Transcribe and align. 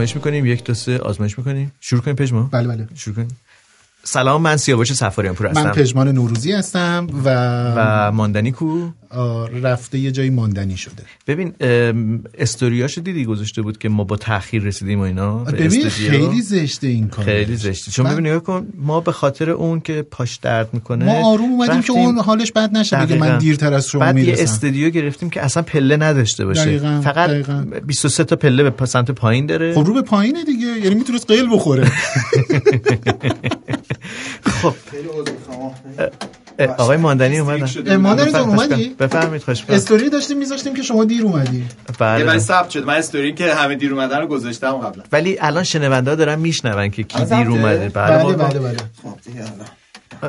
آزمایش 0.00 0.16
می‌کنیم 0.16 0.46
یک 0.46 0.64
دو 0.64 0.74
سه 0.74 0.98
آزمایش 0.98 1.38
می‌کنیم. 1.38 1.72
شروع 1.80 2.02
کنیم 2.02 2.16
پژمان؟ 2.16 2.48
بله 2.52 2.68
بله. 2.68 2.88
شروع 2.94 3.16
کنیم. 3.16 3.40
سلام 4.04 4.42
من 4.42 4.56
سیاوش 4.56 4.92
سفاریان 4.92 5.34
پور 5.34 5.46
هستم. 5.46 5.64
من 5.64 5.72
پژمان 5.72 6.08
نوروزی 6.08 6.52
هستم 6.52 7.06
و, 7.24 7.28
و 7.76 8.12
ماندنی 8.12 8.52
کو. 8.52 8.88
رفته 9.62 9.98
یه 9.98 10.10
جایی 10.10 10.30
ماندنی 10.30 10.76
شده. 10.76 11.02
ببین 11.26 11.54
ام، 11.60 12.24
استوریاشو 12.38 13.00
دیدی 13.00 13.24
گذاشته 13.24 13.62
بود 13.62 13.78
که 13.78 13.88
ما 13.88 14.04
با 14.04 14.16
تاخیر 14.16 14.62
رسیدیم 14.62 15.00
و 15.00 15.02
اینا 15.02 15.38
ببین. 15.38 15.88
خیلی 15.88 16.42
زشته 16.42 16.86
این 16.86 17.08
کار 17.08 17.24
خیلی 17.24 17.56
زشتی 17.56 17.90
چون 17.90 18.06
ببین 18.10 18.26
نگاه 18.26 18.42
کن 18.42 18.66
ما 18.78 19.00
به 19.00 19.12
خاطر 19.12 19.50
اون 19.50 19.80
که 19.80 20.02
پاش 20.10 20.36
درد 20.36 20.68
می‌کنه 20.72 21.04
ما 21.04 21.32
آروم 21.32 21.52
اومدیم 21.52 21.82
که 21.82 21.92
اون 21.92 22.18
حالش 22.18 22.52
بد 22.52 22.76
نشه 22.76 22.96
بگه. 22.96 23.16
من 23.16 23.38
دیرتر 23.38 23.74
از 23.74 23.88
شما 23.88 24.00
بعد 24.00 24.18
یه 24.18 24.24
می‌رسم. 24.24 24.42
استودیو 24.42 24.90
گرفتیم 24.90 25.30
که 25.30 25.42
اصلا 25.42 25.62
پله 25.62 25.96
نداشته 25.96 26.44
باشه. 26.44 26.64
دقیقاً، 26.64 27.00
فقط 27.04 27.30
دقیقاً. 27.30 27.64
23 27.86 28.24
تا 28.24 28.36
پله 28.36 28.70
به 28.70 28.86
سمت 28.86 29.10
پایین 29.10 29.46
داره. 29.46 29.74
خب 29.74 29.84
رو 29.86 29.94
به 29.94 30.02
پایینه 30.02 30.44
دیگه 30.44 30.66
یعنی 30.66 30.94
می‌تونست 30.94 31.30
قیل 31.30 31.48
بخوره. 31.52 31.84
خب. 34.62 34.74
آقای 36.66 36.96
ماندنی 36.96 37.38
اومدن. 37.38 37.96
ماندنی 37.96 38.32
جان، 38.32 38.48
اومدی؟ 38.48 38.88
بفرمایید 38.98 39.42
خوش. 39.42 39.64
استوری 39.68 40.08
داشتیم 40.08 40.38
میذاشتیم 40.38 40.74
که 40.74 40.82
شما 40.82 41.04
دیر 41.04 41.22
اومدی. 41.22 41.64
بله. 41.98 42.24
ولی 42.24 42.38
ثبت 42.38 42.70
شد. 42.70 42.84
من 42.84 42.94
استوری 42.94 43.34
که 43.34 43.54
همه 43.54 43.74
دیر 43.74 43.92
اومدن 43.92 44.20
رو 44.20 44.26
گذاشتم 44.26 44.72
قبلا. 44.72 45.02
ولی 45.12 45.36
الان 45.40 45.64
شنونده 45.64 46.10
ها 46.10 46.16
دارن 46.16 46.38
میشنون 46.38 46.90
که 46.90 47.02
کی 47.02 47.24
دیر؟ 47.24 47.48
اومده. 47.48 47.88
بله, 47.88 48.24
بله 48.24 48.34
بله 48.34 48.58
بله. 48.58 48.76
خب 49.02 49.18
دیگه 49.26 49.40
الان 49.40 49.66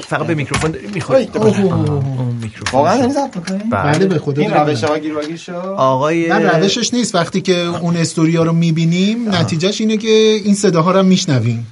فقط 0.07 0.27
به 0.27 0.35
میکروفون 0.35 0.71
داری 0.71 1.01
اوه، 1.33 1.61
اوه. 1.61 2.19
اون 2.19 2.35
میکروفون 2.41 2.79
واقعا 2.79 2.97
دارین 2.97 3.13
ضبط 3.13 3.51
بله. 3.71 4.05
به 4.05 4.19
خدا 4.19 4.41
این. 4.41 4.53
روش 4.53 4.83
ها 4.83 4.97
گیر 4.97 5.15
واگیر 5.15 5.37
شد؟ 5.37 5.51
آقای 5.77 6.29
نه 6.29 6.57
روشش 6.57 6.93
نیست. 6.93 7.15
وقتی 7.15 7.41
که 7.41 7.57
اون 7.57 7.97
استوریا 7.97 8.43
رو 8.43 8.53
می‌بینیم 8.53 9.29
نتیجهش 9.29 9.81
اینه 9.81 9.97
که 9.97 10.09
این 10.45 10.55
صداها 10.55 10.91
رو 10.91 10.99
هم 10.99 11.05
میشنویم. 11.05 11.67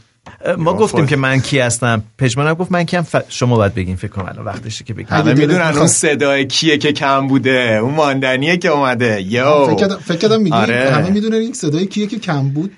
ما 0.57 0.73
گفتیم 0.73 1.05
که 1.07 1.15
من 1.15 1.39
کی 1.41 1.59
هستم. 1.59 2.03
پژمانم 2.17 2.53
گفت 2.53 2.71
من 2.71 2.83
کیم؟ 2.83 3.01
ف... 3.01 3.15
شما 3.29 3.55
باید 3.55 3.73
بگین 3.73 3.95
فکر 3.95 4.11
کنم 4.11 4.25
الان 4.25 4.45
وقتشه 4.45 4.83
که 4.83 4.93
بگین. 4.93 5.07
همه 5.07 5.33
می‌دونن 5.33 5.61
اون. 5.61 5.87
صدای 5.87 6.45
کیه 6.47 6.77
که 6.77 6.91
کم 6.91 7.27
بوده 7.27 7.79
اون 7.83 7.93
ماندنیه 7.93 8.57
که 8.57 8.69
اومده. 8.69 9.21
یو 9.21 9.65
فکر 9.67 9.75
کردم- 9.75 9.97
فکر 9.97 10.17
کردم 10.17 10.41
میگی 10.41 10.55
آره. 10.55 10.91
همه 10.91 11.09
می‌دونن 11.09 11.35
این 11.35 11.53
صدای 11.53 11.85
کیه 11.85 12.07
که 12.07 12.19
کم 12.19 12.49
بود. 12.49 12.71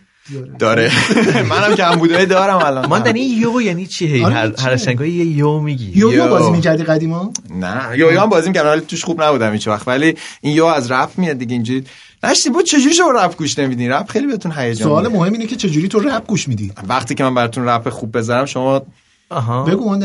داره. 0.60 0.92
منم 1.50 1.76
کم 1.76 1.96
بوده. 1.96 2.26
دارم 2.26 2.58
الان. 2.58 2.86
ماندنی 2.86 3.20
یو 3.20 3.62
یعنی 3.62 3.88
چی؟ 3.88 4.08
هی 4.08 4.24
آره، 4.26 4.36
هر 4.36 4.50
چیه؟ 4.52 4.66
هر 4.66 4.78
شنگاه 4.78 5.08
یه 5.08 5.26
یو 5.26 5.60
میگی. 5.60 5.92
یو. 5.96 6.28
بازی 6.28 6.52
می‌کردی 6.52 6.84
قدیما؟ 6.84 7.34
نه 7.50 7.98
یو 7.98 8.12
یو 8.12 8.20
هم 8.20 8.30
بازی 8.30 8.48
می‌کردم 8.48 8.70
ولی 8.70 8.82
توش 8.82 9.04
خوب 9.04 9.24
نبودم 9.24 9.54
هیچ 9.54 9.68
وقت. 9.68 9.88
ولی 9.88 10.16
این 10.42 10.54
یو 10.54 10.66
از 10.66 10.92
رپ 10.92 11.10
میاد 11.18 11.38
دیگه 11.38 11.54
اینجوری. 11.54 11.84
نشتی 12.24 12.50
بود 12.50 12.66
چجوری 12.66 12.94
شما 12.94 13.12
رپ 13.12 13.38
گوش 13.38 13.60
نمیدین 13.60 13.92
رپ 13.92 14.10
خیلی 14.10 14.28
بهتون 14.28 14.52
هیجان 14.58 14.88
سوال. 14.88 15.08
مهم 15.08 15.34
اینه 15.34 15.46
که 15.46 15.56
چجوری 15.56 15.88
تو 15.88 16.00
رپ 16.00 16.28
گوش 16.28 16.48
میدی؟ 16.48 16.72
وقتی 16.88 17.16
که 17.16 17.24
من 17.24 17.36
براتون 17.36 17.66
رپ 17.66 17.90
خوب 17.90 18.18
بذارم 18.18 18.46
شما 18.46 18.82
آها. 19.30 19.64
بگو 19.64 20.00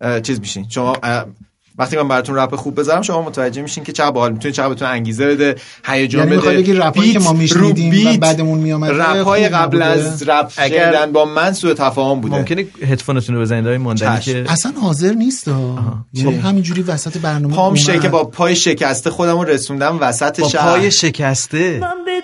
اه، 0.00 0.20
چیز 0.20 0.40
میشین. 0.40 0.66
شما 0.68 0.96
وقتی 1.78 1.96
من 1.96 2.08
براتون 2.08 2.36
رپ 2.36 2.56
خوب 2.56 2.80
بذارم 2.80 3.02
شما 3.02 3.22
متوجه 3.22 3.62
میشین 3.62 3.84
که 3.84 3.92
چقدر 3.92 4.10
باحال 4.10 4.32
می‌تونه 4.32 4.52
چقدر 4.52 4.68
بهتون 4.68 4.88
انگیزه 4.88 5.26
بده 5.26 5.54
هیجان 5.86 6.28
یعنی 6.28 6.40
بده 6.40 6.56
بگی 6.56 6.72
رپایی 6.72 7.12
که 7.12 7.18
ما 7.18 7.32
میشنیدیم 7.32 8.06
و. 8.06 8.16
بعدمون 8.16 8.58
میامد 8.58 8.90
رپای 8.90 9.48
قبل؟ 9.48 9.82
از 9.82 10.22
رپ 10.28 10.52
اگر- 10.56 11.06
با 11.06 11.24
من 11.24 11.52
سوء 11.52 11.74
تفاهم 11.74 12.20
بوده 12.20 12.36
ممکنه 12.36 12.66
هدفونتون 12.82 13.34
رو 13.34 13.40
بزنید 13.40 13.66
آقای 13.66 13.78
ماندنی. 13.78 14.20
که 14.20 14.44
اصلا 14.48 14.72
حاضر 14.82 15.12
نیست 15.12 15.48
ها. 15.48 15.78
یعنی 16.12 16.34
همینجوری 16.36 16.82
وسط 16.82 17.18
برنامه 17.18 17.54
پام. 17.54 17.74
که 17.74 18.08
با 18.08 18.24
پای 18.24 18.56
شکسته 18.56 19.10
خودم 19.10 19.38
رو 19.38 19.44
رسوندم 19.44 19.98
وسط 20.00 20.40
با 20.40 20.48
شهر 20.48 20.70
پای 20.70 20.90
شکسته 20.90 21.78
من 21.80 21.94
به 22.04 22.20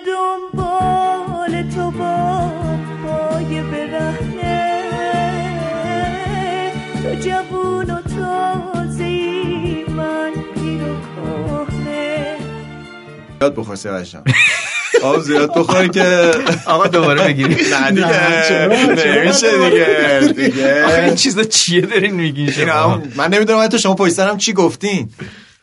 زیاد 13.41 13.55
بخور 13.55 13.75
سیاوش 13.75 14.11
جان 14.11 14.23
آب 15.03 15.19
زیاد 15.19 15.57
بخور 15.57 15.87
که 15.87 16.31
آقا 16.65 16.87
دوباره 16.87 17.23
بگیریم 17.23 17.57
نه 17.73 17.91
دیگه. 17.91 18.67
نمیشه 19.07 19.69
دیگه 19.69 20.33
دیگه. 20.35 20.85
آخه 20.85 21.01
این 21.01 21.15
چیزا 21.15 21.43
چیه 21.43 21.81
دارین 21.81 22.15
میگین 22.15 22.49
این 22.49 22.67
شما 22.67 23.01
من 23.15 23.29
نمی‌دونم 23.29 23.63
حتی 23.63 23.79
شما 23.79 23.93
پشت 23.93 24.13
سرم 24.13 24.37
چی 24.37 24.53
گفتین. 24.53 25.09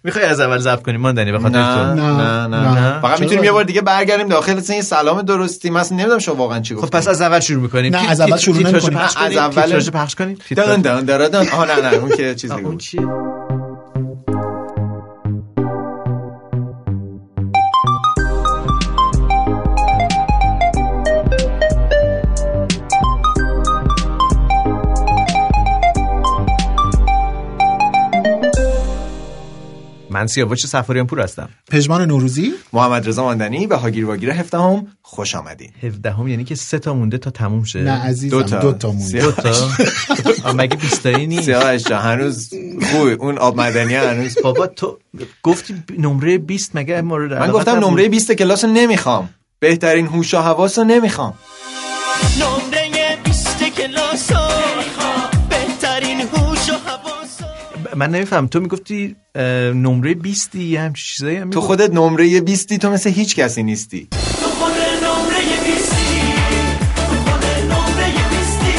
می‌خوای 0.05 0.25
از 0.25 0.41
اول 0.41 0.59
ضبط 0.59 0.83
کنیم 0.83 1.00
ماندنی 1.00 1.33
به 1.33 1.39
خاطر 1.39 1.59
نه 1.59 1.75
تو. 1.75 1.94
نه 1.94 2.47
نه 2.47 2.81
نه. 2.81 3.00
فقط؟ 3.00 3.21
می‌تونیم 3.21 3.44
یه 3.44 3.53
بار 3.53 3.65
دیگه 3.65 3.81
برگردیم 3.81 4.28
داخل 4.28 4.60
یه 4.69 4.83
سلام 4.83 5.22
درستی. 5.22 5.71
من 5.71 5.81
اصلا 5.81 5.97
نمی‌دونم 5.97 6.19
شما 6.19 6.34
واقعا 6.34 6.60
چی 6.60 6.75
خب 6.75 6.81
گفتین. 6.81 7.00
پس 7.00 7.09
از 7.09 7.22
اول 7.22 7.41
شروع 7.41 7.62
می‌کنیم. 7.62 7.97
نه، 7.97 8.10
از 8.10 8.21
اول 8.21 8.37
شروع 8.37 8.62
نمی‌کنیم. 8.62 8.99
از 8.99 9.37
اول- 9.37 9.91
پخش 9.91 10.15
کنیم. 10.15 10.39
دن 10.56 10.77
دن 10.81 11.00
دن 11.00 11.28
دن. 11.28 11.49
آه 11.49 11.66
نه 11.66 11.91
نه 11.91 11.95
اون 11.95 12.16
که 12.16 12.34
چیزی 12.34 12.55
اون 12.55 12.62
بود. 12.62 12.83
سیاوش 30.28 30.66
سفاریان 30.66 31.06
پور 31.06 31.21
هستم. 31.21 31.49
پژمان 31.71 32.05
نوروزی. 32.09 32.53
محمد 32.72 33.09
رضا 33.09 33.22
ماندنی 33.25 33.66
به 33.66 33.77
هاگیر 33.77 34.06
واگیر 34.06 34.31
هفتم 34.31 34.87
خوش 35.03 35.34
آمدین. 35.34 35.71
17 35.83 36.11
هم 36.12 36.28
یعنی 36.28 36.44
که 36.44 36.55
سه 36.55 36.78
تا 36.78 36.94
مونده 36.94 37.19
تا 37.19 37.31
تموم 37.31 37.65
شه. 37.65 37.83
نه 37.83 37.91
عزیزم 37.91 38.37
دو 38.37 38.43
دو 38.43 38.49
تا. 38.49 38.72
تا, 38.72 38.93
مونده. 38.93 39.21
دو 39.22 39.33
تا. 39.33 40.53
مگه 40.53 40.77
20 40.77 41.03
تایی 41.03 41.27
نیست؟ 41.27 41.44
سیاوش 41.44 41.83
جان 41.83 42.03
هنوز 42.03 42.50
خوبه. 42.93 43.12
اون 43.12 43.39
آب 43.39 43.61
مدنی 43.61 43.94
هنوز 43.94 44.39
بابا 44.43 44.66
تو 44.66 44.99
گفتی 45.43 45.75
نمره 45.99 46.39
20 46.39 46.71
مگه 46.77 47.00
مورد 47.00 47.33
من 47.33 47.50
گفتم؟ 47.50 47.78
نمره 47.78 48.09
20 48.09 48.33
کلاس 48.33 48.65
رو 48.65 48.71
نمی‌خوام. 48.71 49.28
بهترین 49.60 50.06
هوش 50.06 50.34
و 50.34 50.39
حواس 50.39 50.78
رو 50.78 50.84
نمی‌خوام. 50.84 51.34
نمره 52.41 52.78
من 57.98 58.10
نمیفهم 58.10 58.47
تو 58.47 58.60
می‌گفتی 58.60 59.16
نمره 59.75 60.14
20 60.14 60.54
یه 60.54 60.81
همچین 60.81 61.04
چیزایی 61.04 61.36
هم 61.36 61.50
تو. 61.50 61.60
خودت 61.60 61.91
نمره 61.91 62.41
20 62.41 62.72
تو 62.78 62.91
مثل 62.91 63.10
هیچ 63.10 63.36
کسی 63.36 63.62
نیستی. 63.62 64.09
تو 64.10 64.19
خود 64.48 64.72
نمره 65.04 65.38
بیستی. 65.64 66.20
تو 66.97 67.03
خود 67.03 67.44
نمره 67.72 68.06
بیستی. 68.31 68.78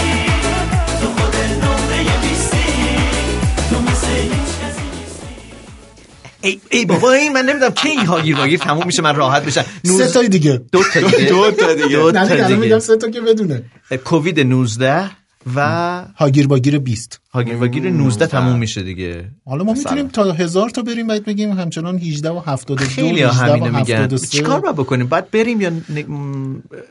تو 1.01 1.07
خود 1.07 1.35
نمره 1.63 2.03
بیستی. 2.21 2.73
تو 3.69 3.81
مثل 3.81 4.07
هیچ 4.07 4.51
کسی 4.61 4.81
ای, 6.41 6.59
ای 6.71 6.85
بابا 6.85 7.11
این 7.11 7.33
من 7.33 7.45
نمی‌دونم 7.45 7.71
کی 7.71 7.89
این 7.89 8.05
هاگیر 8.05 8.35
واگیر 8.35 8.59
تموم 8.59 8.85
میشه 8.85 9.01
من 9.01 9.15
راحت 9.15 9.45
بشم. 9.45 9.65
سه 9.83 10.07
تای 10.07 10.29
دیگه. 10.29 10.61
دو 10.71 10.83
تا 10.93 10.99
دیگه. 10.99 11.29
دو 11.29 11.51
تا 11.51 11.73
دیگه. 11.73 11.87
دو 11.97 12.11
تا 12.11 12.19
الان 12.19 12.51
میگم 12.51 12.61
دیگه. 12.61 12.79
سه 12.79 12.97
تا 12.97 13.09
که 13.09 13.21
بدونه. 13.21 13.63
کووید 14.05 14.39
19 14.39 15.11
و 15.55 16.05
هاگیر 16.15 16.47
باگیر 16.47 16.79
20 16.79 17.21
هاگیر 17.33 17.55
واگیر 17.55 17.89
19 17.89 18.27
تموم 18.27 18.59
میشه 18.59 18.83
دیگه. 18.83 19.25
حالا 19.45 19.63
ما 19.63 19.73
می‌تونیم 19.73 20.07
تا 20.07 20.31
هزار 20.31 20.69
تا 20.69 20.81
بریم 20.81 21.07
بعد 21.07 21.25
بگیم 21.25 21.51
همچنان 21.51 21.97
18 21.97 22.29
و 22.29 22.39
72 22.39 22.85
خیلی 22.85 23.21
18 23.21 23.27
ها 23.27 23.51
و 23.51 23.55
همینو 23.55 23.77
میگن. 23.77 24.03
73. 24.03 24.27
چیکار 24.27 24.59
باید 24.59 24.75
بکنیم؟ 24.75 25.07
باید 25.07 25.31
بریم 25.31 25.61
یا 25.61 25.71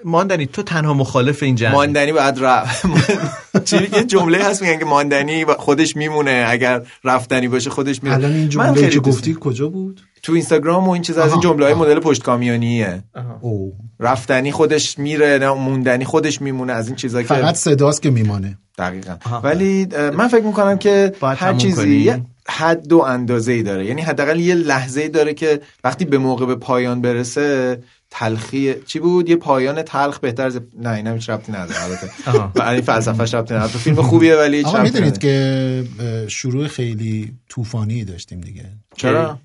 ماندنی؟ 0.04 0.46
تو 0.46 0.62
تنها 0.62 0.94
مخالف 0.94 1.42
این 1.42 1.54
جنگ 1.54 1.74
ماندنی 1.74 2.12
باید 2.12 2.38
رفت. 2.38 2.86
چی 3.64 3.76
یه 3.76 4.04
جمله 4.04 4.44
هست 4.44 4.62
میگن 4.62 4.78
که 4.78 4.84
ماندنی 4.84 5.44
خودش 5.44 5.96
میمونه. 5.96 6.46
اگر 6.48 6.82
رفتنی 7.04 7.48
باشه 7.48 7.70
خودش 7.70 8.02
میره 8.02 8.14
الان 8.14 8.32
این 8.32 8.42
من 8.42 8.48
جمله 8.48 8.72
خیلی 8.72 8.90
که 8.90 9.00
گفتی 9.00 9.36
کجا 9.40 9.68
بود؟ 9.68 10.00
تو 10.22 10.32
اینستاگرام 10.32 10.88
و 10.88 10.90
این 10.90 11.02
چیز 11.02 11.18
از 11.18 11.32
این. 11.32 11.40
جمله 11.40 11.64
های 11.64 11.74
مدل 11.74 11.98
پشت 12.00 12.22
کامیونیه 12.22 13.02
او. 13.40 13.76
رفتنی 14.00 14.52
خودش 14.52 14.98
میره 14.98 15.38
نه 15.38 15.52
موندنی 15.52 16.04
خودش 16.04 16.42
میمونه 16.42 16.72
از 16.72 16.86
این 16.86 16.96
چیزا 16.96 17.22
که 17.22 17.28
فقط 17.28 17.54
صداست 17.54 18.02
که 18.02 18.10
میمانه. 18.10 18.58
دقیقا. 18.78 19.16
ولی 19.42 19.88
من 20.16 20.28
فکر 20.28 20.44
می‌کنم 20.44 20.78
که 20.78 21.12
هر 21.22 21.54
چیزی 21.54 22.12
حد 22.50 22.92
و 22.92 22.98
اندازه 22.98 23.52
ای 23.52 23.62
داره. 23.62 23.86
یعنی 23.86 24.02
حداقل 24.02 24.40
یه 24.40 24.54
لحظه 24.54 25.00
ای 25.00 25.08
داره 25.08 25.34
که 25.34 25.60
وقتی 25.84 26.04
به 26.04 26.18
موقع 26.18 26.46
به 26.46 26.54
پایان 26.54 27.00
برسه 27.00 27.78
تلخی 28.10 28.74
چی 28.86 28.98
بود؟ 28.98 29.28
یه 29.28 29.36
پایان 29.36 29.82
تلخ 29.82 30.18
بهتر 30.18 30.46
از 30.46 30.60
نه 30.80 30.90
اینم 30.90 31.14
هیچ 31.14 31.30
ربطی 31.30 31.52
نداره 31.52 31.82
البته. 31.84 32.70
این 32.70 32.80
فلسفه‌اش 32.80 33.34
ربطی 33.34 33.54
نداره. 33.54 33.72
تو 33.72 33.78
فیلم 33.78 34.02
خوبیه 34.02 34.36
ولی 34.36 34.56
هیچ 34.56 34.66
ربطی 34.66 34.82
می‌دونید. 34.82 35.18
که 35.18 35.84
شروع 36.28 36.66
خیلی 36.66 37.32
طوفانی 37.48 38.04
داشتیم 38.04 38.40
دیگه. 38.40 38.64
چرا؟ 38.96 39.38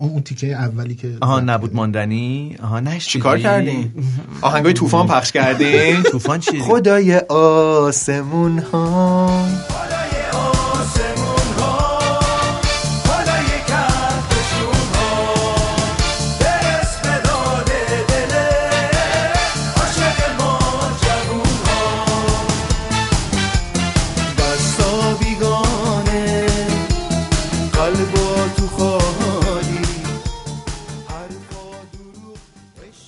اون 0.00 0.10
اون 0.10 0.22
تیکه 0.22 0.46
اولی 0.46 0.94
که 0.94 1.18
آها 1.20 1.40
نبود 1.40 1.74
ماندنی؟ 1.74 2.56
آها 2.62 2.80
نه 2.80 2.98
چیکار 2.98 3.38
کردین؟ 3.38 3.92
آهنگای 4.42 4.72
طوفان 4.72 5.06
پخش 5.06 5.32
کردین؟ 5.32 6.02
طوفان 6.12 6.40
چی؟ 6.40 6.60
خدای 6.60 7.18
آسمون 7.28 8.58
ها 8.58 9.48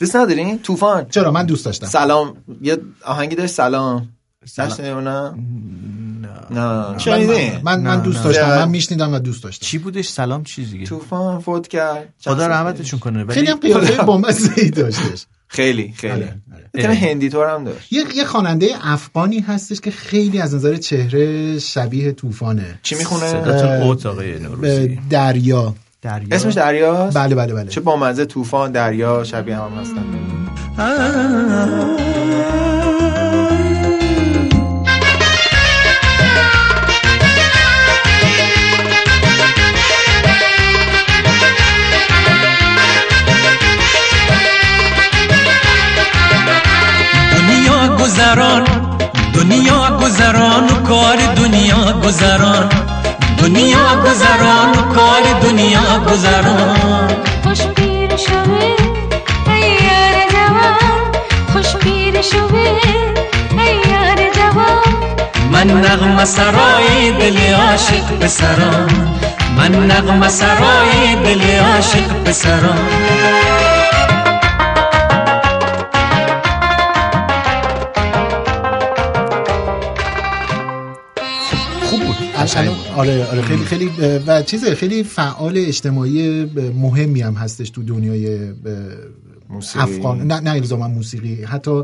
دوست 0.00 0.17
ندارین 0.17 0.58
طوفان. 0.58 1.06
چرا؟ 1.08 1.31
من 1.31 1.47
دوست 1.47 1.64
داشتم. 1.64 1.87
سلام. 1.87 2.37
یه 2.62 2.79
آهنگی 3.05 3.37
داشت؟ 3.37 3.55
سلام. 3.55 4.08
سلام. 4.47 5.08
نه؟ 5.08 5.35
من, 6.50 6.99
شنیدی؟ 6.99 7.50
من, 7.62 7.81
من 7.81 7.97
نه، 7.97 8.02
دوست 8.02 8.19
نه. 8.19 8.25
داشتم. 8.25 8.47
نه. 8.47 8.58
من 8.58 8.69
میشنیدم 8.69 9.14
و 9.14 9.19
دوست 9.19 9.44
داشتم. 9.44 9.67
چی 9.67 9.79
بودش؟ 9.79 10.08
سلام 10.08 10.44
چی 10.44 10.64
دیگه؟ 10.64 10.87
طوفان 10.87 11.41
فوت 11.41 11.69
کرد. 11.69 12.14
خدا 12.25 12.47
رحمتشون 12.47 13.00
کنه 13.00 13.25
ولی 13.25 13.35
خیلی 13.35 13.47
هم 13.47 13.58
قیافه 13.58 14.02
بامزه‌ای 14.02 14.70
داشتش. 14.70 15.26
خیلی 15.49 15.94
خیلی. 15.97 16.12
آره، 16.12 16.41
آره. 16.55 16.70
می‌تونه 16.75 16.94
هندی 16.94 17.29
طور 17.29 17.55
هم 17.55 17.64
داشت. 17.64 17.93
یه 17.93 18.05
یه 18.17 18.25
خواننده 18.25 18.67
افغانی 18.82 19.41
هستش 19.41 19.81
که 19.81 19.91
خیلی 19.91 20.41
از 20.41 20.55
نظر 20.55 20.76
چهره 20.76 21.58
شبیه 21.58 22.12
طوفانه. 22.12 22.79
چی 22.82 22.94
می‌خونه؟ 22.94 23.26
صداتون 23.26 23.70
اوت 23.70 24.06
آقای 24.06 24.38
نوروزی. 24.38 25.00
دریا. 25.11 25.75
دریا. 26.02 26.37
اسمش 26.37 26.55
دریاست؟ 26.55 27.17
بله 27.17 27.35
بله 27.35 27.55
بله. 27.55 27.69
چه 27.69 27.81
بامزه 27.81 28.25
طوفان 28.25 28.73
دریا 28.73 29.25
شبیه 29.25 29.56
هم 29.56 29.73
هستن. 29.81 30.05
دنیا 47.37 47.97
گذران 47.97 48.64
دنیا 49.35 49.99
گذران 50.02 50.64
و 50.64 50.82
کار 50.88 51.17
دنیا 51.35 52.00
گذران. 52.05 52.89
دنیا 53.40 53.87
گذران 54.04 54.72
کار 54.94 55.22
دنیا 55.42 55.98
گذران. 56.10 57.08
خوش 57.44 57.60
پیر 57.60 58.16
شوه 58.16 58.62
ای 59.52 59.66
یار 59.87 60.16
جوان. 60.32 61.12
خوش 61.52 61.76
پیر 61.76 62.22
شوه 62.22 62.69
ای 63.58 63.75
یار 63.92 64.19
جوان. 64.37 64.94
من 65.52 65.70
نغمه 65.70 66.25
سرای 66.25 67.12
دل 67.20 67.54
عاشق 67.54 68.19
پسران. 68.20 68.90
من 69.56 69.72
نغمه 69.87 70.28
سرای 70.28 71.16
دل 71.25 71.42
عاشق 71.58 72.08
پسران. 72.25 73.59
آره 82.96 83.26
آره. 83.26 83.42
خیلی 83.42 83.64
خیلی 83.64 83.90
و 84.26 84.42
چیز 84.42 84.64
خیلی 84.64 85.02
فعال 85.02 85.54
اجتماعی 85.56 86.44
مهمی 86.75 87.20
هم 87.20 87.34
هستش 87.34 87.70
تو 87.70 87.82
دنیای 87.82 88.52
موسیقی. 89.48 89.82
افغان. 89.82 90.26
نه 90.26 90.40
نه 90.40 90.50
الزاما 90.50 90.88
موسیقی. 90.88 91.44
حتی 91.44 91.82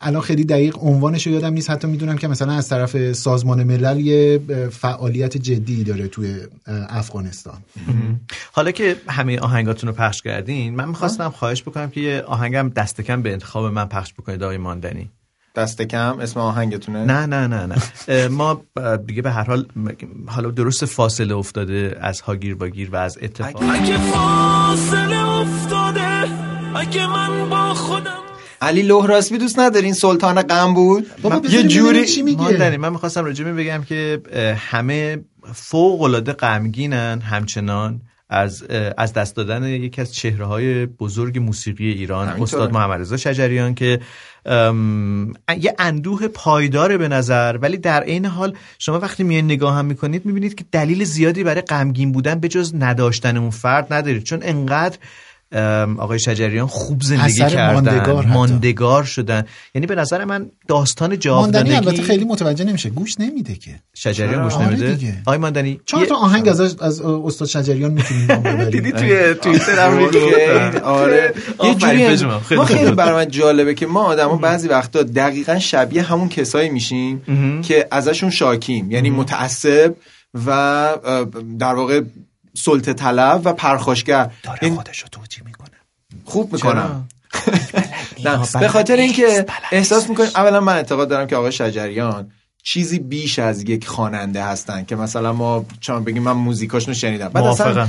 الان 0.00 0.22
خیلی 0.22 0.44
دقیق 0.44 0.76
عنوانش 0.78 1.26
رو 1.26 1.32
یادم 1.32 1.52
نیست. 1.52 1.70
حتی 1.70 1.88
می‌دونم 1.88 2.16
که 2.16 2.28
مثلا 2.28 2.52
از 2.52 2.68
طرف 2.68 3.12
سازمان 3.12 3.64
ملل 3.64 4.00
یه 4.00 4.40
فعالیت 4.70 5.36
جدی 5.36 5.84
داره 5.84 6.08
توی 6.08 6.36
افغانستان. 6.88 7.56
حالا 8.52 8.70
که 8.70 8.96
همه 9.08 9.38
آهنگاتون 9.38 9.88
رو 9.88 9.94
پخش 9.94 10.22
کردین 10.22 10.74
من 10.74 10.88
می‌خواستم 10.88 11.30
خواهش 11.30 11.62
بکنم 11.62 11.90
که 11.90 12.00
یه 12.00 12.22
آهنگم 12.26 12.68
دست 12.68 13.00
کم 13.00 13.22
به 13.22 13.32
انتخاب 13.32 13.72
من 13.72 13.88
پخش 13.88 14.12
بکنید 14.12 14.42
آقای 14.42 14.56
ماندنی. 14.56 15.10
دست 15.54 15.82
کم 15.82 16.18
اسم 16.20 16.40
آهنگتونه؟ 16.40 17.04
نه 17.04 17.26
نه 17.26 17.46
نه 17.46 17.66
نه. 17.66 18.28
ما 18.28 18.62
دیگه 19.06 19.22
به 19.22 19.30
هر 19.30 19.44
حال 19.44 19.66
حالا 20.26 20.50
درست 20.50 20.84
فاصله 20.84 21.34
افتاده 21.34 21.98
از 22.00 22.20
هاگیر 22.20 22.54
واگیر 22.54 22.90
و 22.90 22.96
از 22.96 23.18
اتفاق. 23.22 23.62
اگه 23.70 23.96
فاصله 23.98 25.28
افتاده 25.28 26.24
اگه 26.74 27.06
من 27.06 27.48
با 27.48 27.74
خودم 27.74 28.20
علی 28.62 28.82
لهراسبی 28.82 29.38
دوست 29.38 29.58
ندارین 29.58 29.92
سلطان 29.92 30.42
غم 30.42 30.74
بود؟ 30.74 31.06
بابا 31.22 31.48
یه 31.48 31.62
جوری 31.62 32.06
چی 32.06 32.22
میگه. 32.22 32.76
من 32.76 32.88
می‌خواستم 32.88 33.24
راجع 33.24 33.44
به 33.44 33.50
این 33.50 33.56
بگم 33.56 33.84
که 33.84 34.22
همه 34.70 35.24
فوق 35.54 36.02
العاده 36.02 36.32
غمگینن 36.32 37.20
همچنان. 37.20 38.00
از 38.28 38.64
از 38.98 39.12
دست 39.12 39.36
دادن 39.36 39.64
یکی 39.64 40.00
از 40.00 40.14
چهره 40.14 40.44
های 40.44 40.86
بزرگ 40.86 41.38
موسیقی 41.38 41.90
ایران. 41.90 42.28
استاد 42.28 42.72
محمد 42.72 43.00
رضا 43.00 43.16
شجریان 43.16 43.74
که 43.74 44.00
یه 45.60 45.74
اندوه 45.78 46.28
پایداره 46.28 46.98
به 46.98 47.08
نظر 47.08 47.58
ولی 47.62 47.76
در 47.76 48.02
عین 48.02 48.26
حال 48.26 48.56
شما 48.78 49.00
وقتی 49.00 49.22
میان 49.22 49.44
نگاه 49.44 49.74
هم 49.74 49.84
می‌کنید 49.84 50.26
می‌بینید 50.26 50.54
که 50.54 50.64
دلیل 50.72 51.04
زیادی 51.04 51.44
برای 51.44 51.62
غمگین 51.62 52.12
بودن 52.12 52.40
به 52.40 52.48
جز 52.48 52.74
نداشتن 52.74 53.36
اون 53.36 53.50
فرد 53.50 53.92
ندارید 53.92 54.22
چون 54.22 54.40
انقدر 54.42 54.98
آقای 55.98 56.18
شجریان 56.18 56.66
خوب 56.66 57.02
زندگی 57.02 57.38
کردن 57.38 57.72
ماندگار. 57.72 58.26
ماندگار 58.26 59.04
شدن. 59.04 59.44
یعنی 59.74 59.86
به 59.86 59.94
نظر 59.94 60.24
من 60.24 60.50
داستان 60.68 61.08
ماندنی 61.08 61.20
جاودانگی 61.20 61.74
البته 61.74 62.02
خیلی 62.02 62.24
متوجه 62.24 62.64
نمیشه. 62.64 62.90
گوش 62.90 63.20
نمیده 63.20 63.54
که. 63.54 63.70
شجریان 63.94 64.42
گوش 64.44 64.54
آره 64.54 64.66
نمیده. 64.66 65.22
آقای 65.26 65.38
ماندنی 65.38 65.80
چهار 65.86 66.02
یه- 66.02 66.08
تا 66.08 66.16
آهنگ 66.16 66.48
از 66.48 66.60
از 66.60 67.00
استاد 67.00 67.48
شجریان 67.48 67.90
می‌تونیم 67.90 68.64
دیدی 68.70 68.92
توی 68.92 69.34
توییتر 69.34 69.86
هم 69.86 70.08
خیلی، 70.10 70.20
می‌گفتن 70.20 70.80
آره. 70.80 71.34
یه 71.64 71.74
جوری 71.74 72.24
ما 72.56 72.64
خیلی 72.64 72.90
من 72.90 73.28
جالبه 73.28 73.74
که 73.74 73.86
ما 73.86 74.02
آدما 74.02 74.36
بعضی 74.36 74.68
وقتا 74.68 75.02
دقیقا 75.02 75.58
شبیه 75.58 76.02
همون 76.02 76.28
کسایی 76.28 76.70
میشیم 76.70 77.22
که 77.62 77.88
ازشون 77.90 78.30
شاکیم. 78.30 78.90
یعنی 78.90 79.10
متعصب 79.10 79.94
و 80.46 80.88
در 81.58 81.74
واقع 81.74 82.00
سلطه 82.56 82.92
طلب 82.92 83.40
و 83.44 83.52
پرخاشگر. 83.52 84.30
این 84.62 84.74
خودش 84.74 84.98
رو 85.02 85.08
توجیه 85.08 85.44
می‌کنه. 85.44 85.68
خوب 86.24 86.52
می‌کنم. 86.52 87.08
نه 88.24 88.40
به 88.60 88.68
خاطر 88.68 88.96
اینکه 88.96 89.46
احساس 89.72 90.08
می‌کنیم 90.08 90.30
اولا 90.34 90.60
من 90.60 90.76
اعتقاد 90.76 91.08
دارم 91.08 91.26
که 91.26 91.36
آقای 91.36 91.52
شجریان 91.52 92.30
چیزی 92.66 92.98
بیش 92.98 93.38
از 93.38 93.62
یک 93.62 93.86
خواننده 93.86 94.44
هستن 94.44 94.84
که 94.84 94.96
مثلا 94.96 95.32
ما 95.32 95.66
چون 95.80 96.04
بگیم 96.04 96.22
من 96.22 96.32
موزیکاشونو 96.32 96.94
شنیدم. 96.94 97.28
بعد 97.28 97.44
اصلا. 97.44 97.88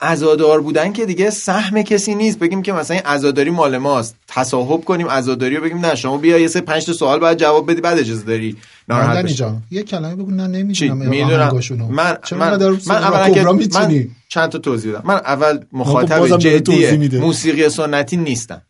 عزادار 0.00 0.60
بودن 0.60 0.92
که 0.92 1.06
دیگه 1.06 1.30
سهم 1.30 1.82
کسی 1.82 2.14
نیست. 2.14 2.38
بگیم 2.38 2.62
که 2.62 2.72
مثلا 2.72 2.96
این 2.96 3.06
عزاداری 3.06 3.50
مال 3.50 3.78
ماست. 3.78 4.16
تصاحب 4.28 4.84
کنیم 4.84 5.08
عزاداری 5.08 5.56
رو 5.56 5.62
بگیم 5.62 5.86
نه 5.86 5.94
شما 5.94 6.18
بیا 6.18 6.38
یه 6.38 6.48
سه 6.48 6.60
پنج 6.60 6.86
تا 6.86 6.92
سوال 6.92 7.18
باید 7.18 7.38
جواب 7.38 7.70
بدی 7.70 7.80
بعد 7.80 7.98
اجازه 7.98 8.24
داری 8.24 8.56
ناراحت. 8.88 9.26
جان 9.26 9.62
یه 9.70 9.82
کلمه 9.82 10.16
بگو 10.16 10.30
نه 10.30 10.46
نمی‌دونم 10.46 10.96
می‌دونم. 10.96 11.60
من 11.90 12.18
چرا 12.24 12.38
من 12.38 12.78
من 12.86 12.96
اولا 12.96 13.30
که 13.30 13.42
من؟ 13.74 14.08
چند 14.28 14.48
تا 14.48 14.58
توضیح 14.58 14.92
بدم. 14.92 15.02
من 15.04 15.14
اول 15.14 15.52
بازم 15.52 15.66
مخاطب 15.72 16.38
جدی. 16.38 17.18
موسیقی 17.18 17.68
سنتی 17.68 18.16
نیستم. 18.16 18.62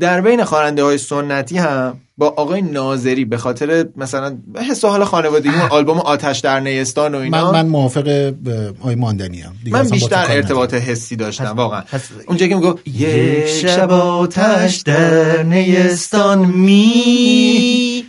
در 0.00 0.20
بین 0.20 0.44
خواننده 0.44 0.84
های 0.84 0.98
سنتی 0.98 1.58
هم 1.58 2.00
با 2.18 2.28
آقای 2.28 2.62
ناظری 2.62 3.24
به 3.24 3.36
خاطر 3.36 3.86
مثلا 3.96 4.38
حس 4.70 4.84
حال 4.84 5.04
خانوادگی 5.04 5.48
اون 5.48 5.60
آلبوم 5.60 5.98
آتش 5.98 6.38
در 6.38 6.60
نیستان 6.60 7.14
و 7.14 7.18
من 7.18 7.24
اینا. 7.24 7.52
من 7.52 7.66
موافق 7.66 8.06
اه، 8.06 8.88
آی 8.88 8.94
ماندنی 8.94 9.42
ام. 9.42 9.52
من 9.70 9.88
بیشتر 9.88 10.26
ارتباط 10.28 10.74
حسی 10.74 11.16
داشتم 11.16 11.56
واقعا. 11.56 11.82
اونجا 12.26 12.46
که 12.46 12.54
میگو 12.54 12.78
یک 12.86 13.46
شب 13.46 13.90
آتش 13.92 14.76
در 14.76 15.42
نیستان 15.42 16.38
می 16.38 18.04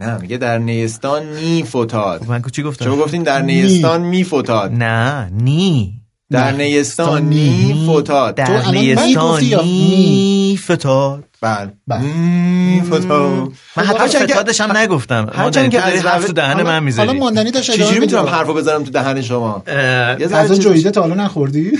نه 0.00 0.18
میگه 0.18 0.36
در 0.36 0.58
نیستان 0.58 1.26
می 1.26 1.62
فتاد. 1.62 2.26
من 2.28 2.42
چی 2.52 2.62
گفتم؟ 2.62 2.84
شما 2.84 2.96
گفتین 2.96 3.22
در 3.22 3.42
نیستان 3.42 4.00
می 4.00 4.24
فتاد؟ 4.24 4.72
نه 4.72 5.30
نی. 5.32 6.01
در. 6.32 6.52
نیستان 6.52 7.22
نی. 7.22 7.86
فتاد 7.90 8.34
در 8.34 8.70
نیستان 8.70 9.40
نی 9.40 10.58
فتاد 10.64 11.24
بله 11.40 11.72
بله. 11.86 12.00
من 13.76 13.84
حتی 13.84 13.98
هرچند 13.98 14.26
که- 14.26 14.34
فتادش 14.34 14.60
هم 14.60 14.76
نگفتم 14.76 15.30
هرچند 15.34 15.70
که 15.70 15.80
از 15.80 16.06
حرف 16.06 16.24
تو 16.24 16.32
دهن 16.32 16.62
من 16.62 16.82
می‌ذاری 16.82 17.08
حالا 17.08 17.20
ماندنی 17.20 17.50
داشت 17.50 17.70
چجوری. 17.70 17.98
می‌تونم 17.98 18.26
حرفو 18.26 18.54
بذارم 18.54 18.84
تو 18.84 18.90
دهن 18.90 19.22
شما 19.22 19.62
غذا 19.68 20.48
چیز- 20.54 20.60
جویده 20.64 20.90
تا 20.90 21.00
حالا 21.00 21.14
نخوردی. 21.14 21.72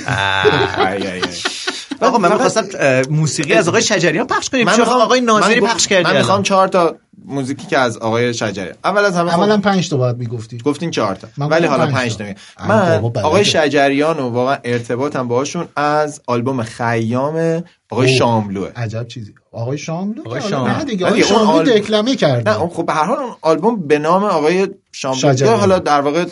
آقا 2.03 2.19
من 2.19 2.33
می‌خواستم 2.33 2.67
موسیقی 3.11 3.53
از 3.55 3.69
آقای 3.69 3.83
شجریان 3.83 4.27
پخش 4.27 4.49
کنیم 4.51 4.67
من 4.67 4.79
می‌خوام 4.79 5.01
آقای 5.01 5.21
ناظری 5.21 5.61
پخش 5.61 5.87
کردی 5.87 6.05
من 6.11 6.17
می‌خوام. 6.17 6.43
چهار 6.43 6.69
تا 6.69 6.97
موزیکی 7.25 7.67
که 7.67 7.79
از 7.79 7.99
آقای 7.99 8.35
شجریان 8.35 8.75
اول 8.85 9.05
از 9.05 9.17
همه 9.17 9.31
خب- 9.31 9.39
اولا 9.39 9.57
پنج 9.59 9.89
تا 9.89 9.97
باید 9.97 10.17
می‌گفتی 10.17 10.59
گفتین 10.59 10.91
چهار 10.91 11.15
تا 11.15 11.29
من 11.37 11.49
ولی 11.49 11.67
حالا 11.67 11.87
پنج 11.87 12.17
پنج 12.19 12.35
تا. 12.59 12.69
من. 12.69 13.01
آقای 13.23 13.45
شجریان 13.45 14.19
و 14.19 14.29
واقعا 14.29 14.57
ارتباطم 14.65 15.29
باهاشون 15.29 15.69
از 15.77 16.21
آلبوم 16.27 16.63
خیام 16.63 17.65
آقای. 17.91 18.17
شاملوه 18.17 18.69
عجب 18.77 19.09
چیزی 19.09 19.35
آقای 19.53 19.79
شاملو 19.79 20.23
آقای 20.27 20.41
شاملو. 20.43 20.77
نه 20.79 20.85
دیگه 20.85 21.07
آقای 21.07 21.25
شاملو 21.25 21.49
آل- 21.51 21.65
دکلمه 21.79 22.17
کرده 22.17 22.51
نه 22.51 22.69
خب 22.69 22.87
به 22.87 22.93
هر 22.93 23.05
حال 23.05 23.19
اون 23.19 23.35
آلبوم 23.43 23.87
به 23.89 23.99
نام 23.99 24.25
آقای 24.25 24.69
شاملو 24.93 25.57
حالا 25.57 25.79
در 25.79 26.01
واقع 26.01 26.25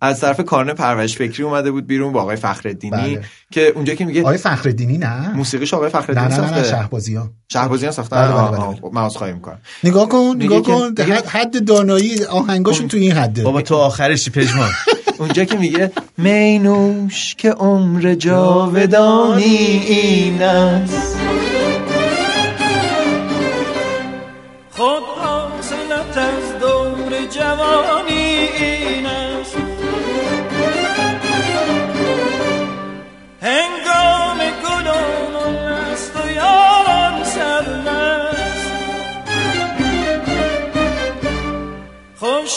از 0.00 0.20
طرف 0.20 0.40
کارن 0.40 0.72
پرورش 0.74 1.16
فکری 1.16 1.42
اومده 1.42 1.70
بود 1.70 1.86
بیرون 1.86 2.12
با 2.12 2.22
آقای 2.22 2.36
فخرالدینی 2.36 2.96
بله. 2.96 3.24
که 3.50 3.68
اونجا 3.68 3.94
که 3.94 4.04
میگه 4.04 4.20
آقای 4.20 4.38
فخرالدینی 4.38 4.98
نه؟ 4.98 5.36
موسیقیش 5.36 5.74
آقای 5.74 5.86
نه 5.86 5.92
فخرالدینی 5.92 6.28
نه 6.28 6.36
نه, 6.36 6.40
نه 6.40 6.48
ساخته 6.48 6.70
شهبازی 6.70 7.14
ها 7.14 7.30
شهبازیان 7.52 7.92
ساختن 7.92 8.16
بله، 8.16 8.32
بله، 8.32 8.58
بله، 8.58 8.90
بله. 8.90 9.00
عذرخواهی 9.00 9.32
می‌کنم. 9.32 9.58
نگاه 9.84 10.08
کن 10.08 10.34
نگاه 10.36 10.62
کن. 10.62 10.94
حد, 10.98 11.26
حد 11.26 11.64
دانایی 11.64 12.24
آهنگاشون 12.24 12.88
تو 12.88 12.96
این 12.96 13.12
حده. 13.12 13.42
بابا 13.42 13.62
تو 13.62 13.74
آخرشی 13.74 14.30
پژمان. 14.30 14.70
اونجا 15.18 15.44
که 15.44 15.56
میگه 15.56 15.92
مینوش 16.18 17.34
که 17.34 17.50
عمر 17.50 18.14
جاودانی 18.14 19.44
این 19.44 20.42
است. 20.42 21.16
خود 24.70 25.02
حاصلت 25.16 26.16
از 26.16 26.58
دور 26.60 27.26
جوانی 27.30 28.48
این 28.58 29.06
است 29.06 29.31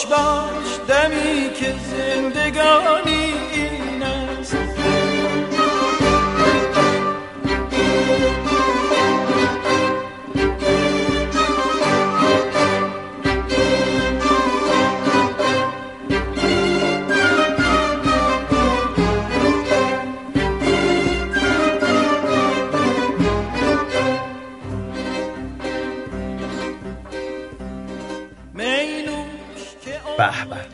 خوش 0.10 0.80
دمی 0.88 1.50
که 1.60 1.74
زندگانی 1.92 3.25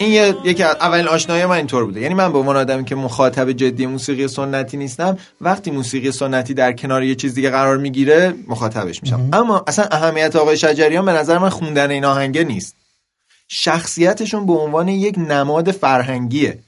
این 0.01 0.11
یه- 0.11 0.35
یکی 0.43 0.63
از 0.63 0.75
اولین 0.75 1.07
آشنایی 1.07 1.45
من 1.45 1.55
اینطور 1.55 1.85
بوده. 1.85 2.01
یعنی 2.01 2.13
من 2.13 2.31
به 2.31 2.37
عنوان 2.37 2.57
آدمی 2.57 2.85
که 2.85 2.95
مخاطب 2.95 3.51
جدی 3.51 3.85
موسیقی 3.85 4.27
سنتی 4.27 4.77
نیستم 4.77 5.17
وقتی 5.41 5.71
موسیقی 5.71 6.11
سنتی 6.11 6.53
در 6.53 6.73
کنار 6.73 7.03
یه 7.03 7.15
چیز 7.15 7.33
دیگه 7.33 7.49
قرار 7.49 7.77
می‌گیره 7.77 8.33
مخاطبش 8.47 9.03
میشم. 9.03 9.29
اما 9.33 9.63
اصلا 9.67 9.85
اهمیت 9.91 10.35
آقای 10.35 10.57
شجریان 10.57 11.05
به 11.05 11.11
نظر 11.11 11.37
من 11.37 11.49
خوندن 11.49 11.91
این 11.91 12.05
آهنگه 12.05 12.43
نیست. 12.43 12.75
شخصیتشون 13.47 14.45
به 14.45 14.53
عنوان 14.53 14.87
یک 14.87 15.15
نماد 15.17 15.71
فرهنگیه. 15.71 16.59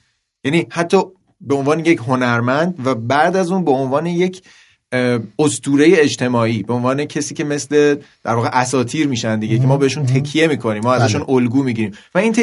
یعنی 0.44 0.66
حتی 0.70 0.98
به 1.40 1.54
عنوان 1.54 1.80
یک 1.80 1.98
هنرمند 1.98 2.86
و 2.86 2.94
بعد 2.94 3.36
از 3.36 3.50
اون 3.50 3.64
به 3.64 3.70
عنوان 3.70 4.06
یک 4.06 4.42
اه، 4.94 5.18
اسطوره 5.38 5.86
اجتماعی 5.90 6.62
به 6.62 6.74
عنوان 6.74 7.04
کسی 7.04 7.34
که 7.34 7.44
مثل 7.44 7.96
در 8.24 8.34
واقع 8.34 8.48
اساتیر 8.52 9.06
میشن 9.06 9.38
دیگه 9.38 9.58
که 9.58 9.66
ما 9.66 9.76
بهشون 9.76 10.06
تکیه 10.06 10.46
می‌کنیم 10.46 10.82
ما 10.82 10.94
ازشون 10.94 11.24
الگو 11.28 11.62
می‌گیریم. 11.62 11.92
و 12.14 12.18
این 12.18 12.34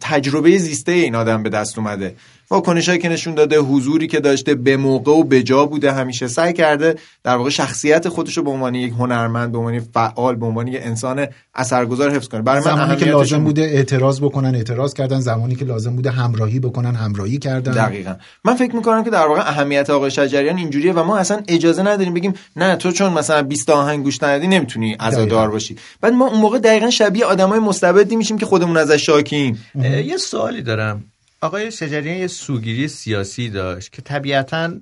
تجربه 0.00 0.58
زیسته 0.58 0.92
این 0.92 1.14
آدم 1.14 1.42
به 1.42 1.48
دست 1.48 1.78
اومده. 1.78 2.14
واکنشایی 2.52 2.98
که 2.98 3.08
نشون 3.08 3.34
داده 3.34 3.58
حضوری 3.58 4.06
که 4.06 4.20
داشته 4.20 4.54
به 4.54 4.76
موقع 4.76 5.12
و 5.12 5.22
به 5.24 5.42
جا 5.42 5.66
بوده 5.66 5.92
همیشه 5.92 6.28
سعی 6.28 6.52
کرده 6.52 6.94
در 7.24 7.36
واقع 7.36 7.50
شخصیت 7.50 8.08
خودش 8.08 8.36
رو 8.36 8.42
به 8.42 8.50
عنوان 8.50 8.74
یک 8.74 8.92
هنرمند 8.92 9.52
به 9.52 9.58
عنوان 9.58 9.74
یک 9.74 9.82
فعال 9.94 10.36
به 10.36 10.46
عنوان 10.46 10.66
یک 10.66 10.80
انسان 10.82 11.26
اثرگذار 11.54 12.10
حفظ 12.10 12.28
کنه. 12.28 12.42
برای 12.42 12.64
من 12.64 12.64
زمانی 12.64 12.96
که 12.96 13.04
لازم 13.04 13.44
بوده 13.44 13.62
اعتراض 13.62 14.20
بکنن 14.20 14.54
اعتراض 14.54 14.94
کردن. 14.94 15.20
زمانی 15.20 15.54
که 15.54 15.64
لازم 15.64 15.96
بوده 15.96 16.10
همراهی 16.10 16.60
بکنن 16.60 16.94
همراهی 16.94 17.38
کردن. 17.38 17.72
دقیقا. 17.72 18.14
من 18.44 18.54
فکر 18.54 18.76
می‌کنم 18.76 19.04
که 19.04 19.10
در 19.10 19.26
واقع 19.26 19.40
اهمیت 19.40 19.90
آقای 19.90 20.10
شجریان 20.10 20.56
اینجوریه 20.56 20.92
و 20.92 21.04
ما 21.04 21.16
اصلا 21.16 21.42
اجازه 21.48 21.82
نداریم 21.82 22.14
بگیم 22.14 22.32
نه 22.56 22.76
تو 22.76 22.92
چون 22.92 23.12
مثلا 23.12 23.42
20 23.42 23.66
تا 23.66 23.74
آهنگ 23.74 24.04
گوش 24.04 24.22
ندادی 24.22 24.46
نمی‌تونی 24.46 24.92
عزادار. 25.00 25.50
باشی. 25.50 25.76
بعد 26.00 26.12
ما 26.12 26.28
اون 26.28 26.40
موقع 26.40 26.58
دقیقا 26.58 26.90
شبیه 26.90 27.24
آدمای 27.24 27.58
مستبدی 27.58 28.16
میشیم 28.16 28.38
که 28.38 28.46
خودمون 28.46 28.76
ازش 28.76 29.06
شاکیم. 29.06 29.58
یه 30.04 30.16
سوالی 30.16 30.62
دارم. 30.62 31.11
آقای 31.42 31.72
شجریان 31.72 32.16
یه 32.16 32.26
سوگیری 32.26 32.88
سیاسی 32.88 33.50
داشت 33.50 33.92
که 33.92 34.02
طبیعتا 34.02 34.72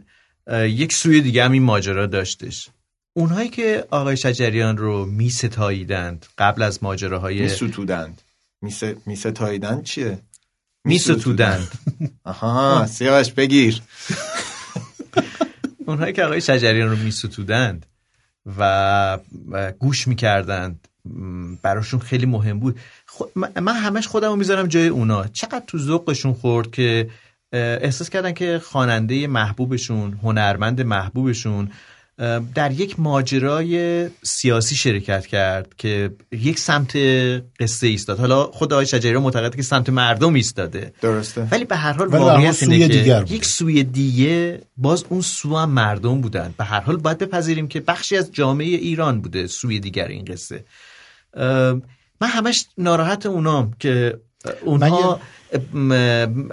یک 0.53 0.93
سوی 0.93 1.21
دیگه 1.21 1.45
هم 1.45 1.53
این 1.53 1.63
ماجرا 1.63 2.07
داشتش. 2.07 2.69
اونهایی 3.13 3.49
که 3.49 3.87
آقای 3.91 4.17
شجریان 4.17 4.77
رو 4.77 5.07
می 5.07 5.31
ستاییدند 5.31 6.27
قبل 6.39 6.63
از 6.63 6.83
ماجراهای 6.83 7.43
میستودند. 7.43 8.23
میسه 8.63 8.97
میستاییدن 9.07 9.83
چیه؟ 9.83 10.19
می 10.85 10.99
ستودند 10.99 11.69
آها 12.25 12.87
سیاوش 12.87 13.33
بگیر. 13.33 13.83
اونهایی 15.87 16.13
که 16.13 16.25
آقای 16.25 16.41
شجریان 16.41 16.91
رو 16.91 16.97
می 16.97 17.11
ستودند 17.11 17.87
و 18.59 19.19
و 19.51 19.73
گوش 19.73 20.09
می‌کردند. 20.09 20.89
براشون 21.63 22.01
خیلی 22.01 22.27
مهم 22.27 22.59
بود. 22.59 22.79
من- 23.35 23.75
همش 23.75 24.07
خودم 24.07 24.29
رو 24.29 24.37
می‌ذارم 24.37 24.67
جای 24.67 24.89
اونا. 24.89 25.27
چقدر 25.27 25.63
تو 25.67 25.79
ذوقشون 25.79 26.33
خورد 26.33 26.71
که 26.71 27.09
احساس 27.53 28.11
کردن 28.11 28.33
که 28.33 28.61
خواننده 28.65 29.27
محبوبشون 29.27 30.19
هنرمند 30.23 30.81
محبوبشون 30.81 31.71
در 32.55 32.71
یک 32.73 33.01
ماجرای 33.01 34.07
سیاسی 34.23 34.77
شرکت 34.77 35.27
کرد 35.27 35.75
که 35.77 36.11
یک 36.33 36.59
سمت 36.59 36.97
قصه 37.61 37.87
ایستاد. 37.87 38.19
حالا 38.19 38.45
خود 38.45 38.73
آقای 38.73 38.87
شجریان 38.87 39.23
معتقده 39.23 39.57
که 39.57 39.63
سمت 39.63 39.89
مردم 39.89 40.35
ایستاده. 40.35 40.93
درسته. 41.01 41.49
ولی 41.51 41.65
به 41.65 41.77
هر 41.77 41.93
حال 41.93 42.09
واقعیت 42.09 42.63
اینه 42.63 42.89
که. 42.89 43.25
یک 43.35 43.45
سوی 43.45 43.83
دیگه 43.85 44.61
باز 44.77 45.05
اون 45.09 45.21
سو 45.21 45.57
هم 45.57 45.71
مردم 45.71 46.21
بودن. 46.21 46.55
به 46.59 46.65
هر 46.65 46.81
حال 46.81 46.97
باید 46.97 47.19
بپذیریم 47.19 47.69
که 47.69 47.81
بخشی 47.81 48.17
از 48.17 48.33
جامعه 48.33 48.67
ایران 48.67 49.21
بوده 49.21 49.47
سوی 49.47 49.81
دیگر 49.81 50.09
این 50.09 50.25
قصه. 50.25 50.65
من 52.21 52.29
همش 52.29 52.67
ناراحت 52.79 53.27
اونام 53.27 53.73
که 53.79 54.21
اونها 54.65 55.21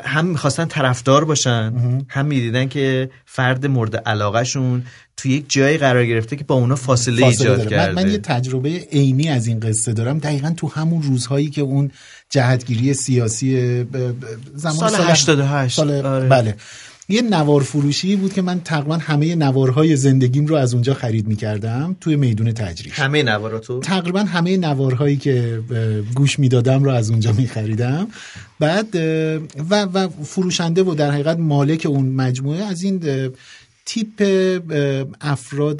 هم 0.04 0.26
می‌خواستن 0.26 0.66
طرفدار 0.66 1.26
باشن 1.26 1.74
هم 2.10 2.26
می‌دیدن 2.26 2.68
که 2.68 3.10
فرد 3.26 3.66
مورد 3.66 3.96
علاقهشون 3.96 4.84
تو 5.18 5.30
یک 5.30 5.46
جایی 5.50 5.78
قرار 5.78 6.06
گرفته 6.06 6.36
که 6.36 6.44
با 6.44 6.56
اونا 6.56 6.76
فاصله, 6.76 7.22
فاصله 7.22 7.52
ایجاد 7.52 7.58
داره. 7.58 7.78
من, 7.78 7.86
کرده 7.86 8.04
من 8.04 8.12
یه 8.12 8.18
تجربه 8.18 8.70
عینی 8.92 9.30
از 9.30 9.48
این 9.48 9.60
قصه 9.60 9.94
دارم 9.94 10.20
دقیقا 10.20 10.54
تو 10.58 10.68
همون 10.68 11.02
روزهایی 11.02 11.50
که 11.50 11.62
اون 11.62 11.92
جهتگیری 12.30 12.94
سیاسی 12.94 13.84
زمان 14.56 14.90
سال 14.90 14.96
88. 14.96 15.76
سال 15.76 15.92
آره. 15.92 16.28
بله 16.28 16.56
یه 17.10 17.22
نوار 17.22 17.64
فروشی 17.64 18.16
بود 18.16 18.34
که 18.34 18.42
من 18.42 18.62
تقریبا 18.62 18.98
همه 18.98 19.36
نوارهای 19.36 19.96
زندگیم 19.96 20.46
رو 20.46 20.56
از 20.56 20.74
اونجا 20.74 20.94
خرید 20.94 21.28
می‌کردم 21.28 21.96
توی 22.02 22.16
میدون 22.16 22.52
تجریش. 22.52 23.00
همه 23.00 23.24
نواراتو؟ 23.24 23.80
تقریبا 23.80 24.20
همه 24.20 24.58
نوارهایی 24.58 25.18
که 25.18 25.62
گوش 26.16 26.40
می‌دادم 26.40 26.84
رو 26.84 26.92
از 26.92 27.10
اونجا 27.10 27.32
میخریدم. 27.32 28.08
بعد 28.60 28.96
و, 29.70 29.86
و 29.94 30.08
فروشنده 30.24 30.84
و 30.84 30.96
در 30.96 31.12
حقیقت 31.12 31.40
مالک 31.40 31.86
اون 31.90 32.06
مجموعه 32.06 32.64
از 32.64 32.84
این 32.84 33.02
تیپ 33.86 34.22
افراد 35.22 35.80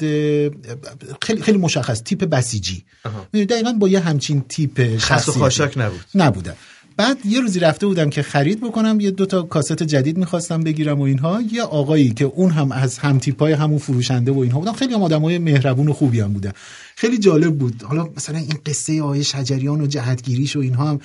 خیلی 1.22 1.42
خیلی 1.42 1.58
مشخص 1.58 2.02
تیپ 2.02 2.24
بسیجی. 2.24 2.84
می‌دونی، 3.32 3.46
دقیقا 3.46 3.72
با 3.72 3.88
یه 3.88 4.00
همچین 4.00 4.44
تیپ 4.48 4.96
خس 4.98 5.28
و. 5.28 5.32
خاشاک 5.32 5.78
نبود. 5.78 6.00
نبودم 6.14 6.54
بعد 6.98 7.26
یه 7.26 7.40
روزی 7.40 7.60
رفته 7.60 7.86
بودم 7.86 8.10
که 8.10 8.22
خرید 8.22 8.60
بکنم 8.60 9.00
یه 9.00 9.10
دوتا 9.10 9.42
کاست 9.42 9.82
جدید 9.82 10.18
می‌خواستم 10.18 10.60
بگیرم 10.60 11.00
و 11.00 11.02
اینها. 11.02 11.42
یه 11.52 11.62
آقایی 11.62 12.10
که 12.10 12.24
اون 12.24 12.50
هم 12.50 12.72
از 12.72 12.98
هم 12.98 13.18
تیپای 13.18 13.52
همون 13.52 13.78
فروشنده 13.78 14.32
و 14.32 14.38
اینها 14.38 14.58
بودن. 14.58 14.72
خیلی 14.72 14.94
هم 14.94 15.02
آدمای 15.02 15.38
مهربون 15.38 15.88
و 15.88 15.92
خوبی 15.92 16.20
هم 16.20 16.32
بودن. 16.32 16.52
خیلی 16.96 17.18
جالب 17.18 17.58
بود. 17.58 17.82
حالا 17.82 18.08
مثلا 18.16 18.38
این 18.38 18.58
قصه 18.66 19.02
آقای 19.02 19.24
شجریان 19.24 19.80
و 19.80 19.86
جهتگیریش 19.86 20.56
و 20.56 20.58
اینها 20.58 20.90
هم 20.90 21.00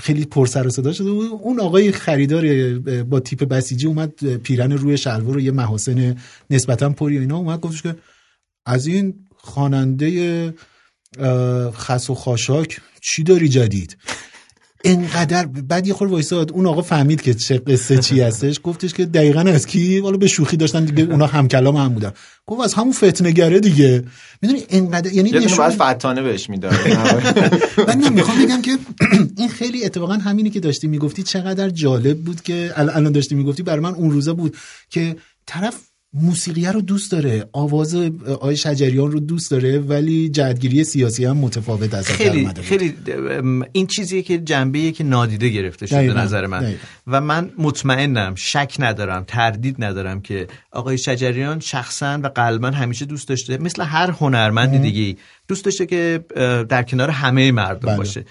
خیلی 0.00 0.24
پر 0.24 0.46
سر 0.46 0.66
و 0.66 0.70
صدا 0.70 0.92
شده 0.92 1.10
بود. 1.10 1.30
اون 1.42 1.60
آقای 1.60 1.92
خریدار 1.92 2.78
با 3.02 3.20
تیپ 3.20 3.44
بسیجی 3.44 3.86
اومد 3.86 4.36
پیرن 4.36 4.72
روی 4.72 4.98
شلوار 4.98 5.36
و 5.36 5.40
یه 5.40 5.50
محاسن 5.50 6.16
نسبتا 6.50 6.90
پری 6.90 7.18
و 7.18 7.20
اینا 7.20 7.36
اومد. 7.36 7.60
گفتش 7.60 7.82
که 7.82 7.96
از 8.66 8.86
این 8.86 9.14
خواننده 9.36 10.54
خس 11.72 12.10
و 12.10 12.14
خاشاک 12.14 12.80
چی 13.02 13.22
داری 13.22 13.48
جدید؟ 13.48 13.96
انقدر 14.90 15.46
بعد 15.46 15.86
یه 15.86 15.94
خور 15.94 16.08
وایساد 16.08 16.52
اون 16.52 16.66
آقا 16.66 16.82
فهمید 16.82 17.22
که 17.22 17.34
چه 17.34 17.58
قصه 17.58 17.98
چی 17.98 18.20
هستش. 18.20 18.60
گفتش 18.62 18.94
که 18.94 19.06
دقیقا 19.06 19.40
از 19.40 19.66
کی؟ 19.66 19.98
حالا 19.98 20.16
به 20.16 20.26
شوخی 20.26 20.56
داشتن 20.56 20.84
دیگه 20.84 21.02
اونا 21.12 21.26
هم 21.26 21.48
کلام 21.48 21.76
هم 21.76 21.88
بودن 21.88 22.12
گفت 22.46 22.60
از 22.60 22.74
همون 22.74 22.92
فتنگره 22.92 23.60
دیگه. 23.60 24.04
می‌دونی 24.42 24.62
انقدر 24.70 25.12
یعنی 25.12 25.30
نشون 25.30 25.58
بعد 25.58 25.72
فتانه 25.96 26.22
بهش 26.22 26.50
می‌داد. 26.50 26.72
من 27.88 27.94
نه 27.94 28.10
می‌خوام 28.10 28.44
بگم 28.44 28.62
که 28.62 28.78
این 29.38 29.48
خیلی 29.48 29.84
اتفاقا 29.84 30.14
همینی 30.14 30.50
که 30.50 30.60
داشتی 30.60 30.86
می‌گفتی 30.88 31.22
چقدر 31.22 31.70
جالب 31.70 32.18
بود 32.18 32.40
که 32.42 32.72
ال- 32.76 32.96
الان 32.96 33.12
داشتی 33.12 33.34
می‌گفتی. 33.34 33.62
برای 33.62 33.80
من 33.80 33.94
اون 33.94 34.10
روزا 34.10 34.34
بود 34.34 34.56
که 34.90 35.16
طرف 35.46 35.74
موسیقیه 36.20 36.72
رو 36.72 36.80
دوست 36.80 37.12
داره 37.12 37.48
آواز 37.52 37.94
آقای 38.28 38.56
شجریان 38.56 39.12
رو 39.12 39.20
دوست 39.20 39.50
داره 39.50 39.78
ولی 39.78 40.28
جهتگیری 40.28 40.84
سیاسی 40.84 41.24
هم 41.24 41.36
متفاوت 41.36 41.94
از 41.94 42.08
خیلی. 42.08 42.48
خیلی 42.62 42.94
این 43.72 43.86
چیزیه 43.86 44.22
که 44.22 44.38
جنبه 44.38 44.92
که 44.92 45.04
نادیده 45.04 45.48
گرفته 45.48 45.86
شده 45.86 46.14
نظر 46.14 46.46
من 46.46 46.60
دقیقاً. 46.60 46.78
و 47.06 47.20
من 47.20 47.50
مطمئنم 47.58 48.34
شک 48.34 48.76
ندارم 48.78 49.24
تردید 49.26 49.84
ندارم 49.84 50.20
که 50.20 50.46
آقای 50.70 50.98
شجریان 50.98 51.60
شخصا 51.60 52.20
و 52.22 52.26
قلبا 52.26 52.70
همیشه 52.70 53.04
دوست 53.04 53.28
داشته 53.28 53.58
مثل 53.58 53.82
هر 53.82 54.10
هنرمند 54.10 54.82
دیگه 54.82 55.20
دوست 55.48 55.64
داشته 55.64 55.86
که 55.86 56.24
در 56.68 56.82
کنار 56.82 57.10
همه 57.10 57.52
مردم 57.52 57.88
بله. 57.88 57.96
باشه 57.96 58.24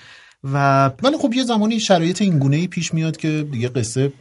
و 0.54 0.86
ولی 1.04 1.18
خب 1.18 1.34
یه 1.34 1.44
زمانی 1.44 1.80
شرایط 1.80 2.22
این 2.22 2.40
گونه 2.40 2.58
ای 2.58 2.68
پیش 2.68 2.94
میاد 2.94 3.18
که 3.18 3.48
دیگه 3.52 3.68
قصه 3.68 4.12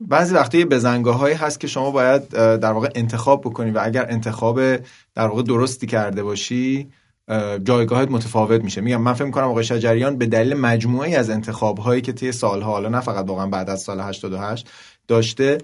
بعضی 0.00 0.34
وقتا 0.34 0.58
یه 0.58 0.64
بزنگاه 0.64 1.16
هایی 1.18 1.34
هست 1.34 1.60
که 1.60 1.66
شما 1.66 1.90
باید 1.90 2.28
در 2.28 2.72
واقع 2.72 2.88
انتخاب 2.94 3.40
بکنی 3.40 3.70
و 3.70 3.80
اگر 3.82 4.06
انتخاب 4.10 4.76
در 5.14 5.26
واقع 5.26 5.42
درستی 5.42 5.86
کرده 5.86 6.22
باشی 6.22 6.88
اه، 7.28 7.58
جایگاهت 7.58 8.10
متفاوت 8.10 8.64
میشه. 8.64 8.80
میگم 8.80 9.02
من 9.02 9.12
فکر 9.12 9.24
می‌کنم 9.24 9.44
آقای 9.44 9.64
شجریان 9.64 10.18
به 10.18 10.26
دلیل 10.26 10.54
مجموعی 10.54 11.14
از 11.14 11.30
انتخاب 11.30 11.78
هایی 11.78 12.00
که 12.00 12.12
طی 12.12 12.32
سالها 12.32 12.70
حالا 12.70 12.88
نه 12.88 13.00
فقط 13.00 13.28
واقعا 13.28 13.46
بعد 13.46 13.70
از 13.70 13.82
سال 13.82 14.00
88 14.00 14.68
داشته 15.08 15.58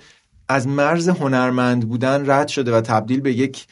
از 0.49 0.69
مرز 0.69 1.09
هنرمند 1.09 1.89
بودن 1.89 2.31
رد 2.31 2.49
شده 2.49 2.77
و 2.77 2.81
تبدیل 2.81 3.21
به 3.21 3.33
یک 3.33 3.67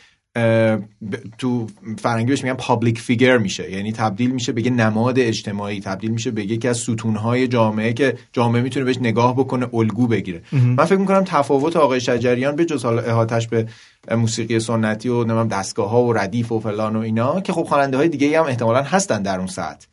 تو 1.39 1.67
فرنگی 1.99 2.29
بهش 2.29 2.45
میگن 2.45 2.57
public 2.57 2.99
figure 3.01 3.39
میشه. 3.39 3.71
یعنی 3.71 3.93
تبدیل 3.93 4.31
میشه 4.31 4.53
به 4.53 4.67
یه 4.67 4.71
نماد 4.71 5.19
اجتماعی. 5.19 5.81
تبدیل 5.81 6.11
میشه 6.11 6.31
به 6.31 6.45
یکی 6.45 6.69
از 6.69 6.79
ستونهای 6.79 7.49
جامعه 7.49 7.93
که 7.93 8.19
جامعه 8.33 8.63
می‌تونه 8.63 8.85
بهش 8.85 8.97
نگاه 8.97 9.37
بکنه 9.37 9.75
الگو 9.75 10.07
بگیره. 10.07 10.43
من 10.53 10.85
فکر 10.85 10.99
می‌کنم 10.99 11.25
تفاوت 11.25 11.77
آقای 11.77 12.01
شجریان 12.01 12.57
به 12.57 12.65
جز 12.65 12.85
حالا 12.85 13.03
احاطه‌ش 13.03 13.49
به 13.49 13.67
موسیقی 14.11 14.61
سنتی 14.61 15.09
و 15.09 15.19
نمی‌دونم 15.19 15.49
دستگاه 15.49 15.91
ها 15.91 16.03
و 16.03 16.13
ردیف 16.13 16.53
و 16.53 16.61
فلان 16.61 16.97
و 16.97 17.01
اینا 17.01 17.41
که 17.41 17.53
خب 17.53 17.63
خواننده 17.63 17.97
های 17.97 18.09
دیگه 18.09 18.41
هم 18.41 18.47
احتمالا 18.47 18.83
هستن 18.83 19.23
در 19.23 19.39
اون 19.39 19.47
سطح. 19.47 19.87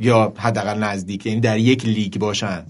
یا 0.00 0.32
حداقل 0.36 0.78
نزدیک 0.78 1.26
یعنی 1.26 1.40
در 1.40 1.58
یک 1.58 1.84
لیگ 1.84 2.18
باشن. 2.18 2.64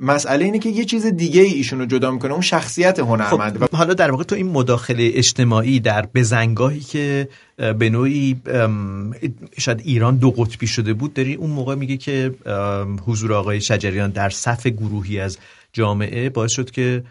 مسئله 0.00 0.44
اینه 0.44 0.58
که 0.58 0.68
یه 0.68 0.84
چیز 0.84 1.06
دیگه 1.06 1.42
ای 1.42 1.52
ایشونو 1.52 1.86
جدا 1.86 2.10
می‌کنه 2.10 2.32
اون 2.32 2.40
شخصیت 2.40 2.98
هنرمنده 2.98 3.58
و 3.58 3.66
خب 3.66 3.76
حالا 3.76 3.94
در 3.94 4.10
واقع 4.10 4.24
تو 4.24 4.34
این 4.34 4.48
مداخله 4.48 5.10
اجتماعی 5.14 5.80
در 5.80 6.06
بزنگاهی 6.14 6.80
که 6.80 7.28
به 7.78 7.90
نوعی 7.90 8.36
شاید 9.58 9.80
ایران 9.84 10.16
دو 10.16 10.30
قطبی 10.30 10.66
شده 10.66 10.92
بود 10.92 11.14
داری 11.14 11.34
اون 11.34 11.50
موقع 11.50 11.74
میگه 11.74 11.96
که 11.96 12.34
حضور 13.06 13.32
آقای 13.32 13.60
شجریان 13.60 14.10
در 14.10 14.30
صف 14.30 14.66
گروهی 14.66 15.20
از 15.20 15.38
جامعه 15.72 16.30
باعث 16.30 16.52
شد 16.52 16.70
که 16.70 17.04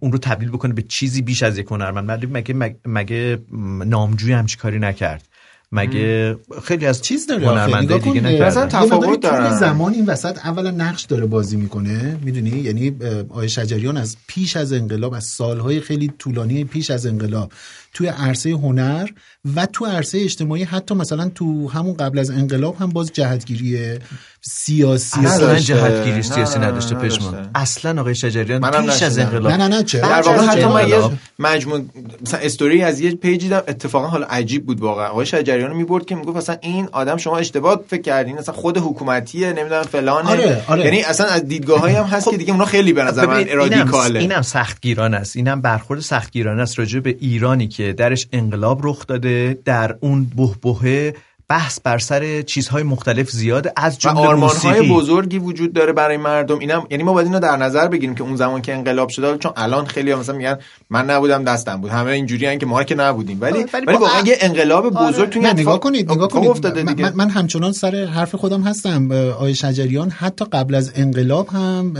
اون 0.00 0.12
رو 0.12 0.18
تبدیل 0.18 0.48
بکنه 0.48 0.72
به 0.72 0.82
چیزی 0.82 1.22
بیش 1.22 1.42
از 1.42 1.58
یک 1.58 1.66
هنرمند. 1.66 2.28
مگه, 2.36 2.76
مگه 2.86 3.38
نامجوی 3.86 4.32
همچی 4.32 4.56
کاری 4.56 4.78
نکرد؟ 4.78 5.28
مگه 5.74 6.36
خیلی 6.64 6.86
از 6.86 7.02
چیز 7.02 7.26
داره 7.26 7.76
نگاه 7.78 7.98
دیگه 7.98 8.20
نکردن. 8.20 8.68
تفاوت 8.68 9.20
دارن. 9.20 9.56
زمان 9.56 9.94
این 9.94 10.06
وسط 10.06 10.38
اولا 10.46 10.70
نقش 10.70 11.02
داره 11.02 11.26
بازی 11.26 11.56
می‌کنه 11.56 12.18
می‌دونی 12.22 12.50
یعنی 12.50 12.96
آقای 13.28 13.48
شجریان 13.48 13.96
از 13.96 14.16
پیش 14.26 14.56
از 14.56 14.72
انقلاب 14.72 15.14
از 15.14 15.24
سالهای 15.24 15.80
خیلی 15.80 16.12
طولانی 16.18 16.64
پیش 16.64 16.90
از 16.90 17.06
انقلاب 17.06 17.52
توی 17.92 18.06
عرصه 18.06 18.50
هنر 18.50 19.08
و 19.56 19.66
تو 19.66 19.86
عرصه 19.86 20.18
اجتماعی 20.18 20.64
حتی 20.64 20.94
مثلا 20.94 21.28
تو 21.28 21.68
همون 21.68 21.94
قبل 21.94 22.18
از 22.18 22.30
انقلاب 22.30 22.76
هم 22.76 22.90
باز 22.90 23.12
جهتگیری 23.12 23.98
سیاسی 24.46 25.20
اصلا. 25.20 25.58
جهتگیری 25.58 26.22
سیاسی 26.22 26.58
نداشته. 26.58 26.94
پشمان 26.94 27.50
اصلا 27.54 28.00
آقای 28.00 28.14
شجریان 28.14 28.70
پیش 28.70 29.02
از. 29.02 29.18
انقلاب 29.18 29.52
نه 29.52 29.56
نه 29.56 29.68
نه 29.68 29.82
چه 29.82 30.00
در 30.00 30.22
واقع 30.22 30.46
حتی 30.46 30.64
من 30.64 30.88
یه. 30.88 31.10
مجموع 31.38 31.80
مثلا 32.22 32.40
استوری 32.40 32.82
از 32.82 33.00
یه 33.00 33.14
پیج 33.14 33.40
دیدم 33.40 33.62
اتفاقا 33.68 34.06
حالا 34.06 34.26
عجیب 34.26 34.66
بود 34.66 34.80
واقعا 34.80 35.08
آقای 35.08 35.26
شجریان 35.26 35.70
رو 35.70 35.76
می‌برد 35.76 36.06
که 36.06 36.14
می‌گفت 36.14 36.36
مثلا 36.36 36.56
این 36.60 36.88
آدم 36.92 37.16
شما 37.16 37.38
اشتباه 37.38 37.80
فکر 37.88 38.02
کردین 38.02 38.38
مثلا 38.38 38.54
خود 38.54 38.78
حکومتیه 38.78 39.52
نمی‌دونم 39.52 39.82
فلانه 39.82 40.30
آره، 40.30 40.64
آره. 40.68 40.84
یعنی 40.84 41.02
اصلا 41.02 41.26
از 41.26 41.44
دیدگاهایی 41.48 41.96
هم 41.96 42.04
هست 42.04 42.30
که 42.30 42.36
دیگه 42.36 42.52
اونا 42.52 42.64
خیلی 42.64 42.92
به 42.92 43.04
نظر 43.04 43.26
من 43.26 43.44
ارادیکاله 43.48 44.20
اینم 44.20 44.42
سختگیرانه 44.42 45.16
است 45.16 45.36
اینم 45.36 45.60
برخورد 45.60 46.00
سختگیرانه 46.00 46.62
است 46.62 46.78
راجع 46.78 47.00
به 47.00 47.16
ایرانی 47.20 47.68
که 47.68 47.92
درش 47.92 48.26
انقلاب 48.32 48.80
رخ 48.82 49.06
داده 49.06 49.58
در 49.64 49.96
اون 50.00 50.24
بهبهه 50.36 51.14
بحث 51.48 51.80
بر 51.80 51.98
سر 51.98 52.42
چیزهای 52.42 52.82
مختلف 52.82 53.30
زیاده 53.30 53.72
از 53.76 53.98
جمله 53.98 54.20
آرمان 54.20 54.50
های 54.56 54.70
موسیقی. 54.70 54.94
بزرگی 54.94 55.38
وجود 55.38 55.72
داره 55.72 55.92
برای 55.92 56.16
مردم. 56.16 56.58
اینم 56.58 56.86
یعنی 56.90 57.02
ما 57.02 57.12
باید 57.12 57.26
اینو 57.26 57.40
در 57.40 57.56
نظر 57.56 57.88
بگیریم 57.88 58.14
که 58.14 58.22
اون 58.22 58.36
زمان 58.36 58.62
که 58.62 58.74
انقلاب 58.74 59.08
شده 59.08 59.38
چون 59.38 59.52
الان 59.56 59.86
خیلی 59.86 60.10
ها 60.10 60.20
مثلا 60.20 60.36
میگن 60.36 60.58
من 60.90 61.10
نبودم 61.10 61.44
دستم 61.44 61.80
بود. 61.80 61.90
همه 61.90 62.10
اینجوری 62.10 62.58
که 62.58 62.66
ما 62.66 62.84
که 62.84 62.94
نبودیم. 62.94 63.38
ولی 63.40 63.58
آره، 63.58 63.84
ولی 63.86 63.96
واقعا 63.96 64.22
یه 64.26 64.36
انقلاب 64.40 64.90
بزرگ 64.90 65.30
تو 65.30 65.38
نگاه 65.38 65.50
اتفاق 65.50 65.80
کنید 65.80 66.12
نگاه 66.12 66.28
کنید. 66.28 66.50
افتاده 66.50 66.82
من, 66.82 66.94
دیگه. 66.94 67.10
من, 67.10 67.16
من 67.16 67.30
همچنان 67.30 67.72
سر 67.72 68.04
حرف 68.04 68.34
خودم 68.34 68.62
هستم. 68.62 69.12
آقای 69.12 69.54
شجریان 69.54 70.10
حتی 70.10 70.44
قبل 70.52 70.74
از 70.74 70.92
انقلاب 70.94 71.48
هم 71.48 71.94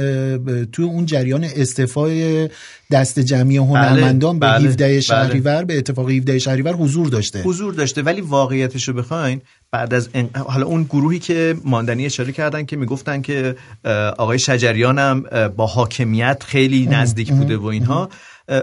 تو 0.73 0.83
اون 0.83 1.07
جریان 1.07 1.45
استعفای 1.45 2.49
دست 2.95 3.19
جمعی 3.21 3.57
هنرمندان 3.57 4.39
به 4.39 4.47
بله، 4.47 4.69
17 4.69 4.85
بله. 4.87 5.01
شهریور 5.01 5.65
به 5.65 5.79
اتفاق 5.79 6.11
17 6.11 6.39
شهریور 6.39 6.73
حضور 6.73 7.09
داشته. 7.09 7.43
حضور 7.43 7.75
داشته 7.75 8.03
ولی 8.03 8.21
واقعیتش 8.21 8.89
رو 8.89 8.95
بخواین 8.95 9.41
بعد 9.71 9.95
از 9.95 10.09
ان- 10.15 10.31
حالا 10.35 10.67
اون 10.67 10.83
گروهی 10.83 11.19
که 11.19 11.57
ماندنی 11.65 12.07
اشاره 12.07 12.33
کردن 12.33 12.65
که 12.65 12.77
می‌گفتن 12.77 13.23
که 13.23 13.57
آقای 14.19 14.39
شجریان 14.39 14.99
هم 14.99 15.25
با 15.57 15.67
حاکمیت 15.67 16.43
خیلی 16.47 16.87
نزدیک 16.87 17.33
بوده 17.33 17.57
و 17.57 17.67
اینها. 17.67 18.09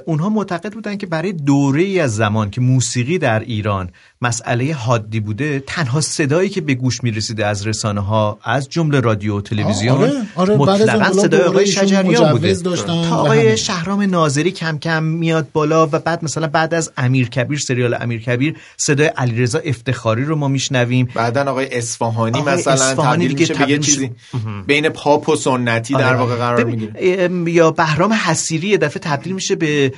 اونها 0.06 0.30
معتقد 0.30 0.74
بودن 0.74 0.98
که 0.98 1.08
برای 1.08 1.34
دوره 1.34 1.82
ای 1.84 2.00
از 2.00 2.16
زمان 2.16 2.50
که 2.50 2.62
موسیقی 2.62 3.18
در 3.18 3.40
ایران 3.40 3.90
مسئله 4.22 4.74
حادی 4.74 5.20
بوده 5.20 5.64
تنها 5.68 6.02
صدایی 6.02 6.50
که 6.50 6.62
به 6.62 6.74
گوش 6.74 7.04
می‌رسیده 7.04 7.46
از 7.46 7.68
رسانه 7.68 8.02
ها 8.02 8.40
از 8.44 8.70
جمله 8.70 9.00
رادیو 9.00 9.38
و 9.38 9.42
تلویزیون 9.42 9.98
آره، 9.98 10.12
آره، 10.36 10.58
مطلقا 10.58 11.14
صدای 11.14 11.42
آقای 11.42 11.68
شجریان 11.68 12.32
بوده. 12.32 12.54
تا 12.56 13.16
آقای. 13.16 13.58
شهرام 13.58 14.02
ناظری 14.02 14.52
کم 14.52 14.78
کم 14.78 15.04
میاد 15.04 15.48
بالا 15.54 15.88
و 15.88 15.90
بعد 15.90 16.24
مثلا 16.24 16.48
بعد 16.48 16.74
از 16.74 16.92
امیر 16.98 17.30
کبیر 17.30 17.60
سریال 17.60 17.98
امیر 18.02 18.22
کبیر 18.22 18.56
صدای 18.78 19.08
علیرضا 19.08 19.60
افتخاری 19.60 20.26
رو 20.26 20.36
ما 20.36 20.48
میشنویم. 20.48 21.08
بعدا 21.16 21.44
آقای 21.52 21.78
اصفهانی 21.78 22.40
آقای 22.40 22.54
مثلا 22.54 22.74
اصفهانی 22.74 23.28
تبدیل 23.28 23.40
میشه 23.40 23.54
به 23.54 23.60
یه 23.60 23.66
تبدیل 23.66 23.80
چیزی. 23.80 24.00
میشه- 24.34 24.48
بین 24.68 24.90
پاپ 24.90 25.30
و 25.30 25.36
سنتی 25.36 25.94
در 25.94 26.08
آره. 26.08 26.18
واقع 26.18 26.36
قرار 26.36 26.64
می‌گیره. 26.64 27.52
یا 27.52 27.72
بهرام 27.72 28.14
حسیری 28.14 28.68
یه 28.68 28.78
دفعه 28.78 29.00
تبدیل 29.00 29.34
میشه 29.34 29.56
به 29.56 29.94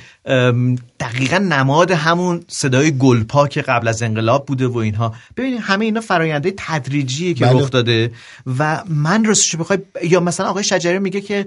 دقیقا 1.00 1.38
نماد 1.38 1.90
همون 1.90 2.44
صدای 2.48 2.98
گلپا 2.98 3.48
که 3.48 3.62
قبل 3.62 3.88
از 3.88 4.02
انقلاب 4.14 4.46
بوده 4.46 4.66
و 4.66 4.76
اینها 4.76 5.14
ببینید 5.36 5.60
همه 5.62 5.84
اینا 5.84 6.00
فراینده 6.00 6.54
تدریجیه 6.56 7.34
که 7.34 7.44
بله. 7.44 7.60
رخ 7.60 7.70
داده 7.70 8.10
و 8.58 8.82
من 8.88 9.24
راستش 9.24 9.56
بخوای 9.56 9.78
یا 10.02 10.20
مثلا 10.20 10.46
آقای 10.46 10.64
شجریان 10.64 11.02
میگه 11.02 11.20
که 11.20 11.46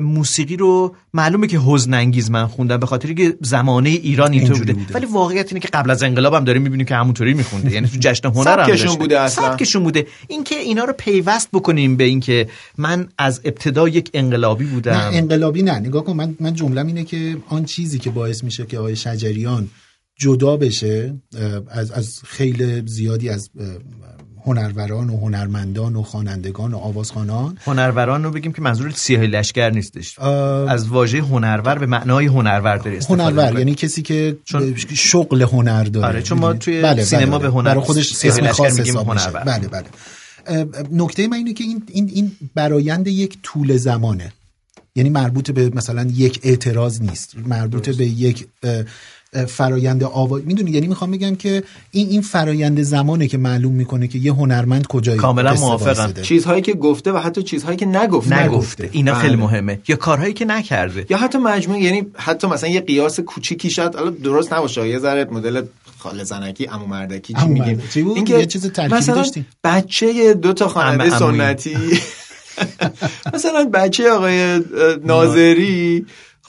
موسیقی 0.00 0.56
رو 0.56 0.94
معلومه 1.14 1.46
که 1.46 1.58
حزن 1.58 1.94
انگیز 1.94 2.30
من 2.30 2.46
خوندم 2.46 2.76
به 2.76 2.86
خاطر 2.86 3.12
که 3.12 3.36
زمانه 3.40 3.88
ایران 3.88 4.32
اینطور 4.32 4.58
بوده. 4.58 4.72
بوده. 4.72 4.94
ولی 4.94 5.06
واقعیت 5.06 5.48
اینه 5.48 5.60
که 5.60 5.68
قبل 5.68 5.90
از 5.90 6.02
انقلاب 6.02 6.34
هم 6.34 6.44
داریم 6.44 6.62
می‌بینیم 6.62 6.86
که 6.86 6.94
همونطوری 6.94 7.34
میخونده 7.34 7.70
یعنی 7.72 7.88
تو 7.88 7.96
جشن 8.00 8.28
هنر 8.28 8.58
هم 8.60 8.66
داشته. 8.68 8.98
بوده 8.98 9.20
اصلا. 9.20 9.44
سبکشون 9.44 9.82
بوده 9.82 10.06
اینکه 10.28 10.58
اینا 10.58 10.84
رو 10.84 10.92
پیوست 10.92 11.48
بکنیم 11.52 11.96
به 11.96 12.04
اینکه 12.04 12.48
من 12.78 13.08
از 13.18 13.40
ابتدا 13.44 13.88
یک 13.88 14.10
انقلابی 14.14 14.64
بودم 14.64 14.92
نه 14.92 14.98
انقلابی 14.98 15.62
نه 15.62 15.78
نگاه 15.78 16.04
کن 16.04 16.12
من 16.12 16.34
من 16.40 16.54
جملم 16.54 16.86
اینه 16.86 17.04
که 17.04 17.36
آن 17.48 17.64
چیزی 17.64 17.98
که 17.98 18.10
باعث 18.10 18.44
میشه 18.44 18.66
که 18.66 18.78
آقای 18.78 18.96
شجریان 18.96 19.68
جدا 20.16 20.56
بشه 20.56 21.14
از 21.70 21.90
از 21.90 22.20
خیلی 22.24 22.82
زیادی 22.86 23.28
از 23.28 23.50
هنروران 24.46 25.10
و 25.10 25.16
هنرمندان 25.20 25.96
و 25.96 26.02
خوانندگان 26.02 26.74
و 26.74 26.76
آوازخوانان 26.78 27.58
هنروران 27.64 28.24
رو 28.24 28.30
بگیم 28.30 28.52
که 28.52 28.62
منظور 28.62 28.90
سیاه 28.90 29.22
لشکر 29.22 29.70
نیستش 29.70 30.18
از 30.18 30.88
واژه 30.88 31.20
هنرور 31.22 31.78
به 31.78 31.86
معنای 31.86 32.26
هنرور 32.26 32.76
داره 32.76 32.96
استفاده 32.96 33.22
هنرور. 33.22 33.58
یعنی 33.58 33.74
کسی 33.74 34.02
که 34.02 34.36
چون- 34.44 34.74
شغل 34.94 35.42
هنر 35.42 35.84
داره 35.84 36.06
آره، 36.06 36.22
چون 36.22 36.38
ما؟ 36.38 36.52
توی 36.52 37.04
سینما 37.04 37.38
به 37.38 37.48
هنر- 37.48 37.64
برای 37.64 37.80
خودش 37.80 38.14
سیاه 38.14 38.34
اسم 38.34 38.44
لشکر 38.46 38.70
میگیم. 38.78 38.96
هنرور. 38.96 39.40
بله 39.44 39.68
بله 39.68 39.86
نکته 40.92 41.28
من 41.28 41.36
اینه 41.36 41.52
که 41.52 41.64
این 41.64 41.82
این 41.88 42.10
این 42.14 42.32
برایند 42.54 43.08
یک 43.08 43.38
طول 43.42 43.76
زمانه 43.76 44.32
یعنی 44.96 45.10
مربوط 45.10 45.50
به 45.50 45.70
مثلا 45.74 46.10
یک 46.14 46.40
اعتراض 46.42 47.00
نیست 47.02 47.36
مربوط 47.46 47.88
به 47.88 48.06
یک 48.06 48.46
فرایند 49.48 50.04
آواز 50.04 50.42
می‌دونی 50.46 50.70
یعنی 50.70 50.86
می‌خوام 50.86 51.10
بگم 51.10 51.34
که 51.34 51.62
این 51.90 52.08
این 52.08 52.22
فرایند 52.22 52.82
زمانه 52.82 53.28
که 53.28 53.38
معلوم 53.38 53.72
می‌کنه 53.72 54.08
که 54.08 54.18
یه 54.18 54.32
هنرمند 54.32 54.86
کجای 54.86 55.16
کاملا 55.16 55.54
موافقم. 55.54 55.86
وایساده. 55.86 56.22
چیزهای 56.22 56.60
که 56.62 56.72
گفته 56.72 57.12
و 57.12 57.18
حتی 57.18 57.42
چیزهایی 57.42 57.76
که 57.76 57.86
نگفته 57.86 58.44
نگفته 58.44 58.88
اینا 58.92 59.12
بله. 59.12 59.22
خیلی 59.22 59.36
مهمه 59.36 59.78
یا 59.88 59.96
کارهایی 59.96 60.32
که 60.32 60.44
نکرده 60.44 61.06
یا 61.10 61.18
حتی 61.18 61.38
مجموعه 61.38 61.82
یعنی 61.82 62.06
حتی 62.16 62.46
مثلا 62.46 62.70
یه 62.70 62.80
قیاس 62.80 63.20
کوچیکی 63.20 63.70
شاید 63.70 63.94
حالا 63.94 64.10
درست 64.10 64.52
نباشه 64.52 64.88
یه 64.88 64.98
ذره 64.98 65.24
مدل 65.24 65.62
خاله 65.98 66.24
زنکی 66.24 66.64
عمو 66.64 66.86
مردکی 66.86 67.34
چی 67.34 67.46
میگیم 67.46 67.76
مردکی. 67.76 67.88
چی 67.88 68.02
بود؟ 68.02 68.16
اینکه 68.16 68.38
یه 68.38 68.46
چیز 68.46 68.72
ترکیبی 68.72 68.94
مثلا 68.94 69.14
داشتیم. 69.14 69.46
بچه 69.64 70.34
دو 70.34 70.52
تا 70.52 70.68
خواننده. 70.68 71.18
سنتی 71.18 71.76
مثلا 73.34 73.64
بچه 73.64 74.10
آقای 74.10 74.60
ناظری 75.04 76.06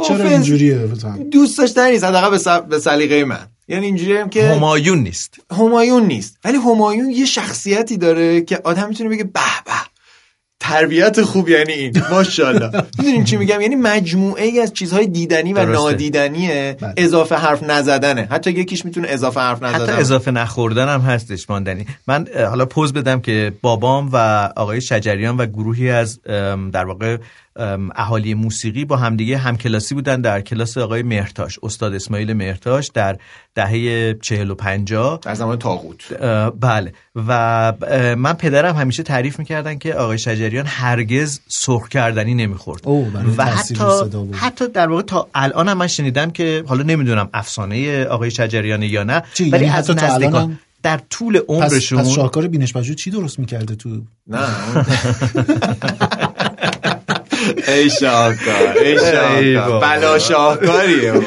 چرا 0.08 0.18
فز- 0.18 0.32
اینجوریه 0.32 0.78
مثلا؟ 0.78 1.18
دوست 1.32 1.58
داشتن 1.58 1.92
نیست 1.92 2.04
حداقل 2.04 2.60
به 2.70 2.80
سلیقه 2.80 3.26
من. 3.26 3.48
یعنی 3.68 3.86
اینجوری 3.86 4.18
هم 4.18 4.30
که 4.30 4.48
همایون 4.48 5.00
نیست. 5.00 5.40
همایون 5.52 6.06
نیست. 6.06 6.38
ولی 6.46 6.58
همایون 6.58 7.10
یه 7.12 7.26
شخصیتی 7.26 7.98
داره 7.98 8.42
که 8.42 8.60
آدم 8.64 8.90
می‌تونه 8.90 9.10
بگه 9.10 9.24
به 9.24 9.30
به. 9.66 9.72
تربیت 10.60 11.22
خوب 11.22 11.50
یعنی 11.50 11.74
این. 11.74 12.02
ماشاءالله. 12.12 12.84
می‌دونین 13.00 13.24
چی 13.24 13.38
میگم؟ 13.38 13.62
یعنی 13.62 13.76
مجموعه 13.76 14.44
ای 14.44 14.60
از 14.60 14.74
چیزهای 14.74 15.08
دیدنی 15.08 15.54
و 15.54 15.66
درسته. 15.66 15.84
نادیدنیه. 15.84 16.78
بله. 16.82 16.94
اضافه 16.98 17.36
حرف 17.36 17.64
نزدنه. 17.64 18.28
حتی 18.32 18.52
یکیش 18.52 18.86
می‌تونه 18.86 19.08
اضافه 19.10 19.40
حرف 19.40 19.64
حتی 19.64 19.84
نزدن 19.84 19.94
اضافه 19.94 20.32
نخوردن 20.32 20.88
هم 20.90 21.02
هستش 21.02 21.50
ماندنی. 21.50 21.86
من 22.08 22.28
حالا 22.50 22.66
پوز 22.66 22.94
بدم 22.94 23.22
که 23.22 23.54
بابام 23.62 24.10
و 24.14 24.50
آقای 24.56 24.82
شجریان 24.82 25.38
و 25.38 25.46
گروهی 25.46 25.90
از 25.90 26.22
در 26.72 26.86
واقع 26.86 27.18
اهالی 27.96 28.34
موسیقی 28.34 28.86
با 28.86 28.98
همدیگه 28.98 29.38
همکلاسی 29.38 29.96
بودن 29.96 30.22
در 30.22 30.42
کلاس 30.42 30.78
آقای 30.78 31.04
مهرتاش 31.04 31.60
استاد 31.64 31.94
اسماعیل 31.94 32.34
مهرتاش 32.34 32.88
در 32.94 33.18
دهه 33.56 34.14
چهل 34.14 34.50
و 34.50 34.56
پنجاه 34.56 35.20
در 35.22 35.36
زمان 35.36 35.58
تاغوت 35.58 36.24
بله. 36.60 36.94
و 37.16 37.74
من 38.18 38.34
پدرم 38.34 38.76
همیشه 38.76 39.04
تعریف 39.04 39.40
می‌کردن 39.40 39.78
که 39.78 39.94
آقای 39.94 40.18
شجریان 40.18 40.66
هرگز 40.68 41.40
سرخ 41.48 41.90
کردنی 41.90 42.34
نمی‌خورد. 42.34 42.88
و 43.38 43.46
حتی 43.46 43.76
رو 43.76 44.04
صدا 44.04 44.24
بود. 44.24 44.36
حتی 44.36 44.68
در 44.68 44.88
واقع 44.88 45.02
تا 45.02 45.28
الان 45.36 45.68
هم 45.68 45.78
من 45.78 45.88
شنیدم 45.88 46.32
که 46.32 46.64
حالا 46.68 46.84
نمی‌دونم 46.84 47.30
افسانه 47.34 48.06
آقای 48.06 48.32
شجریان 48.32 48.84
یا 48.84 49.04
نه 49.04 49.24
چی؟ 49.34 49.50
ولی 49.50 49.66
یعنی 49.66 49.78
از 49.78 49.90
حتی 49.90 50.00
تا 50.00 50.06
الان 50.06 50.16
نزدیکان؟ 50.16 50.60
در 50.84 51.00
طول 51.10 51.40
پس, 51.40 51.46
عمرشون 51.48 52.00
پس 52.00 52.10
شاهکار 52.10 52.48
بینش 52.48 52.78
چی 52.78 53.12
درست 53.12 53.40
می‌کرده 53.40 53.76
تو؟ 53.76 54.02
نه. 54.28 54.40
ای 57.68 57.90
شاهکار 57.90 58.78
ای 58.84 58.98
شاهکار. 59.00 59.80
بلا 59.80 60.20
شاهکاریه 60.20 61.14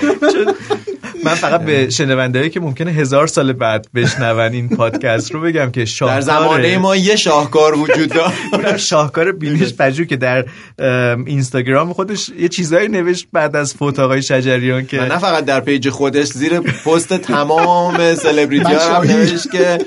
من 1.27 1.35
فقط 1.35 1.65
به 1.65 1.91
شنونده 1.91 2.49
که 2.51 2.61
ممکنه 2.61 2.91
هزار 2.91 3.27
سال 3.27 3.53
بعد 3.53 3.87
بشنون 3.95 4.53
این 4.53 4.69
پادکست 4.69 5.33
رو 5.33 5.41
بگم 5.41 5.71
که 5.71 5.85
شاهکار 5.85 6.21
در 6.21 6.27
زمانه 6.27 6.79
ما 6.79 6.97
یه 6.97 7.17
شاهکار 7.17 7.79
وجود 7.79 8.09
داشت 8.09 8.37
اونم 8.53 8.77
شاهکار 8.77 9.33
بینش 9.33 9.75
پژو 9.75 10.05
که 10.05 10.17
در 10.17 10.45
ام، 10.79 11.25
اینستاگرام 11.25 11.93
خودش 11.93 12.29
یه 12.29 12.49
چیزایی 12.49 12.89
نوشت 12.89 13.29
بعد 13.33 13.57
از 13.57 13.75
فوت 13.75 13.99
آقای 13.99 14.23
شجریان 14.23 14.87
که 14.87 15.01
نه 15.01 15.19
فقط 15.19 15.45
در 15.45 15.61
page 15.61 15.90
خودش 15.91 16.27
زیر 16.27 16.61
پست 16.61 17.12
تمام 17.12 18.15
سلبریتی 18.15 18.75
ها 18.75 18.97
هم. 18.97 19.03
نوشت 19.03 19.51
که 19.53 19.79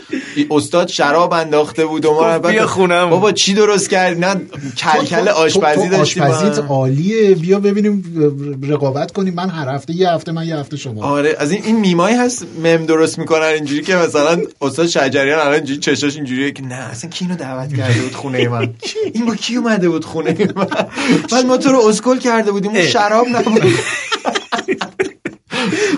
استاد 0.52 0.88
شراب 0.88 1.34
انداخته 1.34 1.86
بود 1.86 2.06
و 2.06 2.14
ما 2.14 2.40
بیا 2.40 2.68
خونم. 2.68 3.10
بابا 3.10 3.32
چی 3.32 3.54
درست 3.54 3.90
کردی 3.90 4.20
نه 4.20 4.36
کلکل 4.78 5.30
آشپزی 5.30 5.90
داشتیم 5.90 6.24
آشپزیت. 6.24 6.66
عالیه 6.70 7.36
بیا 7.36 7.60
ببینیم 7.60 8.04
رقابت 8.70 9.12
کنیم 9.12 9.34
من 9.34 9.50
هر 9.50 9.70
هفته 9.76 9.94
یه 9.94 10.10
هفته 10.10 10.32
من 10.32 10.48
یه 10.48 10.56
هفته 10.56 10.78
شما 10.78 11.04
آره 11.04 11.29
از 11.38 11.52
این 11.52 11.64
این 11.64 11.80
میمایی 11.80 12.16
هست 12.16 12.46
مم 12.64 12.86
درست 12.86 13.20
می‌کنن 13.20 13.44
اینجوری 13.44 13.82
که 13.82 13.96
مثلا 13.96 14.42
استاد 14.62 14.88
شجریان 14.88 15.40
الان 15.40 15.54
اینجوری 15.54 15.80
چشاش 15.80 16.16
اینجوریه 16.16 16.52
که 16.52 16.64
نه 16.64 16.76
اصلا 16.76 17.10
کی 17.10 17.26
اینو 17.26 17.38
دعوت 17.38 17.78
کرده 17.78 18.02
بود 18.02 18.14
خونه 18.14 18.48
من؟ 18.48 18.74
این 19.14 19.26
با 19.26 19.36
کی 19.36 19.56
اومده 19.56 19.90
بود 19.90 20.06
خونه 20.06 20.36
من؟ 20.56 20.68
بعد 21.32 21.46
ما 21.46 21.58
تو 21.58 21.72
رو 21.72 21.80
اسکل 21.88 22.18
کرده 22.18 22.52
بودیم 22.52 22.72
اون. 22.72 22.86
شراب 22.86 23.28
نبود. 23.28 23.64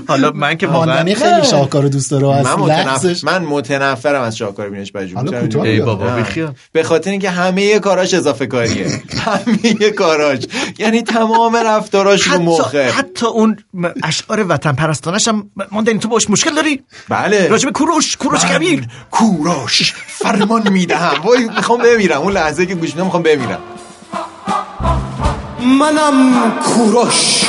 حالا 0.07 0.31
من 0.31 0.57
که 0.57 0.67
واقعا 0.67 0.85
ماندنی 0.85 1.15
خیلی 1.15 1.45
شاهکار 1.51 1.87
دوست 1.87 2.11
داره 2.11 2.35
از 2.35 2.45
من, 2.45 2.53
متنف... 2.53 2.87
لحظش. 2.87 3.23
من 3.23 3.43
متنفرم 3.43 4.21
از 4.21 4.37
شاهکار 4.37 4.69
بینش 4.69 4.91
اینجوری؟ 4.95 5.69
ای 5.69 5.81
بابا 5.81 6.09
نه. 6.09 6.15
بیخیال. 6.15 6.53
به 6.71 6.83
خاطر 6.83 7.11
اینکه 7.11 7.29
همه 7.29 7.79
کاراش 7.79 8.13
اضافه 8.13 8.45
کاریه. 8.45 8.87
همه 9.25 9.89
کاراش. 9.91 10.39
یعنی 10.77 11.01
تمام 11.01 11.55
رفتاراش 11.55 12.27
رو 12.27 12.39
مخه. 12.39 12.91
حتی 12.91 13.25
اون 13.25 13.57
اشعار 14.03 14.45
وطن 14.49 14.71
پرستانش 14.71 15.27
هم 15.27 15.51
ماندنی 15.71 15.99
تو 15.99 16.07
باش 16.07 16.29
مشکل 16.29 16.55
داری؟ 16.55 16.81
بله. 17.09 17.47
راجب 17.47 17.69
کوروش 17.71 18.17
کوروش 18.17 18.43
من 18.43 18.49
کبیر. 18.49 18.87
کوروش. 19.11 19.93
فرمان 20.07 20.69
می‌دهم. 20.69 21.21
وای 21.23 21.43
می‌خوام 21.55 21.81
بمیرم. 21.83 22.21
اون 22.21 22.33
لحظه 22.33 22.65
که 22.65 22.75
گوش 22.75 22.89
میدم 22.89 23.05
می‌خوام 23.05 23.23
بمیرم. 23.23 23.59
منم 25.79 26.51
کوروش. 26.59 27.41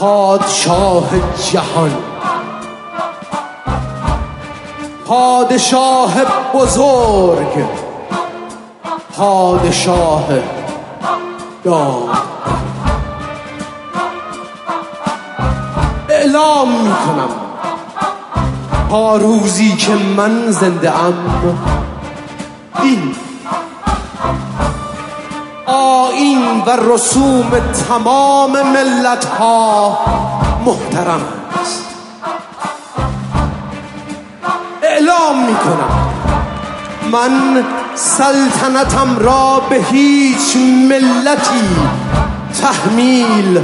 پادشاه 0.00 1.08
جهان. 1.52 1.96
پادشاه 5.06 6.14
بزرگ. 6.54 7.64
پادشاه 9.16 10.28
داد. 11.64 12.08
اعلام 16.08 16.68
می‌کنم. 16.68 17.28
تا 18.90 19.16
روزی 19.16 19.76
که 19.76 19.92
من 20.16 20.50
زنده 20.50 20.98
ام 20.98 21.14
این 22.82 23.14
و 26.58 26.70
رسوم 26.70 27.50
تمام 27.88 28.52
ملت 28.52 29.24
ها 29.24 29.98
محترم 30.66 31.20
است. 31.60 31.84
اعلام 34.82 35.46
می 35.46 35.54
کنم 35.54 36.10
من 37.12 37.64
سلطنتم 37.94 39.18
را 39.18 39.62
به 39.70 39.76
هیچ 39.76 40.56
ملتی 40.88 41.68
تحمیل 42.62 43.60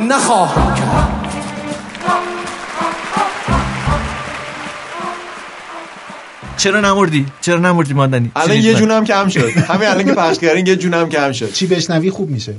نخواهم 0.00 0.74
چرا 6.58 6.80
نمردی؟ 6.80 7.26
چرا 7.40 7.58
نمردی 7.58 7.94
ماندنی 7.94 8.30
الان 8.36 8.56
چی 8.56 8.62
یه؟ 8.62 8.74
جونم 8.74 9.04
کم 9.04 9.28
شد. 9.28 9.48
همین 9.50 9.88
الان 9.88 10.04
که 10.04 10.12
پخش 10.12 10.38
کردین 10.38 10.66
یه 10.66 10.76
جونم 10.76 11.08
کم 11.08 11.32
شد. 11.32 11.52
چی 11.52 11.66
بشنوی 11.66 12.10
خوب 12.10 12.30
میشه. 12.30 12.54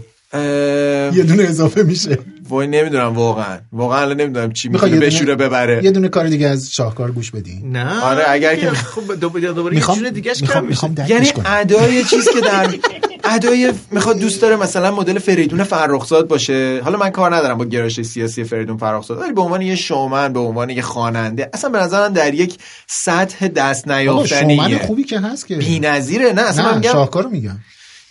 یه 1.13 1.23
دونه 1.27 1.43
اضافه 1.43 1.83
میشه. 1.83 2.17
وای 2.49 2.67
نمی‌دونم 2.67 3.13
واقعا. 3.13 3.57
واقعا 3.71 4.01
الان 4.01 4.21
نمی‌دونم 4.21 4.51
چی 4.53 4.69
دونه- 4.69 4.99
بشوره 4.99 5.35
ببره. 5.35 5.83
یه 5.83 5.91
دونه 5.91 6.07
کار 6.07 6.27
دیگه 6.27 6.47
از 6.47 6.73
شاهکار 6.73 7.11
گوش 7.11 7.31
بدی. 7.31 7.61
نه. 7.65 8.01
آره، 8.01 8.23
اگر 8.27 8.55
که- 8.55 8.69
خب 8.69 9.15
دوباره 9.19 9.53
دوباره 9.53 9.75
یه 9.75 9.81
جون 9.81 10.09
دیگه 10.09 10.33
کم 10.33 10.65
می‌خوام 10.65 10.91
میشه. 10.91 11.09
یعنی 11.13 11.31
ادای 11.45 12.03
چیز 12.03 12.29
که 12.29 12.41
در 12.41 12.69
ادای 13.29 13.73
می‌خواد 13.91 14.19
دوست 14.19 14.41
داره 14.41 14.55
مثلا 14.55 14.91
مدل 14.91 15.19
فریدون 15.19 15.63
فرخزاد 15.63 16.27
باشه. 16.27 16.81
حالا 16.83 16.97
من 16.97 17.09
کار 17.09 17.35
ندارم 17.35 17.57
با 17.57 17.65
گرایش 17.65 18.01
سیاسی 18.01 18.43
فریدون 18.43 18.77
فرخزاد 18.77 19.21
ولی 19.21 19.33
به 19.33 19.41
عنوان 19.41 19.61
یه 19.61 19.75
شومن 19.75 20.33
به 20.33 20.39
عنوان 20.39 20.69
یه 20.69 20.81
خواننده 20.81 21.49
اصلا 21.53 21.69
به 21.69 21.79
نظر 21.79 22.07
من 22.07 22.13
در 22.13 22.33
یک 22.33 22.57
سطح 22.87 23.47
دست 23.47 23.83
شومن 23.85 23.97
نیافتنیه. 23.97 24.79
خوبی 24.79 25.03
که 25.03 25.19
هست 25.19 25.47
که. 25.47 25.55
بی‌نظیره 25.55 26.33
نه 26.33 26.41
اصلا 26.41 26.63
من 26.63 26.69
نه 26.69 26.77
میگم 26.77 26.91
شاهکار 26.91 27.27
میگم. 27.27 27.57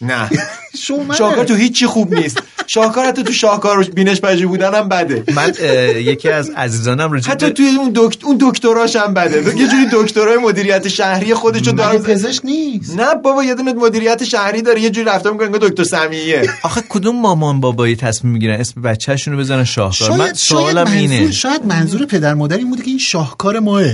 نه. 0.01 0.31
شومنه. 0.85 1.17
شاهکار 1.17 1.45
تو 1.45 1.55
هیچی 1.55 1.87
خوب 1.87 2.15
نیست. 2.15 2.43
شاهکار 2.71 3.07
حتی 3.07 3.23
تو 3.23 3.33
شاهکار 3.33 3.85
بینش 3.85 4.21
پژوهی 4.21 4.47
بودن 4.47 4.75
هم 4.75 4.89
بده. 4.89 5.25
من 5.35 5.53
یکی 5.97 6.29
از 6.29 6.51
عزیزانم 6.51 7.13
رو 7.13 7.21
حتی 7.21 7.51
توی 7.51 7.69
اون 7.79 7.93
دکت... 7.95 8.25
اون 8.25 8.39
دکتراش 8.41 8.97
هم 8.97 9.15
بده. 9.15 9.37
یه 9.61 9.69
جوری 9.69 9.87
دکترای 9.93 10.37
مدیریت 10.37 10.89
شهری 10.89 11.35
خودشو 11.35 11.73
داره 11.73 11.99
پزشک 11.99 12.45
نیست؟ 12.45 12.97
نه 12.97 13.15
بابا 13.15 13.45
یه 13.45 13.55
دونه 13.55 13.73
مدیریت 13.73 14.25
شهری 14.25 14.63
داره. 14.63 14.81
یه 14.81 14.91
جوری 14.91 15.07
رفتار 15.07 15.33
می‌کنه 15.33 15.47
انگار 15.47 15.69
دکتر 15.69 15.85
سمیه 15.85 16.43
آخه 16.63 16.83
کدوم 16.89 17.21
مامان 17.21 17.61
بابایی 17.61 17.97
تصمیم 17.97 18.33
می‌گیرن 18.33 18.61
اسم 18.61 18.83
بچه‌شون 18.83 19.35
رو 19.35 19.41
بزنن 19.41 19.65
شاهکار؟ 19.65 20.11
من 20.11 20.17
شاید 20.17 20.37
شاید 20.37 20.37
سوالم 20.37 20.85
منظور 20.85 20.97
اینه 20.97 21.31
شاید 21.31 21.67
منظور 21.67 22.07
پدر 22.07 22.35
مادر 22.35 22.57
این 22.57 22.71
بوده 22.71 22.83
که 22.83 22.91
این 22.91 22.99
شاهکار 22.99 23.59
ماه. 23.59 23.85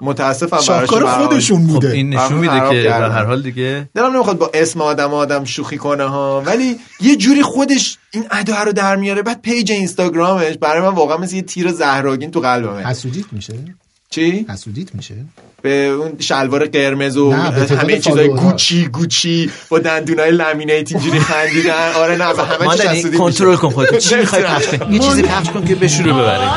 متاسفم 0.00 0.60
شاهکار. 0.60 1.06
خودشون 1.06 1.66
خب 1.66 1.66
بوده 1.66 1.90
این 1.90 2.14
نشون 2.14 2.38
میده 2.38 2.60
که. 2.70 2.82
به 2.82 2.92
هر 2.92 3.24
حال 3.24 3.42
دیگه 3.42 3.88
دلم 3.94 4.14
نمی‌خواد 4.14 4.38
با 4.38 4.50
اسم 4.54 4.80
آدم 4.80 5.14
آدم 5.14 5.44
شوخی 5.44 5.76
کنه 5.76 6.04
ها. 6.04 6.42
ولی 6.46 6.76
یه 7.00 7.16
جوری 7.16 7.42
خودش 7.42 7.98
این 8.10 8.24
ادا 8.30 8.62
رو 8.62 8.72
در 8.72 8.96
میاره. 8.96 9.22
بعد 9.22 9.42
پیج 9.42 9.72
اینستاگرامش 9.72 10.54
برای 10.60 10.82
من 10.82 10.94
واقعا 10.94 11.16
مثل 11.16 11.36
یه 11.36 11.42
تیر 11.42 11.72
زهراگین 11.72 12.30
تو 12.30 12.40
قلبمه. 12.40 12.86
حسودیت 12.86 13.24
میشه؟ 13.32 13.54
چی؟ 14.10 14.46
حسودیت 14.48 14.94
میشه؟ 14.94 15.14
به 15.62 15.86
اون 15.86 16.12
شلوار 16.18 16.66
قرمز 16.66 17.16
و 17.16 17.32
همه 17.32 17.98
چیزای. 17.98 18.28
گوچی 18.28 18.86
گوچی 18.88 19.50
با 19.68 19.78
دندونای 19.78 20.30
لامینیت 20.30 20.92
اینجوری 20.92 21.20
خندیدن. 21.20 21.92
آره 21.96 22.16
نه 22.16 22.34
به 22.34 22.42
همه 22.42 22.58
چی 22.58 22.64
مادنی 22.64 22.98
حسودی 22.98 23.16
کنترل. 23.16 23.56
کن 23.56 23.70
خودت. 23.70 23.98
چی 23.98 24.16
می‌خوای 24.16 24.42
پخش 24.42 24.66
کنی؟ 24.68 24.94
یه 24.94 25.00
چیزی 25.00 25.22
پخش 25.22 25.50
کن 25.50 25.64
که 25.64 25.74
بشوره 25.74 26.12
ببره. 26.12 26.50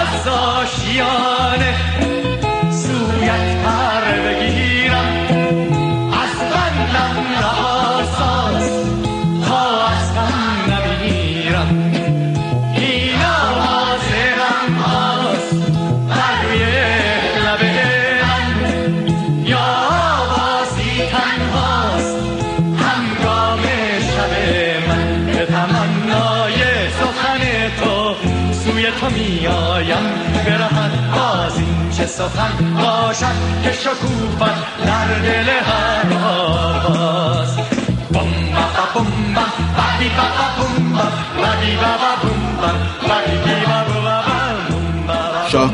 سخن 32.09 32.73
باشد 32.73 33.63
که 33.63 33.71
شکوفت 33.71 34.39
در 34.85 35.19
دل 35.23 35.49
هر 35.49 36.13
آواز 36.23 37.57
بم 37.57 38.31
با 38.53 39.01
بم 39.01 39.09
بم 39.35 39.51
بادی 39.77 40.09
با 40.17 40.27
بم 40.57 40.93
بم 40.93 41.11
بادی 41.37 41.75
با 41.75 41.91
بم 42.23 42.57
بم 42.61 42.79
بادی 43.07 43.65
با 43.65 43.78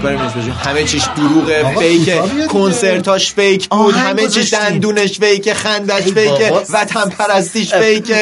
بینش 0.09 0.31
بشه 0.33 0.51
همه 0.51 0.83
چیش 0.83 1.03
دروغه 1.17 1.75
فیک 1.79 2.47
کنسرتاش 2.47 3.33
فیک 3.33 3.69
بود 3.69 3.95
همه 3.95 4.27
چیش. 4.27 4.53
دندونش 4.53 5.19
فیک 5.19 5.53
خندش 5.53 6.03
فیک. 6.03 6.53
وطن 6.69 7.09
پرستیش 7.09 7.73
فیک. 7.73 8.13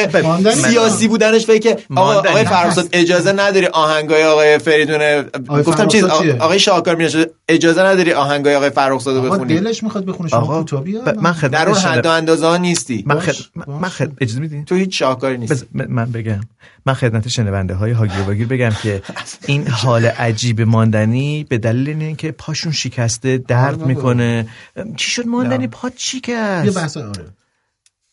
سیاسی 0.54 1.08
بودنش 1.08 1.46
فیک 1.46 1.68
آقا. 1.96 2.14
آقای 2.14 2.44
فرخزاد 2.44 2.88
اجازه 2.92 3.32
نداری 3.32 3.66
آهنگای 3.66 4.24
آقای 4.24 4.58
فریدون 4.58 5.22
گفتم 5.48 5.86
چیز؟ 5.88 6.04
آقای 6.40 6.58
شاهکار 6.58 6.94
بینش 6.94 7.16
اجازه 7.48 7.82
نداری 7.82 8.12
آهنگای 8.12 8.54
آقای 8.56 8.70
فرخزاد 8.70 9.16
رو 9.16 9.26
آقا 9.26 9.34
بخونی؟ 9.34 9.60
دلش 9.60 9.82
می‌خواد 9.82 10.04
بخونه. 10.04 10.28
شما 10.28 10.62
ب- 10.62 11.08
من 11.20 11.32
در 11.50 11.66
اون 11.68 11.74
خدمت 11.74 11.86
حد 11.86 12.06
و 12.06 12.10
اندازه 12.10 12.46
ها 12.46 12.56
نیستی. 12.56 13.04
من, 13.06 13.14
باش، 13.14 13.24
خد... 13.24 13.34
من- 13.80 13.88
خد... 13.88 14.10
اجازه 14.20 14.40
میدین 14.40 14.64
تو 14.64 14.74
هیچ 14.74 14.98
شاهکاری 14.98 15.38
نیستی. 15.38 15.66
من 15.72 16.12
بگم. 16.12 16.40
من 16.86 16.94
خدمت 16.94 17.28
شنونده 17.28 17.74
های 17.74 17.92
هاگیر 17.92 18.20
واگیر 18.20 18.46
بگم 18.46 18.70
که 18.82 19.02
این 19.46 19.68
حال 19.68 20.06
عجیب 20.06 20.60
ماندنی 20.60 21.44
به 21.44 21.58
دلیل 21.58 21.88
اینه 21.88 22.14
که 22.14 22.32
پاشون 22.32 22.72
شکسته 22.72 23.38
درد 23.38 23.76
بابا. 23.76 23.86
می‌کنه. 23.86 24.48
چی 24.96 25.10
شد 25.10 25.26
ماندنی؟ 25.26 25.66
پات 25.66 25.94
چی 25.96 26.16
یه 26.16 26.20
کرد 26.20 26.74
بحث 26.74 26.96
آره. 26.96 27.24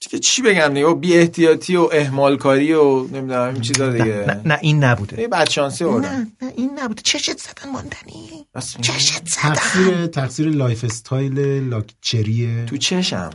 که 0.09 0.19
چی 0.19 0.41
بگم 0.41 0.73
دیگه؟ 0.73 0.93
بی 0.93 1.13
احتیاطی 1.13 1.75
و 1.75 1.89
اهمال 1.91 2.37
کاری 2.37 2.73
و 2.73 3.03
نمی‌دونم 3.03 3.51
این 3.53 3.61
چیزا 3.61 3.89
نه, 3.89 3.97
دیگه. 3.97 4.25
نه, 4.27 4.41
نه 4.45 4.59
این 4.61 4.83
نبوده. 4.83 5.21
یه 5.21 5.27
بدشانسی 5.27 5.83
نه 5.83 5.89
آوردن 5.89 6.27
نه 6.41 6.51
این 6.55 6.69
نبوده. 6.83 7.01
چشت 7.01 7.37
زدن 7.37 7.71
ماندنی؟ 7.73 8.45
چشت 8.81 9.21
زدن. 9.25 9.53
تقصیر 9.53 10.07
تقصیر 10.07 10.49
life 10.49 10.83
style 10.83 11.39
luxury 11.69 12.41
ه. 12.41 12.65
تو 12.65 12.77
چشم. 12.77 13.29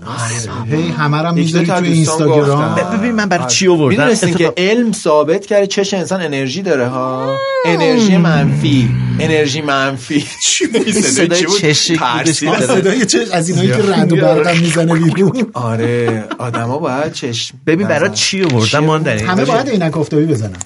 هی 0.71 0.91
همه 0.91 1.23
رو 1.23 1.33
می‌ذاری 1.33 1.67
تو 1.67 1.75
اینستاگرام. 1.75 2.75
ببین 2.99 3.13
من 3.13 3.29
برای 3.29 3.47
چی 3.47 3.69
آوردم؟ 3.69 3.89
می‌دونستین 3.89 4.35
که 4.35 4.53
علم 4.57 4.93
ثابت 4.93 5.47
کرده 5.47 5.67
چش 5.67 5.95
انسان 5.95 6.21
انرژی 6.21 6.63
داره 6.63 6.87
ها؟ 6.87 7.37
انرژی 7.67 8.17
منفی. 8.17 8.91
انرژی 9.21 9.61
منفی. 9.61 10.25
چی؟ 10.47 10.67
صدای. 10.93 11.47
بودش. 11.47 11.93
صدای 12.67 13.07
چه 13.07 13.27
از 13.33 13.49
اینایی 13.49 13.69
که 13.69 13.93
رد 13.93 14.13
و 14.13 14.17
برقم 14.17 14.59
می‌زنه 14.61 14.95
بیرون. 14.95 15.51
آره 15.55 16.25
آدما 16.57 16.79
باید 16.79 17.13
چشم 17.13 17.59
ببین 17.67 17.89
برای. 17.89 18.11
چی 18.11 18.43
آوردم 18.45 18.79
ماندنی 18.79 19.23
همه 19.23 19.45
باید 19.45 19.69
عینک 19.69 19.97
آفتابی 19.97 20.27
بزنن. 20.27 20.57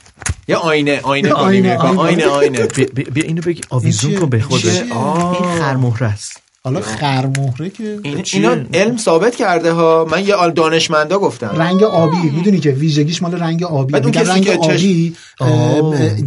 یه 0.49 0.57
آینه 0.57 1.01
آینه 1.03 1.33
آینه 1.33 1.75
آینه، 1.75 1.99
آینه 1.99 2.27
آینه. 2.27 2.67
بیا, 3.15 3.25
اینو 3.25 3.43
بگی. 3.43 3.61
آویزون 3.71 4.15
کن 4.15 4.29
به 4.29 4.45
چیه؟ 4.59 4.73
این 4.73 5.59
خرمهره 5.61 6.07
است. 6.07 6.33
حالا 6.65 6.81
خرمهره 6.81 7.71
که 7.71 7.99
این 8.03 8.23
چیه؟ 8.23 8.51
اینا 8.51 8.65
علم 8.75 8.97
ثابت 8.97 9.37
کرده 9.37 9.73
ها. 9.73 10.07
من 10.11 10.27
یه 10.27 10.35
آل- 10.35 10.53
دانشمندا 10.53 11.19
گفتم. 11.19 11.55
رنگ 11.57 11.83
آبی. 11.83 12.17
می‌دونی 12.17 12.61
که 12.61 12.71
ویژگیش 12.71 13.23
مال 13.23 13.35
رنگ 13.41 13.63
آبی 13.65 13.93
بعد 13.93 14.05
اون 14.05 14.15
رنگ 14.15 14.49
آبی 14.49 15.15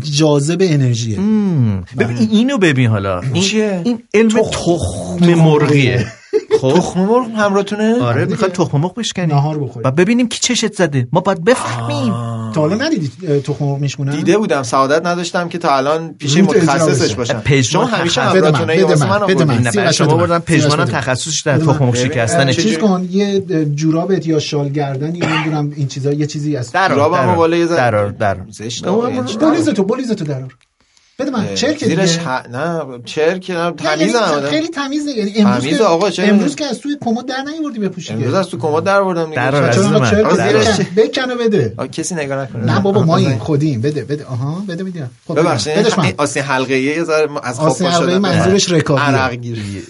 جاذب 0.02 0.58
انرژیه. 0.62 1.17
ببین 1.99 2.17
اینو 2.32 2.58
ببین 2.58 2.88
حالا. 2.89 3.19
این, 3.34 3.43
چیه؟ 3.43 3.82
این 3.84 4.04
علم 4.13 4.30
تخم. 4.30 5.34
مرغیه. 5.34 6.08
خب. 6.71 6.78
تخم 6.78 6.99
مرغ 6.99 7.28
همراهتونه 7.38 8.02
آره 8.02 8.26
می‌خواد 8.26 8.52
تخم 8.52 8.78
مرغ 8.78 8.95
بشکنی. 8.95 9.26
نهار 9.26 9.58
بخوری. 9.58 9.86
و 9.88 9.91
ببینیم 9.91 10.28
کی 10.28 10.39
چشت 10.41 10.73
زده. 10.73 11.08
ما 11.12 11.19
باید 11.19 11.43
بفهمیم. 11.43 12.13
تا 12.52 12.62
حالا 12.62 12.76
ندیدی 12.76 13.12
تخم 13.39 13.65
مرغ 13.65 13.78
میشکنن 13.80 14.12
دیده 14.15 14.38
بودم. 14.38 14.63
سعادت 14.63 15.06
نداشتم 15.06 15.49
که 15.49 15.58
تا 15.58 15.76
الان 15.78 16.13
پیش 16.13 16.38
متخصصش. 16.38 17.15
باشم. 17.15 17.41
پژمان 17.45 17.88
همیشه 17.88 18.21
تخصص- 18.21 18.36
بده 18.36 18.52
من، 18.52 18.60
همراهتونه 18.60 18.76
بده 18.76 18.86
واسه 18.86 19.06
من، 19.10 19.19
من 19.19 19.28
بده 19.28 19.45
من. 19.45 19.54
آوردین؟ 19.54 19.91
شما 19.91 20.15
بده. 20.15 20.93
من. 20.93 20.99
تخصصش 20.99 21.41
در. 21.41 21.58
تخم 21.58 21.86
مرغ 21.86 21.95
چجوری؟ 22.52 22.69
چیز. 22.69 22.78
کن. 22.78 23.08
یه 23.12 23.43
اه، 23.49 23.65
جورابت 23.65 24.28
یا 24.28 24.39
شال 24.39 24.69
گردن 24.69 25.15
یا 25.15 25.26
نمی‌دونم 25.36 25.71
این 25.76 25.88
چیزا. 25.88 26.12
یه 26.13 26.26
چیزی 26.26 26.60
درار. 26.73 26.89
جورابم 26.89 27.36
بالا 27.36 27.58
یه 27.58 27.65
ذره- 27.65 27.78
درار 27.78 28.10
درار. 28.10 28.45
زشت. 28.49 28.86
بولیز؟ 28.86 29.69
تو 29.69 29.84
بولیز 29.84 30.12
تو 30.12 30.26
درار. 30.26 30.56
بده 31.19 31.32
من. 31.32 31.56
چرک 31.56 31.86
زیرش 31.86 32.12
دیگه. 32.12 32.23
ح... 32.23 32.47
نه 32.47 32.82
چرک 33.06 33.49
نه 33.49 33.58
نه، 33.58 33.71
تمیز 33.71 34.13
یعنی 34.13 34.17
آدم. 34.17 34.49
خیلی 34.49 34.67
تمیزه. 34.67 35.12
یعنی 35.12 35.34
امروز 35.38 35.62
تمیزه 35.62 35.78
که 35.78 35.84
آقا، 35.84 36.10
چرا؟ 36.10 36.26
امروز 36.26 36.56
که 36.56 36.65
از 36.65 36.80
توی 36.80 36.97
کمد 37.02 37.26
در 37.26 37.41
نیوردی 37.41 37.80
بپوشی 37.80 38.13
امروز 38.13 38.34
از 38.34 38.47
تو 38.47 38.58
کمد 38.58 38.84
در 38.84 38.99
آوردم 38.99 39.30
دیگه؟ 39.30 39.41
از 39.41 39.80
آقا، 39.93 40.36
زیرش 40.36 40.67
بکن 40.97 41.32
و 41.32 41.36
بده. 41.36 41.76
کسی 41.91 42.15
نگاه 42.15 42.43
نکنه. 42.43 42.65
نه 42.65 42.80
بابا 42.82 43.04
ما 43.04 43.17
این. 43.17 43.38
خودیم. 43.38 43.82
بده 43.82 44.04
بده. 44.04 44.26
آها 44.26 44.63
بده 44.67 44.84
بده 44.84 45.10
خب 45.28 45.34
بده. 45.34 45.41
ببخشید 45.43 46.15
آستین 46.17 46.43
حلقه 46.43 46.80
یه 46.80 47.04
ذره 47.04 47.30
از 47.43 47.60
خواب 47.60 47.78
حلقه‌ای 47.84 48.12
شدم. 48.12 48.17
منظورش 48.17 48.71
رکابیه. 48.71 49.04
عرق 49.04 49.34
گیری. 49.34 49.62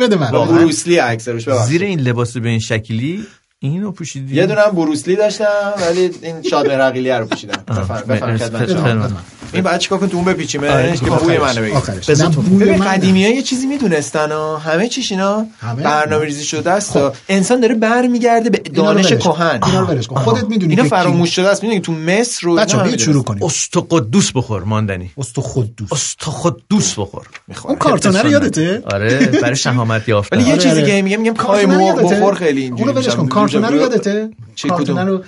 بده 0.00 0.16
من. 0.16 0.30
با 0.30 0.44
بروسلی 0.44 0.96
عکس 0.96 1.28
روش 1.28 1.44
ببخشید. 1.48 1.66
زیر 1.66 1.82
این 1.82 2.00
لباس 2.00 2.36
به 2.36 2.48
این 2.48 2.58
شکلی 2.58 3.26
اینو 3.62 3.92
پوشیدی؟ 3.92 4.34
یه 4.34 4.46
دونه 4.46 4.60
هم 4.60 4.70
بروسلی 4.70 5.16
داشتم 5.16 5.44
ولی 5.88 6.10
این 6.22 6.42
شاد 6.42 6.70
رقیلی 6.70 7.10
رو 7.10 7.26
پوشیدم. 7.26 7.64
بده 8.08 8.74
من. 8.74 9.16
این 9.52 9.62
بعد 9.62 9.80
چیکار 9.80 9.98
کنم 9.98 10.08
تو 10.08 10.16
اون 10.16 10.24
بپیچیمه 10.24 10.70
آره، 10.70 10.96
که. 10.96 11.04
بوی 11.04 11.38
منو 11.38 11.60
بگیر 11.60 12.76
قدیمی 12.76 13.24
ها 13.24 13.30
یه 13.30 13.42
چیزی 13.42 13.66
می‌دونستن 13.66 14.32
ها. 14.32 14.58
همه 14.58 14.88
چیش 14.88 15.12
اینا 15.12 15.46
همه؟ 15.60 15.82
برنامه 15.82 16.24
ریزی 16.24 16.44
شده 16.44 16.70
است 16.70 16.96
و 16.96 17.12
انسان 17.28 17.60
داره 17.60 17.74
برمیگرده 17.74 18.50
به 18.50 18.58
دانش. 18.58 19.12
کهن. 19.12 19.60
خودت 20.04 20.44
می‌دونی 20.44 20.74
اینا 20.74 20.88
فراموش 20.88 21.36
شده 21.36 21.48
است. 21.48 21.62
می‌دونی 21.62 21.80
تو 21.80 21.92
مصر 21.92 22.46
رو 22.46 22.54
بیاید 22.54 22.98
شروع 22.98 23.24
کنیم. 23.24 23.42
است 23.42 23.74
قدوس 23.90 24.32
بخور 24.32 24.64
ماندنی. 24.64 25.10
است 25.18 25.40
خود 25.40 25.76
دوست 25.76 25.92
است 25.92 26.18
قدوس 26.42 26.98
بخور 26.98 27.26
اون 27.64 27.76
کارتونه 27.76 28.22
رو 28.22 28.30
یادته؟ 28.30 28.82
آره 28.92 29.26
برای 29.26 29.56
شهامت 29.56 30.08
یافتن 30.08 30.36
ولی 30.36 30.46
یه 30.46 30.52
آره، 30.52 30.62
چیزی. 30.62 30.86
که 30.86 31.02
میگم 31.02 31.20
میگم 31.20 31.34
یادته؟ 31.80 32.16
بخور 32.16 32.34
خیلی 32.34 32.62
اینجوری 32.62 32.92
کارتونه 33.52 33.68
رو 33.70 33.76
یادته؟ 33.76 34.30
کدوم؟ 34.70 34.98
رو 34.98 35.22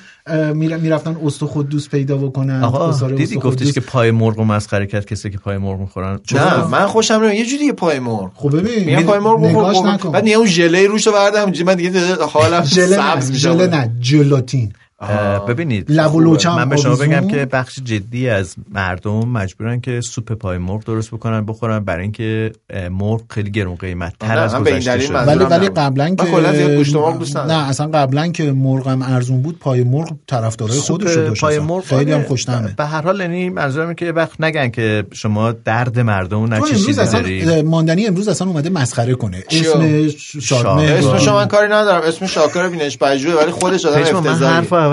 می‌رفتن 0.54 1.16
است 1.26 1.42
و 1.42 1.46
خود 1.46 1.68
دوست 1.68 1.90
پیدا 1.90 2.16
بکنن 2.16 2.62
آقا 2.64 3.08
دیدی 3.08 3.36
گفتش. 3.36 3.72
که 3.72 3.80
پای 3.80 4.10
مرغ 4.10 4.38
رو 4.38 4.44
مسخره 4.44 4.86
کرد 4.86 5.06
کسی 5.06 5.30
که 5.30 5.38
پای 5.38 5.58
مرغ 5.58 5.80
می‌خورن؟ 5.80 6.20
نه 6.34 6.66
من 6.66 6.86
خوشم 6.86 7.14
نمیاد. 7.14 7.34
یه 7.34 7.46
جوری 7.46 7.72
پای 7.72 7.98
مرغ. 7.98 8.30
خب 8.34 8.56
ببین 8.56 8.84
میگم 8.84 9.02
پای 9.02 9.18
مرغ 9.18 9.42
بخور 9.42 10.10
بعد 10.10 10.24
میگم 10.24 10.38
اون 10.38 10.46
ژله 10.46 10.86
روشو 10.86 11.12
بردم 11.12 11.52
من 11.66 11.74
دیگه 11.74 12.14
حالم 12.14 12.64
ژله 12.64 12.96
سبز 12.96 13.30
میشه 13.30 13.52
ژله 13.52 13.66
نه 13.66 13.90
جلاتین. 14.00 14.72
ببینید 15.48 15.90
لب 15.90 16.14
و 16.14 16.20
من 16.56 16.68
به 16.68 16.76
شما. 16.76 16.96
بگم 16.96 17.28
که 17.28 17.44
بخش 17.44 17.80
جدی 17.84 18.28
از 18.28 18.54
مردم 18.74 19.28
مجبورن 19.28 19.80
که 19.80 20.00
سوپ 20.00 20.32
پای 20.32 20.58
مرغ 20.58 20.84
درست 20.84 21.10
بکنن 21.10 21.46
بخورن 21.46 21.78
برای 21.78 22.02
اینکه 22.02 22.52
مرغ 22.90 23.20
خیلی 23.30 23.50
گرون 23.50 23.74
قیمت 23.74 24.14
تر 24.20 24.34
نه، 24.34 24.40
از 24.40 24.54
من 24.54 24.64
به 24.64 24.70
این 24.70 24.78
گذشته 24.78 24.96
دلیل 24.96 25.06
شده 25.06 25.18
ولی 25.18 25.44
ولی. 25.44 25.68
قبلا 25.68 26.14
که 26.14 26.24
کلا 26.24 26.52
زیاد 26.52 26.70
گوشت 26.70 26.96
مرغ 26.96 27.18
دوست 27.18 27.36
ندارم. 27.36 27.60
نه 27.60 27.68
اصلا 27.68 27.86
قبلا 27.86 28.28
که 28.28 28.52
مرغم 28.52 29.02
ارزون 29.02 29.42
بود 29.42 29.58
پای 29.58 29.84
مرغ 29.84 30.12
طرفدارای 30.26 30.78
خودش 30.78 31.10
رو 31.10 31.28
داشت 31.28 31.40
پای. 31.40 31.58
مرغ 31.58 31.84
خیلی 31.84 32.12
هم 32.12 32.18
آره. 32.18 32.28
خوش‌طعمه 32.28 32.74
به 32.76 32.84
هر 32.84 33.02
حال 33.02 33.20
یعنی 33.20 33.50
منظورم 33.50 33.94
که 33.94 34.06
یه 34.06 34.12
وقت 34.12 34.40
نگن 34.40 34.68
که 34.68 35.04
شما 35.12 35.52
درد 35.52 36.00
مردم 36.00 36.60
چیزی 36.60 37.00
اصلا 37.00 37.22
ماندنی 37.62 38.06
امروز 38.06 38.28
اصلا 38.28 38.48
اومده 38.48 38.70
مسخره 38.70 39.14
کنه؟ 39.14 39.44
اسم 39.50 40.08
شادمه 40.40 40.82
اسمشو 40.82 41.34
من 41.34 41.46
کاری 41.46 41.72
ندارم 41.72 42.02
اسم 42.02 42.26
شاکر 42.26 42.68
بینش 42.68 42.98
پژوه 42.98 43.34
ولی 43.34 43.50
خودش 43.50 43.86
آدم 43.86 44.02
پشما 44.02 44.20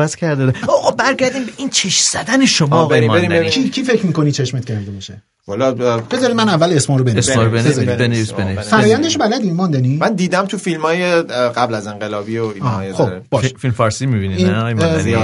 عوض 0.01 0.15
کرده. 0.15 0.53
آقا 0.67 0.91
برگردیم 0.91 1.45
به 1.45 1.51
این 1.57 1.69
چش 1.69 1.99
زدن 1.99 2.45
شما 2.45 2.85
بریم، 2.85 3.13
بریم، 3.13 3.29
بریم. 3.29 3.49
کی 3.49 3.69
کی 3.69 3.83
فکر 3.83 4.05
می‌کنی 4.05 4.31
چشمت 4.31 4.65
کرده 4.65 4.91
باشه 4.91 5.21
والا 5.47 5.71
بذار 6.11 6.33
من 6.33 6.49
اول 6.49 6.73
اسما 6.73 6.97
رو 6.97 7.03
بنویسم. 7.03 7.31
اسما 7.31 7.43
رو 7.43 7.51
بنویس، 7.51 8.31
بنویس. 8.31 8.67
فرایندش 8.69 9.17
بلدی 9.17 9.51
ماندنی؟ 9.51 9.97
من 9.97 10.13
دیدم 10.15 10.45
تو 10.45 10.57
فیلم 10.57 10.81
های 10.81 11.21
قبل 11.21 11.73
از 11.75 11.87
انقلابی 11.87 12.37
و 12.37 12.43
اینا 12.45 12.93
خب. 12.93 13.09
باش. 13.29 13.45
فی- 13.45 13.55
فیلم 13.59 13.73
فارسی 13.73 14.05
می‌بینی 14.05 14.35
این، 14.35 14.47
نه 14.49 14.73
ماندنی. 14.73 15.15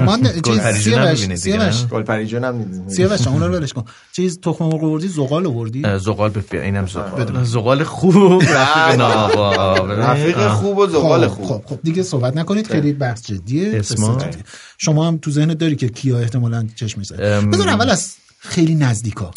من 0.00 0.20
گل 0.44 0.72
چیز 0.72 0.82
سیاوش 0.84 1.20
نمی‌بینی 1.20 1.34
دیگه، 1.40 1.58
نه؟ 1.58 1.72
سیاوش 2.88 3.26
اون 3.26 3.42
رو 3.42 3.54
ولش 3.54 3.72
کن. 3.72 3.84
چیز 4.12 4.40
تخم 4.40 4.64
مرغ 4.64 4.84
آوردی 4.84 5.08
زغال 5.08 5.46
آوردی؟ 5.46 5.82
اه، 5.84 5.98
زغال 5.98 6.30
بفیا 6.30 6.62
اینم 6.62 6.86
زغال. 6.86 7.44
زغال 7.44 7.84
خوب. 7.84 8.42
رفیق 8.42 9.00
آقا 9.00 9.86
رفیق 9.86 10.48
خوب 10.48 10.78
و 10.78 10.86
زغال 10.86 11.28
خب، 11.28 11.34
خوب. 11.34 11.46
خب 11.46 11.62
خب 11.66 11.78
دیگه 11.82 12.02
صحبت 12.02 12.36
نکنید. 12.36 12.66
خیلی. 12.66 12.92
بحث 12.92 13.26
جدیه. 13.26 13.82
شما 14.78 15.06
هم 15.06 15.18
تو 15.18 15.30
ذهنت 15.30 15.58
داری 15.58 15.76
که 15.76 15.88
کیا 15.88 16.18
احتمالاً 16.18 16.66
چشم 16.76 16.98
می‌زنه. 16.98 17.40
بذار 17.40 17.68
اول 17.68 17.90
از 17.90 18.14
خیلی 18.38 18.74
نزدیکا. 18.74 19.30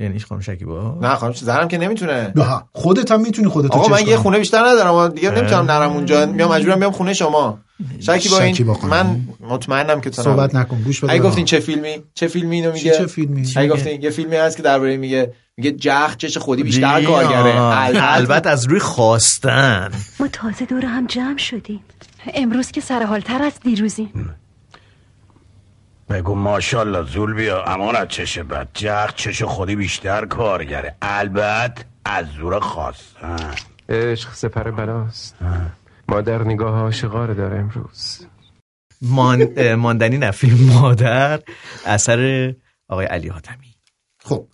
یعنی 0.00 0.18
خانم 0.18 0.40
شکیبا 0.40 0.98
نه 1.02 1.14
خانم 1.14 1.32
زنم 1.32 1.68
که 1.68 1.78
نمی‌تونه. 1.78 2.32
نه 2.36 2.62
خودت 2.72 3.12
هم 3.12 3.20
می‌تونی 3.20 3.48
خودت 3.48 3.70
آقا 3.70 3.88
من 3.88 4.06
یه. 4.06 4.16
خونه 4.16 4.38
بیشتر 4.38 4.58
ندارم. 4.58 4.90
اما 4.90 5.08
دیگه 5.08 5.30
نمی‌تونم 5.30 5.70
نرم 5.70 5.90
اونجا. 5.90 6.26
میام 6.26 6.52
مجبورم 6.52 6.78
بیام 6.78 6.92
خونه 6.92 7.14
شما. 7.14 7.58
شکی 8.00 8.28
با 8.28 8.40
شکیبا 8.40 8.72
این 8.72 8.80
خانم. 8.80 9.26
من 9.40 9.48
مطمئنم 9.48 10.00
که 10.00 10.10
تو 10.10 10.22
صحبت. 10.22 10.54
نکن 10.54 10.82
گوش 10.82 11.00
بده 11.00 11.12
اگه 11.12 11.22
به 11.22 11.28
گفتین. 11.28 11.44
چه 11.44 11.60
فیلمی؟ 11.60 12.02
چه 12.14 12.28
فیلمی 12.28 12.56
اینو 12.56 12.72
میگه؟ 12.72 12.90
چه 12.90 13.06
فیلمی؟ 13.06 13.52
اگه 13.56 13.68
گفتین 13.68 14.02
یه 14.02 14.10
فیلمی 14.10 14.36
هست 14.36 14.56
که 14.56 14.62
درباره 14.62 14.96
میگه 14.96 15.32
میگه 15.56 15.72
جخ 15.72 16.16
چش 16.16 16.38
خودی 16.38 16.62
بیشتر 16.62 17.04
کارگره. 17.04 17.60
البته 18.12 18.50
از 18.50 18.66
روی 18.66 18.80
خواستن. 18.80 19.90
ما 20.20 20.28
تازه 20.28 20.64
دور 20.64 20.84
هم 20.84 21.06
جمع 21.06 21.38
شدیم. 21.38 21.80
امروز 22.34 22.70
که 22.70 22.80
سرحالتر 22.80 23.42
از 23.42 23.52
دیروزیم. 23.64 24.34
بگو 26.10 26.34
ماشالله 26.34 27.02
زول 27.02 27.34
بیا 27.34 27.64
امان 27.64 27.96
از 27.96 28.08
چش 28.08 28.38
بد. 28.38 28.68
جغ 28.74 29.14
چش 29.14 29.42
خودی 29.42 29.76
بیشتر 29.76 30.26
کارگره. 30.26 30.94
البته 31.02 31.84
از 32.04 32.26
زور 32.26 32.60
خواستن 32.60 33.50
عشق 33.88 34.34
سپر 34.34 34.70
بلاست. 34.70 35.36
مادر 36.08 36.42
نگاه 36.42 36.80
عاشقاره 36.80 37.34
داره 37.34 37.58
امروز. 37.58 38.26
مان... 39.02 39.74
ماندنی 39.74 40.18
نه 40.18 40.30
فیلم 40.30 40.72
مادر 40.72 41.40
اثر 41.86 42.54
آقای 42.88 43.06
علی 43.06 43.28
حاتمی 43.28 43.74
خب 44.24 44.46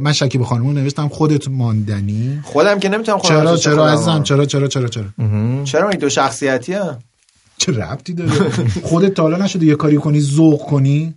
من 0.00 0.12
شکیب 0.12 0.42
خانم 0.42 0.66
رو 0.66 0.72
نوشتم 0.72 1.08
خودت 1.08 1.48
ماندنی. 1.48 2.40
خودم 2.44 2.78
که 2.78 2.88
نمی‌تونم 2.88 3.18
خودم 3.18 3.40
چرا 3.40 3.56
چرا 3.56 3.88
عزیزم. 3.88 4.22
چرا 4.22 4.44
چرا 4.44 4.68
چرا 4.68 4.88
چرا؟ 4.88 5.04
چرا 5.64 5.88
این 5.88 5.98
دو 5.98 6.08
شخصیتی 6.08 6.72
هم 6.72 6.98
چه 7.58 7.72
ربطی 7.72 8.12
داره؟ 8.14 8.30
خودت 8.82 9.14
تا 9.14 9.22
حالا 9.22 9.36
نشده 9.36 9.66
یه 9.66 9.74
کاری 9.74 9.96
کنی 9.96 10.20
ذوق 10.20 10.62
کنی؟ 10.66 11.14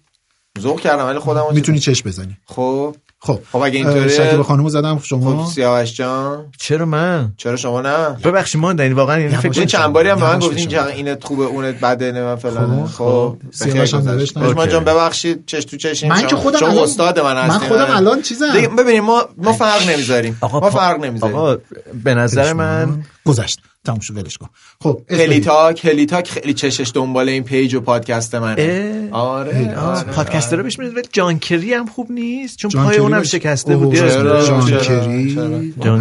ذوق 0.60 0.80
کردم 0.80 1.06
ولی 1.06 1.20
خودم 1.20 1.44
می‌تونی 1.54 1.80
چش 1.80 2.04
بزنی. 2.04 2.38
خب. 2.46 2.96
خب. 3.22 3.40
خب 3.52 3.58
اگه 3.58 3.78
اینطوره 3.78 4.08
شکیب 4.08 4.42
خانم 4.42 4.70
زدم 4.70 4.98
خب 4.98 5.04
شما 5.06 5.50
سیاوش 5.50 5.94
جان. 5.94 6.46
چرا 6.60 6.86
من؟ 6.86 7.34
چرا 7.38 7.56
شما 7.56 7.82
نه؟ 7.82 8.10
ببخشید 8.24 8.62
ما 8.62 8.74
دنی 8.74 8.94
واقعا 8.94 9.16
این 9.16 9.30
فکر 9.38 9.66
چند 9.66 9.94
باری 9.94 10.10
هم 10.10 10.16
به 10.16 10.24
من 10.24 10.40
گفتین. 10.40 10.68
که 10.68 10.86
اینت 10.86 11.24
خوبه 11.24 11.44
اونت 11.46 11.80
بده 11.80 12.12
نه 12.12 12.22
من 12.24 12.36
فلان. 12.36 12.88
خب، 12.88 12.94
خب. 12.94 13.38
سیاوش 13.52 13.94
بخیر 13.94 14.10
هم. 14.10 14.16
نوشتم. 14.16 14.44
اوکی. 14.44 14.72
جان 14.72 14.84
ببخشید 14.84 15.44
چش 15.46 15.66
تو 15.66 15.78
چشیم 15.78 16.10
من 16.10 16.22
که 16.22 16.28
شما- 16.28 16.40
خودم 16.40 16.60
شما 16.60 16.70
الان- 16.70 16.84
استاد 16.84 17.20
من 17.20 17.34
من 17.34 17.42
هستین. 17.50 17.68
خودم. 17.70 17.86
الان 17.90 18.22
چیزم. 18.22 18.76
ببینید 18.78 19.02
ما 19.04 19.24
ما 19.38 19.54
فرق 19.54 19.90
نمی‌ذاریم. 19.90 20.38
ما 20.42 20.70
فرق 20.70 21.00
نمی‌ذاریم. 21.04 21.36
آقا 21.36 21.58
به 22.04 22.14
نظر 22.14 22.54
من 22.54 23.04
گذشت. 23.26 23.60
تموم 23.86 24.00
شد 24.00 24.18
ولش 24.18 24.38
کن 24.38 24.48
خب 24.82 25.02
اسم 25.10 25.22
هلی 25.22 25.30
بدید. 25.30 25.44
تاک 25.44 25.86
هلی 25.86 26.06
تاک 26.06 26.30
خیلی 26.32 26.54
چشش 26.54 26.92
دنبال 26.94 27.30
این 27.30 27.44
پیج 27.44 27.76
و 27.76 27.82
پادکست 27.82 28.36
منه 28.36 29.10
اه. 29.12 29.20
آره 29.20 29.76
آره. 29.78 30.04
پادکستر 30.04 30.56
رو 30.56 30.64
بهش 30.64 30.80
میاد 30.80 30.94
ولی 30.94 31.08
جان 31.12 31.40
کری 31.40 31.74
هم 31.74 31.86
خوب 31.86 32.12
نیست 32.12 32.58
چون 32.58 32.72
پای 32.72 32.98
اونم 32.98 33.24
شکسته 33.24 33.78
بود؟ 33.78 33.96
جان؟ 33.96 34.66
کری 34.80 35.38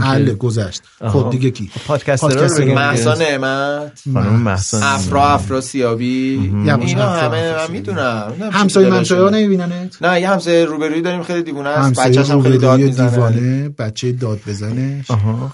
حل. 0.03 0.35
گذشت. 0.35 0.83
خب 1.09 1.31
دیگه 1.31 1.51
کی 1.51 1.71
پادکستر 1.87 2.47
رو. 2.47 2.75
محسا 2.75 3.15
نعمت 3.15 4.01
خانم 4.13 4.33
محسن 4.33 4.81
افرا 4.83 5.29
افرا 5.29 5.61
سیابی 5.61 6.53
اینا 6.55 7.09
همه 7.09 7.53
من. 7.57 7.71
می‌دونم 7.71 8.33
همسایه 8.53 8.91
ممسایه 8.91 9.23
ها 9.23 9.31
نمیبیننت 9.31 10.03
نه 10.03 10.21
یه 10.21 10.29
همسایه 10.29 10.65
روبرویی 10.65 11.03
داریم 11.03 11.23
خیلی 11.23 11.43
دیوونه 11.43 11.69
است 11.69 11.87
همسایه 11.87 12.09
بچه‌ش 12.09 12.31
هم 12.31 12.43
خیلی 12.43 12.59
داد 12.59 12.71
روبروی 12.71 12.87
می‌زنه 12.87 13.11
دیوانه 13.11 13.69
بچه 13.69 14.13
داد 14.13 14.41
بزنه 14.47 15.05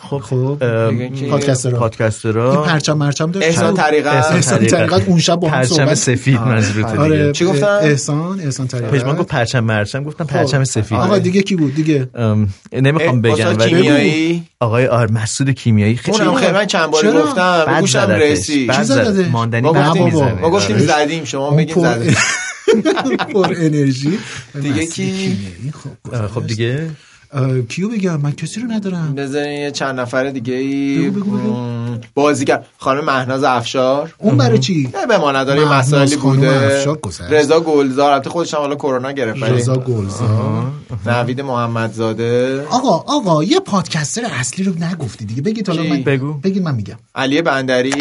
خب 0.02 0.18
خب 0.18 0.56
دیگه 0.90 1.08
کی؟ 1.08 1.30
پادکسترها 2.22 2.52
این 2.52 2.62
پرچم 2.72 2.92
مرچم 2.98 3.30
داشت 3.30 3.46
احسان 3.46 3.74
طریقت 3.74 4.32
احسان 4.32 4.66
طریقت 4.66 5.08
اون 5.08 5.18
شب 5.18 5.34
با 5.36 5.48
هم 5.48 5.54
پرچم 5.54 5.74
صحبت 5.74 5.94
سفید 5.94 6.40
منظورت 6.40 6.86
آره. 6.98 7.18
دیگه 7.18 7.32
چی 7.32 7.44
گفتن؟ 7.44 7.66
احسان 7.66 8.40
احسان 8.40 8.66
طریقت 8.68 8.90
پژمان 8.90 9.16
گفت 9.16 9.28
پرچم 9.28 9.60
مرچم 9.60 10.04
گفتم 10.04 10.24
پرچم 10.24 10.64
سفید. 10.64 10.98
آقا 10.98 11.18
دیگه 11.18 11.42
کی 11.42 11.56
بود؟ 11.56 11.74
دیگه. 11.74 12.08
ام، 12.14 12.48
نمی‌خوام 12.72 13.22
بگم 13.22 13.58
ولی 13.58 13.70
کیمیایی؟ 13.70 14.44
آقای 14.60 14.86
آر 14.86 15.10
مسعود 15.10 15.50
کیمیایی. 15.50 15.96
خیلی 15.96 16.18
اونم 16.18 16.34
خیلی 16.34 16.52
من 16.52 16.66
چند 16.66 16.92
چرا؟ 17.02 17.22
گفتم. 17.22 17.64
به 17.66 17.80
گوشم. 17.80 17.98
رسید؟ 18.00 18.70
ماندنی 19.32 19.60
ما 19.60 19.72
گفتیم 19.72 20.04
می‌زنه. 20.04 20.32
ما 20.40 20.50
گفتیم 20.50 20.76
آره. 20.76 20.86
زدیم 20.86 21.24
شما 21.24 21.50
پر- 21.50 21.80
زدیم. 21.80 22.16
پر 23.34 23.54
انرژی. 23.56 24.18
دیگه 24.62 24.86
کی؟ 24.86 25.38
خب 26.12 26.26
خب 26.26 26.46
دیگه. 26.46 26.90
کیو 27.68 27.88
بگم؟ 27.88 28.20
من 28.20 28.32
کسی 28.32 28.60
رو 28.60 28.72
ندارم. 28.72 29.14
بذارین 29.14 29.60
یه 29.60 29.70
چند 29.70 30.00
نفر 30.00 30.30
دیگه 30.30 30.54
ای. 30.54 31.12
بازیگر. 32.14 32.64
خانم 32.78 33.04
مهناز 33.04 33.44
افشار. 33.44 34.14
اون 34.18 34.36
برای 34.36 34.58
چی؟ 34.58 34.90
نه 34.94 35.06
به 35.06 35.18
ما 35.18 35.32
نداره 35.32 35.72
مسائلی 35.72 36.16
بوده. 36.16 36.84
رضا 37.30 37.60
گلزار. 37.60 38.12
البته 38.12 38.30
خودش 38.30 38.54
هم 38.54 38.60
حالا 38.60 38.74
کرونا 38.74 39.12
گرفت 39.12 39.42
رضا 39.42 39.76
گلزار. 39.76 40.72
نوید 41.06 41.40
محمدزاده. 41.40 42.62
آقا 42.70 43.14
آقا 43.14 43.44
یه 43.44 43.60
پادکستر 43.60 44.22
اصلی 44.30 44.64
رو 44.64 44.72
نگفتی 44.84 45.24
دیگه. 45.24 45.42
بگید 45.42 45.68
حالا؟ 45.68 45.82
من 45.82 46.02
بگو. 46.02 46.32
بگید 46.32 46.62
من 46.62 46.74
میگم. 46.74 46.96
علی 47.14 47.42
بندری. 47.42 47.94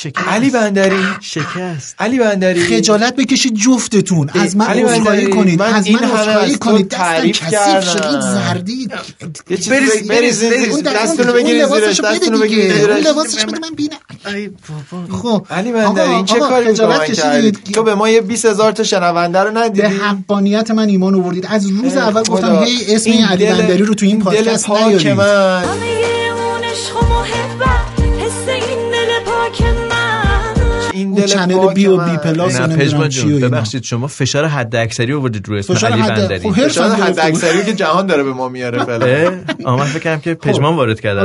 شکست. 0.00 0.28
علی 0.28 0.50
بندری. 0.50 1.02
شکست. 1.20 1.94
علی 1.98 2.18
بندری. 2.18 2.60
خجالت 2.60 3.16
بکشید 3.16 3.54
جفتتون. 3.54 4.30
از 4.30 4.56
من 4.56 4.66
علی 4.66 4.82
عذرخواهی 4.82 5.20
بندری، 5.20 5.32
کنید. 5.32 5.58
من 5.58 5.74
از 5.74 5.86
این 5.86 5.98
من 5.98 6.10
عذرخواهی 6.10 6.56
کنید. 6.56 6.88
دستم 6.88 6.98
تعریف 6.98 7.40
کثیف 7.40 7.50
کردم. 7.52 7.80
شد. 7.80 8.04
این 8.04 8.20
زردی. 8.20 8.88
بریز- 9.70 10.08
بریز- 10.08 10.82
دستونو 10.82 11.32
بگیرید 11.32 11.66
زیرش، 11.66 12.00
بده 12.00 12.14
دستونو 12.14 12.36
دیگه. 12.36 12.56
بگیرید 12.56 12.72
اون. 12.72 13.00
لباسش 13.00 13.44
بده 13.44 13.58
من 13.58 13.70
بینم. 13.76 13.96
ای 14.26 14.50
بابا. 14.90 15.18
خب. 15.18 15.46
علی 15.50 15.72
بندری 15.72 16.10
این 16.10 16.24
چه 16.24 16.38
کاری 16.38 16.74
کشیدید. 17.08 17.58
تو 17.72 17.82
به 17.82 17.94
ما 17.94 18.08
یه 18.08 18.20
20 18.20 18.44
هزار 18.44 18.72
تا 18.72 18.82
شنونده 18.82 19.40
رو 19.40 19.50
به 19.52 19.60
ندیدی 19.60 19.86
حقانیت 19.86 20.70
من 20.70 20.88
ایمان 20.88 21.14
آوردید. 21.14 21.46
از 21.50 21.66
روز 21.66 21.96
اول. 21.96 22.22
گفتم 22.22 22.62
هی 22.62 22.94
اسم 22.94 23.10
علی 23.10 23.46
بندری 23.46 23.82
رو 23.82 23.94
تو 23.94 24.06
این 24.06 24.18
دل 24.18 24.24
پادکست 24.24 24.70
نیارید. 24.70 25.18
اون 31.18 31.26
چنل 31.26 31.74
بی 31.74 31.86
و. 31.86 31.96
بی 32.04 32.16
پلاس 32.16 32.60
نه 32.60 32.76
پژمان. 32.76 33.08
ببخشید 33.40 33.82
شما 33.82 34.06
فشار 34.06 34.46
حد 34.46 34.76
اکثری 34.76 35.12
آوردید 35.12 35.48
رو 35.48 35.56
اسم 35.56 35.74
فشار 35.74 35.92
علی 35.92 36.02
بندری 36.02 36.38
خب، 36.38 36.78
هم 36.78 36.90
حد. 36.90 37.18
اکثری 37.18 37.64
که 37.64 37.72
جهان 37.72 38.06
داره 38.06 38.22
به 38.22 38.32
ما 38.32 38.48
میاره 38.48 38.84
فعلا 38.84 39.06
اه؟ 39.06 39.38
آه، 39.64 39.78
من 39.78 39.84
فکر 39.84 40.02
کردم 40.02 40.20
که 40.20 40.34
پژمان 40.34 40.76
وارد 40.76 41.00
کرده. 41.00 41.20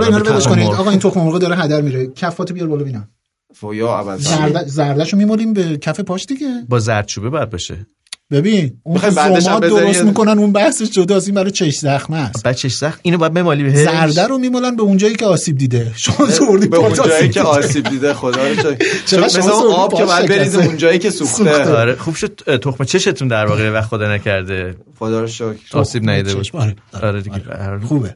آقا 0.66 0.90
این 0.90 1.00
تخم 1.00 1.22
مرغ 1.22 1.40
داره 1.40 1.56
هدر 1.56 1.82
میره 1.82 2.08
کفاتو 2.08 2.54
بیار 2.54 2.68
بالا 2.68 2.84
ببینم 2.84 3.10
فویا 3.54 3.94
عوض 3.94 4.22
زرد 4.22 4.68
زردشو 4.68 5.18
میمالیم 5.18 5.54
به 5.54 5.78
کف 5.78 6.00
پاش 6.00 6.26
دیگه 6.26 6.48
با 6.70 6.80
زردچوبه 6.80 7.30
باید 7.30 7.50
باشه 7.50 7.86
ببین 8.34 8.74
اون 8.84 9.02
بعدش 9.16 9.46
درست 9.46 10.04
می‌کنن 10.04 10.40
اون 10.40 10.52
بحثش 10.52 10.90
جداست 10.90 11.28
این 11.28 11.36
برای 11.36 11.52
چش 11.52 11.78
زخمه 11.78 12.18
است. 12.18 12.44
بچش 12.44 12.74
سخت 12.74 13.00
اینو 13.04 13.18
باید 13.18 13.34
بمالی 13.34 13.64
بهش 13.64 13.76
زرده 13.76 14.28
رو 14.28 14.38
میمالن 14.38 14.76
به 14.76 14.84
اونجایی 14.84 15.16
که 15.16 15.26
آسیب 15.26 15.58
دیده. 15.58 15.92
شما 15.96 16.26
زوردی 16.26 16.68
به 16.68 16.78
اون 16.78 16.90
پاش 16.90 16.98
جایی 16.98 17.14
آسیب 17.14 17.32
که. 17.32 17.42
آسیب 17.42 17.90
دیده 17.90 18.14
خدا 18.14 18.48
رو 18.48 18.56
شکر. 18.56 18.76
چقدر 19.08 19.26
مثل 19.26 19.42
شما 19.42 19.52
اون 19.52 19.62
سوردی 19.62 19.76
آب 19.76 19.94
که 19.94 20.04
پاش 20.04 20.16
باید 20.16 20.30
بریزیم 20.30 20.52
شکسته. 20.52 20.66
اون 20.68 20.78
جایی 20.78 21.00
که 21.00 21.10
سوخته. 21.10 21.76
آره. 21.76 21.96
خوب 21.96 22.16
شد 22.16 22.58
تخم 22.58 22.84
چشتون 22.84 23.28
در 23.28 23.46
واقع 23.46 23.70
وقت 23.70 23.90
خدا 23.90 24.14
نکرده. 24.16 24.76
خدا 25.00 25.22
رو 25.22 25.28
شکر. 25.28 25.56
آسیب 25.74 26.10
نیده 26.10 26.36
بود. 26.36 26.44
چشم، 26.44 26.58
آره. 26.58 26.76
آره. 27.02 27.22
دیگه 27.22 27.36
آره. 27.36 27.80
خوبه. 27.80 28.16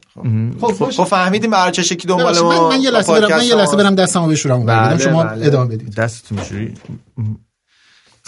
خب 0.60 0.90
خب 0.90 1.04
فهمیدیم 1.04 1.50
برای 1.50 1.72
چه 1.72 1.82
شکلی 1.82 2.06
دنبال 2.06 2.38
ما 2.38 2.68
من, 2.68 2.80
یه 2.80 2.90
لحظه 2.90 3.12
برم 3.12 3.38
من 3.38 3.44
یه 3.44 3.54
لحظه 3.54 3.76
برم 3.76 3.94
دستمو 3.94 4.28
بشورم. 4.28 4.66
بله، 4.66 4.88
بله 4.88 4.98
شما 4.98 5.24
بله. 5.24 5.46
ادامه 5.46 5.74
بدید. 5.74 5.94
دستتون 5.94 6.38
میشوری 6.38 6.74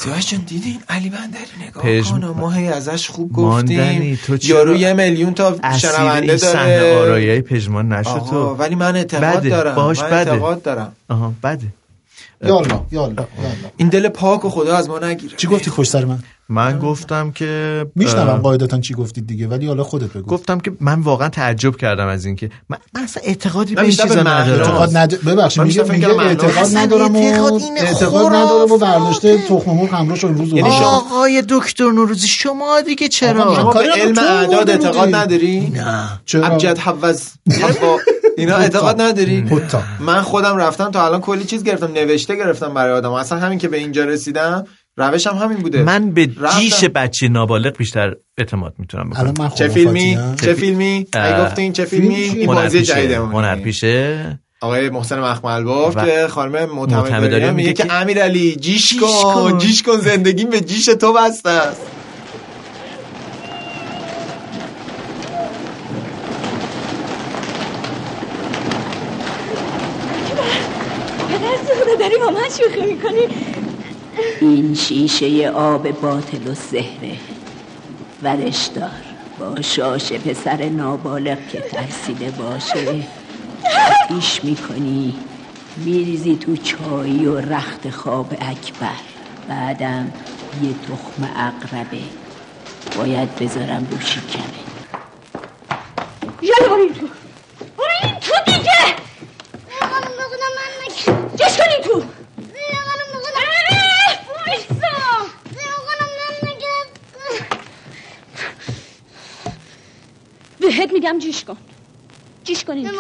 سیاوش 0.00 0.30
جان 0.30 0.40
دیدین 0.46 0.78
علی 0.88 1.10
بندری 1.10 1.68
نگاه 1.68 1.82
پژم- 1.84 2.20
کن؟ 2.20 2.24
ما 2.40 2.50
هی 2.50 2.68
ازش 2.68 3.08
خوب 3.08 3.32
گفتیم. 3.32 4.18
تو 4.26 4.36
چرا 4.36 4.56
یارو 4.58 4.76
یه 4.76 4.92
میلیون 4.92 5.34
تا 5.34 5.56
شنونده 5.78 6.26
این 6.32 6.36
صحنه 6.36 6.78
داره. 6.80 6.98
آرایه 7.00 7.40
پژمان 7.40 7.92
نشد 7.92 8.22
تو. 8.30 8.54
ولی 8.54 8.74
من 8.74 8.96
اعتقاد 8.96 9.36
بده، 9.36 9.48
دارم 9.48 9.74
باهاش 9.74 10.00
من 10.00 10.06
بده. 10.06 10.16
اعتقاد 10.16 10.62
دارم. 10.62 10.92
آها 11.08 11.32
بده. 11.44 11.66
یالا 12.44 12.58
یالا 12.60 12.82
یالا. 12.92 13.26
این 13.76 13.88
دل 13.88 14.08
پاک 14.08 14.44
و 14.44 14.50
خدا 14.50 14.76
از 14.76 14.88
ما 14.88 14.98
نگیره. 14.98 15.36
چی 15.36 15.46
گفتی 15.46 15.70
پشت 15.70 15.90
سر 15.90 16.04
من؟ 16.04 16.18
من 16.50 16.78
گفتم 16.78 17.30
که 17.30 17.86
میشنوم 17.94 18.36
قاعدتا 18.36 18.80
چی 18.80 18.94
گفتید 18.94 19.26
دیگه 19.26 19.46
ولی 19.46 19.66
حالا 19.66 19.84
خودت 19.84 20.12
بگو 20.12 20.26
گفتم 20.26 20.60
که 20.60 20.72
من 20.80 21.00
واقعا 21.00 21.28
تعجب 21.28 21.76
کردم 21.76 22.06
از 22.06 22.24
اینکه 22.24 22.50
من, 22.68 22.78
من 22.94 23.02
اصلا 23.02 23.22
اعتقادی 23.26 23.74
به 23.74 23.82
این 23.82 23.90
چیزا. 23.90 24.04
ندارم 24.20 24.60
اعتقاد 24.60 24.96
ند... 24.96 25.24
ببخشید 25.24 25.62
میگه 25.62 25.82
میگه 25.82 26.08
اعتقاد 26.08 26.76
ندارم 26.76 27.16
و 27.16 27.18
اعتقاد 27.18 27.62
اعتقاد 27.76 28.26
ندارم 28.26 28.72
و. 28.72 28.78
برداشته 28.78 29.38
تخم 29.38 29.70
مرغ 29.70 29.94
همراه 29.94 30.18
شد 30.18 30.26
امروز 30.26 30.52
یعنی 30.52 30.70
آقای 30.70 31.42
دکتر 31.48 31.90
نوروزی 31.90 32.28
شما 32.28 32.80
دیگه 32.80 33.08
چرا 33.08 33.54
شما 33.54 33.72
کاری 33.72 33.88
به 33.88 33.94
علم 33.94 34.18
اعداد 34.18 34.70
اعتقاد. 34.70 35.14
نداری 35.14 35.70
نه 35.74 36.20
چرا 36.24 36.46
ابجد 36.46 36.78
حوز. 36.78 37.22
اینا 38.36 38.56
اعتقاد 38.56 39.00
نداری. 39.00 39.44
من 40.00 40.22
خودم 40.22 40.56
رفتم 40.56 40.90
تا 40.90 41.06
الان 41.06 41.20
کلی 41.20 41.44
چیز 41.44 41.64
گرفتم 41.64 41.92
نوشته 41.92 42.36
گرفتم 42.36 42.74
برای 42.74 42.92
آدم 42.92 43.12
اصلا 43.12 43.38
همین 43.38 43.58
که 43.58 43.68
به 43.68 43.76
اینجا 43.76 44.04
رسیدم 44.04 44.64
روشم 44.96 45.31
همین 45.31 45.59
بوده 45.59 45.83
من 45.83 46.11
به 46.11 46.28
رفتم. 46.41 46.59
جیش 46.59 46.84
بچه 46.84 47.28
نابالغ 47.28 47.76
بیشتر 47.76 48.14
اعتماد 48.38 48.74
می‌تونم 48.78 49.11
بکنم 49.11 49.34
من 49.38 49.49
چه 49.49 49.68
فیلمی 49.68 50.16
خرافاتیم. 50.16 50.47
چه 50.47 50.55
فیلمی 50.55 51.07
گفتین 51.45 51.72
چه 51.72 51.84
فیلمی؟ 51.84 52.14
این 52.14 52.47
بازی 52.47 52.78
پیشه 52.78 52.95
جدیدمونه. 52.95 53.32
هنر 53.49 53.57
پیشه 53.57 54.38
آقای 54.61 54.91
محسن 54.91 55.20
مخمل 55.20 55.64
باف 55.64 55.97
و- 55.97 56.05
که 56.05 56.28
خانم 56.28 56.64
معتمداریان 56.70 57.55
میگه 57.55 57.72
که 57.72 57.82
که 57.84 57.93
امیرعلی 57.93 58.57
جیش 58.57 58.88
جیش 58.91 59.01
کن. 59.01 59.59
جیش 59.59 59.82
کن 59.82 59.97
زندگیم 59.97 60.51
به 60.51 60.61
جیش 60.61 60.84
تو 60.84 61.12
بسته 61.12 61.51
است 61.51 61.80
پدر 71.68 71.95
داری 72.01 72.18
با 72.18 72.30
من 72.30 72.49
شوخی 72.49 72.80
می‌کنی 72.95 73.49
این 74.47 74.74
شیشه 74.74 75.51
آب 75.51 75.91
باطل 75.91 76.49
و 76.51 76.55
زهره. 76.55 77.16
ورش 78.22 78.66
دار. 78.66 78.91
با 79.38 79.62
شاشه 79.62 80.18
پسر 80.18 80.64
نابالغ 80.64 81.38
که 81.49 81.61
ترسیده 81.61 82.30
باشه. 82.30 83.05
آتیش 84.05 84.45
می‌کنی. 84.45 85.14
میریزی 85.76 86.36
تو 86.36 86.57
چایی 86.57 87.26
و 87.26 87.41
رخت 87.41 87.91
خواب 87.91 88.32
اکبر. 88.32 89.01
بعدم 89.49 90.12
یه 90.62 90.72
تخم 90.72 91.28
اقربه. 91.36 91.99
باید 92.97 93.36
بذارم 93.36 93.88
رو 93.91 94.01
شکمه. 94.01 94.61
یالا 96.43 96.68
برو 96.68 96.82
این 96.82 96.95
تو. 96.95 97.07
برو 97.78 97.88
این 98.03 98.14
تو 98.14 98.34
دیگه. 98.47 98.95
جش 101.36 101.57
کن 101.57 101.64
این 101.70 101.82
تو. 101.84 101.95
آره، 101.95 102.01
وایسا. 102.01 102.19
میگم 110.92 111.18
جیش 111.18 111.44
کن. 111.44 111.56
جیش 112.44 112.64
کن 112.64 112.90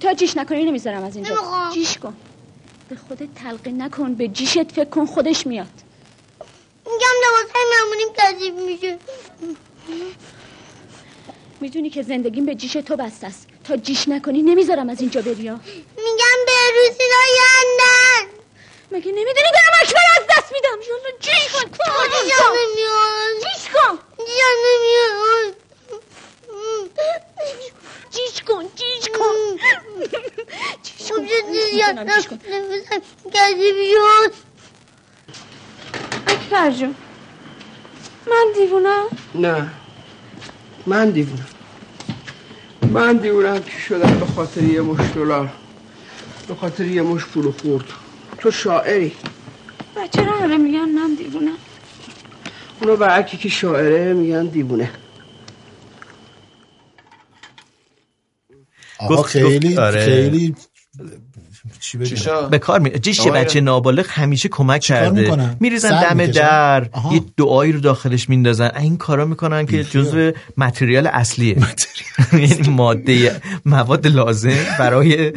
تا 0.00 0.14
جیش 0.14 0.36
نکنی 0.36 0.64
نمی‌ذارم 0.64 1.04
از 1.04 1.16
اینجا. 1.16 1.34
نمی‌خوام. 1.34 1.72
جیش 1.72 1.98
کن. 1.98 2.16
به 2.88 2.96
خودت 2.96 3.34
تلقین 3.34 3.82
نکن 3.82 4.14
به 4.14 4.28
جیشت 4.28 4.72
فکر 4.72 4.84
کن 4.84 5.06
خودش 5.06 5.46
میاد. 5.46 5.66
میگم 6.86 7.16
لباسای 7.24 7.64
معمولیم 7.78 8.08
کثیف 8.16 8.54
میشه. 8.54 8.98
می‌دونی 11.60 11.90
که 11.90 12.02
زندگیم 12.02 12.46
به 12.46 12.54
جیش 12.54 12.72
تو 12.72 12.96
بسته 12.96 13.26
است. 13.26 13.46
تا 13.64 13.76
جیش 13.76 14.08
نکنی 14.08 14.42
نمی‌ذارم 14.42 14.88
از 14.88 15.00
اینجا 15.00 15.22
بری 15.22 15.48
ها. 15.48 15.60
میگم 15.96 16.38
به 16.46 16.52
روسی 16.76 17.02
آیندن 17.24 18.32
مگه 18.92 19.12
نمی‌دونی 19.12 19.50
دارم 19.52 19.74
اکبر 19.82 20.00
از 20.20 20.24
دست 20.30 20.52
میدم؟ 20.52 20.78
جیش 20.80 20.88
کن. 20.88 21.10
جیش 21.20 21.52
کن. 21.52 21.68
جیشم 22.26 22.52
نمیاد 22.58 23.42
جیش 23.42 23.68
کن. 23.68 23.98
جیش 28.10 28.42
کن 28.42 28.64
جیش 28.76 29.08
کن 29.18 29.58
جیش 30.82 31.10
کن. 32.28 32.40
نمیزم 32.46 33.02
کثیف 33.34 33.76
شد 33.94 34.32
اکبر 36.26 36.70
جون 36.70 36.94
من 38.26 38.52
دیوونم 38.54 39.06
نه 39.34 39.70
من 40.86 41.10
دیوونم 41.10 41.48
من 42.92 43.16
دیوونم 43.16 43.62
که 43.62 43.70
شدم 43.78 44.18
به 44.20 44.26
خاطر 44.26 44.62
یه 44.62 44.80
مش 44.80 45.00
دلار 45.14 45.52
به 46.48 46.54
خاطر 46.54 46.86
یه 46.86 47.02
مش 47.02 47.24
پول 47.24 47.52
خورد 47.52 47.84
تو 48.38 48.50
شاعری 48.50 49.16
بچه 49.96 50.22
همه 50.22 50.56
میگن 50.56 50.88
من 50.88 51.14
دیوونم 51.14 51.58
اونو 52.82 52.96
به 52.96 53.06
هر 53.06 53.22
کی 53.22 53.36
که 53.36 53.48
شاعره 53.48 54.12
میگن 54.12 54.46
دیوونه 54.46 54.90
گفت- 59.08 59.28
خیلی 59.28 59.68
گفت- 59.68 59.78
آره. 59.78 60.04
خیلی 60.04 60.54
چی 61.80 61.98
به 62.50 62.58
کار 62.58 62.80
می 62.80 62.90
جیش 62.90 63.26
بچه 63.26 63.60
نابالغ 63.60 64.06
همیشه 64.08 64.48
کمک 64.48 64.80
کرده؟ 64.80 65.56
میریزن 65.60 66.14
دم؟ 66.14 66.26
در 66.26 66.88
آها. 66.92 67.14
یه 67.14 67.20
دعایی 67.36 67.72
رو 67.72 67.80
داخلش 67.80 68.28
میندازن. 68.28 68.70
این 68.78 68.96
کارا 68.96 69.24
می‌کنن 69.24 69.66
که 69.66 69.84
جزو 69.84 70.32
متریال 70.56 71.06
اصلیه. 71.06 71.56
یعنی 72.32 72.68
ماده 72.68 73.32
مواد 73.66 74.06
لازم 74.06 74.56
برای 74.78 75.32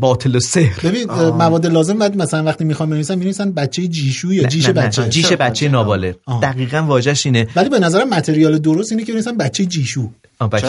باطل 0.00 0.36
و 0.36 0.40
سحر. 0.40 0.80
ببین 0.84 1.10
مواد 1.12 1.66
لازم 1.66 1.98
بعد 1.98 2.16
مثلا 2.16 2.44
وقتی 2.44 2.64
می‌خوام 2.64 2.90
بنویسن 2.90 3.14
می‌نویسن 3.18 3.52
بچه 3.52 3.86
جیشو 3.88 4.32
یا 4.32 4.44
جیش. 4.44 4.68
بچه. 4.68 5.08
جیش 5.08 5.32
بچه 5.32 5.68
نابالغ. 5.68 6.14
دقیقا 6.42 6.78
واژش 6.78 7.26
اینه. 7.26 7.46
ولی 7.56 7.68
به 7.68 7.78
نظرم 7.78 8.08
متریال 8.08 8.58
درست 8.58 8.92
اینه 8.92 9.04
که 9.04 9.12
بنویسن 9.12 9.36
بچه 9.36 9.64
جیشو. 9.66 10.10
بچه 10.46 10.66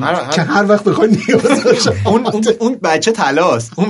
هر- 0.00 0.30
که 0.30 0.42
هر 0.42 0.68
وقت 0.68 0.84
بخوای 0.84 1.08
نیاز 1.08 1.64
باشه 1.64 2.08
اون 2.08 2.26
اون 2.58 2.78
بچه 2.82 3.12
تلاست 3.12 3.72
اون 3.76 3.88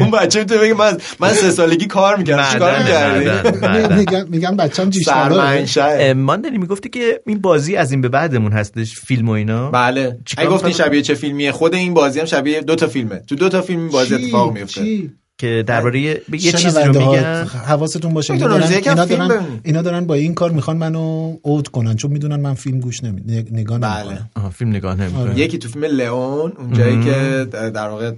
اون 0.00 0.10
بچه 0.10 0.38
می‌تونه 0.38 0.60
بگه 0.60 0.74
من 0.74 0.98
من 1.20 1.32
سه 1.32 1.50
سالگی 1.50 1.86
کار 1.86 2.16
می‌کردم. 2.16 2.52
چیکار 2.52 2.78
می‌کردی؟ 2.78 4.46
بچم 4.58 4.90
جیش 4.90 5.08
طلاه. 5.08 5.28
سرمنشه. 5.28 6.14
ماندنی 6.14 6.58
می‌گفتی 6.58 6.88
که 6.88 7.22
این 7.26 7.40
بازی 7.40 7.76
از 7.76 7.92
این 7.92 8.00
به 8.00 8.08
بعدمون 8.08 8.52
هستش 8.52 8.94
فیلم 9.00 9.28
و 9.28 9.32
اینا. 9.32 9.70
بله. 9.70 10.18
اگه 10.36 10.48
گفتی؟ 10.48 10.72
شبیه 10.72 11.02
چه 11.02 11.14
فیلمیه؟ 11.14 11.52
خود 11.52 11.74
این 11.74 11.94
بازی 11.94 12.20
هم 12.20 12.26
شبیه 12.26 12.60
دو 12.60 12.74
تا 12.74 12.86
فیلمه. 12.86 13.22
تو 13.28 13.36
دو 13.36 13.48
تا 13.48 13.62
فیلم 13.62 13.80
این 13.80 13.88
بازی؟ 13.88 14.14
اتفاق 14.14 14.52
میفته 14.52 14.80
چی؟ 14.80 15.12
که 15.38 15.64
درباره 15.66 16.00
یه 16.00 16.22
یه 16.32 16.52
چیزی 16.52 16.80
رو 16.80 16.98
میگن. 16.98 17.44
حواستون 17.44 18.14
باشه. 18.14 18.32
اینا 18.32 18.48
دارن, 18.48 18.72
اینا, 18.72 19.04
دارن. 19.04 19.60
اینا 19.62 19.82
دارن 19.82 20.06
با 20.06 20.14
این 20.14 20.34
کار 20.34 20.50
می‌خوان 20.50 20.76
منو 20.76 21.36
اوت 21.42 21.68
کنن 21.68 21.96
چون 21.96 22.10
می‌دونن 22.10 22.36
من 22.36 22.54
فیلم 22.54 22.80
گوش 22.80 23.04
نمی 23.04 23.20
نگاه 23.50 23.78
بله. 23.78 24.04
نمی‌کنم. 24.04 24.30
آها، 24.36 24.50
فیلم 24.50 24.70
نگاه 24.70 24.94
نمی‌کنه. 24.94 25.38
یکی 25.38 25.58
تو 25.58 25.68
فیلم 25.68 25.84
لئون 25.84 26.52
اونجایی 26.58 27.04
که 27.04 27.46
در 27.52 27.88
واقع 27.88 28.12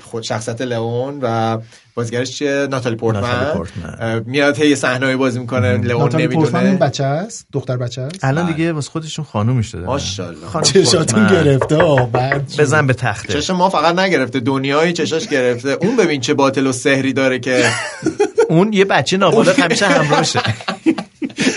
خود 0.00 0.22
شخصیت 0.22 0.60
لئون 0.60 1.18
و 1.22 1.58
بازیگرش 1.94 2.30
چیه؟ 2.30 2.66
ناتالی 2.70 2.96
ناتالی 3.02 3.52
پورتمن. 3.54 4.22
میاد 4.26 4.58
هی 4.58 4.76
صحنه 4.76 5.16
بازی 5.16 5.38
می‌کنه 5.38 5.76
لئون 5.78 6.02
ناتالی 6.02 6.22
این 6.22 6.32
نمی‌دونه 6.32 6.74
بچه 6.74 7.04
است؟ 7.04 7.46
دختر 7.52 7.76
بچه 7.76 8.02
است؟ 8.02 8.24
الان 8.24 8.46
دیگه 8.52 8.72
واسه 8.72 8.90
خودشون 8.90 9.24
خانوم 9.24 9.62
شده 9.62 9.86
ماشاءالله. 9.86 10.46
خانم 10.46 10.64
چشاتون. 10.64 11.26
گرفته؟ 11.26 12.08
بعد؟ 12.12 12.52
بزن 12.58 12.86
به 12.86 12.94
تخته. 12.94 13.32
چشم 13.32 13.56
ما 13.56 13.70
فقط 13.70 13.98
نگرفته 13.98 14.40
دنیای 14.40 14.92
چشاش 14.92 15.28
گرفته. 15.28 15.68
اون 15.80 15.96
ببین 15.96 16.20
چه 16.20 16.34
باطل 16.34 16.66
و 16.66 16.72
سحری 16.72 17.12
داره 17.12 17.38
که. 17.38 17.64
اون 18.48 18.72
یه 18.72 18.84
بچه 18.84 19.16
نابالغ 19.16 19.60
همیشه 19.60 19.86
همراهشه. 19.86 20.40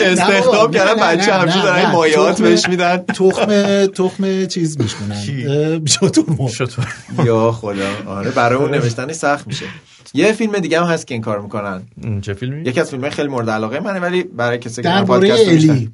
استخدام 0.01 0.71
کردن 0.71 0.95
بچه 0.95 1.33
همیشه 1.33 1.61
دارن. 1.61 1.91
مایات 1.91 2.41
بهش 2.41 2.69
میدن. 2.69 2.97
تخم 2.97 3.85
تخم 3.85 4.45
چیز 4.45 4.77
میشکنن. 4.81 5.85
شطور 5.85 6.87
یا 7.25 7.51
خدا. 7.51 7.89
آره 8.07 8.31
برای 8.31 8.59
اون 8.59 8.71
نوشتنش 8.71 9.15
سخت 9.15 9.47
میشه. 9.47 9.65
یه 10.13 10.31
فیلم 10.31 10.59
دیگه 10.59 10.81
هم 10.81 10.85
هست 10.87 11.07
که 11.07 11.13
این 11.13 11.21
کار 11.21 11.41
می‌کنن. 11.41 11.81
چه 12.21 12.33
فیلمی؟ 12.33 12.61
یکی 12.61 12.79
از 12.79 12.89
فیلم 12.91 13.09
خیلی 13.09 13.27
مورد 13.27 13.49
علاقه 13.49 13.79
منه 13.79 13.99
ولی 13.99 14.23
برای 14.23 14.57
کسی 14.57 14.81
که 14.81 14.89
پادکست 15.07 15.47
الی. 15.47 15.91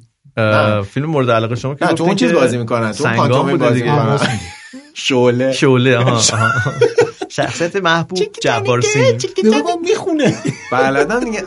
فیلم 0.82 1.06
مورد 1.06 1.30
علاقه 1.30 1.54
شما 1.54 1.74
که 1.74 1.86
نه 1.86 1.92
تو 1.92 2.04
اون 2.04 2.16
چیز 2.16 2.32
بازی 2.32 2.58
می‌کنن 2.58 2.92
تو 2.92 3.42
بوده 3.42 3.56
بازی. 3.56 3.82
می‌کنن. 3.82 4.18
شعله. 4.94 5.52
شعله 5.52 5.96
آها 5.96 6.10
آها. 6.32 6.50
شخصیت 7.28 7.76
محبوب 7.76 8.18
جبار 8.42 8.80
سینگ 8.80 9.26
می‌خونه. 9.82 10.34
بلدن 10.72 11.20
دیگه. 11.20 11.42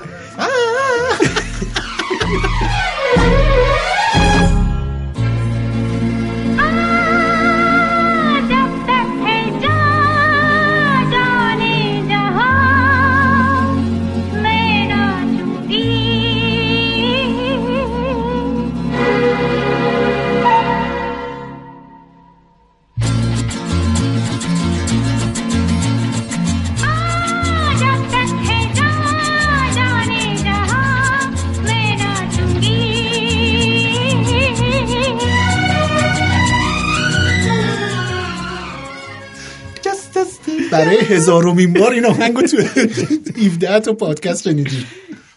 برای 40.77 40.97
هزارمین 40.97 41.73
بار 41.73 41.91
این 41.91 42.05
آهنگو 42.05 42.41
تو 42.41 42.57
17 43.45 43.79
تا 43.79 43.93
پادکست 43.93 44.43
شنیدی. 44.43 44.85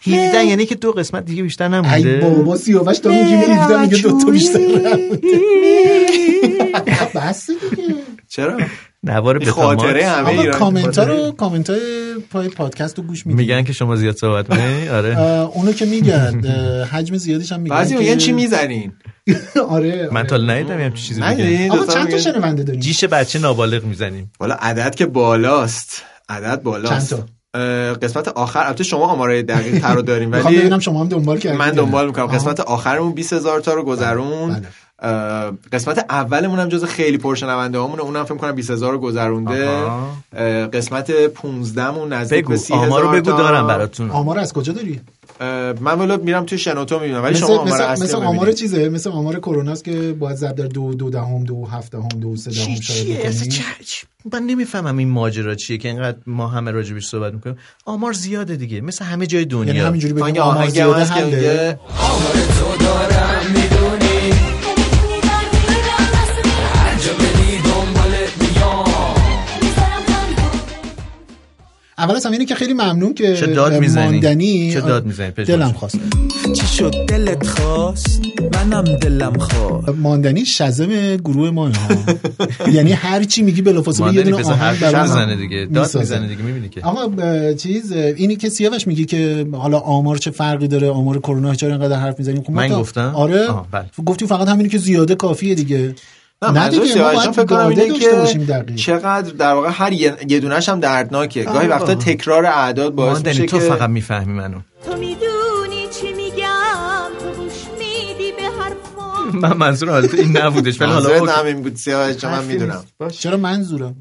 17 0.01 0.45
یعنی 0.45 0.65
که 0.65 0.75
دو 0.75 0.91
قسمت 0.91 1.25
دیگه 1.25 1.43
بیشتر 1.43 1.63
ای 1.63 1.69
نمونده 1.69 2.19
بابا 2.19 2.57
سیاوش 2.57 2.99
تا 2.99 3.09
میگیم 3.09 3.39
17 3.39 3.81
میگه 3.81 3.97
دو 3.97 4.19
تا 4.19 4.31
بیشتر 4.31 4.59
نبوده. 4.59 5.27
بس 7.15 7.49
دیگه. 7.49 7.95
چرا؟ 8.29 8.57
نوار 9.03 9.37
این 9.37 9.51
خاطره 9.51 10.07
همه 10.07 10.29
ایران 10.29 10.59
کامنت 10.59 10.97
ها 10.97 11.03
رو 11.03 11.31
کامنت 11.31 11.69
های 11.69 11.79
پای 12.31 12.49
پادکست 12.49 12.97
رو 12.97 13.03
گوش 13.03 13.25
میدی 13.25 13.37
میگن 13.37 13.63
که 13.63 13.73
شما 13.73 13.95
زیاد 13.95 14.15
صحبت 14.15 14.49
می‌کنی؟ 14.49 14.89
آره. 14.97 15.19
اونو 15.47 15.71
که 15.73 15.85
میگن 15.85 16.41
حجم 16.91 17.15
زیادیش 17.15 17.51
هم 17.51 17.59
میگن 17.59 17.75
بعضی 17.75 17.97
میگن 17.97 18.17
چی 18.17 18.31
می‌زنین؟ 18.31 18.91
آره 19.69 20.09
من 20.11 20.23
تا 20.23 20.37
ندیدم 20.37 20.79
یه 20.79 20.85
همچین 20.85 21.05
چیزی؟ 21.07 21.21
میگن. 21.21 21.71
آقا 21.71 21.93
چند 21.93 22.09
تا 22.09 22.17
شنونده 22.17 22.63
داریم؟ 22.63 22.81
جیش 22.81 23.03
بچه 23.03 23.39
نابالغ 23.39 23.83
می‌زنیم. 23.83 24.31
والا 24.39 24.55
عدد 24.55 24.95
که 24.95 25.05
بالاست. 25.05 26.03
عدد 26.29 26.63
بالاست. 26.63 27.09
چند 27.09 27.19
تا؟ 27.19 27.25
قسمت 28.01 28.27
آخر 28.27 28.63
البته 28.65 28.83
شما 28.83 29.07
آمارای 29.07 29.43
دقیق 29.43 29.81
تر 29.81 29.93
رو 29.93 30.01
داریم 30.01 30.31
ولی 30.31 30.57
ببینم 30.57 30.79
شما 30.79 31.01
هم 31.01 31.07
دنبال 31.07 31.39
کردید 31.39 31.59
من 31.59 31.71
دنبال 31.71 32.05
می‌کنم. 32.05 32.27
قسمت 32.27 32.59
آخرمون 32.59 33.13
20 33.13 33.33
هزار 33.33 33.59
تا 33.59 33.73
رو 33.73 33.83
گذرون 33.83 34.49
بله. 34.49 34.67
قسمت 35.71 36.05
اولمون 36.09 36.59
هم 36.59 36.69
جز 36.69 36.83
خیلی 36.83 37.17
پرشنونده 37.17 37.77
هامونه 37.77 38.01
اونم 38.01 38.23
فکر 38.23 38.37
کنم 38.37 38.51
20 38.51 38.71
هزار 38.71 38.91
رو 38.91 38.99
گذرونده. 38.99 39.69
آها. 39.69 40.21
قسمت 40.73 41.11
15 41.11 41.89
مون 41.89 42.13
نزدیک 42.13 42.47
به 42.47 42.57
30 42.57 42.73
آمارو 42.73 43.07
هزار 43.07 43.21
بگو. 43.21 43.31
دارم 43.37 43.67
براتون. 43.67 44.09
آمار 44.09 44.39
از 44.39 44.53
کجا 44.53 44.73
داری؟ 44.73 45.01
من 45.81 45.93
والا 45.93 46.17
میرم 46.17 46.45
توی 46.45 46.57
شنوتو 46.57 46.99
می‌بینم 46.99 47.23
ولی 47.23 47.33
مثل 47.33 47.45
شما 47.45 47.57
آمار 47.57 47.73
مثل, 47.73 47.83
اصلی 47.83 48.05
مثل 48.05 48.17
آمار. 48.17 48.51
چیزه؟ 48.51 48.89
مثل 48.89 49.09
آمار 49.09 49.39
کروناست 49.39 49.83
که 49.83 50.15
باید 50.19 50.37
ضرب 50.37 50.55
در 50.55 50.65
دو 50.65 50.93
دو 50.93 51.09
دهم 51.09 51.43
دو 51.43 51.65
هفت 51.65 51.91
دهم 51.91 52.07
دو 52.07 52.35
سه 52.35 52.51
دهم 52.51 52.75
شاید 52.75 53.31
من 54.33 54.43
نمی‌فهمم 54.43 54.97
این 54.97 55.09
ماجرا 55.09 55.55
چیه 55.55 55.77
که 55.77 55.87
اینقدر 55.87 56.17
ما 56.27 56.47
همه 56.47 56.71
راجبش 56.71 57.05
صحبت 57.05 57.33
می‌کنیم. 57.33 57.57
آمار 57.85 58.13
زیاده 58.13 58.55
دیگه 58.55 58.81
مثل 58.81 59.05
همه 59.05 59.25
جای 59.25 59.41
یعنی 59.41 59.51
دنیا 59.51 59.87
همینجوری 59.87 60.21
آهنگ 60.21 60.33
بگیم 60.33 60.43
آمار 60.43 60.63
هم 60.63 60.69
زیاده 60.69 61.01
هست 61.01 61.13
که 61.13 61.19
حله. 61.19 61.79
اول 72.01 72.15
از 72.15 72.25
همه 72.25 72.33
اینه 72.33 72.45
که 72.45 72.55
خیلی 72.55 72.73
ممنون 72.73 73.13
که 73.13 73.35
چه 73.35 73.47
داد 73.47 73.79
می‌زنی؟ 73.79 74.11
ماندنی. 74.11 74.73
چه 74.73 74.81
داد 74.81 75.05
می‌زنی؟ 75.05 75.31
دلم؟ 75.31 75.71
خواست. 75.71 75.99
چی 76.53 76.67
شد؟ 76.67 76.93
دلت 77.07 77.47
خواست؟ 77.47 78.21
منم 78.55 78.83
دلم 78.83 79.33
خواست. 79.37 79.89
ماندنی 79.89 80.45
شزم 80.45 81.15
گروه 81.15 81.49
ما 81.51 81.67
ها. 81.67 81.71
یعنی 82.77 82.91
هر 82.91 83.23
چی 83.23 83.41
میگی 83.41 83.61
بلافاصله 83.61 84.05
یه 84.07 84.13
ماندنی 84.13 84.31
دونه 84.31 84.45
آهنگ 84.53 84.77
بزنه 85.03 85.35
دیگه. 85.35 85.67
داد. 85.73 85.97
می‌زنه 85.97 86.27
دیگه 86.27 86.41
می‌بینی 86.41 86.69
که. 86.69 86.81
آقا 86.81 87.07
ب- 87.07 87.53
چیز 87.53 87.91
اینی 87.91 88.35
که 88.35 88.49
سیاوش 88.49 88.87
میگی 88.87 89.05
که 89.05 89.47
حالا 89.53 89.79
آمار 89.79 90.17
چه 90.17 90.31
فرقی 90.31 90.67
داره؟ 90.67 90.89
آمار 90.89 91.19
کرونا 91.19 91.55
چرا 91.55 91.69
اینقدر 91.69 91.95
حرف 91.95 92.19
می‌زنیم 92.19 92.43
خب 92.43 92.51
من 92.51 92.67
گفتم؟ 92.67 93.11
آره. 93.15 93.47
بله. 93.71 93.85
گفتیم 94.05 94.27
فقط 94.27 94.47
همینی 94.47 94.69
که 94.69 94.77
زیاده 94.77 95.15
کافیه 95.15 95.55
دیگه. 95.55 95.95
نه 96.43 96.69
دیگه 96.69 96.81
ما 96.81 96.87
سیاوش 96.87 97.13
جان 97.13 97.15
باید 97.15 97.31
فکر 97.31 97.45
کنم 97.45 97.67
اینه 97.67 97.99
که 97.99 98.09
دقیق. 98.47 98.75
چقدر 98.75 99.31
در 99.31 99.53
واقع 99.53 99.69
هر 99.71 99.93
یه, 99.93 100.39
دونش 100.39 100.69
هم 100.69 100.79
دردناکه. 100.79 101.43
گاهی. 101.43 101.67
وقتا 101.67 101.95
تکرار 101.95 102.45
اعداد 102.45 102.93
باعث 102.95 103.25
میشه 103.25 103.45
تو 103.45 103.59
که 103.59 103.63
فقط 103.63 103.89
می‌فهمی 103.89 104.33
منو. 104.33 104.57
تو 104.85 104.91
می‌دونی 104.97 105.87
چی 106.01 106.13
میگم؟ 106.13 107.09
تو 107.19 107.41
گوش 107.41 107.53
میدی 107.79 108.31
به 108.31 108.43
حرفام 108.43 109.39
من 109.39 109.57
منظور 109.57 109.89
حالت 109.89 110.13
این 110.13 110.37
نبودش 110.37 110.81
ولی 110.81 110.91
حالا. 110.91 111.25
همین 111.25 111.61
بود 111.61 111.75
سیاوش 111.75 112.15
جان 112.15 112.31
من 112.31 112.43
می‌دونم. 112.43 112.83
چرا 113.11 113.37
منظورم؟ 113.37 113.95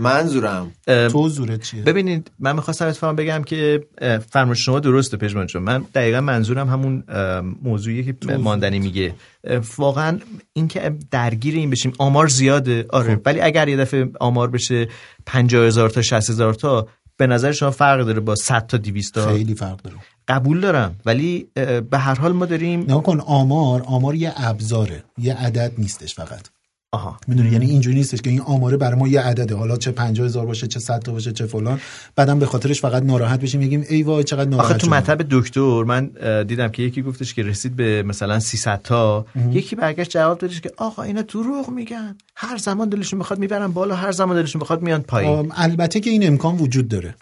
منظورم. 0.00 0.72
تو 0.86 1.28
زورت 1.28 1.62
چیه؟ 1.62 1.82
ببینید 1.82 2.30
من 2.38 2.56
می‌خواستم 2.56 2.86
اتفاقا 2.86 3.12
بگم 3.12 3.42
که 3.42 3.86
فرمایش 4.30 4.64
شما 4.64 4.80
درسته 4.80 5.16
پژمان 5.16 5.46
جان. 5.46 5.62
من 5.62 5.84
دقیقا 5.94 6.20
منظورم 6.20 6.68
همون 6.68 7.04
موضوعی 7.62 8.04
که 8.04 8.36
ماندنی 8.36 8.78
میگه. 8.78 9.14
واقعا 9.78 10.18
اینکه 10.52 10.94
درگیر 11.10 11.54
این 11.54 11.70
بشیم 11.70 11.92
آمار 11.98 12.28
زیاده. 12.28 12.86
آره 12.88 13.14
خب. 13.14 13.22
ولی 13.24 13.40
اگر 13.40 13.68
یه 13.68 13.76
دفعه 13.76 14.10
آمار 14.20 14.50
بشه 14.50 14.88
50 15.26 15.66
هزار 15.66 15.90
تا 15.90 16.02
60 16.02 16.30
هزار 16.30 16.54
تا 16.54 16.88
به 17.16 17.26
نظر 17.26 17.52
شما 17.52 17.70
فرق 17.70 18.06
داره 18.06 18.20
با 18.20 18.34
100 18.34 18.66
تا 18.66 18.76
200 18.76 19.14
تا؟ 19.14 19.26
خیلی 19.26 19.54
فرق 19.54 19.82
داره. 19.82 19.96
قبول 20.28 20.60
دارم 20.60 20.96
ولی 21.06 21.46
به 21.90 21.98
هر 21.98 22.14
حال 22.14 22.32
ما 22.32 22.46
داریم 22.46 22.84
نه 22.88 23.00
کن 23.02 23.20
آمار 23.20 23.82
آمار 23.86 24.14
یه 24.14 24.32
ابزاره 24.36 25.04
یه 25.18 25.34
عدد 25.34 25.72
نیستش 25.78 26.14
فقط. 26.14 26.50
آها. 26.92 27.16
می‌دونی 27.26 27.50
یعنی 27.50 27.66
اینجوری 27.66 27.96
نیستش 27.96 28.22
که 28.22 28.30
این 28.30 28.40
آماره 28.40 28.76
برای 28.76 28.98
ما 28.98 29.08
یه 29.08 29.20
عدده. 29.20 29.54
حالا 29.54 29.76
چه 29.76 29.90
50 29.90 30.26
هزار 30.26 30.46
باشه 30.46 30.66
چه 30.66 30.80
100 30.80 30.98
تا 30.98 31.12
باشه 31.12 31.32
چه 31.32 31.46
فلان. 31.46 31.80
بعدم 32.16 32.38
به 32.38 32.46
خاطرش 32.46 32.80
فقط 32.80 33.02
ناراحت 33.02 33.40
بشیم 33.40 33.60
میگیم 33.60 33.84
ای 33.88 34.02
وای 34.02 34.24
چقدر 34.24 34.50
ناراحت 34.50 34.70
آخه 34.70 34.78
تو. 34.78 34.90
مطب 34.90 35.26
دکتر 35.30 35.84
من 35.84 36.10
دیدم 36.42 36.68
که 36.68 36.82
یکی 36.82 37.02
گفتش 37.02 37.34
که 37.34 37.42
رسید 37.42 37.76
به 37.76 38.02
مثلا 38.02 38.40
300 38.40 38.80
تا. 38.82 39.26
یکی 39.52 39.76
برگشت 39.76 40.10
جواب 40.10 40.38
دادش 40.38 40.60
که 40.60 40.70
آقا 40.76 41.02
اینا 41.02 41.22
دروغ 41.22 41.70
میگن. 41.70 42.16
هر 42.34 42.56
زمان 42.56 42.88
دلشون 42.88 43.18
بخواد 43.18 43.38
می‌برن 43.38 43.66
بالا 43.66 43.94
هر 43.94 44.12
زمان 44.12 44.36
دلشون 44.36 44.60
بخواد 44.60 44.82
میان 44.82 45.02
پایین. 45.02 45.52
البته 45.56 46.00
که 46.00 46.10
این 46.10 46.26
امکان 46.26 46.56
وجود 46.56 46.88
داره. 46.88 47.14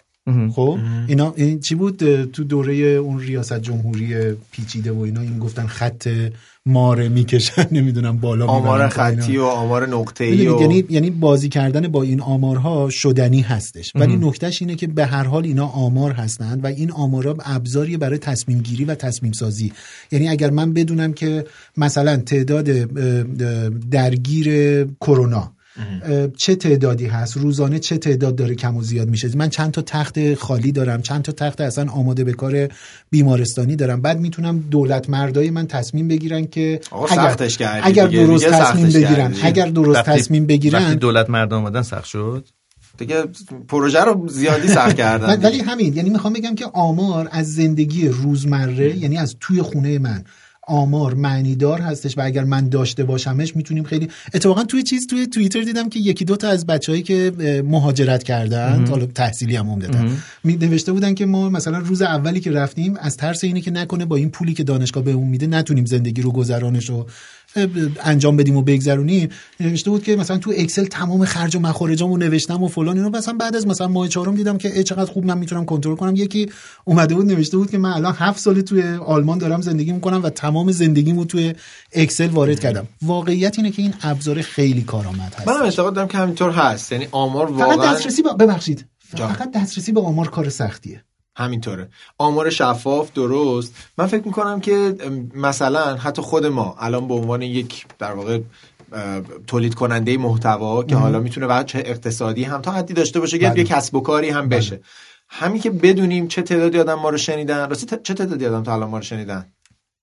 خب؟ 0.55 0.77
اینا 1.07 1.33
این 1.37 1.59
چی 1.59 1.75
بود؟ 1.75 2.23
تو 2.23 2.43
دوره 2.43 2.73
اون 2.75 3.19
ریاست 3.19 3.59
جمهوری 3.59 4.33
پیچیده 4.51 4.91
و 4.91 4.99
اینا 4.99 5.21
این 5.21 5.39
گفتن 5.39 5.67
خط 5.67 6.09
ماره 6.65 7.09
می‌کشن 7.09 7.67
نمی‌دونم 7.77 8.17
بالا 8.17 8.45
آمار. 8.47 8.89
خطی 8.89 9.37
و 9.37 9.43
آمار 9.43 9.87
نقطه‌ای 9.87 10.31
می‌دونید، 10.31 10.61
و 10.61 10.61
یعنی 10.61 10.85
یعنی 10.89 11.09
بازی 11.09 11.49
کردن 11.49 11.87
با 11.87 12.03
این 12.03 12.21
آمارها 12.21 12.89
شدنی 12.89 13.41
هستش 13.41 13.91
ولی. 13.95 14.15
نکتهش 14.15 14.61
اینه 14.61 14.75
که 14.75 14.87
به 14.87 15.05
هر 15.05 15.23
حال 15.23 15.45
اینا 15.45 15.67
آمار 15.67 16.11
هستند 16.11 16.63
و 16.63 16.67
این 16.67 16.91
آمارها 16.91 17.35
ابزاری 17.45 17.97
برای 17.97 18.17
تصمیم 18.17 18.59
گیری 18.61 18.85
و 18.85 18.95
تصمیم 18.95 19.31
سازی 19.31 19.73
یعنی 20.11 20.29
اگر 20.29 20.49
من 20.49 20.73
بدونم 20.73 21.13
که 21.13 21.45
مثلا 21.77 22.17
تعداد 22.17 22.65
درگیر 23.91 24.47
کرونا 25.01 25.53
چه 26.37 26.55
تعدادی 26.55 27.05
هست؟ 27.05 27.37
روزانه 27.37 27.79
چه 27.79 27.97
تعداد 27.97 28.35
داره 28.35 28.55
کم 28.55 28.77
و 28.77 28.83
زیاد 28.83 29.09
میشه؟ 29.09 29.37
من 29.37 29.49
چند 29.49 29.71
تا 29.71 29.81
تخت 29.81 30.33
خالی 30.33 30.71
دارم 30.71 31.01
چند 31.01 31.21
تا 31.21 31.31
تخت 31.31 31.61
اصلا 31.61 31.91
آماده 31.91 32.23
به 32.23 32.33
کار 32.33 32.67
بیمارستانی 33.09 33.75
دارم. 33.75 34.01
بعد 34.01 34.19
می‌تونم 34.19 34.59
دولت 34.59 35.09
مردای 35.09 35.49
من 35.49 35.67
تصمیم 35.67 36.07
بگیرن 36.07 36.45
که 36.45 36.79
اگر 37.83 38.07
دیگه، 38.07 38.25
درست 38.25 38.45
دیگه 38.45 38.57
تصمیم 38.59 38.89
سختش 38.89 39.03
بگیرن. 39.03 39.33
اگر 39.43 39.65
درست 39.65 39.97
وقتی- 39.97 40.11
تصمیم 40.11 40.43
وقتی 40.43 40.53
بگیرن 40.57 40.95
دولت 40.95 41.29
مردم 41.29 41.57
آمدن 41.57 41.81
سخت 41.81 42.05
شد؟ 42.05 42.47
دیگه 42.97 43.23
پروژه 43.67 44.03
رو 44.03 44.27
زیادی 44.27 44.67
سخت 44.67 44.95
کردن 44.95 45.27
ولی 45.29 45.43
ولی 45.43 45.59
همین 45.59 45.93
یعنی 45.93 46.09
می‌خوام 46.09 46.33
بگم 46.33 46.55
که 46.55 46.65
آمار 46.73 47.29
از 47.31 47.55
زندگی 47.55 48.07
روزمره 48.07 48.97
یعنی 48.97 49.17
از 49.17 49.35
توی 49.39 49.61
خونه 49.61 49.99
من. 49.99 50.23
آمار 50.69 51.13
معنیدار 51.13 51.81
هستش 51.81 52.17
و 52.17 52.21
اگر 52.21 52.43
من 52.43 52.69
داشته 52.69 53.03
باشمش 53.03 53.55
می‌تونیم 53.55 53.83
خیلی 53.83 54.07
اتفاقا 54.33 54.63
توی 54.63 54.83
چیز 54.83 55.07
توی 55.07 55.27
توییتر 55.27 55.61
دیدم 55.61 55.89
که 55.89 55.99
یکی 55.99 56.25
دو 56.25 56.35
تا 56.35 56.47
از 56.47 56.65
بچههایی 56.65 57.03
که 57.03 57.31
مهاجرت 57.65 58.23
کردن. 58.23 58.87
حالا 58.87 59.05
تحصیلی 59.05 59.55
هم 59.55 59.69
عمدتا. 59.69 60.05
می 60.43 60.55
نوشته 60.55 60.91
بودن 60.91 61.13
که 61.13 61.25
ما 61.25 61.49
مثلا 61.49 61.77
روز 61.77 62.01
اولی 62.01 62.39
که 62.39 62.51
رفتیم 62.51 62.97
از 62.97 63.17
ترس 63.17 63.43
اینه 63.43 63.61
که 63.61 63.71
نکنه 63.71 64.05
با 64.05 64.15
این 64.15 64.29
پولی 64.29 64.53
که 64.53 64.63
دانشگاه 64.63 65.03
بهمون 65.03 65.27
میده 65.27 65.47
نتونیم 65.47 65.85
زندگی 65.85 66.21
رو 66.21 66.31
گذرانش 66.31 66.89
رو 66.89 66.95
اه، 66.97 67.05
انجام 68.03 68.37
بدیم 68.37 68.57
و 68.57 68.61
بگذرونیم 68.61 69.29
نوشته 69.59 69.89
بود 69.89 70.03
که 70.03 70.15
مثلا 70.15 70.37
تو 70.37 70.53
اکسل 70.57 70.85
تمام 70.85 71.25
خرج 71.25 71.55
و 71.55 71.59
مخارجامو 71.59 72.17
نوشتم 72.17 72.63
و 72.63 72.67
فلان 72.67 72.97
اینو 72.97 73.09
مثلا 73.09 73.33
بعد 73.33 73.55
از 73.55 73.67
مثلا 73.67 73.87
ماه 73.87 74.07
چهارم 74.07 74.35
دیدم 74.35 74.57
که 74.57 74.83
چقدر 74.83 75.11
خوب 75.11 75.25
من 75.25 75.37
می‌تونم 75.37 75.65
کنترل 75.65 75.95
کنم. 75.95 76.15
یکی 76.15 76.49
اومده 76.85 77.15
بود 77.15 77.25
نوشته 77.25 77.57
بود 77.57 77.71
که 77.71 77.77
من 77.77 77.89
الان 77.89 78.15
هفت 78.17 78.39
سال 78.39 78.61
توی 78.61 78.83
آلمان 78.83 79.37
دارم 79.37 79.61
زندگی 79.61 79.91
می‌کنم 79.91 80.23
و 80.23 80.29
تمام 80.29 80.71
زندگیمو 80.71 81.25
توی 81.25 81.53
اکسل 81.93 82.27
وارد 82.27 82.59
کردم. 82.59 82.87
واقعیت 83.01 83.59
اینه 83.59 83.71
که 83.71 83.81
این 83.81 83.93
ابزار 84.01 84.41
خیلی 84.41 84.81
کارآمد 84.81 85.35
هست. 85.37 85.47
منم 85.47 85.61
اعتقاد 85.61 85.93
دارم 85.93 86.07
که 86.07 86.17
همینطور 86.17 86.51
هست. 86.51 86.91
یعنی 86.91 87.07
آمار 87.11 87.47
فقط 87.47 87.59
واقعا 87.59 87.93
دسترسی 87.93 88.21
به 88.21 88.33
ببخشید. 88.33 88.85
جان. 89.15 89.33
فقط 89.33 89.51
دسترسی 89.51 89.91
به 89.91 90.01
آمار 90.01 90.29
کار 90.29 90.49
سختیه. 90.49 91.03
همینطوره. 91.37 91.89
آمار 92.17 92.49
شفاف 92.49 93.13
درست. 93.13 93.75
من 93.97 94.07
فکر 94.07 94.25
می‌کنم 94.25 94.59
که 94.59 94.95
مثلا 95.35 95.95
حتی 95.95 96.21
خود 96.21 96.45
ما 96.45 96.75
الان 96.79 97.07
به 97.07 97.13
عنوان 97.13 97.41
یک 97.41 97.85
در 97.99 98.11
واقع 98.11 98.39
تولید 99.47 99.73
کننده 99.73 100.17
محتوا 100.17 100.83
که. 100.83 100.95
حالا 100.95 101.19
می‌تونه 101.19 101.47
بچه 101.47 101.83
اقتصادی 101.85 102.43
هم 102.43 102.61
تا 102.61 102.71
حدی 102.71 102.93
داشته 102.93 103.19
باشه 103.19 103.39
که 103.39 103.49
بله. 103.49 103.59
یه 103.59 103.63
کسب 103.63 103.95
و 103.95 104.01
کاری 104.01 104.29
هم 104.29 104.49
بشه. 104.49 104.81
همین 105.29 105.61
که 105.61 105.69
بدونیم 105.69 106.27
چه 106.27 106.41
تعدادی 106.41 106.79
آدم 106.79 106.93
ما 106.93 107.09
رو 107.09 107.17
شنیدن. 107.17 107.69
راستی 107.69 107.95
چه 108.03 108.13
تعدادی 108.13 108.45
آدم 108.45 108.63
تا 108.63 108.73
الان 108.73 108.89
ما 108.89 108.97
رو 108.97 109.03
شنیدن؟ 109.03 109.45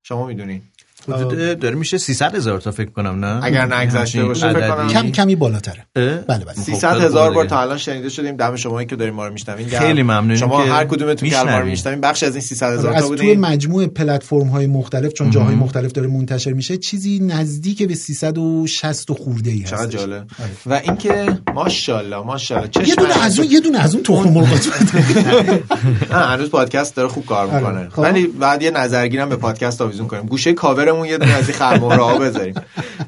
شما 0.03 0.27
می‌دونین. 0.27 0.63
حدود 1.05 1.59
داره 1.59 1.75
میشه 1.75 1.99
300 1.99 2.35
هزار 2.35 2.61
تا 2.61 2.71
فکر 2.71 2.91
کنم 2.91 3.25
نه؟ 3.25 3.45
اگر 3.45 3.75
نگذشته 3.75 4.25
باشه 4.25 4.53
فکر 4.53 4.71
کنم. 4.71 4.89
کم 4.89 5.11
کمی 5.11 5.37
بالاتره؟ 5.37 5.87
بله 5.95 6.23
بله. 6.27 6.55
300 6.55 6.95
خب، 6.95 7.05
هزار 7.05 7.33
بار. 7.33 7.47
تا 7.47 7.61
الان 7.61 7.79
شنیده 7.79 8.09
شدیم 8.09 8.37
دم 8.37 8.57
شمایی 8.57 8.87
که 8.87 8.97
داریم 8.97 9.15
ما 9.15 9.27
رو 9.27 9.33
میشنوین. 9.33 9.69
خیلی 9.69 10.03
ممنونیم 10.03 10.37
شما 10.37 10.65
هر 10.65 10.85
کدومتون 10.85 11.29
که 11.29 11.39
الان 11.39 11.53
ما 11.53 11.59
رو 11.59 11.67
میشنوین. 11.67 12.01
بخش 12.01 12.23
از 12.23 12.35
این 12.35 12.41
300 12.43 12.73
هزار 12.73 12.93
از 12.93 13.03
تا 13.03 13.09
توی 13.09 13.17
بودین. 13.17 13.41
مجموع 13.41 13.87
پلتفرم 13.87 14.49
های 14.49 14.67
مختلف 14.67 15.13
چون 15.13 15.31
جاهای. 15.31 15.55
مختلف 15.55 15.93
داره 15.93 16.09
منتشر 16.09 16.53
میشه 16.53 16.77
چیزی 16.77 17.19
نزدیک 17.19 17.83
به 17.83 17.95
360 17.95 19.13
خورده 19.13 19.51
ای 19.51 19.61
هست 19.61 19.71
چقدر 19.71 19.87
جالب. 19.87 20.27
و 20.67 20.81
اینکه 20.85 21.39
ماشاءالله 21.55 22.17
ماشاءالله 22.17 22.71
چشم 22.71 22.89
یه 22.89 22.95
دونه 22.95 23.25
از 23.25 23.39
اون 23.39 23.49
یه 23.51 23.61
دونه 23.61 23.79
از 23.79 23.95
اون 23.95 24.03
تخم 24.03 24.31
مرغ 24.31 24.47
نه 26.13 26.19
هنوز 26.19 26.51
پادکست 26.51 26.97
داره 26.97 27.09
خوب 27.09 27.27
کار 27.27 27.47
می‌کنه. 27.47 27.79
آره، 27.79 27.89
خب. 27.89 27.99
ولی 27.99 28.27
بعد 28.27 28.63
یه 28.63 28.71
نظرگیرم 28.71 29.29
به 29.29 29.37
پادکست 29.37 29.81
آویزون 29.81 30.07
کنیم. 30.07 30.27
گوشه 30.27 30.53
کاورمون 30.87 31.09
یه 31.09 31.19
دونه 31.19 31.33
از 31.33 31.49
این 31.49 31.59
خرمهره 31.59 32.03
ها 32.03 32.19
بذاریم. 32.19 32.55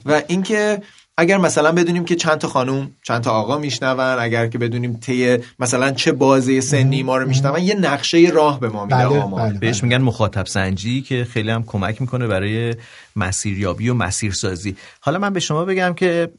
و 0.07 0.23
اینکه 0.29 0.83
اگر 1.17 1.39
مثلا 1.39 1.73
بدونیم 1.73 2.05
که 2.05 2.17
چند 2.17 2.39
تا 2.39 2.49
خانم 2.49 2.91
چند 3.03 3.23
تا 3.23 3.31
آقا 3.31 3.59
میشنون 3.59 4.19
اگر 4.19 4.47
که 4.47 4.59
بدونیم 4.59 4.97
طی 4.97 5.39
مثلا 5.59 5.91
چه 5.91 6.13
بازه 6.13 6.61
سنی 6.61 7.03
ما 7.03 7.17
رو 7.17 7.29
میشنون 7.29 7.63
یه 7.63 7.75
نقشه 7.75 8.31
راه 8.35 8.61
به 8.61 8.69
ما 8.69 8.85
میده 8.85 8.97
بله، 8.97 9.21
آمار. 9.21 9.53
بهش 9.53 9.83
میگن 9.83 9.99
مخاطب 9.99 10.47
سنجی 10.47 11.03
که 11.03 11.25
خیلی 11.25 11.51
هم 11.51 11.65
کمک 11.67 12.01
می‌کنه 12.01 12.27
برای 12.27 12.75
مسیریابی 13.17 13.89
و 13.89 13.95
مسیرسازی. 13.95 14.77
حالا 15.01 15.19
من 15.19 15.33
به 15.33 15.41
شما 15.41 15.65
بگم 15.65 15.95
که 15.95 16.31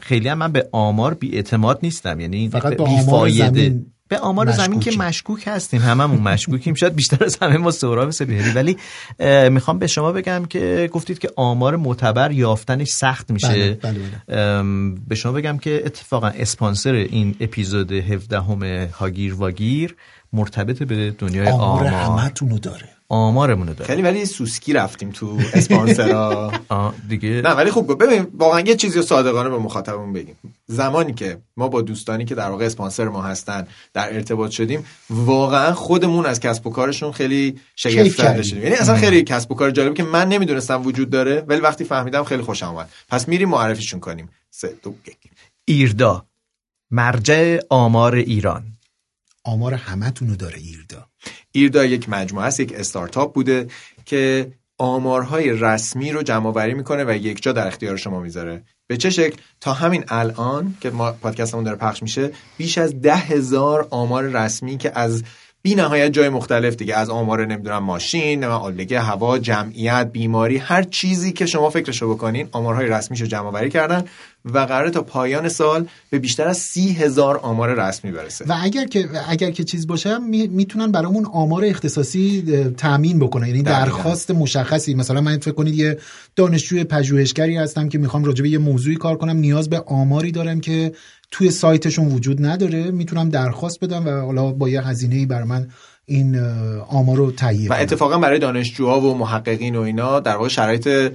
خیلی 0.00 0.28
هم 0.28 0.38
من 0.38 0.52
به 0.52 0.68
آمار 0.72 1.14
بی 1.14 1.36
اعتماد 1.36 1.78
نیستم. 1.82 2.20
یعنی 2.20 2.48
فقط 2.48 2.76
به. 2.76 2.82
آمار 2.82 3.28
زمین 3.28 3.86
به 4.10 4.18
آمار 4.18 4.50
زمین 4.50 4.80
که. 4.80 4.96
مشکوک 4.98 5.44
هستیم. 5.46 5.80
هممون 5.80 6.20
مشکوکیم. 6.20 6.74
شاید 6.74 6.94
بیشتر 6.94 7.24
از 7.24 7.38
همه 7.42 7.56
ما 7.56 7.70
سهراب 7.70 8.10
سپهری 8.10 8.50
ولی 8.50 8.76
می‌خوام 9.50 9.78
به 9.78 9.86
شما 9.86 10.12
بگم 10.12 10.44
که 10.44 10.90
گفتید 10.92 11.18
که 11.18 11.30
آمار 11.36 11.76
معتبر 11.76 12.32
یافتنش 12.32 12.88
سخت 12.88 13.30
میشه. 13.30 13.48
بله، 13.48 13.98
بله، 14.28 14.38
ام، 14.40 14.94
به 14.94 15.14
شما 15.14 15.32
بگم 15.32 15.58
که 15.58 15.82
اتفاقا 15.86 16.26
اسپانسر 16.26 16.92
این 16.92 17.36
اپیزود 17.40 17.92
17 17.92 18.40
همه 18.40 18.90
هاگیر 18.92 19.34
واگیر 19.34 19.96
مرتبط 20.32 20.82
به 20.82 21.10
دنیای 21.10 21.48
آمار 21.48 21.86
آمار. 21.86 21.86
همتونو 21.86 22.58
داره. 22.58 22.88
آمارمونو 23.12 23.74
داره. 23.74 23.86
خیلی 23.86 24.02
ولی 24.02 24.26
سوسکی 24.26 24.72
رفتیم 24.72 25.10
تو 25.10 25.38
اسپانسرا 25.54 26.52
آه، 26.68 26.94
دیگه. 27.08 27.28
نه 27.28 27.50
ولی 27.50 27.70
خوب 27.70 27.86
گفت. 27.86 27.98
ببین 27.98 28.26
واقعا 28.34 28.60
یه 28.60 28.76
چیزی 28.76 28.98
رو 28.98 29.04
صادقانه 29.04 29.48
به 29.50 29.58
مخاطبمون 29.58 30.12
بگیم. 30.12 30.36
زمانی 30.66 31.14
که 31.14 31.38
ما 31.56 31.68
با 31.68 31.80
دوستانی 31.82 32.24
که 32.24 32.34
در 32.34 32.50
واقع 32.50 32.64
اسپانسر 32.64 33.08
ما 33.08 33.22
هستن 33.22 33.66
در 33.92 34.14
ارتباط 34.14 34.50
شدیم 34.50 34.84
واقعا 35.10 35.72
خودمون 35.72 36.26
از 36.26 36.40
کسب 36.40 36.66
و 36.66 36.70
کارشون 36.70 37.12
خیلی 37.12 37.60
شگفت 37.76 38.16
زده. 38.16 38.42
شدیم. 38.42 38.62
یعنی 38.62 38.74
اصلا 38.74 38.96
خیلی 38.96 39.22
کسب 39.22 39.52
و 39.52 39.54
کار 39.54 39.70
جالبی 39.70 39.94
که 39.94 40.02
من 40.02 40.28
نمی‌دونستم 40.28 40.82
وجود 40.86 41.10
داره 41.10 41.44
ولی 41.48 41.60
وقتی 41.60 41.84
فهمیدم 41.84 42.24
خیلی 42.24 42.42
خوشم 42.42 42.66
اومد. 42.68 42.90
پس 43.08 43.28
میریم 43.28 43.48
معرفیشون 43.48 44.00
کنیم. 44.00 44.28
سه 44.50 44.74
دو 44.82 44.94
یک. 45.06 45.16
ایردا. 45.64 46.26
مرجع 46.90 47.58
آمار 47.70 48.14
ایران. 48.14 48.64
آمار 49.44 49.74
همتون 49.74 50.28
رو 50.28 50.36
داره 50.36 50.58
ایردا. 50.58 51.09
ایردا 51.52 51.84
یک 51.84 52.08
مجموعه 52.08 52.46
است 52.46 52.60
یک 52.60 52.72
استارتاپ 52.72 53.34
بوده 53.34 53.66
که 54.04 54.52
آمارهای 54.78 55.52
رسمی 55.52 56.12
رو 56.12 56.22
جمع 56.22 56.46
آوری 56.46 56.74
می‌کنه 56.74 57.04
و 57.04 57.16
یک 57.16 57.42
جا 57.42 57.52
در 57.52 57.66
اختیار 57.66 57.96
شما 57.96 58.20
می‌ذاره. 58.20 58.62
به 58.86 58.96
چه 58.96 59.10
شکل؟ 59.10 59.36
تا 59.60 59.72
همین 59.72 60.04
الان 60.08 60.74
که 60.80 60.90
ما 60.90 61.12
پادکستمون 61.12 61.64
داره 61.64 61.76
پخش 61.76 62.02
میشه 62.02 62.30
بیش 62.56 62.78
از 62.78 63.00
ده 63.00 63.16
هزار 63.16 63.88
آمار 63.90 64.24
رسمی 64.24 64.78
که 64.78 64.98
از 64.98 65.22
بی 65.62 65.74
نهایت 65.74 66.12
جای 66.12 66.28
مختلف 66.28 66.76
دیگه. 66.76 66.94
از 66.94 67.10
آمار 67.10 67.46
نمی‌دونم 67.46 67.78
ماشین 67.78 68.44
آلودگی 68.44 68.94
هوا 68.94 69.38
جمعیت 69.38 70.10
بیماری 70.12 70.56
هر 70.56 70.82
چیزی 70.82 71.32
که 71.32 71.46
شما 71.46 71.70
فکرشو 71.70 72.14
بکنین 72.14 72.48
آمارهای 72.52 72.86
رسمیشو 72.86 73.26
جمع 73.26 73.46
آوری 73.46 73.70
کردن 73.70 74.04
و 74.44 74.58
قراره 74.58 74.90
تا 74.90 75.02
پایان 75.02 75.48
سال 75.48 75.86
به 76.10 76.18
بیشتر 76.18 76.48
از 76.48 76.58
سی 76.58 76.92
هزار 76.92 77.36
آمار 77.36 77.74
رسمی 77.74 78.10
برسه. 78.10 78.44
و 78.48 78.56
اگر 78.60 78.86
که 78.86 79.08
اگر 79.28 79.50
که 79.50 79.64
چیز 79.64 79.86
باشه 79.86 80.18
می- 80.18 80.46
می‌تونن 80.46 80.92
برامون 80.92 81.26
آمار 81.32 81.64
اختصاصی 81.64 82.44
تامین 82.76 83.18
بکنن. 83.18 83.46
یعنی. 83.46 83.62
درخواست 83.62 84.30
مشخصی. 84.30 84.94
مثلا 84.94 85.20
من 85.20 85.38
فکر 85.38 85.54
کنید 85.54 85.74
یه 85.74 85.98
دانشجوی 86.36 86.84
پژوهشگری 86.84 87.56
هستم 87.56 87.88
که 87.88 87.98
می‌خوام 87.98 88.24
راجع 88.24 88.42
به 88.42 88.48
یه 88.48 88.58
موضوعی 88.58 88.96
کار 88.96 89.16
کنم. 89.16 89.36
نیاز 89.36 89.70
به 89.70 89.80
آماری 89.86 90.32
دارم 90.32 90.60
که 90.60 90.92
توی 91.30 91.50
سایتشون 91.50 92.08
وجود 92.08 92.46
نداره 92.46 92.90
می‌تونم 92.90 93.28
درخواست 93.28 93.84
بدم 93.84 94.06
و 94.06 94.10
حالا 94.10 94.52
با 94.52 94.68
یه 94.68 94.86
هزینه‌ای 94.86 95.26
بر 95.26 95.44
من 95.44 95.68
این 96.06 96.38
آمار 96.88 97.16
رو 97.16 97.32
تهیه 97.32 97.70
و. 97.70 97.74
اتفاقا 97.74 98.18
برای 98.18 98.38
دانشجوها 98.38 99.00
و 99.00 99.18
محققین 99.18 99.76
و 99.76 99.80
اینا 99.80 100.20
در 100.20 100.36
واقع 100.36 100.48
شرایط 100.48 101.12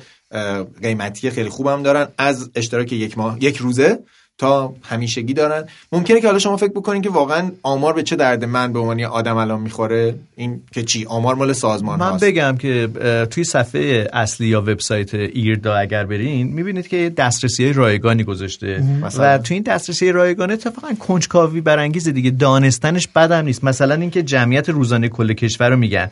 قیمتی 0.82 1.30
خیلی 1.30 1.50
خوبم 1.50 1.84
دارن 1.84 2.08
از 2.18 2.52
اشتراک 2.56 2.94
یک 2.94 3.18
ماه 3.18 3.44
یک 3.44 3.58
روزه 3.58 4.00
تا 4.38 4.74
همیشگی 4.84 5.34
دارن. 5.34 5.64
ممکنه 5.92 6.22
که 6.22 6.28
حالا 6.28 6.40
شما 6.40 6.58
فکر 6.58 6.72
بکنین 6.72 7.02
که 7.02 7.10
واقعا 7.10 7.52
آمار 7.64 7.94
به 7.94 8.04
چه 8.04 8.16
درد 8.16 8.46
من 8.46 8.74
به 8.74 8.80
عنوان 8.80 9.02
آدم 9.04 9.38
الان 9.38 9.62
می‌خوره؟ 9.62 10.16
این 10.36 10.62
که 10.74 10.84
چی؟ 10.84 11.06
آمار 11.06 11.36
مال 11.36 11.54
سازمان 11.54 12.00
من 12.00 12.10
هاست. 12.10 12.24
بگم 12.24 12.58
که 12.58 12.90
توی 13.32 13.44
صفحه 13.44 14.08
اصلی 14.14 14.48
یا 14.48 14.62
وبسایت 14.62 15.14
ایردا 15.14 15.76
اگر 15.76 16.06
برین 16.06 16.48
می‌بینید 16.48 16.88
که 16.88 17.14
دسترسی 17.18 17.74
رایگانی 17.74 18.24
گذاشته. 18.24 18.84
مثلا؟ 19.04 19.36
و 19.36 19.38
توی 19.38 19.56
این 19.56 19.64
دسترسی 19.64 20.12
رایگان 20.12 20.52
اتفاقا 20.52 20.94
کنجکاوی 20.94 21.62
برانگیزه 21.62 22.12
دیگه. 22.12 22.32
دانستنش 22.32 23.08
بدم 23.08 23.46
نیست. 23.46 23.64
مثلا 23.64 23.96
اینکه 23.96 24.24
جمعیت 24.24 24.70
روزانه 24.70 25.10
کل 25.10 25.34
کشور 25.34 25.70
رو 25.70 25.78
میگن. 25.78 26.12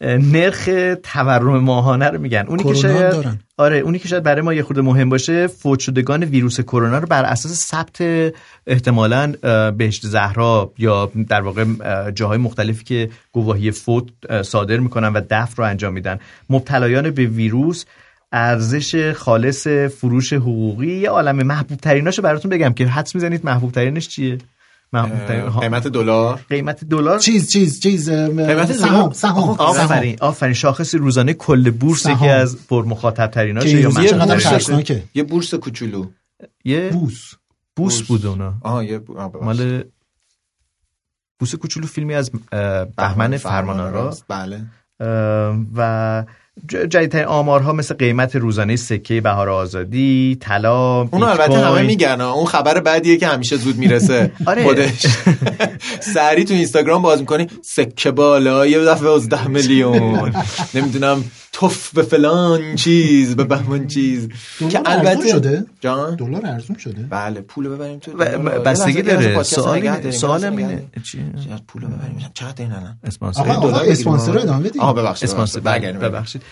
نرخ 0.00 0.68
تورم 1.02 1.58
ماهانه 1.58 2.08
رو 2.08 2.20
میگن. 2.20 2.44
اونی 2.48 2.62
که 2.64 2.74
شاید 2.74 3.10
دارن. 3.10 3.38
آره 3.56 3.78
اونی 3.78 3.98
که 3.98 4.08
شاید 4.08 4.22
برای 4.22 4.42
ما 4.42 4.54
یه 4.54 4.62
خورده 4.62 4.82
مهم 4.82 5.08
باشه 5.08 5.46
فوت 5.46 5.78
شدگان 5.78 6.24
ویروس 6.24 6.60
کرونا 6.60 6.98
رو 6.98 7.06
بر 7.06 7.24
اساس 7.24 7.52
ثبت 7.52 8.02
احتمالاً 8.66 9.32
اه، 9.42 9.70
بهشت 9.70 10.06
زهرا 10.06 10.72
یا 10.78 11.12
در 11.28 11.40
واقع 11.40 11.64
اه، 11.80 12.12
جاهای 12.12 12.38
مختلفی 12.38 12.84
که 12.84 13.10
گواهی 13.32 13.70
فوت 13.70 14.08
صادر 14.42 14.76
می‌کنن 14.76 15.12
و 15.12 15.20
دفن 15.30 15.54
رو 15.56 15.64
انجام 15.64 15.92
میدن. 15.92 16.18
مبتلایان 16.50 17.10
به 17.10 17.26
ویروس 17.26 17.84
ارزش 18.32 19.12
خالص 19.12 19.66
فروش 19.66 20.32
حقوقی 20.32 20.92
یه 20.92 21.10
عالم 21.10 21.36
محبوب 21.36 21.78
تریناشو 21.78 22.22
براتون 22.22 22.50
بگم 22.50 22.72
که 22.72 22.86
حدس 22.86 23.14
می‌زنید 23.14 23.44
محبوب 23.44 23.72
ترینش 23.72 24.08
چیه؟ 24.08 24.38
قیمت 25.60 25.88
دلار. 25.88 26.40
قیمت 26.48 26.84
دلار؟ 26.84 27.18
چیز 27.18 27.50
چیز 27.50 27.80
چیز 27.80 28.10
قیمت 28.10 28.72
سهام؟ 28.72 29.12
سهام 29.12 29.48
آفرین 29.48 30.16
آفرین. 30.20 30.54
شاخص 30.54 30.94
روزانه 30.94 31.32
کل 31.32 31.70
بورس. 31.70 32.06
یکی 32.06 32.28
از 32.28 32.66
پر 32.68 32.84
مخاطب 32.84 33.26
تریناشه 33.26 33.70
که 33.70 33.76
یا 33.76 34.94
یه 35.14 35.22
بورس 35.22 35.54
کوچولو. 35.54 36.06
یه 36.64 36.88
بوس 36.88 37.32
بوس 37.76 38.02
بود 38.02 38.26
اونا. 38.26 38.54
آها 38.62 38.84
یه. 38.84 39.00
مال 39.42 39.84
بوس 41.38 41.54
کوچولو 41.54 41.86
فیلمی 41.86 42.14
از 42.14 42.30
بهمن 42.96 43.36
فرمانآرا. 43.36 44.08
است. 44.08 44.24
بله. 44.28 44.60
و 45.76 46.24
جدیدترین 46.68 47.24
آمارها 47.24 47.72
مثل 47.72 47.94
قیمت 47.94 48.36
روزانه 48.36 48.76
سکه 48.76 49.20
بهار 49.20 49.48
آزادی 49.50 50.38
طلا 50.40 51.04
بیت 51.04 51.22
البته 51.22 51.58
همه. 51.58 51.82
میگن. 51.82 52.20
اون 52.20 52.44
خبر 52.46 52.80
بعدیه 52.80 53.16
که 53.16 53.26
همیشه 53.26 53.56
زود 53.56 53.76
می‌رسه 53.76 54.32
آره. 54.46 54.62
خودش 54.62 55.06
سری 56.14 56.44
تو 56.44 56.54
اینستاگرام 56.54 57.02
باز 57.02 57.20
می‌کنی 57.20 57.46
سکه 57.62 58.10
بالا 58.10 58.66
یه 58.66 58.78
دفعه 58.78 59.04
12 59.04 59.48
میلیون 59.48 60.32
نمی‌دونم 60.74 61.24
توف 61.54 61.94
به 61.94 62.02
فلان 62.02 62.74
چیز 62.74 63.36
به 63.36 63.44
بهمان 63.44 63.86
چیز. 63.86 64.28
که 64.70 64.80
البته 64.84 65.28
شده؟ 65.28 65.64
جان؟ 65.80 66.16
دلار 66.16 66.46
ارزون 66.46 66.76
شده؟ 66.78 67.02
بله 67.10 67.40
پول 67.40 67.68
ببریم 67.68 67.98
تو. 67.98 68.12
بستگی 68.64 69.02
داره. 69.02 69.42
سوال 69.42 69.74
اینه- 69.74 70.64
نگه 70.64 70.82
چیه؟ 71.02 71.22
داریم. 71.22 71.60
پول 71.68 71.82
ببریم. 71.82 72.30
چقدر 72.34 72.62
این 72.62 72.72
الان؟ 72.72 72.98
اسپانسر. 73.04 73.42
دلار 73.42 73.82
اسپانسر. 73.86 74.38
ادامه 74.38 74.68
بدیم. 74.68 74.82
آها 74.82 74.92
ببخشید 74.92 75.28
اسپانسر. 75.28 75.60
ببخشید. 75.60 75.98
بله،. 75.98 76.08
ببخشید. 76.08 76.42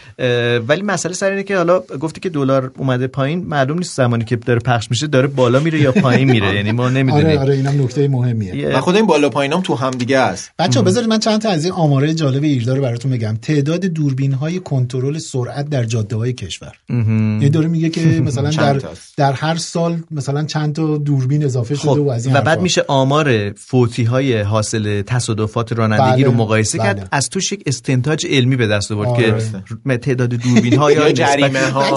ولی 0.68 0.82
مسئله 0.82 1.12
سر 1.12 1.30
اینه 1.30 1.42
که 1.42 1.56
حالا 1.56 1.80
گفتی 1.80 2.20
که 2.20 2.28
دلار 2.28 2.72
اومده 2.78 3.06
پایین. 3.06 3.44
معلوم 3.44 3.78
نیست 3.78 3.96
زمانی 3.96 4.24
که 4.24 4.36
داره 4.36 4.58
پخش 4.60 4.90
میشه 4.90 5.06
داره 5.06 5.26
بالا 5.26 5.60
میره 5.60 5.80
یا 5.80 5.92
پایین 5.92 6.30
میره. 6.30 6.54
یعنی 6.56 6.72
ما 6.72 6.84
آره 6.84 6.92
نمی‌دونیم. 6.92 7.38
آره 7.38 7.54
اینم 7.54 7.82
نکته 7.82 8.08
مهمیه. 8.08 8.68
و 8.68 8.80
خود 8.80 8.96
این 8.96 9.06
بالا 9.06 9.28
پایینام 9.28 9.60
تو 9.62 9.74
هم 9.74 9.90
دیگه 9.90 10.18
است. 10.18 10.50
بچه 10.58 10.82
بذارید 10.82 11.08
من 11.08 11.18
چند 11.18 11.40
تا 11.40 11.48
از 11.48 11.64
این 11.64 11.72
آماره 11.72 12.14
جالب 12.14 12.42
ایردا 12.42 12.74
رو 12.74 12.82
براتون 12.82 13.10
بگم. 13.10 13.36
تعداد 13.42 13.80
دوربین 13.80 14.32
های 14.32 14.60
کنترل 14.92 15.18
سرعت 15.18 15.68
در 15.68 15.84
جاده 15.84 16.16
های 16.16 16.32
کشور 16.32 16.72
یعنی 16.88 17.48
داره 17.48 17.68
میگه 17.68 17.88
که 17.90 18.00
مثلا 18.26 18.50
در؟ 18.50 18.82
در 19.16 19.32
هر 19.32 19.56
سال 19.56 20.02
مثلا 20.10 20.44
چند 20.44 20.74
تا 20.74 20.96
دوربین 20.96 21.44
اضافه 21.44 21.74
شده 21.74 21.90
خب 21.90 22.00
و 22.00 22.10
از 22.10 22.26
این 22.26 22.36
و 22.36 22.38
بعد 22.38 22.48
حرفا. 22.48 22.62
میشه 22.62 22.84
آمار 22.88 23.52
فوتی 23.52 24.04
های 24.04 24.40
حاصل 24.40 25.02
تصادفات 25.02 25.72
رانندگی 25.72 26.22
بله، 26.22 26.24
رو 26.24 26.32
مقایسه 26.32 26.78
بله. 26.78 26.86
کرد 26.86 27.08
از 27.12 27.28
توش 27.28 27.52
یک 27.52 27.62
استنتاج 27.66 28.26
علمی 28.26 28.56
به 28.56 28.66
دست 28.66 28.92
آورد 28.92 29.08
آره. 29.08 29.42
که 29.88 29.98
تعداد 29.98 30.28
دوربین 30.28 30.78
ها 30.78 30.92
یا 30.92 31.12
جریمه 31.12 31.70
ها 31.70 31.96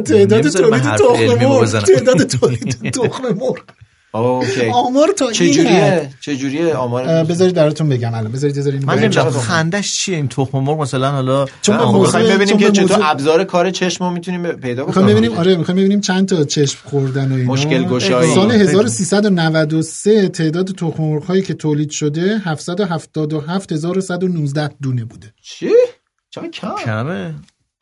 تعداد 0.00 0.48
تولید 0.48 0.82
تخم 0.96 1.44
مرغ. 1.44 1.82
تعداد 1.82 2.22
تولید 2.22 2.90
تخم 2.90 3.22
مرغ 3.22 3.58
اوکی. 4.16 4.70
آمار 4.72 5.08
تا. 5.16 5.32
چجوریه؟ 5.32 6.10
چجوریه 6.20 6.74
آمار 6.74 7.24
بذارید 7.24 7.54
براتون 7.54 7.88
بگم 7.88 8.14
الان. 8.14 8.32
بذارید 8.32 8.56
بذارید 8.56 8.84
من 8.84 8.94
بگم. 8.94 9.04
نمی‌دونم 9.04 9.30
خندش 9.30 9.94
چیه 9.94 10.16
این 10.16 10.28
تخم 10.28 10.58
مرغ؟ 10.58 10.80
مثلا 10.80 11.10
حالا 11.10 11.46
چون 11.62 11.76
می‌خوایم 11.76 12.36
ببینیم 12.36 12.56
که 12.56 12.70
چطور 12.70 12.98
ابزار 13.02 13.44
کار 13.44 13.70
چشم 13.70 14.04
رو 14.04 14.10
می‌تونیم 14.10 14.52
پیدا 14.52 14.86
می‌خوایم 14.86 15.08
بکنیم. 15.08 15.18
ببینیم 15.18 15.38
آره 15.38 15.56
می‌خوایم 15.56 15.78
ببینیم 15.78 16.00
چند 16.00 16.28
تا 16.28 16.44
چشم 16.44 16.78
خوردن 16.84 17.32
و 17.32 17.34
اینا. 17.34 17.52
مشکل 17.52 17.84
گشایی. 17.84 18.34
سال 18.34 18.48
بگو. 18.48 18.60
1393 18.60 20.28
تعداد 20.28 20.66
تخم 20.66 21.02
مرغ 21.02 21.24
هایی 21.24 21.42
که 21.42 21.54
تولید 21.54 21.90
شده 21.90 22.38
777119 22.44 24.70
دونه 24.82 25.04
بوده. 25.04 25.32
چی؟ 25.42 25.70
چقدر 26.30 26.48
کم؟ 26.48 26.74
کمه. 26.84 27.34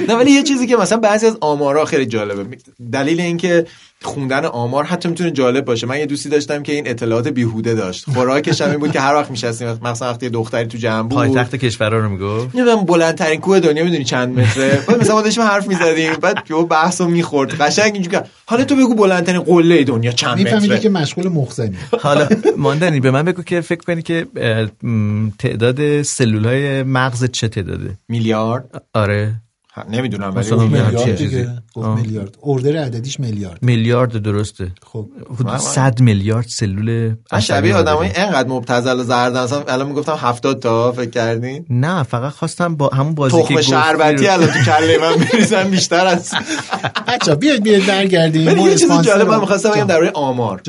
نه 0.09 0.15
ولی 0.15 0.31
یه 0.31 0.43
چیزی 0.43 0.67
که 0.67 0.77
مثلا 0.77 0.99
بعضی 0.99 1.27
از 1.27 1.37
آمارها 1.41 1.85
خیلی 1.85 2.07
جالبه. 2.07 2.57
دلیل 2.93 3.21
اینکه 3.21 3.67
خوندن 4.03 4.45
آمار 4.45 4.85
حتی 4.85 5.09
می‌تونه 5.09 5.31
جالب 5.31 5.65
باشه. 5.65 5.87
من 5.87 5.99
یه 5.99 6.07
دوستی 6.07 6.29
داشتم 6.29 6.63
که 6.63 6.73
این 6.73 6.89
اطلاعات 6.89 7.29
بیهوده 7.29 7.75
داشت. 7.75 8.11
خوراکش 8.11 8.61
هم 8.61 8.71
این 8.71 8.79
بود 8.79 8.93
که 8.93 9.01
هر 9.01 9.15
وقت 9.15 9.31
میشستیم 9.31 9.79
مثلا 9.83 10.11
وقتی 10.11 10.27
یه 10.27 10.31
دختری 10.31 10.67
تو 10.67 10.79
جمع 10.79 11.03
بود. 11.03 11.19
پایتخت 11.19 11.57
کشورها 11.57 11.99
رو 11.99 12.09
می‌گفت؟ 12.09 12.57
نمی‌دونم 12.57 12.85
بلندترین 12.85 13.41
کوه 13.41 13.61
دنیا 13.61 13.85
می‌دونی 13.85 14.05
چند 14.05 14.39
متره. 14.39 14.85
بعد 14.89 15.01
مثلا 15.01 15.15
ما 15.15 15.23
داشتیم 15.23 15.43
حرف 15.43 15.69
می‌زدیم. 15.69 16.13
بعد 16.13 16.39
یهو 16.51 16.67
بحثو 16.67 17.09
می‌خورد. 17.09 17.55
قشنگ 17.61 17.95
اینجوری 17.95 18.17
که 18.17 18.23
حالا 18.47 18.65
تو 18.65 18.77
بگو 18.77 18.95
بلندترین 18.95 19.41
قله 19.41 19.85
دنیا 19.85 20.13
چند 20.13 20.41
متره. 20.41 20.79
که 20.79 20.89
مشغول 20.89 21.29
مخزنی. 21.29 21.77
حالا 22.01 22.29
ماندنی 22.57 23.01
به 23.01 23.11
من 23.11 23.23
بگو 23.23 23.43
که 23.43 23.61
فکر 23.61 23.81
کنی 23.81 24.03
که 24.03 24.27
تعداد 25.39 26.03
سلول 26.03 26.45
های 26.45 26.83
مغز 27.27 27.33
چه 27.33 27.49
تعداده؟ 27.49 27.99
میلیارد. 28.09 28.83
آره. 28.95 29.35
نمی‌دونم 29.91 30.33
ولی 30.37 30.57
میلیارد. 30.57 31.17
دیگه. 31.17 31.49
گفت 31.75 31.87
آه. 31.87 32.01
میلیارد. 32.01 32.37
اوردر 32.41 32.77
عددیش 32.77 33.21
میلیارد. 33.21 33.59
میلیارد 33.63 34.17
درسته. 34.23 34.73
خب. 34.83 35.09
حدود 35.35 35.47
من- 35.47 35.59
100 35.59 36.01
میلیارد 36.01 36.47
سلول 36.49 37.15
من 37.33 37.41
شبیه 37.41 37.57
عصبی 37.59 37.73
آدمای 37.73 38.09
داریم. 38.09 38.27
انقدر 38.27 38.49
مبتذل 38.49 39.01
و 39.01 39.03
زردن 39.05 39.41
اصلا 39.41 39.63
الان 39.69 39.87
می‌گفتم 39.89 40.17
70 40.21 40.61
تا 40.61 40.93
فکر 40.93 41.11
کردین 41.11 41.67
نه 41.71 42.03
فقط 42.03 42.33
خواستم 42.33 42.77
با 42.77 42.89
همون 42.89 43.15
بازی 43.15 43.43
که 43.43 43.63
شربتی 43.63 44.27
الان 44.29 44.47
تو 44.49 44.59
کله 44.65 44.99
من 45.01 45.19
میریزن 45.19 45.71
بیشتر 45.71 46.07
از 46.07 46.35
بچا 47.09 47.35
بیاید 47.35 47.63
بیاید 47.63 47.87
برگردیم. 47.87 48.55
ما 48.55 48.69
یه 48.69 48.75
چیز 48.77 48.91
جالب 49.01 49.29
من 49.29 49.41
می‌خواستم 49.41 49.71
بگم. 49.71 49.85
درباره 49.87 50.11
آمار. 50.11 50.61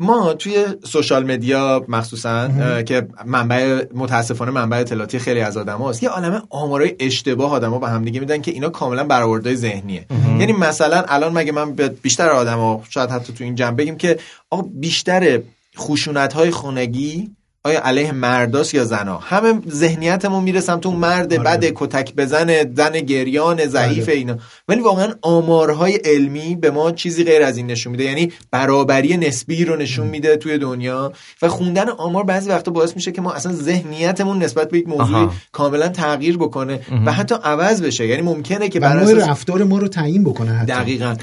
ما 0.00 0.34
توی 0.34 0.64
سوشال 0.84 1.32
مدیا 1.32 1.84
مخصوصا 1.88 2.48
که 2.82 3.08
منبع 3.26 3.84
متاسفانه 3.94 4.50
منبع 4.50 4.76
اطلاعاتی 4.76 5.18
خیلی 5.18 5.40
از 5.40 5.56
آدماست 5.56 6.02
یه 6.02 6.08
عالمه 6.08 6.42
آمارای 6.50 6.96
اشتباه 7.00 7.52
آدما 7.52 7.78
به 7.78 7.88
هم 7.88 8.04
دیگه 8.04 8.20
میدن 8.20 8.40
که 8.40 8.50
اینا 8.50 8.68
کاملا 8.68 9.04
برآوردهای 9.04 9.56
ذهنیه. 9.56 10.06
یعنی 10.38 10.52
مثلا 10.52 11.04
الان 11.08 11.32
مگه 11.32 11.52
من 11.52 11.72
بیشتر 12.02 12.28
آدما 12.28 12.82
شاید 12.90 13.10
حتی 13.10 13.32
تو 13.32 13.44
این 13.44 13.54
جنب 13.54 13.78
بگیم 13.78 13.96
که 13.96 14.18
آقا 14.50 14.62
بیشتر 14.74 15.40
خشونت 15.78 16.32
های 16.32 16.50
خونگی 16.50 17.30
آیا 17.64 17.86
علیه 17.86 18.12
مرداست 18.12 18.74
یا 18.74 18.84
زنا؟ 18.84 19.18
همه 19.18 19.60
ذهنیتمون 19.70 20.42
میره 20.42 20.60
سمت 20.60 20.86
اون 20.86 20.96
مرد 20.96 21.28
بد 21.28 21.64
کتک 21.74 22.14
بزنه 22.14 22.72
زن 22.76 22.92
گریان 22.92 23.66
ضعیف 23.66 24.06
بله. 24.06 24.16
اینا. 24.16 24.36
ولی 24.68 24.80
واقعا 24.80 25.14
آمارهای 25.22 25.94
علمی 25.94 26.56
به 26.56 26.70
ما 26.70 26.92
چیزی 26.92 27.24
غیر 27.24 27.42
از 27.42 27.56
این 27.56 27.66
نشون 27.66 27.90
میده. 27.90 28.04
یعنی 28.04 28.32
برابری 28.50 29.16
نسبی 29.16 29.64
رو 29.64 29.76
نشون 29.76 30.06
میده 30.06 30.36
توی 30.36 30.58
دنیا 30.58 31.12
و 31.42 31.48
خوندن 31.48 31.88
آمار 31.88 32.24
بعضی 32.24 32.48
وقتا 32.50 32.70
باعث 32.70 32.96
میشه 32.96 33.12
که 33.12 33.20
ما 33.20 33.32
اصلا 33.32 33.52
ذهنیتمون 33.52 34.42
نسبت 34.42 34.70
به 34.70 34.78
یک 34.78 34.88
موضوع. 34.88 35.30
کاملا 35.52 35.88
تغییر 35.88 36.36
بکنه 36.38 36.80
و 37.06 37.12
حتی 37.12 37.34
عوض 37.44 37.82
بشه. 37.82 38.06
یعنی 38.06 38.22
ممکنه 38.22 38.68
که 38.68 38.80
بر 38.80 38.96
اساس 38.98 39.28
رفتار 39.28 39.64
ما 39.64 39.78
رو 39.78 39.88
تعیین 39.88 40.24
بکنه 40.24 40.52
حتی. 40.52 40.72
دقیقاً. 40.72 41.16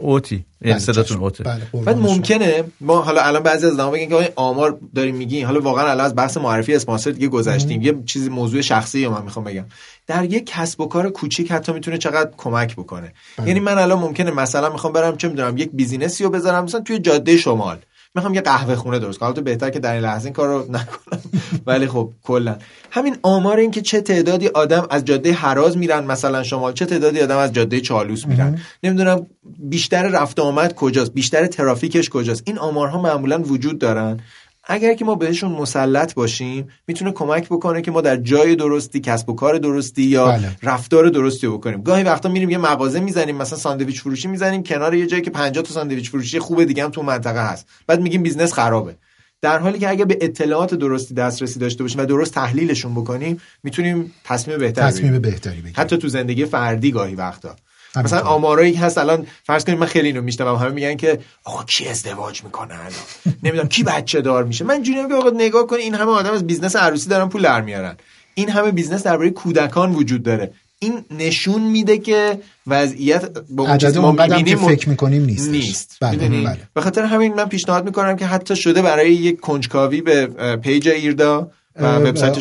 اوتی. 0.00 0.44
یعنی 0.60 0.72
بله، 0.72 0.82
صداتون. 0.82 1.18
اوته. 1.18 1.44
بله 1.44 1.84
بعد. 1.84 1.96
ممکنه 1.96 2.64
ما 2.80 3.02
حالا 3.02 3.22
الان 3.22 3.42
بعضی 3.42 3.66
از 3.66 3.72
آدما 3.72 3.90
بگن 3.90 4.08
که 4.08 4.32
آمار 4.36 4.78
داریم 4.94 5.16
میگین. 5.16 5.46
حالا 5.46 5.60
واقعا 5.60 5.90
الان 5.90 6.06
از 6.06 6.16
بحث 6.16 6.36
معرفی 6.36 6.74
اسپانسر 6.74 7.10
دیگه 7.10 7.28
گذشتیم. 7.28 7.82
یه 7.82 7.94
چیزی 8.06 8.28
موضوع 8.28 8.60
شخصی 8.60 9.08
من 9.08 9.22
می‌خوام 9.22 9.44
بگم. 9.44 9.64
در 10.06 10.24
یک 10.24 10.46
کسب 10.46 10.80
و 10.80 10.86
کار 10.86 11.10
کوچیک 11.10 11.52
حتی 11.52 11.72
می‌تونه 11.72 11.98
چقدر 11.98 12.30
کمک 12.36 12.76
بکنه. 12.76 13.12
یعنی 13.46 13.60
من 13.60 13.78
الان 13.78 13.98
ممکنه 13.98 14.30
مثلا 14.30 14.70
می‌خوام 14.70 14.92
برم 14.92 15.16
چه 15.16 15.28
می‌دونم 15.28 15.56
یک 15.56 15.70
بیزینسی 15.72 16.24
رو 16.24 16.30
بذارم 16.30 16.64
مثلا 16.64 16.80
توی 16.80 16.98
جاده 16.98 17.36
شمال. 17.36 17.78
می‌خوام 18.14 18.34
یه 18.34 18.40
قهوه 18.40 18.74
خونه 18.74 18.98
درست 18.98 19.18
کنم. 19.18 19.26
البته 19.26 19.42
بهتر 19.42 19.70
که 19.70 19.78
در 19.78 19.92
این 19.92 20.02
لحظه 20.02 20.24
این 20.24 20.34
کار 20.34 20.48
رو 20.48 20.64
نکنم. 20.68 21.20
ولی 21.66 21.86
خب 21.86 22.12
کلا. 22.22 22.56
همین 22.90 23.16
آمار 23.22 23.56
این 23.56 23.70
که 23.70 23.80
چه 23.80 24.00
تعدادی 24.00 24.48
آدم 24.48 24.86
از 24.90 25.04
جاده 25.04 25.32
هراز 25.32 25.76
میرن 25.76 26.04
مثلا 26.04 26.42
شمال 26.42 26.72
چه 26.72 26.86
تعدادی 26.86 27.20
آدم 27.20 27.36
از 27.36 27.52
جاده 27.52 27.80
چالوس 27.80 28.26
میرن. 28.26 28.58
نمی‌دونم 28.82 29.26
بیشتر 29.58 30.08
رفت 30.08 30.40
آمد 30.40 30.74
کجاست 30.74 31.12
بیشتر 31.12 31.46
ترافیکش 31.46 32.08
کجاست. 32.08 32.42
این 32.46 32.58
آمارها 32.58 33.02
معمولا 33.02 33.42
وجود 33.42 33.78
دارن. 33.78 34.20
اگر 34.68 34.94
که 34.94 35.04
ما 35.04 35.14
بهشون 35.14 35.52
مسلط 35.52 36.14
باشیم 36.14 36.68
می‌تونه 36.86 37.12
کمک 37.12 37.46
بکنه 37.46 37.82
که 37.82 37.90
ما 37.90 38.00
در 38.00 38.16
جای 38.16 38.56
درستی 38.56 39.00
کسب 39.00 39.28
و 39.28 39.34
کار 39.34 39.58
درستی 39.58 40.02
یا 40.02 40.26
بله. 40.26 40.56
رفتار 40.62 41.08
درستی 41.08 41.46
رو 41.46 41.58
بکنیم 41.58 41.82
گاهی 41.82 42.02
وقتا 42.02 42.28
میریم 42.28 42.50
یه 42.50 42.58
مغازه 42.58 43.00
می‌زنیم 43.00 43.36
مثلا 43.36 43.58
ساندویچ 43.58 44.00
فروشی 44.00 44.28
می‌زنیم 44.28 44.62
کنار 44.62 44.94
یه 44.94 45.06
جایی 45.06 45.22
که 45.22 45.30
50 45.30 45.64
تا 45.64 45.74
ساندویچ 45.74 46.10
فروشی 46.10 46.38
خوب 46.38 46.64
دیگه 46.64 46.84
هم 46.84 46.90
تو 46.90 47.02
منطقه 47.02 47.50
هست 47.50 47.66
بعد 47.86 48.00
میگیم 48.00 48.22
business 48.22 48.52
خرابه 48.52 48.96
در 49.42 49.58
حالی 49.58 49.78
که 49.78 49.88
اگر 49.88 50.04
به 50.04 50.18
اطلاعات 50.20 50.74
درستی 50.74 51.14
دسترسی 51.14 51.58
داشته 51.58 51.82
باشیم 51.84 52.00
و 52.00 52.04
درست 52.04 52.34
تحلیلشون 52.34 52.94
بکنیم 52.94 53.40
می‌تونیم 53.62 54.12
تصمیم 54.24 54.58
بهتری 54.58 54.86
تصمیم. 54.86 55.18
بهتری 55.18 55.56
بگیریم 55.56 55.74
حتی 55.76 55.98
تو 55.98 56.08
زندگی 56.08 56.44
فردی 56.44 56.90
گاهی 56.90 57.14
وقتا. 57.14 57.56
مثلا 57.96 58.20
آمارایی 58.20 58.72
که 58.72 58.78
هست 58.78 58.98
الان 58.98 59.26
فرض 59.44 59.64
کنید 59.64 59.78
من 59.78 59.86
خیلی 59.86 60.06
اینو 60.06 60.22
میشنوم. 60.22 60.56
همه 60.56 60.70
میگن 60.70 60.96
که 60.96 61.18
آقا 61.44 61.64
کی 61.64 61.88
ازدواج 61.88 62.44
می‌کنه 62.44 62.74
الان؟ 62.74 62.92
نمی‌دونم 63.42 63.68
کی 63.68 63.82
بچه 63.82 64.20
دار 64.20 64.44
میشه. 64.44 64.64
من 64.64 64.82
جوری 64.82 65.02
میگم 65.02 65.16
آقا 65.16 65.30
نگاه 65.30 65.66
کن 65.66 65.76
این 65.76 65.94
همه 65.94 66.10
آدم 66.10 66.32
از 66.32 66.46
business 66.46 66.76
عروسی 66.76 67.08
دارن 67.08 67.28
پول 67.28 67.42
در 67.42 67.60
میارن. 67.60 67.96
این 68.34 68.50
همه 68.50 68.70
business 68.70 69.02
درباره 69.02 69.30
کودکان 69.30 69.92
وجود 69.92 70.22
داره. 70.22 70.52
این 70.78 71.04
نشون 71.10 71.62
میده 71.62 71.98
که 71.98 72.38
وضعیت 72.66 73.30
با 73.50 73.64
اون 73.64 73.78
چیزی 73.78 73.98
ما 73.98 74.16
که 74.16 74.34
می‌بینیم 74.34 74.68
فکر 74.68 74.88
می‌کنیم 74.88 75.24
نیستش. 75.24 75.48
نیست. 75.48 75.96
بله،؟ 76.00 76.28
بله. 76.28 76.58
به 76.74 76.80
خاطر 76.80 77.02
همین 77.04 77.34
من 77.34 77.48
پیشنهاد 77.48 77.84
می‌کنم 77.84 78.16
که 78.16 78.26
حتی 78.26 78.56
شده 78.56 78.82
برای 78.82 79.12
یک 79.12 79.40
کنجکاوی 79.40 80.00
به 80.00 80.26
page 80.56 80.88
ایردا. 80.88 81.50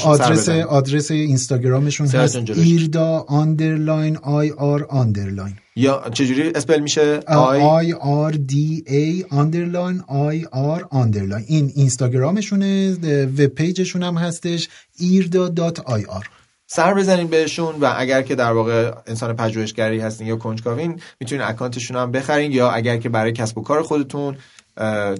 آدرس. 0.03 0.49
آدرس 0.49 1.11
اینستاگرامشون 1.11 2.07
هست. 2.07 2.35
ایردا 2.35 3.25
underline 3.27 4.17
IR 4.17 4.85
underline 4.89 5.53
یا 5.75 6.03
چجوری 6.13 6.51
spell 6.55 6.79
میشه؟ 6.79 7.19
I؟ 7.27 7.61
I 7.61 7.93
R 7.93 8.31
D 8.31 8.83
A 8.88 9.25
underline 9.29 10.03
IR 10.07 10.88
underline 10.89 11.45
این 11.47 11.71
اینستاگرامشونه 11.75 12.93
web 13.38 13.45
page 13.45 13.74
شون 13.74 14.03
هم 14.03 14.15
هستش 14.17 14.69
ایردا 14.99 15.47
dot 15.47 15.79
IR. 15.79 16.29
سر 16.67 16.93
بزنین 16.93 17.27
بهشون 17.27 17.75
و 17.81 17.93
اگر 17.97 18.21
که 18.21 18.35
در 18.35 18.51
واقع 18.51 18.91
انسان 19.07 19.35
پژوهشگری 19.35 19.99
هستین 19.99 20.27
یا 20.27 20.35
کنجکاوین 20.35 20.99
می‌تونین 21.19 21.45
اکانتشون 21.45 21.97
هم 21.97 22.11
بخرین 22.11 22.51
یا 22.51 22.71
اگر 22.71 22.97
که 22.97 23.09
برای 23.09 23.31
کسب 23.31 23.57
و 23.57 23.61
کار 23.63 23.83
خودتون 23.83 24.38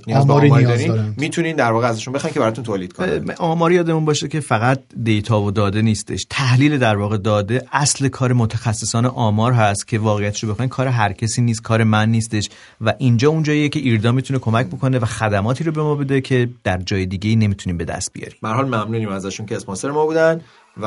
نیاز 0.08 0.28
به 0.28 0.34
آماری 0.34 0.66
دارین؟ 0.66 0.88
دارن. 0.88 1.14
می‌تونین 1.18 1.56
در 1.56 1.72
واقع 1.72 1.88
ازشون 1.88 2.14
بخواین 2.14 2.34
که 2.34 2.40
براتون 2.40 2.64
تولید 2.64 2.94
کنن. 2.94 3.32
آماری 3.38 3.76
یادمون 3.76 4.06
باشه 4.06 4.28
که 4.28 4.40
فقط 4.40 4.80
دیتا 5.04 5.42
و 5.42 5.52
داده 5.52 5.82
نیستش. 5.82 6.26
تحلیل 6.30 6.78
در 6.78 6.98
واقع 6.98 7.18
داده 7.18 7.64
اصل 7.72 8.08
کار 8.08 8.34
متخصصان 8.34 9.06
آمار 9.06 9.54
هست 9.54 9.88
که 9.88 10.00
واقعیتش 10.00 10.44
رو 10.44 10.52
بخواین 10.52 10.70
کار 10.70 10.88
هر 10.88 11.14
کسی 11.14 11.42
نیست 11.42 11.62
کار 11.62 11.84
من 11.84 12.10
نیستش. 12.10 12.50
و 12.82 12.94
اینجا 12.98 13.30
اونجاییه 13.30 13.70
که 13.70 13.80
ایردا 13.80 14.12
می‌تونه 14.12 14.40
کمک 14.40 14.68
بکنه 14.68 15.00
و 15.00 15.06
خدماتی 15.06 15.64
رو 15.64 15.72
به 15.72 15.82
ما 15.84 15.96
بده 15.96 16.22
که 16.22 16.50
در 16.64 16.78
جای 16.78 17.06
دیگه 17.06 17.36
نمی‌تونیم 17.36 17.78
به 17.78 17.86
دست 17.86 18.14
بیاریم. 18.14 18.38
به 18.42 18.48
هر 18.48 18.54
حال 18.54 18.66
ممنونیم 18.66 19.10
ازشون 19.10 19.46
که 19.46 19.56
اسپانسر 19.56 19.92
ما 19.92 20.06
بودن 20.06 20.42
و 20.82 20.86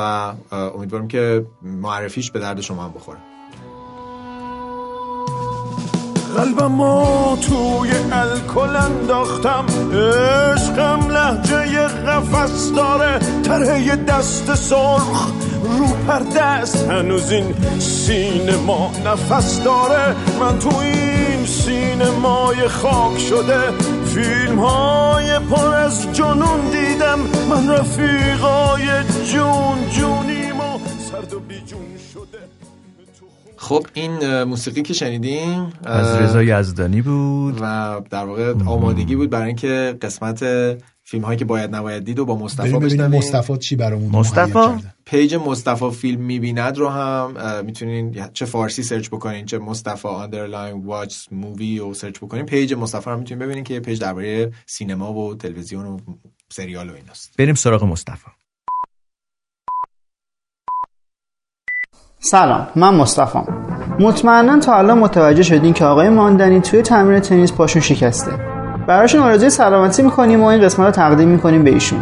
امیدوارم 0.51 1.07
که 1.07 1.45
معرفیش 1.61 2.31
به 2.31 2.39
درد 2.39 2.61
شما 2.61 2.83
هم 2.83 2.91
بخوره. 2.91 3.17
قلبمو 6.37 7.37
توی 7.37 7.91
الکل 8.11 8.75
انداختم. 8.75 9.65
عشقم 9.93 11.09
لحجه 11.09 11.87
قفس 11.87 12.71
داره. 12.75 13.19
طرح 13.43 13.95
دست 13.95 14.55
سرخ 14.55 15.31
رو 15.63 15.87
پرده 16.07 16.41
است. 16.41 16.89
هنوز 16.89 17.31
این 17.31 17.55
سینما 17.79 18.91
نفس 19.05 19.63
داره. 19.63 20.15
من 20.39 20.59
تو 20.59 20.77
این 20.77 21.45
سینمای 21.45 22.67
خاک 22.67 23.19
شده. 23.19 23.61
فیلم 24.05 24.59
های 24.59 25.39
پر 25.39 25.75
از 25.75 26.13
جنون 26.13 26.59
دیدم. 26.71 27.19
من 27.49 27.69
رفیقای 27.69 28.85
جون 29.25 29.89
جونیم 29.89 30.59
و 30.59 30.79
سرد 31.11 31.33
و 31.33 31.39
بیجون 31.39 31.90
خب 33.71 33.87
این 33.93 34.43
موسیقی 34.43 34.81
که 34.81 34.93
شنیدیم 34.93 35.73
از 35.83 36.15
رضا 36.15 36.43
یزدانی 36.43 37.01
بود. 37.01 37.57
و 37.61 38.01
در 38.09 38.25
واقع 38.25 38.53
آمادگی 38.65 39.15
بود 39.15 39.29
برای 39.29 39.47
اینکه 39.47 39.97
قسمت 40.01 40.43
فیلم 41.03 41.23
هایی 41.23 41.39
که 41.39 41.45
باید 41.45 41.75
نباید 41.75 42.03
دید 42.03 42.19
و 42.19 42.25
با 42.25 42.35
مصطفی 42.35 42.79
بشنویم. 42.79 43.17
مصطفی 43.17 43.57
چی 43.57 43.75
برامون 43.75 44.11
مصطفی؟ 44.11 44.83
page 45.05 45.35
مصطفی 45.35 45.91
فیلم 45.91 46.21
می‌بیند 46.21 46.77
رو 46.77 46.89
هم 46.89 47.35
می‌تونین 47.65 48.25
چه 48.33 48.45
فارسی 48.45 48.83
search 48.83 49.09
بکنین 49.09 49.45
چه 49.45 49.57
مصطفی 49.57 50.07
underline 50.07 50.85
watch 50.85 51.15
movie 51.31 51.79
رو 51.79 51.93
search 51.93 52.17
بکنین. 52.17 52.45
page 52.45 52.73
مصطفی 52.73 53.05
رو 53.05 53.11
هم 53.11 53.19
می‌تونین 53.19 53.45
ببینین 53.45 53.63
که 53.63 53.73
یه 53.73 53.79
page 53.79 53.99
درباره 53.99 54.51
سینما 54.65 55.13
و 55.13 55.35
تلویزیون 55.35 55.85
و 55.85 55.97
سریال 56.49 56.89
و 56.89 56.93
ایناست. 56.93 57.33
بریم 57.37 57.55
سراغ 57.55 57.83
مصطفی. 57.83 58.27
سلام 62.23 62.67
من 62.75 62.95
مصطفیم. 62.95 63.43
مطمئنا 63.99 64.59
تا 64.59 64.75
الان 64.75 64.97
متوجه 64.97 65.43
شدین 65.43 65.73
که 65.73 65.85
آقای 65.85 66.09
ماندنی 66.09 66.59
توی 66.59 66.81
تمرین 66.81 67.19
تنیس 67.19 67.51
پاشون 67.51 67.81
شکسته. 67.81 68.31
براشون 68.87 69.21
آرزوی 69.21 69.49
سلامتی 69.49 70.01
می‌کنیم 70.01 70.43
و 70.43 70.45
این 70.45 70.61
قسمت 70.61 70.85
رو 70.85 70.91
تقدیم 70.91 71.27
می‌کنیم 71.27 71.63
به 71.63 71.69
ایشون. 71.69 71.99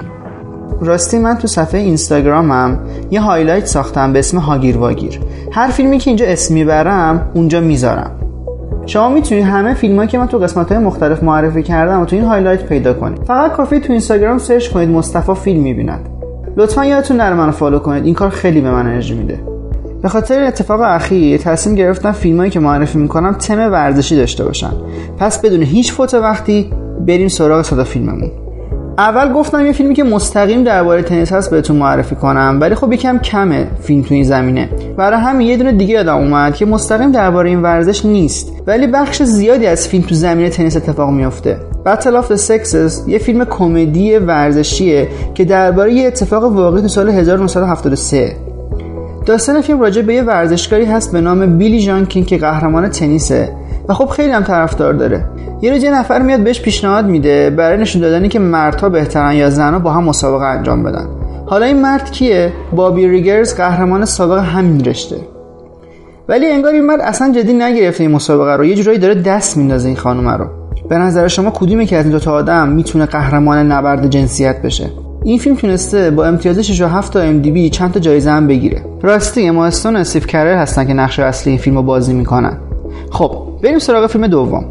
راستی 0.81 1.19
من 1.19 1.37
تو 1.37 1.47
صفحه 1.47 1.81
اینستاگرامم 1.81 2.79
یه 3.11 3.21
highlight 3.21 3.65
ساختم 3.65 4.13
به 4.13 4.19
اسم 4.19 4.37
هاگیر 4.37 4.77
واگیر 4.77 5.19
هر 5.51 5.67
فیلمی 5.67 5.97
که 5.97 6.09
اینجا 6.09 6.25
اسم 6.25 6.53
می‌برم 6.53 7.31
اونجا 7.33 7.61
می‌ذارم. 7.61 8.11
شما 8.85 9.09
می‌تونید 9.09 9.45
همه 9.45 9.73
فیلمایی 9.73 10.07
که 10.07 10.17
من 10.17 10.27
تو 10.27 10.37
قسمت 10.37 10.71
های 10.71 10.83
مختلف 10.83 11.23
معرفی 11.23 11.63
کردم 11.63 12.01
و 12.01 12.05
تو 12.05 12.15
این 12.15 12.25
highlight 12.25 12.65
پیدا 12.65 12.93
کنید. 12.93 13.23
فقط 13.23 13.51
کافیه 13.51 13.79
تو 13.79 13.91
اینستاگرام 13.91 14.37
search 14.37 14.69
کنید 14.69 14.89
مصطفی 14.89 15.33
فیلم 15.33 15.63
می‌بیند. 15.63 16.09
لطفا 16.57 16.85
یادتون 16.85 17.17
نره 17.17 17.35
منو 17.35 17.51
فالو 17.51 17.79
کنید. 17.79 18.05
این 18.05 18.13
کار 18.13 18.29
خیلی 18.29 18.61
به 18.61 18.71
من 18.71 18.87
انرژی 18.87 19.13
میده. 19.13 19.48
به 20.01 20.09
خاطر 20.09 20.43
اتفاق 20.43 20.81
اخیر 20.81 21.37
تصمیم 21.37 21.75
گرفتم 21.75 22.11
فیلمایی 22.11 22.51
که 22.51 22.59
معرفی 22.59 22.97
می‌کنم 22.97 23.33
تم 23.33 23.71
ورزشی 23.71 24.15
داشته 24.15 24.45
باشن. 24.45 24.71
پس 25.17 25.41
بدون 25.41 25.63
هیچ 25.63 25.91
فوت 25.91 26.13
وقتی 26.13 26.71
بریم 27.07 27.27
سراغ 27.27 27.61
صدا 27.61 27.83
فیلممون. 27.83 28.31
اول 28.97 29.33
گفتم 29.33 29.65
یه 29.65 29.71
فیلمی 29.71 29.93
که 29.93 30.03
مستقیم 30.03 30.63
درباره 30.63 31.01
تنیس 31.01 31.33
هست 31.33 31.51
بهتون 31.51 31.75
معرفی 31.77 32.15
کنم 32.15 32.57
ولی 32.61 32.75
خب 32.75 32.93
یکم 32.93 33.17
کمه 33.17 33.67
فیلم 33.81 34.01
تو 34.01 34.13
این 34.13 34.23
زمینه. 34.23 34.69
برای 34.97 35.19
همین 35.19 35.47
یه 35.47 35.57
دونه 35.57 35.71
دیگه 35.71 35.93
یادم 35.93 36.15
اومد 36.15 36.55
که 36.55 36.65
مستقیم 36.65 37.11
درباره 37.11 37.49
این 37.49 37.61
ورزش 37.61 38.05
نیست 38.05 38.51
ولی 38.67 38.87
بخش 38.87 39.23
زیادی 39.23 39.67
از 39.67 39.87
فیلم 39.87 40.03
تو 40.03 40.15
زمین 40.15 40.49
تنیس 40.49 40.77
اتفاق 40.77 41.09
میافته. 41.09 41.57
Battle 41.85 42.23
of 42.23 42.25
the 42.25 42.39
Sexes 42.47 43.07
یه 43.07 43.17
فیلم 43.17 43.45
کمدی 43.45 44.17
ورزشیه 44.17 45.07
که 45.33 45.45
درباره 45.45 45.93
یه 45.93 46.07
اتفاق 46.07 46.43
واقعی 46.43 46.81
تو 46.81 46.87
سال 46.87 47.09
1973 47.09 48.35
داستان 49.25 49.61
فیلم 49.61 49.81
راجع 49.81 50.01
به 50.01 50.13
یه 50.13 50.23
ورزشکاری 50.23 50.85
هست 50.85 51.11
به 51.11 51.21
نام 51.21 51.57
بیلی 51.57 51.79
جان 51.79 52.05
کینگ 52.05 52.25
که 52.25 52.37
قهرمان 52.37 52.89
تنیسه. 52.89 53.55
و 53.89 53.93
خب 53.93 54.05
خیلی 54.05 54.31
هم 54.31 54.43
طرفدار 54.43 54.93
داره. 54.93 55.25
یه 55.61 55.71
روز 55.71 55.83
یه 55.83 55.91
نفر 55.91 56.21
میاد 56.21 56.39
بهش 56.39 56.61
پیشنهاد 56.61 57.05
میده 57.05 57.49
برای 57.49 57.77
نشون 57.77 58.01
دادنی 58.01 58.29
که 58.29 58.39
مردها 58.39 58.89
بهترن 58.89 59.33
یا 59.33 59.49
زنها 59.49 59.79
با 59.79 59.91
هم 59.91 60.03
مسابقه 60.03 60.45
انجام 60.45 60.83
بدن. 60.83 61.07
حالا 61.45 61.65
این 61.65 61.81
مرد 61.81 62.11
کیه؟ 62.11 62.53
بابی 62.75 63.07
ریگرز 63.07 63.55
قهرمان 63.55 64.05
سابق 64.05 64.37
همین 64.37 64.85
رشته. 64.85 65.15
ولی 66.27 66.45
انگار 66.45 66.73
این 66.73 66.85
مرد 66.85 67.01
اصلا 67.01 67.33
جدی 67.33 67.53
نگرفته 67.53 68.03
این 68.03 68.11
مسابقه 68.11 68.55
رو. 68.55 68.65
یه 68.65 68.75
جورایی 68.75 68.99
داره 68.99 69.15
دست 69.15 69.57
میندازه 69.57 69.87
این 69.87 69.97
خانومه 69.97 70.37
رو. 70.37 70.45
به 70.89 70.97
نظر 70.97 71.27
شما 71.27 71.51
کدومی 71.51 71.85
که 71.85 71.97
از 71.97 72.05
این 72.05 72.11
دوتا 72.11 72.31
آدم 72.33 72.69
می‌تونه 72.69 73.05
قهرمان 73.05 73.71
نبرد 73.71 74.09
جنسیت 74.09 74.61
بشه؟ 74.61 74.89
این 75.23 75.37
فیلم 75.37 75.55
تونسته 75.55 76.11
با 76.11 76.25
امتیاز 76.25 76.59
6 76.59 76.79
تا 77.11 77.19
ام 77.19 77.39
دی 77.39 77.51
بی 77.51 77.69
چند 77.69 77.91
تا 77.91 77.99
جایزه 77.99 78.31
هم 78.31 78.47
بگیره. 78.47 78.81
راستی 79.01 79.47
اما 79.47 79.65
استون 79.65 79.95
و 79.95 79.99
استیو 79.99 80.23
کرر 80.23 80.57
هستن 80.57 80.87
که 80.87 80.93
نقش 80.93 81.19
اصلی 81.19 81.51
این 81.51 81.59
فیلم 81.59 81.75
رو 81.75 81.83
بازی 81.83 82.13
می‌کنن. 82.13 82.57
خب 83.11 83.31
بریم 83.63 83.79
سراغ 83.79 84.07
فیلم 84.07 84.27
دوم. 84.27 84.65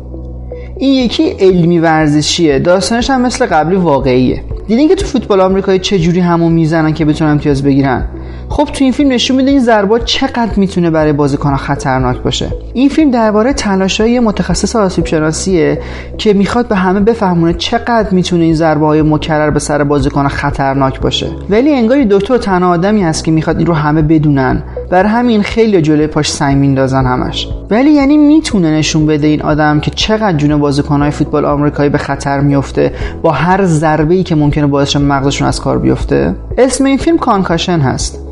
این 0.78 1.04
یکی 1.04 1.28
علمی 1.28 1.78
ورزشیه. 1.78 2.58
داستانش 2.58 3.10
هم 3.10 3.22
مثل 3.22 3.46
قبلی 3.46 3.76
واقعیه. 3.76 4.42
دیدین 4.68 4.88
که 4.88 4.94
تو 4.94 5.06
فوتبال 5.06 5.40
آمریکایی 5.40 5.78
چه 5.78 5.98
جوری 5.98 6.20
همو 6.20 6.48
می‌زنن 6.48 6.92
که 6.92 7.04
بتونن 7.04 7.30
امتیاز 7.30 7.62
بگیرن؟ 7.62 8.04
خب 8.48 8.64
تو 8.64 8.84
این 8.84 8.92
فیلم 8.92 9.12
نشون 9.12 9.36
میده 9.36 9.50
این 9.50 9.60
ضربات 9.60 10.04
چقدر 10.04 10.50
می‌تونه 10.56 10.90
برای 10.90 11.12
بازیکن 11.12 11.56
خطرناک 11.56 12.22
باشه. 12.22 12.48
این 12.74 12.88
فیلم 12.88 13.10
درباره 13.10 13.52
تلاشای 13.52 14.20
متخصص 14.20 14.76
آسیب 14.76 15.06
شناسیه 15.06 15.80
که 16.18 16.32
می‌خواد 16.32 16.68
به 16.68 16.76
همه 16.76 17.00
بفهمونه 17.00 17.52
چقدر 17.52 18.10
می‌تونه 18.10 18.44
این 18.44 18.54
ضربه 18.54 18.86
های 18.86 19.02
مکرر 19.02 19.50
به 19.50 19.58
سر 19.58 19.84
بازیکن 19.84 20.28
خطرناک 20.28 21.00
باشه. 21.00 21.26
ولی 21.50 21.74
انگاری 21.74 22.06
دکتر 22.10 22.38
تنها 22.38 22.70
آدمی 22.70 23.02
هست 23.02 23.24
که 23.24 23.30
می‌خواد 23.30 23.58
این 23.58 23.66
رو 23.66 23.74
همه 23.74 24.02
بدونن. 24.02 24.62
بر 24.90 25.06
همین 25.06 25.42
خیلی 25.42 25.82
جلوی 25.82 26.06
پاش 26.06 26.30
سنگ 26.30 26.56
میندازن 26.56 27.06
همش. 27.06 27.48
ولی 27.70 27.90
یعنی 27.90 28.16
می‌تونه 28.16 28.70
نشون 28.70 29.06
بده 29.06 29.26
این 29.26 29.42
آدم 29.42 29.80
که 29.80 29.90
چقدر 29.90 30.36
جون 30.36 30.56
بازیکنهای 30.56 31.10
فوتبال 31.10 31.44
آمریکایی 31.44 31.90
به 31.90 31.98
خطر 31.98 32.40
میفته 32.40 32.92
با 33.22 33.30
هر 33.30 33.64
ضربه 33.64 34.14
ای 34.14 34.22
که 34.22 34.34
ممکنه 34.34 34.66
باعث 34.66 34.96
مغزشون 34.96 35.48
از 35.48 35.60
کار 35.60 35.78
بیفته. 35.78 36.34
اسم 36.58 36.84
این 36.84 36.98
فیلم 36.98 37.18
کانکاشن 37.18 37.78
هست. 37.78 38.24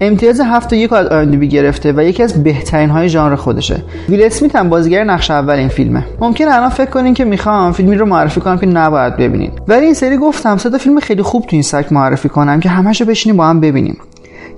امتیاز 0.00 0.40
هفت 0.40 0.72
و 0.72 0.76
یک 0.76 0.92
از 0.92 1.06
آیندبی 1.06 1.48
گرفته 1.48 1.92
و 1.92 2.04
یکی 2.04 2.22
از 2.22 2.44
بهترین 2.44 2.90
های 2.90 3.08
ژانر 3.08 3.34
خودشه. 3.36 3.82
ویل 4.08 4.22
اسمیت 4.22 4.56
هم 4.56 4.68
بازیگر 4.68 5.04
نقش 5.04 5.30
اول 5.30 5.54
این 5.54 5.68
فیلمه. 5.68 6.04
ممکن 6.20 6.44
الان 6.48 6.68
فکر 6.68 6.90
کنین 6.90 7.14
که 7.14 7.24
می‌خوام 7.24 7.72
فیلمی 7.72 7.96
رو 7.96 8.06
معرفی 8.06 8.40
کنم 8.40 8.58
که 8.58 8.66
نباید 8.66 9.16
ببینین. 9.16 9.50
ولی 9.68 9.84
این 9.84 9.94
سری 9.94 10.16
گفتم 10.16 10.56
تا 10.56 10.78
فیلم 10.78 11.00
خیلی 11.00 11.22
خوب 11.22 11.42
تو 11.42 11.48
این 11.52 11.62
سایت 11.62 11.92
معرفی 11.92 12.28
کنم 12.28 12.60
که 12.60 12.68
همشو 12.68 13.04
بشینیم 13.04 13.36
با 13.36 13.46
هم 13.46 13.60
ببینیم. 13.60 13.96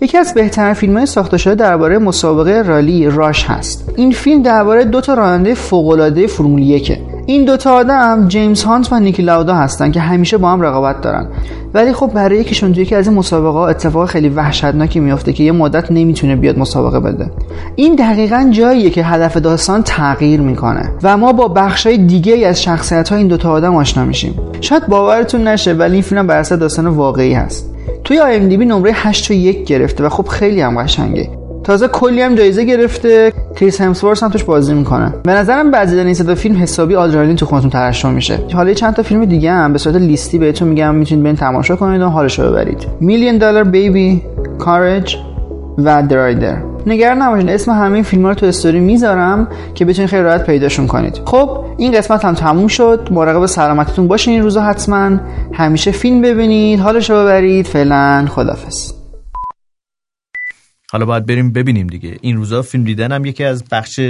یکی 0.00 0.18
از 0.18 0.34
بهترین 0.34 0.74
فیلم 0.74 0.96
های 0.96 1.06
ساخته 1.06 1.38
شده 1.38 1.54
درباره 1.54 1.98
مسابقه 1.98 2.62
رالی 2.62 3.10
راش 3.10 3.44
هست. 3.44 3.92
این 3.96 4.10
فیلم 4.12 4.42
درباره 4.42 4.84
دو 4.84 5.00
تا 5.00 5.14
راننده 5.14 5.54
فوق‌العاده 5.54 6.26
فرمول 6.26 6.62
یکه. 6.62 6.98
این 7.26 7.44
دوتا 7.44 7.74
آدم 7.74 8.28
جیمز 8.28 8.62
هانت 8.62 8.92
و 8.92 9.00
نیکی 9.00 9.22
لاودا 9.22 9.54
هستن 9.54 9.90
که 9.90 10.00
همیشه 10.00 10.38
با 10.38 10.50
هم 10.50 10.62
رقابت 10.62 11.00
دارن. 11.00 11.26
ولی 11.74 11.92
خب 11.92 12.10
برای 12.14 12.38
یکیشون 12.38 12.72
توی 12.72 12.82
یکی 12.82 12.94
از 12.94 13.08
این 13.08 13.16
مسابقه 13.16 13.58
ها 13.58 13.68
اتفاق 13.68 14.08
خیلی 14.08 14.28
وحشتناکی 14.28 15.00
میفته 15.00 15.32
که 15.32 15.44
یه 15.44 15.52
مدت 15.52 15.90
نمی‌تونه 15.90 16.36
بیاد 16.36 16.58
مسابقه 16.58 17.00
بده. 17.00 17.30
این 17.76 17.94
دقیقا 17.94 18.48
جاییه 18.50 18.90
که 18.90 19.04
هدف 19.04 19.36
داستان 19.36 19.82
تغییر 19.82 20.40
می‌کنه 20.40 20.90
و 21.02 21.16
ما 21.16 21.32
با 21.32 21.48
بخشای 21.48 21.98
دیگه 21.98 22.46
از 22.46 22.62
شخصیت 22.62 23.08
های 23.08 23.18
این 23.18 23.28
دوتا 23.28 23.50
آدم 23.50 23.76
آشنا 23.76 24.04
میشیم. 24.04 24.34
شاید 24.60 24.86
باورتون 24.86 25.48
نشه 25.48 25.72
ولی 25.72 25.92
این 25.92 26.02
فیلم 26.02 26.26
بر 26.26 26.38
اساس 26.38 26.58
داستان 26.58 26.86
واقعی 26.86 27.32
هست. 27.32 27.74
توی 28.04 28.18
آی 28.18 28.40
نمره 28.40 28.92
8 28.94 29.30
و 29.30 29.34
1 29.34 29.66
گرفته 29.66 30.04
و 30.04 30.08
خب 30.08 30.28
خیلی 30.28 30.60
هم 30.60 30.82
قشنگه. 30.82 31.28
تازه 31.64 31.88
کلی 31.88 32.22
هم 32.22 32.34
جایزه 32.34 32.64
گرفته. 32.64 33.32
کریس 33.56 33.80
همسورث 33.80 34.22
هم 34.22 34.28
توش 34.28 34.44
بازی 34.44 34.74
می‌کنه. 34.74 35.14
به 35.22 35.32
نظرم 35.32 35.70
بعضی 35.70 36.00
این 36.00 36.14
صدا 36.14 36.34
فیلم 36.34 36.62
حسابی 36.62 36.94
آدرنالین 36.94 37.36
تو 37.36 37.46
خونتون 37.46 37.70
ترشح 37.70 38.10
میشه. 38.10 38.38
حالا 38.52 38.74
چند 38.74 38.94
تا 38.94 39.02
فیلم 39.02 39.24
دیگه 39.24 39.52
هم 39.52 39.72
به 39.72 39.78
صورت 39.78 39.96
لیستی 39.96 40.38
بهتون 40.38 40.68
میگم 40.68 40.94
می‌تونید 40.94 41.24
برین 41.24 41.36
تماشا 41.36 41.76
کنید 41.76 42.00
و 42.00 42.08
حالش 42.08 42.38
رو 42.38 42.50
ببرید. 42.50 42.86
میلیون 43.00 43.38
دلار 43.38 43.64
بیبی 43.64 44.22
کارج 44.58 45.16
و 45.84 46.02
درایدر 46.02 46.62
نگران 46.86 47.22
نباشید 47.22 47.48
اسم 47.48 47.72
همه 47.72 47.94
این 47.94 48.02
فیلم 48.02 48.26
رو 48.26 48.34
تو 48.34 48.46
استوری 48.46 48.80
می‌ذارم 48.80 49.48
که 49.74 49.84
بتونید 49.84 50.10
خیلی 50.10 50.22
راحت 50.22 50.46
پیداشون 50.46 50.86
کنید. 50.86 51.20
خب 51.24 51.64
این 51.78 51.92
قسمت 51.92 52.24
هم 52.24 52.34
تموم 52.34 52.68
شد. 52.68 53.08
مراقب 53.10 53.46
سلامتیتون 53.46 54.08
باشین 54.08 54.34
این 54.34 54.42
روزا 54.42 54.62
حتما. 54.62 55.20
همیشه 55.54 55.90
فیلم 55.90 56.22
ببینید 56.22 56.80
حالش 56.80 57.10
رو 57.10 57.16
ببرید. 57.16 57.66
فعلا 57.66 58.26
خدافظ 58.30 58.92
حالا 60.92 61.06
باید 61.06 61.26
بریم 61.26 61.52
ببینیم 61.52 61.86
دیگه. 61.86 62.16
این 62.20 62.36
روزا 62.36 62.62
فیلم 62.62 62.84
دیدن 62.84 63.12
هم 63.12 63.24
یکی 63.24 63.44
از 63.44 63.64
بخش 63.72 64.00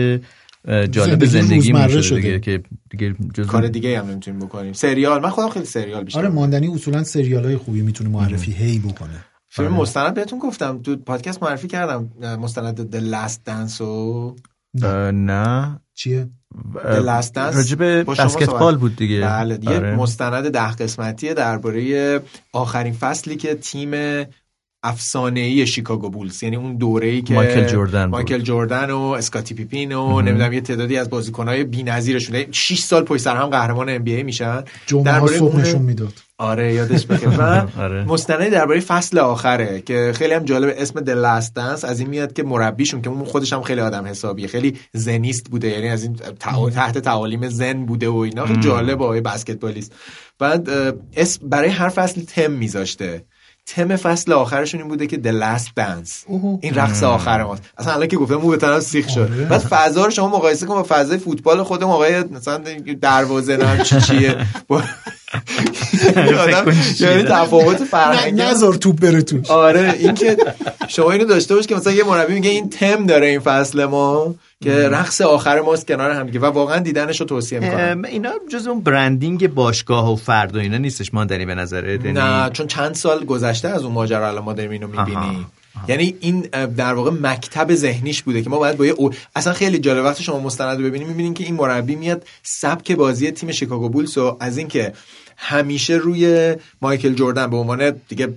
جالب 0.91 1.25
زندگی 1.25 1.73
روزمره 1.73 2.03
شده. 2.03 2.21
دیگه 2.21 2.41
که 2.41 2.63
دیگه 2.91 3.15
کار 3.49 3.69
دیگه 3.69 3.99
هم 4.01 4.11
نمی‌تونیم 4.11 4.41
بکنیم. 4.41 4.73
سریال 4.73 5.23
من 5.23 5.31
خودم 5.31 5.49
خیلی 5.49 5.65
سریال 5.65 6.05
بیشتر 6.05 6.19
آره 6.19 6.29
ماندنی 6.29 6.69
اصولا 6.69 7.05
سریال 7.05 7.45
های 7.45 7.57
خوبی 7.57 7.83
می‌تونه 7.83 8.11
معرفی 8.11 8.53
هی 8.53 8.79
بکنه. 8.79 9.25
فیلم 9.49 9.73
مستند 9.73 10.15
بهتون 10.15 10.39
گفتم. 10.39 10.83
تو 10.83 10.97
پادکست 10.97 11.43
معرفی 11.43 11.69
کردم. 11.69 12.11
مستند 12.41 12.97
The 12.97 13.15
Last 13.15 13.39
Dance 13.49 13.81
و 13.81 14.35
نه. 15.13 15.81
چیه؟ 15.95 16.29
The 16.75 17.03
Last 17.07 17.33
Dance 17.33 17.57
راجب 17.57 17.83
بسکتبال 18.11 18.77
بود 18.77 18.97
دیگه. 18.97 19.21
بله. 19.21 19.59
یه 19.63 19.71
آره. 19.71 19.97
مستند 19.97 20.49
ده 20.49 20.73
قسمتیه 20.73 21.35
درباره 21.35 22.21
آخرین 22.53 22.93
فصلی 22.95 23.37
که 23.37 23.55
تیم 23.55 23.91
افسانه 24.83 25.41
ای 25.41 25.67
شیکاگو 25.67 26.11
بولز. 26.11 26.43
یعنی 26.43 26.57
اون 26.57 26.77
دوره‌ای 26.77 27.23
که 27.23 27.35
مایکل 27.35 27.65
جردن 27.67 28.05
بود. 28.05 28.15
مایکل 28.15 28.39
جردن 28.39 28.91
و 28.91 28.99
اسکاتی 29.01 29.55
پیپین 29.55 29.93
و 29.93 30.21
نمی‌دونم 30.21 30.53
یه 30.53 30.61
تعدادی 30.61 30.97
از 30.97 31.11
بازیکن‌های 31.11 31.65
بی‌نظیرشون. 31.65 32.45
6 32.53 32.79
سال 32.79 33.05
پشت 33.05 33.23
سر 33.23 33.37
هم 33.37 33.47
قهرمان 33.47 33.89
ام 33.89 34.03
بی 34.03 34.15
ای 34.15 34.23
میشن. 34.23 34.65
اون- 34.93 35.61
نشون 35.61 35.83
می‌داد. 35.83 36.13
آره 36.39 36.75
یادش 36.75 37.07
بخیر 37.07 37.29
و 37.29 37.43
آره. 37.83 38.05
مستندی 38.05 38.51
درباره 38.51 38.81
فصل 38.81 39.19
آخره 39.19 39.81
که 39.81 40.13
خیلی 40.15 40.35
هم 40.35 40.45
جالب 40.45 40.75
اسم 40.79 41.01
The 41.05 41.43
Last 41.43 41.49
Dance 41.49 41.85
از 41.85 42.01
این 42.01 42.09
میاد 42.09 42.33
که 42.33 42.43
مربیشون 42.43 43.03
که 43.03 43.11
اون 43.11 43.25
خودش 43.25 43.53
هم 43.53 43.63
خیلی 43.63 43.81
آدم 43.81 44.05
حسابیه. 44.07 44.47
خیلی 44.47 44.77
زنیست 44.93 45.51
بوده. 45.51 45.69
یعنی 45.69 45.89
از 45.89 46.03
این 46.03 46.15
تحت 46.71 46.99
تعالیم 46.99 47.49
زن 47.49 47.87
بوده 47.87 48.09
و 48.09 48.17
اینا. 48.17 48.47
خیلی 48.47 48.61
جالب 48.61 49.03
آقای 49.03 49.21
بسکتبالیست. 49.21 49.93
بعد 50.39 50.69
اسم 51.17 51.49
برای 51.49 51.69
هر 51.69 51.89
فصل 51.89 52.21
تم 52.21 52.51
میذاشته. 52.51 53.25
تم 53.69 53.97
فصل 53.97 54.33
آخرشون 54.33 54.81
این 54.81 54.89
بوده 54.89 55.07
که 55.07 55.17
The 55.17 55.43
Last 55.43 55.67
Dance. 55.67 56.11
اوه. 56.27 56.59
این 56.63 56.75
رقص 56.75 57.03
آخر 57.03 57.43
ماست 57.43 57.63
اصلا 57.79 57.93
الان 57.93 58.09
که 58.09 58.17
گفتم 58.17 58.35
مو 58.35 58.49
به 58.49 58.57
طرف 58.57 58.83
سیخ 58.83 59.09
شد. 59.09 59.21
آره. 59.21 59.29
بعد 59.45 59.61
فضا 59.61 60.05
رو 60.05 60.11
شما 60.11 60.29
مقایسه 60.29 60.67
کن 60.67 60.75
با 60.75 60.87
فضای 60.89 61.19
فوتبال 61.19 61.63
خودمون 61.63 61.93
آقای 61.95 62.21
مثلا 62.25 62.61
دروازه 63.01 63.57
نم 63.57 63.83
چی 63.83 64.01
چیه؟ 64.01 64.37
با- 64.69 64.83
آدم 66.39 66.65
کن 66.65 66.81
چی 66.83 66.95
چیه. 66.95 67.11
یعنی 67.11 67.23
تفاوت 67.23 67.85
فرهنگی. 67.85 68.43
نذار 68.43 68.75
توپ 68.75 69.01
بره 69.01 69.23
توش 69.23 69.51
آره 69.51 69.95
این 69.99 70.15
که 70.15 70.37
شما 70.89 71.11
اینو 71.11 71.25
داشته 71.25 71.55
باش 71.55 71.67
که 71.67 71.75
مثلا 71.75 71.93
یه 71.93 72.05
مربی 72.05 72.35
میگه 72.35 72.51
این 72.51 72.71
تم 72.71 73.07
داره 73.07 73.27
این 73.27 73.41
فصل 73.41 73.85
ما. 73.85 74.35
که 74.65 74.89
رقص 74.89 75.21
آخر 75.21 75.61
ماست 75.61 75.87
کنار 75.87 76.11
هم 76.11 76.31
و 76.43 76.47
واقعا 76.47 76.79
دیدنش 76.79 77.21
رو 77.21 77.27
توصیه 77.27 77.61
می‌کنم. 77.61 78.05
اینا 78.05 78.33
جز 78.53 78.67
اون 78.67 78.81
برندینگ 78.81 79.55
باشگاه 79.55 80.13
و 80.13 80.17
فرد 80.17 80.57
و 80.57 80.59
اینا 80.59 80.79
نیستش 80.79 81.15
ماندنی 81.15 81.47
به 81.47 81.55
نظرت؟ 81.55 82.05
یعنی- 82.05 82.19
نه 82.19 82.51
چون 82.51 82.67
چند 82.67 82.95
سال 82.95 83.25
گذشته 83.25 83.69
از 83.69 83.85
اون 83.85 83.93
ماجرا 83.93 84.29
الان 84.29 84.45
ما 84.45 84.53
داریم 84.53 84.71
اینو 84.71 84.87
می‌بینیم. 84.87 85.47
یعنی 85.89 86.15
این 86.21 86.41
در 86.77 86.95
واقع 86.95 87.11
مکتب 87.11 87.75
ذهنیش 87.75 88.23
بوده 88.23 88.43
که 88.43 88.51
ما 88.51 88.59
باید 88.59 88.77
با 88.77 88.87
یه 88.87 88.93
او... 88.93 89.11
اصلا 89.37 89.53
خیلی 89.53 89.79
جالب 89.79 90.05
وقتی 90.05 90.23
شما 90.23 90.41
مستند 90.41 90.79
رو 90.79 90.85
ببینیم 90.85 91.09
می‌بینیم 91.09 91.35
که 91.35 91.45
این 91.45 91.55
مربی 91.55 91.97
میاد 91.97 92.27
سبک 92.43 92.93
بازی 92.93 93.31
تیم 93.31 93.53
شیکاگو 93.53 93.89
بولز 93.89 94.19
رو 94.19 94.37
از 94.41 94.59
اینکه 94.59 94.93
همیشه 95.37 95.95
روی 95.95 96.55
مایکل 96.83 97.15
جردن 97.15 97.51
به 97.51 97.57
عنوان 97.57 97.91
دیگه 98.09 98.35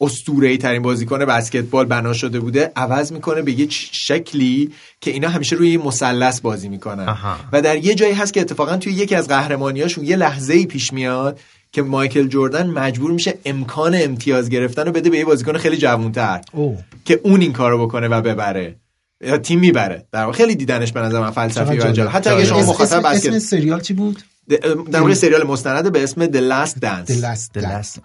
اسطوره‌ای 0.00 0.58
ترین 0.58 0.82
بازیکن 0.82 1.24
بسکتبال 1.24 1.86
بنا 1.86 2.12
شده 2.12 2.40
بوده 2.40 2.72
عوض 2.76 3.12
می‌کنه 3.12 3.42
به 3.42 3.60
یه 3.60 3.66
شکلی 3.70 4.70
که 5.00 5.10
اینا 5.10 5.28
همیشه 5.28 5.56
روی 5.56 5.76
مثلث 5.76 6.40
بازی 6.40 6.68
می‌کنن. 6.68 7.08
آها. 7.08 7.36
و 7.52 7.62
در 7.62 7.76
یه 7.76 7.94
جایی 7.94 8.14
هست 8.14 8.32
که 8.32 8.40
اتفاقا 8.40 8.76
توی 8.76 8.92
یکی 8.92 9.14
از 9.14 9.28
قهرمانیاشون 9.28 10.04
یه 10.04 10.16
لحظه 10.16 10.54
ای 10.54 10.66
پیش 10.66 10.92
میاد 10.92 11.40
که 11.72 11.82
مایکل 11.82 12.28
جردن 12.28 12.70
مجبور 12.70 13.10
میشه 13.10 13.34
امکان 13.44 13.94
امتیاز 13.94 14.48
گرفتن 14.48 14.86
رو 14.86 14.92
بده 14.92 15.10
به 15.10 15.18
یه 15.18 15.24
بازیکن 15.24 15.58
خیلی 15.58 15.76
جوانتر 15.76 16.40
که 17.04 17.20
اون 17.22 17.40
این 17.40 17.52
کارو 17.52 17.86
بکنه 17.86 18.08
و 18.08 18.22
ببره. 18.22 18.76
یا 19.20 19.38
تیم 19.38 19.60
می‌بره. 19.60 20.06
در 20.12 20.24
واقع 20.24 20.36
خیلی 20.36 20.54
دیدنش 20.54 20.92
به 20.92 21.00
نظر 21.00 21.20
من 21.20 21.30
فلسفی 21.30 21.78
و 21.78 21.92
جالب. 21.92 22.10
حتی 22.12 22.30
اگه 22.30 22.44
شما 22.44 22.60
مخاطب 22.60 22.96
اسم, 22.96 23.06
اسم 23.06 23.30
بسکت 23.30 23.38
سریال 23.38 23.80
چی 23.80 23.94
بود؟ 23.94 24.22
در 24.90 25.00
مورد 25.00 25.14
سریال 25.14 25.46
مستند 25.46 25.92
به 25.92 26.02
اسم 26.02 26.26
The 26.26 26.40
Last 26.52 26.74
Dance. 26.74 27.10
The 27.10 27.22
Last 27.22 27.58
The 27.58 27.62
Dance. 27.62 28.00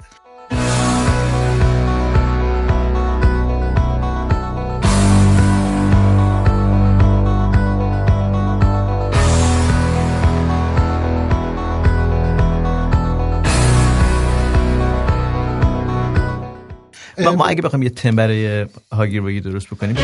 حالا 17.23 17.35
ما 17.35 17.45
اگه 17.45 17.61
بخوایم 17.61 17.83
یه 17.83 17.89
تم 17.89 18.15
برای 18.15 18.65
هاگیر 18.91 19.21
واگیر 19.21 19.43
درست 19.43 19.67
بکنیم. 19.67 19.95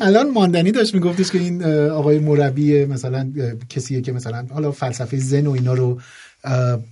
الان 0.00 0.30
ماندنی 0.30 0.72
داشت 0.72 0.94
میگفتش 0.94 1.30
که 1.30 1.38
این 1.38 1.64
آقای 1.90 2.18
مربی 2.18 2.84
مثلا 2.84 3.32
کسیه 3.68 4.00
که 4.00 4.12
مثلا 4.12 4.46
حالا 4.50 4.72
فلسفه 4.72 5.16
زن 5.16 5.46
و 5.46 5.50
اینا 5.50 5.74
رو 5.74 6.00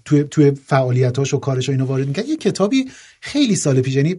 توی 0.04 0.24
توی 0.24 0.50
فعالیتاش 0.50 1.34
و 1.34 1.38
کارش 1.38 1.68
و 1.68 1.72
اینا 1.72 1.86
وارد 1.86 2.06
می‌کرد. 2.06 2.28
یه 2.28 2.36
کتابی 2.36 2.84
خیلی 3.22 3.56
سال 3.56 3.80
پیش 3.80 3.94
یعنی 3.94 4.16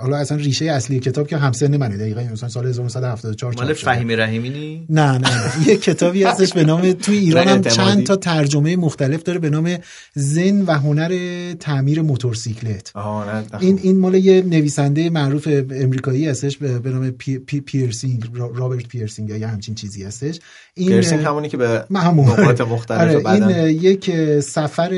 حالا 0.00 0.16
اصلا 0.16 0.38
ریشه 0.38 0.64
اصلی 0.64 1.00
کتاب 1.00 1.28
که 1.28 1.36
همسن 1.36 1.76
منه. 1.76 1.96
دقیقاً 1.96 2.20
مثلا 2.32 2.48
سال 2.48 2.66
1974 2.66 3.54
مال. 3.56 3.72
فهیم 3.72 4.10
رحیمی 4.10 4.50
نی 4.50 4.86
نه 4.90 5.18
نه 5.18 5.28
یه 5.66 5.76
کتابی 5.76 6.24
هستش 6.24 6.52
به 6.52 6.64
نام 6.64 6.92
توی 6.92 7.18
ایران 7.18 7.48
هم. 7.48 7.60
چند 7.60 8.06
تا 8.06 8.16
ترجمه 8.16 8.76
مختلف 8.76 9.22
داره 9.22 9.38
به 9.38 9.50
نام 9.50 9.76
ذن 10.14 10.62
و 10.62 10.70
هنر 10.72 11.12
تعمیر 11.60 12.02
موتورسیکلت. 12.02 12.92
این 13.60 13.80
این 13.82 13.98
مال 13.98 14.14
یه 14.14 14.42
نویسنده 14.42 15.10
معروف 15.10 15.48
امریکایی 15.70 16.28
هستش 16.28 16.56
به 16.56 16.90
نام 16.90 17.10
پی، 17.10 17.38
پی، 17.38 17.60
پیرسینگ 17.60 18.24
را- 18.34 18.52
رابرت 18.54 18.86
پیرسینگ 18.88 19.28
یا 19.28 19.48
همچین 19.48 19.74
چیزی 19.74 20.04
هستش. 20.04 20.40
این 20.74 20.88
پیرسینگ 20.88 21.24
همونی 21.24 21.48
که 21.48 21.56
به 21.56 21.84
نقاط 21.90 22.60
مختلف 22.60 23.26
آره 23.26 23.30
این 23.34 23.68
یک 23.82 24.10
سفر 24.40 24.90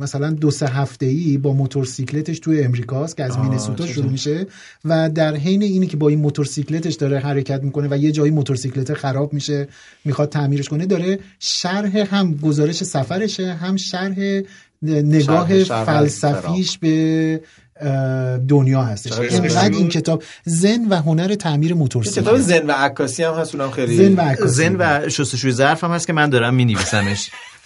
مثلا 0.00 0.30
دو 0.30 0.50
سه 0.50 0.66
هفته 0.66 1.06
ای 1.06 1.38
با 1.38 1.52
موتورسیکلتش 2.20 2.38
توی 2.38 2.64
امریکاست 2.64 3.16
که 3.16 3.24
از 3.24 3.38
مینسوتا 3.38 3.86
شروع. 3.86 4.10
میشه 4.10 4.46
و 4.84 5.10
در 5.10 5.36
حین 5.36 5.62
اینی 5.62 5.86
که 5.86 5.96
با 5.96 6.08
این 6.08 6.18
موتورسیکلتش 6.18 6.94
داره 6.94 7.18
حرکت 7.18 7.62
می‌کنه 7.62 7.88
و 7.90 7.96
یه 7.96 8.12
جایی 8.12 8.30
موتورسیکلت 8.30 8.94
خراب 8.94 9.32
میشه 9.32 9.68
می‌خواد 10.04 10.28
تعمیرش 10.28 10.68
کنه 10.68 10.86
داره 10.86 11.18
شرح 11.38 11.96
هم 11.96 12.34
گزارش 12.36 12.84
سفرشه 12.84 13.52
هم 13.52 13.76
شرح 13.76 14.18
نگاه 14.82 15.64
شرح- 15.64 15.68
شرح 15.68 15.84
فلسفیش 15.84 16.78
به 16.78 17.40
دنیا 18.48 18.82
هستش 18.82 19.18
اینقدر؟ 19.18 19.70
این 19.70 19.88
کتاب 19.88 20.22
زن 20.44 20.88
و 20.90 20.94
هنر 20.94 21.34
تعمیر 21.34 21.74
موتورسیکلت 21.74 22.24
کتاب 22.24 22.38
زن 22.38 22.66
و 22.66 22.72
عکاسی 22.72 23.22
هم 23.22 23.34
هست 23.34 23.54
اونم 23.54 23.70
خیلی 23.70 23.96
زن 23.96 24.14
و 24.14 24.20
عکاسی. 24.20 24.52
زن 24.54 24.76
و 24.78 25.08
شستشوی 25.08 25.52
ظرف 25.52 25.84
هم 25.84 25.90
هست 25.90 26.06
که 26.06 26.12
من 26.12 26.30
دارم 26.30 26.54
مینویسمش 26.54 27.30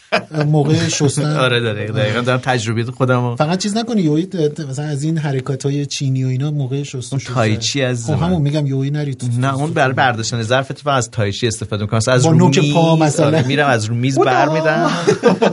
موقع 0.46 0.88
شستن. 0.88 1.36
آره 1.36 1.60
داره 1.60 1.86
دقیقا 1.86 2.20
دارم 2.20 2.40
تجربیات 2.40 2.90
خودم 2.90 3.36
فقط 3.36 3.58
چیز 3.58 3.76
نکنی 3.76 4.02
یوهی 4.02 4.28
مثلا 4.70 4.84
از 4.84 5.02
این 5.02 5.18
حرکات 5.18 5.66
های 5.66 5.86
چینی 5.86 6.24
و 6.24 6.28
اینا 6.28 6.50
موقع 6.50 6.82
شستشو 6.82 7.14
اون 7.14 7.34
تایچی 7.34 7.82
از 7.82 8.06
خب 8.06 8.22
همون 8.22 8.42
میگم 8.42 8.66
یوهی 8.66 8.90
نری 8.90 9.14
تو 9.14 9.26
نه 9.40 9.54
اون 9.54 9.70
برای 9.70 9.94
برداشتن. 9.94 10.42
ظرف 10.42 10.70
اتفاق 10.70 10.94
از 10.94 11.10
تایچی 11.10 11.46
استفاده 11.46 11.82
می‌کنم. 11.82 12.00
از 12.08 12.24
با 12.24 12.30
رو 12.30 12.50
پا 12.74 12.96
مثلا. 12.96 13.26
آره، 13.26 13.46
میرم 13.46 13.68
از 13.68 13.84
رو 13.84 13.94
میز 13.94 14.18
بر 14.18 14.48
میدم 14.48 14.90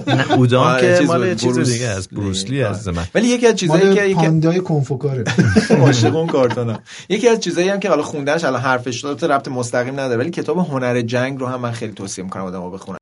نه 0.07 0.31
اودام 0.31 0.63
آره، 0.63 0.99
که 0.99 1.05
مال 1.05 1.35
چیز 1.35 1.59
دیگه 1.59 1.87
است 1.87 2.09
بروسلی 2.13 2.63
از 2.63 2.87
من. 2.87 3.05
ولی 3.15 3.27
یکی 3.27 3.47
از 3.47 3.55
چیزایی 3.55 3.95
که 3.95 4.03
یکی 4.03 4.13
پاندای 4.13 4.59
کنفوکاره. 4.59 5.23
عاشق 5.81 6.15
اون 6.15 6.27
کارتونا 6.27 6.79
یکی 7.09 7.27
از 7.27 7.39
چیزایی 7.39 7.69
هم 7.69 7.79
که 7.79 7.89
حالا 7.89 8.03
خوندنش 8.03 8.43
الان 8.43 8.61
حرفش 8.61 9.03
داره 9.03 9.33
ربط 9.35 9.47
مستقیم 9.47 9.93
نداره 9.93 10.17
ولی 10.17 10.29
کتاب 10.29 10.57
هنر 10.57 11.01
جنگ 11.01 11.39
رو 11.39 11.47
هم 11.47 11.61
من 11.61 11.71
خیلی 11.71 11.93
توصیه 11.93 12.23
می‌کنم 12.23 12.43
آدم‌ها 12.43 12.69
بخونن. 12.69 13.00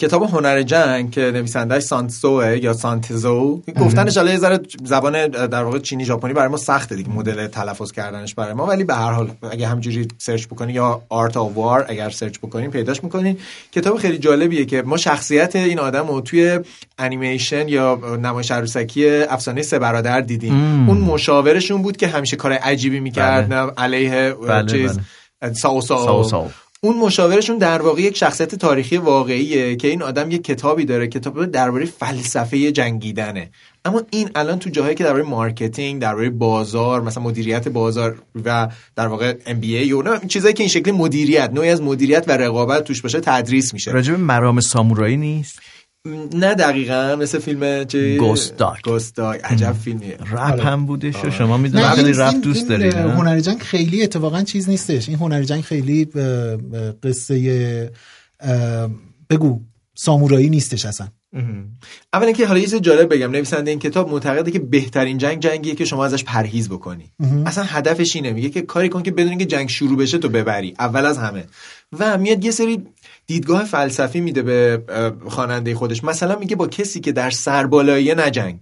کتاب 0.00 0.22
هنر 0.22 0.62
جنگ 0.62 1.10
که 1.10 1.20
نویسندهش 1.20 1.82
سانتزوه 1.82 2.58
یا 2.62 2.72
سانتزو 2.72 3.62
گفتنش 3.80 4.16
حالا 4.16 4.30
یه 4.30 4.38
ذره 4.38 4.60
زبان 4.84 5.28
در 5.28 5.64
واقع 5.64 5.78
چینی 5.78 6.04
ژاپنی 6.04 6.32
برای 6.32 6.48
ما 6.48 6.56
سخته 6.56 6.96
دیگه 6.96 7.10
مدل 7.10 7.46
تلفظ 7.46 7.92
کردنش 7.92 8.34
برای 8.34 8.54
ما 8.54 8.66
ولی 8.66 8.84
به 8.84 8.94
هر 8.94 9.10
حال 9.10 9.30
اگه 9.50 9.68
همجوری 9.68 10.08
سرچ 10.18 10.46
بکنی 10.46 10.72
یا 10.72 11.02
Art 11.08 11.36
of 11.36 11.54
War 11.54 11.86
اگر 11.88 12.10
سرچ 12.10 12.38
بکنین 12.38 12.70
پیداش 12.70 13.04
می‌کنین 13.04 13.38
کتاب 13.72 13.98
خیلی 13.98 14.18
جالبیه 14.18 14.64
که 14.64 14.82
ما 14.82 14.96
شخصیت 14.96 15.56
این 15.56 15.78
آدم 15.78 16.08
رو 16.08 16.20
توی 16.20 16.60
انیمیشن 16.98 17.68
یا 17.68 18.00
نمایش 18.22 18.50
عروسکی 18.50 19.08
افسانه 19.08 19.62
سه 19.62 19.78
برادر 19.78 20.20
دیدیم 20.20 20.54
مم. 20.54 20.88
اون 20.88 20.98
مشاورشون 20.98 21.82
بود 21.82 21.96
که 21.96 22.08
همیشه 22.08 22.36
کار 22.36 22.52
عجیبی 22.52 23.00
می‌کرد 23.00 23.48
بله. 23.48 23.64
نه 23.64 23.72
علیه 23.76 24.32
بله، 24.32 24.66
چیز 24.72 24.98
ساو 25.52 25.80
ساو. 25.80 26.04
ساو 26.04 26.24
ساو. 26.24 26.48
اون 26.80 26.96
مشاورشون 26.96 27.58
در 27.58 27.82
واقع 27.82 28.00
یک 28.02 28.16
شخصیت 28.16 28.54
تاریخی 28.54 28.96
واقعیه 28.96 29.76
که 29.76 29.88
این 29.88 30.02
آدم 30.02 30.30
یک 30.30 30.44
کتابی 30.44 30.84
داره 30.84 31.06
کتاب 31.08 31.44
درباره 31.44 31.84
فلسفه 31.84 32.72
جنگیدنه. 32.72 33.50
اما 33.84 34.02
این 34.10 34.30
الان 34.34 34.58
تو 34.58 34.70
جاهایی 34.70 34.94
که 34.94 35.04
درباره 35.04 35.24
marketing 35.24 36.02
درباره 36.02 36.30
بازار 36.30 37.00
مثلا 37.00 37.22
مدیریت 37.22 37.68
بازار 37.68 38.22
و 38.44 38.68
در 38.96 39.06
واقع 39.06 39.34
MBA 39.46 39.92
و 39.92 40.18
چیزایی 40.18 40.54
که 40.54 40.62
این 40.62 40.70
شکلی 40.70 40.92
مدیریت 40.92 41.50
نوعی 41.52 41.68
از 41.68 41.82
مدیریت 41.82 42.24
و 42.28 42.32
رقابت 42.32 42.84
توش 42.84 43.02
باشه 43.02 43.20
تدریس 43.20 43.74
میشه. 43.74 43.90
راجب 43.90 44.18
مرام 44.18 44.60
سامورایی 44.60 45.16
نیست؟ 45.16 45.60
نه 46.34 46.54
دقیقا 46.54 47.16
مثل 47.20 47.38
فیلم 47.38 47.84
چه 47.84 48.16
Ghost 48.16 48.53
Dog. 48.53 48.82
Ghost 48.82 49.18
Dog 49.18 49.40
عجب 49.44 49.72
فیلمیه. 49.72 50.18
رپ 50.32 50.66
هم 50.66 50.86
بودش 50.86 51.24
و 51.24 51.30
شما 51.30 51.56
نه 51.56 51.62
می‌دونم 51.62 51.84
این- 51.84 51.94
خیلی 51.94 52.12
رپ 52.12 52.34
دوست 52.42 52.68
دارید؟ 52.68 52.94
هنر 52.94 53.40
جنگ 53.40 53.58
خیلی 53.58 54.02
اتفاقا 54.02 54.42
چیز 54.42 54.68
نیستش. 54.68 55.08
این 55.08 55.18
هنر 55.18 55.42
جنگ 55.42 55.60
خیلی 55.60 56.04
قصه 57.02 57.90
بگو 59.30 59.60
سامورایی 59.94 60.48
نیستش 60.48 60.86
اصلا. 60.86 61.08
اولا 62.12 62.26
اینکه 62.26 62.46
حالا 62.46 62.58
یه 62.58 62.64
چیز 62.64 62.74
جالب 62.74 63.14
بگم. 63.14 63.30
نویسنده 63.30 63.70
این 63.70 63.80
کتاب 63.80 64.10
معتقده 64.10 64.50
که 64.50 64.58
بهترین 64.58 65.18
جنگ 65.18 65.40
جنگیه 65.40 65.74
که 65.74 65.84
شما 65.84 66.04
ازش 66.04 66.24
پرهیز 66.24 66.68
بکنی. 66.68 67.12
اصلا 67.46 67.64
هدفش 67.64 68.16
اینه. 68.16 68.32
میگه 68.32 68.50
که 68.50 68.62
کاری 68.62 68.88
کن 68.88 69.02
که 69.02 69.10
بدونی 69.10 69.36
که 69.36 69.44
جنگ 69.44 69.68
شروع 69.68 69.98
بشه 69.98 70.18
تو 70.18 70.28
ببری. 70.28 70.74
اول 70.78 71.06
از 71.06 71.18
همه. 71.18 71.44
و 71.98 72.18
میاد 72.18 72.44
یه 72.44 72.50
سری 72.50 72.82
دیدگاه 73.28 73.64
فلسفی 73.64 74.20
میده 74.20 74.42
به 74.42 74.82
خواننده 75.28 75.74
خودش. 75.74 76.04
مثلا 76.04 76.38
میگه 76.38 76.56
با 76.56 76.66
کسی 76.66 77.00
که 77.00 77.12
در 77.12 77.30
سربالایی 77.30 78.14
نجنگ. 78.14 78.58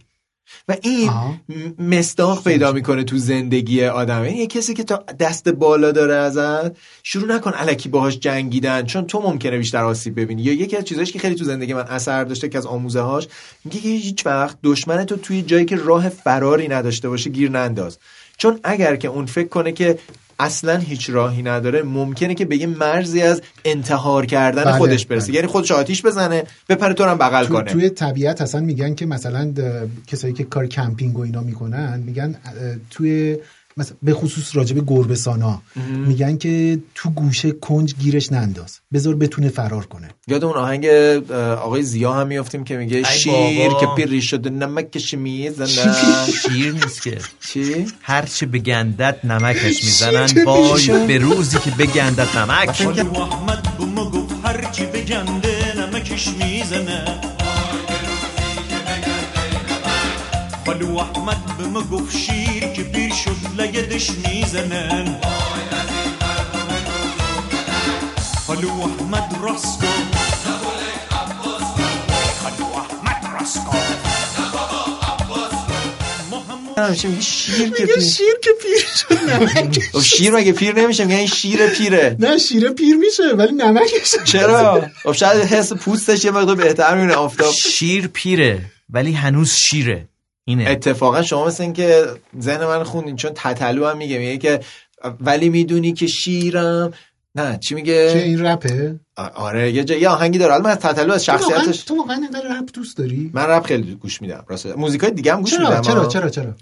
و 0.69 0.77
این 0.83 1.11
م- 1.11 1.97
مصداق 1.97 2.45
پیدا 2.45 2.73
می‌کنه 2.73 3.05
تو 3.05 3.19
زندگی 3.19 3.85
آدم. 3.85 4.25
یعنی 4.25 4.39
یه 4.39 4.47
کسی 4.47 4.75
که 4.75 4.85
تا 4.85 5.05
دست 5.19 5.49
بالا 5.49 5.93
داره 5.93 6.15
ازت 6.15 6.77
شروع 7.03 7.35
نکن 7.35 7.53
الکی 7.55 7.89
باهاش 7.89 8.19
جنگیدن 8.19 8.85
چون 8.85 9.07
تو 9.07 9.21
ممکنه 9.21 9.59
بیشتر 9.59 9.85
آسیب 9.85 10.21
ببینی. 10.21 10.43
یا 10.43 10.53
یکی 10.53 10.77
از 10.77 10.85
چیزاش 10.85 11.13
که 11.13 11.19
خیلی 11.19 11.35
تو 11.35 11.45
زندگی 11.45 11.75
من 11.75 11.85
اثر 11.89 12.25
داشته 12.25 12.49
که 12.49 12.59
از 12.59 12.67
آموزه 12.67 13.01
هاش 13.01 13.29
میگه 13.65 13.81
که 13.81 13.89
هیچ 13.89 14.27
وقت 14.27 14.59
دشمن 14.63 15.05
تو 15.05 15.17
توی 15.17 15.43
جایی 15.43 15.65
که 15.65 15.77
راه 15.77 16.09
فراری 16.09 16.69
نداشته 16.69 17.09
باشه 17.09 17.31
گیر 17.31 17.51
ننداز. 17.51 17.99
چون 18.39 18.61
اگر 18.65 18.97
که 18.97 19.09
اون 19.09 19.27
فکر 19.27 19.49
کنه 19.49 19.73
که 19.73 19.99
اصلا 20.39 20.77
هیچ 20.77 21.11
راهی 21.11 21.43
نداره. 21.43 21.83
ممکنه 21.83 22.35
که 22.35 22.45
به 22.45 22.57
یه 22.57 22.67
مرزی 22.67 23.23
از 23.23 23.43
انتحار 23.65 24.27
کردن 24.27 24.65
بله، 24.65 24.73
خودش 24.79 25.07
برسه. 25.07 25.33
یعنی 25.35 25.47
خودش 25.47 25.73
آتیش 25.73 26.03
بزنه 26.07 26.45
بپره 26.69 26.95
تو 26.95 27.05
هم 27.05 27.19
بغل 27.19 27.45
تو- 27.47 27.55
کنه. 27.55 27.73
توی 27.73 27.89
طبیعت 27.91 28.41
اصلا 28.41 28.61
میگن 28.61 28.95
که 28.95 29.07
مثلا 29.07 29.53
کسایی 30.07 30.35
که 30.35 30.45
کار 30.45 30.67
کمپینگ 30.67 31.19
و 31.19 31.23
اینا 31.23 31.41
می‌کنن 31.41 32.03
میگن 32.07 32.35
توی 32.91 33.37
مثلا 33.79 33.97
به 34.03 34.15
خصوص 34.15 34.57
راجب 34.57 34.87
گربسانا 34.87 35.63
میگن 36.07 36.37
که 36.37 36.79
تو 36.95 37.11
گوشه 37.11 37.53
کنج 37.53 37.95
گیرش 37.95 38.33
ننداز. 38.33 38.79
بذار 38.93 39.15
بتونه 39.15 39.49
فرار 39.49 39.87
کنه. 39.87 40.09
یاد 40.29 40.45
اون 40.45 40.57
آهنگ 40.57 40.87
آقای 41.63 41.83
زیا 41.83 42.13
هم 42.13 42.27
میافتیم 42.27 42.65
که 42.65 42.77
میگه 42.77 43.03
شیر. 43.03 43.69
که 43.81 43.87
پیری 43.97 44.23
شده 44.23 44.51
نمکش 44.51 45.15
می‌زنه 45.15 45.95
شیر 46.43 46.73
نیست 46.73 47.03
که. 47.03 47.19
چی؟ 47.49 47.87
هرچه 48.03 48.47
بگندت 48.47 49.25
نمکش 49.25 49.85
می‌زنن. 49.85 50.45
وای؟ 50.45 51.07
به 51.07 51.19
روزی 51.19 51.59
که 51.59 51.71
بگندت 51.71 52.37
نمک. 52.37 52.83
خالو 52.83 53.19
احمد 53.19 53.77
به 53.79 53.85
ما 53.85 54.11
گفت 54.11 54.35
هرچی 54.45 54.87
بگنده 54.87 55.73
نمکش 55.81 56.29
می‌زنه. 56.29 57.05
خالو 60.67 60.97
احمد 60.97 61.57
به 61.59 61.67
ما 61.67 61.83
گفت 61.83 62.17
لگدش 63.97 64.11
می‌زنن 64.11 65.21
خالو 68.47 68.69
احمد 68.71 69.33
خالو 72.43 72.67
احمد 72.77 73.17
همیشه 76.79 77.09
میگه 77.09 77.21
شیر 77.21 77.71
که 77.71 77.87
پیر 77.87 78.01
شیر 78.01 78.35
که 78.43 78.51
پیر 78.63 78.79
شد؟ 78.97 79.31
نمک 79.31 79.81
خب 79.93 80.01
شیر 80.01 80.31
مگه 80.31 80.53
پیر 80.53 80.75
نمیشه؟ 80.75 81.05
میگه 81.05 81.19
این 81.19 81.27
شیر 81.27 81.67
پیره. 81.67 82.17
نه 82.19 82.39
شیر 82.39 82.71
پیر 82.71 82.97
میشه 82.97 83.23
ولی 83.23 83.53
نمکش. 83.53 84.15
چرا؟ 84.25 84.87
خب 85.03 85.13
شاید 85.13 85.43
حس 85.43 85.73
پوستش 85.73 86.25
یه 86.25 86.31
مقدار 86.31 86.55
بهتر 86.55 86.95
می‌بینه. 86.95 87.15
آفتاب. 87.15 87.53
شیر 87.55 88.07
پیره 88.07 88.61
ولی 88.91 89.13
هنوز 89.13 89.53
شیره. 89.53 90.09
اینه. 90.49 90.71
اتفاقا 90.71 91.23
شما 91.23 91.47
مثل 91.47 91.63
این 91.63 91.73
که 91.73 92.07
ذهن 92.41 92.67
من 92.67 92.83
خوندین 92.83 93.17
چون 93.17 93.31
تتلو 93.35 93.87
هم 93.87 93.97
میگه 93.97 94.19
میگه 94.19 94.39
که 94.39 94.61
ولی 95.21 95.49
می‌دونی 95.49 95.93
که 95.93 96.07
شیرم. 96.07 96.93
نه 97.35 97.59
چی 97.59 97.75
میگه؟ 97.75 98.13
چه 98.13 98.19
این 98.19 98.47
رپه؟ 98.47 99.01
آره 99.35 99.73
یه 99.73 99.85
جا... 99.85 99.97
یه 99.97 100.09
آهنگی 100.09 100.39
داره. 100.39 100.53
حالا 100.53 100.65
من 100.65 100.71
از 100.71 100.79
تتلو 100.79 101.13
از 101.13 101.25
شخصیتش 101.25 101.83
تو 101.83 101.97
واقعا 101.97 102.17
اینقدر 102.17 102.59
رپ 102.59 102.69
دوست 102.75 102.97
داری؟ 102.97 103.31
من 103.35 103.43
رپ 103.43 103.67
خیلی 103.67 103.95
گوش 103.95 104.23
میدم 104.23 104.45
راست. 104.49 104.67
موزیکای 104.67 105.11
دیگه 105.11 105.33
هم 105.33 105.41
گوش 105.41 105.51
چرا؟ 105.51 105.69
میدم 105.69 105.81
چرا. 105.81 106.07
چرا؟ 106.07 106.31
چرا؟ 106.31 106.55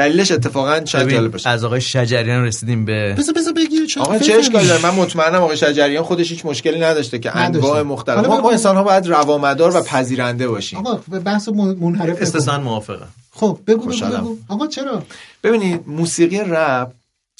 دلیلش 0.00 0.32
اتفاقا 0.32 0.84
شاید 0.84 1.08
جالب 1.10 1.32
باشه 1.32 1.48
از 1.50 1.64
آقای 1.64 1.80
شجریان 1.80 2.44
رسیدیم 2.44 2.84
به 2.84 3.14
بذار 3.18 3.34
بذار 3.34 3.52
بگی 3.52 3.76
آقا 4.00 4.18
چه. 4.18 4.34
اشکالی 4.34 4.66
داره 4.68 4.82
من 4.82 4.94
مطمئنم 4.94 5.42
آقای 5.42 5.56
شجریان 5.56 6.04
خودش 6.04 6.30
هیچ 6.30 6.46
مشکلی 6.46 6.80
نداشته 6.80 7.18
که. 7.18 7.36
انواع 7.36 7.82
مختلف 7.82 8.16
حالا 8.16 8.28
ما, 8.28 8.40
ما 8.40 8.50
انسان 8.50 8.76
ها 8.76 8.82
باید 8.82 9.06
روامدار 9.06 9.76
و 9.76 9.80
پذیرنده 9.82 10.48
باشیم 10.48 10.78
آقا 10.78 11.00
به 11.08 11.18
بحث 11.18 11.48
من- 11.48 11.76
منحرف. 11.80 12.22
استثنا 12.22 12.58
موافقم 12.58 13.08
خب 13.32 13.58
بگو 13.66 13.86
بگو. 13.86 14.06
بگو 14.06 14.36
آقا 14.48 14.66
چرا 14.66 15.02
ببینید 15.44 15.80
موسیقی 15.86 16.40
رپ 16.46 16.92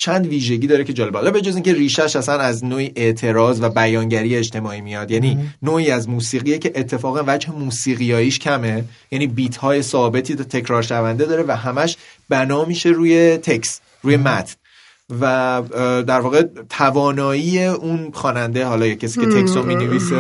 چند 0.03 0.27
ویژگی 0.27 0.67
داره 0.67 0.85
که 0.85 0.93
جالبه. 0.93 1.19
حالا 1.19 1.31
به 1.31 1.41
جز 1.41 1.55
اینکه 1.55 1.75
ریشش 1.75 2.17
اصلا 2.17 2.39
از 2.39 2.65
نوعی 2.65 2.93
اعتراض 2.97 3.61
و 3.63 3.69
بیانگری 3.69 4.37
اجتماعی 4.37 4.81
میاد 4.81 5.11
یعنی 5.11 5.39
نوعی 5.63 5.91
از 5.91 6.09
موسیقیه 6.09 6.59
که 6.59 6.73
اتفاقا 6.75 7.25
وجه 7.27 7.51
موسیقیاییش 7.51 8.39
کمه 8.39 8.85
یعنی 9.11 9.27
بیت 9.27 9.57
های 9.57 9.83
ثابتی 9.83 10.35
تا 10.35 10.45
تکرار 10.45 10.83
شونده 10.83 11.25
داره 11.25 11.45
و 11.49 11.57
همش 11.57 11.97
بنا 12.29 12.65
میشه 12.65 12.89
روی 12.89 13.37
تکس 13.37 13.81
روی 14.03 14.17
متن. 14.17 14.55
و 15.21 15.63
در 16.07 16.21
واقع 16.21 16.43
توانایی 16.71 17.65
اون 17.65 18.11
خواننده 18.15 18.65
حالا 18.67 18.87
یا 18.87 18.95
کسی 18.95 19.21
که 19.21 19.27
تکس 19.27 19.57
رو 19.57 19.63
می‌نویسه. 19.63 20.17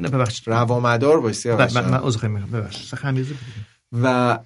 نه 0.00 0.08
ببخشید. 0.08 0.48
روامدار 0.48 1.20
باشه 1.20 1.56
من 1.56 1.68
من- 1.74 1.94
عذر 1.94 2.28
می‌خوام 2.28 2.60
ببخشید. 2.60 2.88
و 4.02 4.38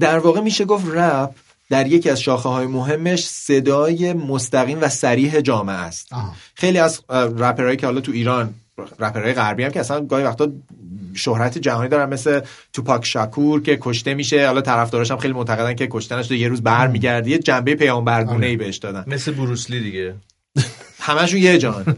در 0.00 0.18
واقع 0.18 0.40
میشه 0.40 0.64
گفت 0.64 0.84
رپ 0.94 1.30
در 1.72 1.86
یکی 1.86 2.10
از 2.10 2.20
شاخه 2.20 2.48
های 2.48 2.66
مهمش 2.66 3.26
صدای 3.26 4.12
مستقیم 4.12 4.78
و 4.80 4.88
سریح 4.88 5.40
جامعه 5.40 5.76
است. 5.76 6.08
خیلی 6.54 6.78
از 6.78 7.00
رپرهایی 7.10 7.76
که 7.76 7.86
حالا 7.86 8.00
تو 8.00 8.12
ایران 8.12 8.54
رپرهای 8.98 9.32
غربی 9.32 9.62
هم 9.62 9.70
که 9.70 9.80
اصلا 9.80 10.00
گاهی 10.06 10.24
وقتا 10.24 10.48
شهرت 11.14 11.58
جهانی 11.58 11.88
دارن 11.88 12.08
مثل 12.12 12.40
توپاک 12.72 13.04
شاکور 13.04 13.62
که 13.62 13.78
کشته 13.80 14.14
میشه. 14.14 14.46
حالا 14.46 14.60
طرفداراش 14.60 15.10
هم 15.10 15.16
خیلی 15.16 15.34
معتقدن 15.34 15.74
که 15.74 15.88
کشتنش 15.90 16.30
رو 16.30 16.36
یه 16.36 16.48
روز 16.48 16.62
برمیگرده. 16.62 17.30
یه 17.30 17.38
جنبه 17.38 17.74
پیامبرگونه 17.74 18.46
ای 18.46 18.56
بهش 18.56 18.76
دادن. 18.76 19.04
مثل 19.06 19.32
بروسلی 19.32 19.80
دیگه. 19.80 20.14
همشون 21.02 21.40
یه 21.40 21.58
جان. 21.58 21.96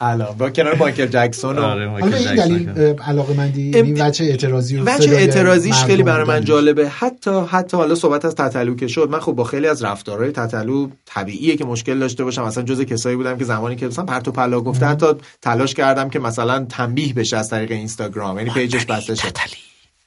الان 0.00 0.34
با 0.38 0.50
کنار 0.50 0.74
مایکل 0.76 1.06
جکسون 1.06 1.58
و 1.58 1.62
آره، 1.62 1.88
حالا 1.88 2.16
این 2.16 2.34
دلیل 2.34 2.68
علاقه 3.00 3.34
مندی 3.34 3.76
این 3.76 4.02
وجه 4.02 4.24
اعتراضی 4.26 4.76
و 4.76 4.82
وجه 4.82 5.06
صدای 5.06 5.16
اعتراضیش 5.16 5.74
خیلی 5.74 6.02
برای 6.02 6.26
من. 6.26 6.44
جالبه. 6.44 6.88
حتی 6.88 7.40
حتی 7.48 7.76
حالا 7.76 7.94
صحبت 7.94 8.24
از 8.24 8.34
تتلو 8.34 8.74
که 8.74 8.88
شد 8.88 9.08
من 9.10 9.20
خب 9.20 9.32
با 9.32 9.44
خیلی 9.44 9.66
از 9.66 9.84
رفتارهای 9.84 10.32
تتلو 10.32 10.88
طبیعیه 11.06 11.56
که 11.56 11.64
مشکل 11.64 11.98
داشته 11.98 12.24
باشم. 12.24 12.44
مثلا 12.44 12.64
جز 12.64 12.80
کسایی 12.80 13.16
بودم 13.16 13.38
که 13.38 13.44
زمانی 13.44 13.76
که 13.76 13.86
مثلا 13.86 14.04
پرت 14.04 14.28
و 14.28 14.32
پلا 14.32 14.60
گفته 14.60 14.86
حتی 14.86 15.06
تلاش 15.42 15.74
کردم 15.74 16.10
که 16.10 16.18
مثلا 16.18 16.66
تنبیه 16.68 17.14
بشه 17.14 17.36
از 17.36 17.50
طریق 17.50 17.70
اینستاگرام 17.70 18.38
یعنی 18.38 18.50
پیجش 18.50 18.84
بسته 18.84 19.14
شد 19.14 19.32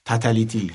تتلیتی. 0.05 0.71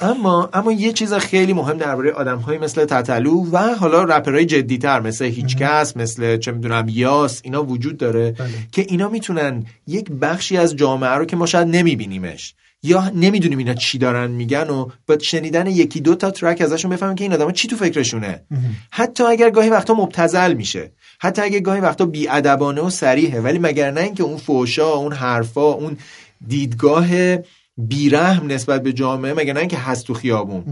اما 0.00 0.50
اما 0.52 0.72
یه 0.72 0.92
چیز 0.92 1.14
خیلی 1.14 1.52
مهم 1.52 1.78
درباره 1.78 2.12
آدم‌هایی 2.12 2.58
مثل 2.58 2.84
تتلو 2.84 3.46
و 3.52 3.58
حالا 3.58 4.04
رپرهای 4.04 4.44
جدی‌تر 4.44 5.00
مثل 5.00 5.24
هیچکس 5.24 5.96
مثل 5.96 6.36
چه 6.36 6.52
می‌دونم 6.52 6.86
یاس 6.88 7.40
اینا 7.44 7.64
وجود 7.64 7.96
داره 7.96 8.34
که 8.72 8.86
اینا 8.88 9.08
می‌تونن 9.08 9.66
یک 9.86 10.10
بخشی 10.10 10.56
از 10.56 10.76
جامعه 10.76 11.10
رو 11.10 11.24
که 11.24 11.36
ما 11.36 11.46
شاید 11.46 11.68
نمیبینیمش 11.68 12.54
یا 12.82 13.12
نمی‌دونیم 13.14 13.58
اینا 13.58 13.74
چی 13.74 13.98
دارن 13.98 14.30
میگن 14.30 14.70
و 14.70 14.88
با 15.06 15.18
شنیدن 15.18 15.66
یکی 15.66 16.00
دو 16.00 16.14
تا 16.14 16.30
ترک 16.30 16.60
ازشون 16.60 16.90
بفهمیم 16.90 17.14
که 17.14 17.24
این 17.24 17.32
آدما 17.32 17.52
چی 17.52 17.68
تو 17.68 17.76
فکرشونه. 17.76 18.42
حتی 18.90 19.24
اگر 19.24 19.50
گاهی 19.50 19.70
وقتا 19.70 19.94
مبتذل 19.94 20.52
میشه 20.52 20.92
حتی 21.18 21.42
اگر 21.42 21.58
گاهی 21.58 21.80
وقتا 21.80 22.06
بیادبانه 22.06 22.80
و 22.80 22.90
سریحه 22.90 23.40
ولی 23.40 23.58
مگر 23.58 23.90
نه 23.90 24.00
اینکه 24.00 24.22
اون 24.22 24.36
فوشا 24.36 24.92
اون 24.92 25.12
حرفا 25.12 25.72
اون 25.72 25.96
دیدگاه 26.48 27.06
بیرحم 27.76 28.46
نسبت 28.46 28.82
به 28.82 28.92
جامعه 28.92 29.34
مگر 29.34 29.52
نه 29.52 29.60
اینکه 29.60 29.76
هست 29.76 30.06
تو 30.06 30.14
خیابون. 30.14 30.64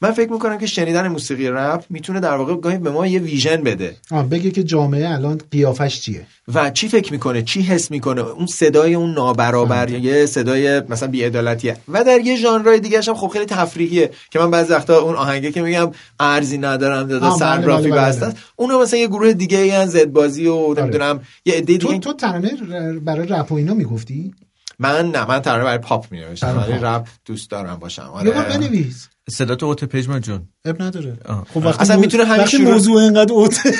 من 0.00 0.10
فکر 0.10 0.32
می‌کنم 0.32 0.58
که 0.58 0.66
شنیدن 0.66 1.08
موسیقی 1.08 1.48
رپ 1.48 1.84
می‌تونه 1.90 2.20
در 2.20 2.36
واقع 2.36 2.56
گاهی 2.56 2.78
به 2.78 2.90
ما 2.90 3.06
یه 3.06 3.20
ویژن 3.20 3.56
بده. 3.56 3.96
بگه 4.30 4.50
که 4.50 4.62
جامعه 4.62 5.08
الان 5.08 5.40
قیافش 5.50 6.00
چیه؟ 6.00 6.26
و 6.54 6.70
چی 6.70 6.88
فکر 6.88 7.12
می‌کنه؟ 7.12 7.42
چی 7.42 7.62
حس 7.62 7.90
می‌کنه؟ 7.90 8.20
اون 8.20 8.46
صدای 8.46 8.94
اون 8.94 9.14
نابرابر 9.14 9.90
یه 9.90 10.26
صدای 10.26 10.80
مثلا 10.80 11.08
بیعدالتیه. 11.08 11.76
و 11.88 12.04
در 12.04 12.20
یه 12.20 12.36
ژانرهای 12.36 12.80
دیگه 12.80 13.00
هم 13.08 13.14
خب 13.14 13.28
خیلی 13.28 13.44
تفریحیه 13.46 14.10
که 14.30 14.38
من 14.38 14.50
بعضی 14.50 14.72
وقتا 14.72 15.00
اون 15.00 15.14
آهنگه 15.14 15.52
که 15.52 15.62
میگم 15.62 15.90
ارزی 16.20 16.58
ندارم 16.58 17.08
دادا 17.08 17.26
آه، 17.26 17.38
بله، 17.38 17.56
سنگرافی 17.56 17.90
بله، 17.90 18.00
بله. 18.00 18.08
بسته 18.08 18.32
اونها 18.56 18.82
مثلا 18.82 18.98
یه 19.00 19.06
گروه 19.06 19.32
دیگه 19.32 19.58
ای 19.58 19.86
زد 19.86 20.04
بازی 20.04 20.46
و 20.46 20.74
نمی‌دونم 20.74 21.20
یه 21.44 21.54
عده 21.54 21.78
تو 21.78 21.88
دیگه. 21.88 22.00
تو 22.00 22.12
ترانه 22.12 22.50
ر- 22.70 22.98
برای 22.98 23.26
رپ 23.26 23.52
و 23.52 23.54
اینا 23.54 23.74
می‌گفتی؟ 23.74 24.34
من 24.78 25.10
نه 25.10 25.28
من 25.28 25.38
ترانه 25.40 25.64
برای 25.64 25.78
پاپ 25.78 26.06
می‌نوشتم 26.12 26.46
برای 26.56 26.72
ولی 26.72 26.80
پاپ. 26.80 26.84
رپ 27.00 27.06
دوست 27.24 27.50
دارم 27.50 27.76
باشم. 27.76 28.02
آره. 28.02 28.30
بنویس. 28.30 29.08
صدا 29.30 29.54
تو 29.54 29.66
out 29.66 29.84
پژمان 29.84 30.20
جون. 30.20 30.48
اب 30.64 30.82
نداره. 30.82 31.16
آه. 31.28 31.46
خب 31.54 31.66
وقتی 31.66 31.82
اصلا 31.82 31.96
می‌تونه 31.96 32.24
همین 32.24 32.46
شروع- 32.46 32.72
موضوع 32.72 32.96
اینقدر 33.02 33.32
out 33.32 33.62
ه 33.62 33.72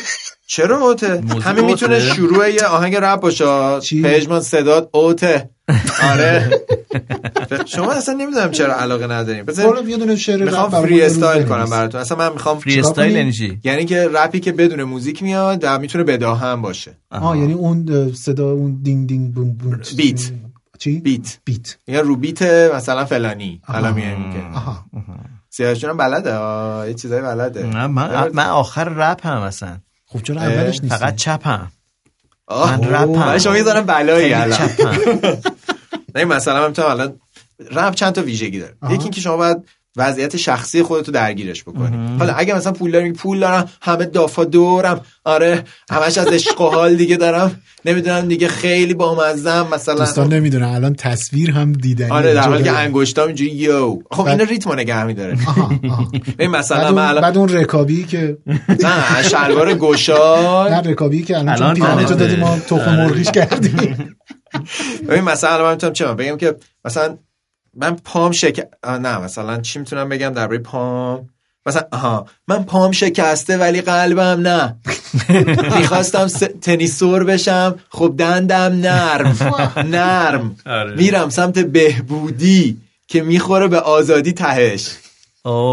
چرا 0.47 0.79
out 0.81 1.11
ه 1.11 1.21
همین 1.43 1.65
می‌تونه؟ 1.65 2.01
شروع 2.01 2.51
یه 2.51 2.65
آهنگ 2.67 2.97
رپ 2.97 3.21
باشه. 3.21 3.45
پژمان 4.05 4.41
صدات 4.41 4.89
out 4.93 5.36
ه 5.36 5.51
آره. 6.13 6.51
شما 7.75 7.93
اصلا 7.93 8.15
نمی‌دونم 8.15 8.51
چرا 8.51 8.75
علاقه 8.81 9.07
نداریم 9.07 9.45
برو 9.45 9.89
یه 9.89 9.97
دونه 9.97 10.17
شعر 10.17 10.37
رپ 10.37 10.45
می‌خوام 10.45 10.71
freestyle. 10.71 11.45
کنم 11.47 11.71
براتون. 11.71 12.01
اصلا 12.01 12.19
من 12.19 12.33
می‌خوام 12.33 12.59
freestyle 12.59 13.33
چی؟ 13.33 13.61
یعنی 13.65 13.85
که 13.85 14.09
رپی 14.13 14.41
که 14.41 14.53
بدون 14.53 14.83
موزیک 14.83 15.23
میاد 15.23 15.61
و 15.63 15.79
می‌تونه 15.79 16.05
بداهه 16.05 16.41
هم 16.45 16.63
باشه. 16.63 16.99
آه 17.11 17.39
یعنی 17.39 17.53
اون 17.53 18.13
صدا 18.13 18.51
اون 18.51 18.79
دینگ 18.83 19.09
دینگ 19.09 19.35
بوم 19.35 19.53
بوم 19.53 19.81
بیت 19.97 20.31
چی؟ 20.79 21.01
بیت. 21.01 21.39
بیت. 21.45 21.77
میگن 21.87 22.01
رو 22.01 22.17
بیت 22.17 22.43
مثلا 22.75 23.05
فلانی. 23.05 23.61
حالا 23.65 23.93
میگه 23.93 24.17
آها. 24.55 24.85
سیاوش 25.51 25.85
هم 25.85 25.97
بلده؟ 25.97 26.31
یه 26.89 26.95
چیزای 26.95 27.23
بلده. 27.23 27.67
نه 27.67 27.87
من 27.87 28.29
من 28.33 28.47
آخر 28.47 28.85
رپ 28.85 29.27
هم 29.27 29.43
اصلا. 29.43 29.79
خب 30.07 30.23
چرا 30.23 30.41
اولش 30.43 30.81
نیست 30.83 30.97
فقط 30.97 31.17
چپم 31.17 31.73
من 32.51 32.85
رپم 32.85 33.13
برای 33.13 33.41
شما 33.41 33.57
یه 33.57 33.63
ذره 33.63 33.81
بلایی 33.81 34.33
الان. 34.33 34.59
چپم 34.59 34.97
نه 36.15 36.25
مثلا 36.25 36.69
من 36.69 36.85
الان 36.85 37.21
رپ 37.71 37.95
چند 37.95 38.13
تا 38.13 38.23
ویژگی 38.23 38.61
داره. 38.61 38.75
یکی 38.91 39.03
اینکه 39.03 39.21
شما 39.21 39.37
باید 39.37 39.59
وضعیت 39.99 40.37
شخصی 40.37 40.83
خودتو 40.83 41.13
درگیرش 41.13 41.63
بکنی. 41.63 42.19
حالا 42.19 42.33
اگه 42.33 42.55
مثلا 42.55 42.73
پول 42.73 42.91
دارم 42.91 43.13
پول 43.13 43.41
دارم 43.41 43.69
همه 43.83 44.05
دافا 44.05 44.45
دورم. 44.45 45.01
آره 45.25 45.65
همش 45.91 46.19
از 46.19 46.27
عشق 46.27 46.61
و 46.61 46.71
حال 46.71 46.95
دیگه 46.95 47.17
دارم. 47.17 47.61
نمی‌دونم 47.85 48.29
دیگه 48.29 48.49
خیلی 48.49 48.95
با 48.95 49.15
مثلا. 49.15 49.95
دوستان 49.95 50.33
نمی‌دونن 50.33 50.67
الان 50.67 50.95
تصویر 50.95 51.51
هم 51.51 51.73
دیدنی. 51.73 52.11
آره 52.11 52.35
در 52.35 52.49
حالی 52.49 52.65
که. 52.65 52.73
انگشتام 52.73 53.27
اینجوری 53.27 53.51
یو. 53.51 53.99
خب 54.11 54.25
بعد- 54.25 54.41
این 54.41 54.49
ریتم 54.49 54.73
نگه 54.73 55.05
میداره. 55.05 55.39
ببین 56.39 56.51
مثلا 56.51 56.79
بعد 56.79 56.87
من 56.87 56.99
اون, 56.99 57.09
الان 57.09 57.23
بعد 57.23 57.39
اون 57.39 57.49
رکابی 57.49 58.05
که 58.05 58.39
نه 58.69 59.23
شلوار 59.23 59.75
گشاد. 59.75 60.73
نه 60.73 60.91
رکابی 60.91 61.23
که 61.23 61.39
الان 61.39 61.55
چون 61.57 61.63
الان 61.63 61.75
پیرانه 61.75 62.05
تو 62.05 62.15
تنه. 62.15 62.19
دادی 62.19 62.37
ما 62.37 62.59
تخم 62.59 62.75
آره. 62.75 62.97
مرغیش 62.97 63.31
کردیم. 63.31 64.17
ببین 65.09 65.25
مثلا 65.25 65.51
الان 65.51 65.67
من 65.67 65.73
می‌تونم 65.73 65.93
چه 65.93 66.07
بگم 66.07 66.37
که 66.37 66.57
مثلا 66.85 67.17
من 67.81 67.97
پام 68.05 68.33
شک 68.33 68.69
آه، 68.85 68.99
نه 68.99 69.19
مثلا 69.19 69.61
چی 69.61 69.79
می‌تونم 69.79 70.09
بگم 70.09 70.29
درباره 70.29 70.59
پام؟ 70.59 71.29
مثلا 71.67 71.83
آها 71.93 72.27
من 72.49 72.65
پام 72.65 72.93
شکسته 72.93 73.59
ولی 73.59 73.81
قلبم 73.81 74.41
نه. 74.49 74.77
می‌خواستم 75.79 76.27
س... 76.29 76.43
تنیسور 76.63 77.25
بشم. 77.25 77.79
خب 77.89 78.15
دندم 78.19 78.73
نرم. 78.81 79.37
نرم. 79.97 80.57
آره. 80.67 80.95
میرم 80.97 81.29
سمت 81.29 81.59
بهبودی 81.59 82.77
که 83.09 83.23
می‌خوره 83.23 83.69
به 83.69 83.81
آزادی 83.81 84.33
تهش. 84.33 84.91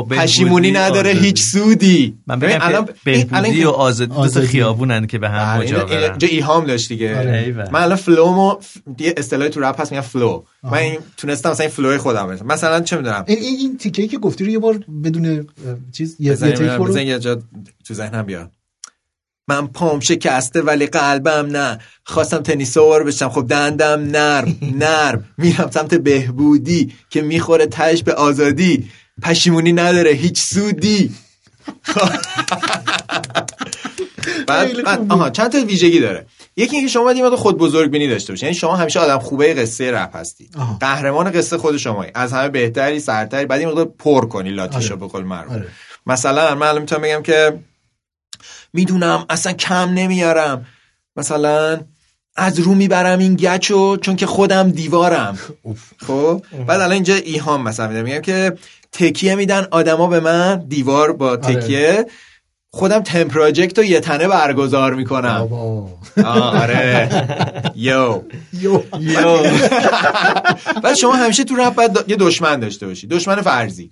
پشیمونی 0.09 0.71
نداره 0.71 1.09
آزادی. 1.09 1.25
هیچ 1.25 1.41
سودی. 1.43 2.17
من 2.27 2.39
بگم 2.39 2.57
الان 2.61 2.85
که 2.85 2.91
این- 3.05 3.27
الان 3.31 3.41
بهبودی 3.43 3.63
و 3.63 3.69
آزادی 3.69 4.15
دو 4.15 4.27
تا. 4.27 4.41
خیابونن 4.41 5.07
که 5.07 5.17
به 5.19 5.29
هم 5.29 5.57
بله، 5.59 5.63
مجاورن. 5.67 6.03
اینجا 6.09 6.27
ایهام 6.27 6.65
داشت 6.65 6.87
دیگه. 6.89 7.17
آره. 7.19 7.37
ایول. 7.45 7.69
من 7.71 7.81
الان 7.81 7.95
flow 7.97 8.35
مو 8.35 8.53
ف- 8.61 9.01
یه 9.01 9.13
اصطلاحی 9.17 9.49
تو 9.49 9.59
رپ 9.59 9.81
هست 9.81 9.91
میگن 9.91 10.01
flow 10.01 10.43
من 10.63 10.73
این 10.77 10.97
تونستم 11.17 11.49
مثلا 11.51 11.63
این 11.65 11.75
flow 11.75 11.97
خودم 11.97 12.27
بشم 12.27 12.45
مثلا 12.45 12.81
چه 12.81 12.97
می‌دونم؟ 12.97 13.23
این 13.27 13.37
این 13.39 13.57
این 13.59 13.77
تیکه 13.77 14.07
که 14.07 14.17
گفتی 14.17 14.43
رو 14.45 14.51
یه 14.51 14.59
بار 14.59 14.79
بدون 15.03 15.47
چیز 15.91 16.15
یه 16.19 16.35
تیک 16.35 16.41
بزن 16.59 16.77
برو. 16.77 16.97
یه 16.97 17.19
جا 17.19 17.35
تو 17.87 17.93
ذهنم 17.93 18.23
بیاد. 18.23 18.51
من 19.47 19.67
پام 19.67 19.99
شکسته 19.99 20.61
ولی 20.61 20.85
قلبم 20.87 21.47
نه. 21.51 21.79
خواستم 22.03 22.37
تنیسور 22.37 23.03
بشم 23.03 23.29
خب 23.29 23.47
دندم 23.47 24.01
نرم. 24.01 24.55
نرم. 24.79 25.25
میرم 25.37 25.69
سمت 25.73 25.93
بهبودی 25.95 26.93
که 27.09 27.21
می‌خوره 27.21 27.65
تش 27.67 28.03
به 28.03 28.13
آزادی. 28.13 28.85
پشیمونی 29.21 29.73
نداره 29.73 30.11
هیچ 30.11 30.41
سودی. 30.41 31.15
بعد, 34.47 34.83
بعد. 34.83 35.11
آها 35.11 35.29
چند 35.29 35.51
تا 35.51 35.65
ویژگی 35.65 35.99
داره. 35.99 36.25
یکی 36.57 36.75
اینکه 36.75 36.91
شما 36.91 37.03
باید 37.03 37.17
یه 37.17 37.29
خود 37.29 37.57
بزرگ 37.57 37.91
بینی 37.91 38.07
داشته 38.07 38.33
باشی. 38.33 38.45
یعنی 38.45 38.55
شما 38.55 38.75
همیشه 38.75 38.99
آدم 38.99 39.19
خوبه 39.19 39.53
قصه 39.53 39.91
رپ 39.91 40.15
هستی. 40.15 40.49
آها. 40.57 40.77
قهرمان 40.79 41.31
قصه 41.31 41.57
خود 41.57 41.77
شمایی. 41.77 42.11
از 42.15 42.33
همه 42.33 42.49
بهتری 42.49 42.99
سرتری 42.99 43.45
بعد 43.45 43.59
این 43.59 43.69
مقدار 43.69 43.85
پر 43.85 44.25
کنی 44.25 44.51
لاتیشو 44.51 44.93
آره. 44.93 44.95
به 44.95 45.07
قول 45.07 45.23
معروف 45.23 45.51
آره. 45.51 45.67
مثلا 46.05 46.55
من 46.55 46.67
الان 46.67 46.81
می‌تونم 46.81 47.01
بگم 47.01 47.21
که 47.21 47.59
می‌دونم 48.73 49.25
اصلا 49.29 49.53
کم 49.53 49.89
نمیارم. 49.93 50.65
مثلا 51.15 51.81
از 52.35 52.59
رو 52.59 52.75
می‌برم 52.75 53.19
این 53.19 53.35
گچو 53.35 53.97
چون 53.97 54.15
که 54.15 54.25
خودم 54.25 54.71
دیوارم. 54.71 55.39
خب؟ 56.07 56.43
بعد 56.67 56.79
الان 56.79 56.91
اینجا 56.91 57.15
ایهام 57.15 57.63
مثلا 57.63 57.87
میدم. 57.87 58.03
میگم 58.03 58.21
که 58.21 58.57
تکیه 58.99 59.35
میدن 59.35 59.67
آدما 59.71 60.07
به 60.07 60.19
من 60.19 60.65
دیوار 60.67 61.11
با 61.13 61.37
تکیه. 61.37 62.05
خودم 62.69 62.99
تم 62.99 63.23
پراجکت 63.23 63.77
رو 63.77 63.83
یه 63.83 63.99
تنه 63.99 64.27
برگزار 64.27 64.93
می‌کنم. 64.93 65.49
آره. 66.25 67.09
یو. 67.75 68.21
یو. 68.61 68.79
بعد 70.83 70.95
شما 70.95 71.13
همیشه 71.13 71.43
تو 71.43 71.55
رپ 71.55 71.75
باید 71.75 71.91
یه 72.07 72.15
دشمن 72.15 72.59
داشته 72.59 72.87
باشی. 72.87 73.07
دشمن 73.07 73.41
فرضی. 73.41 73.89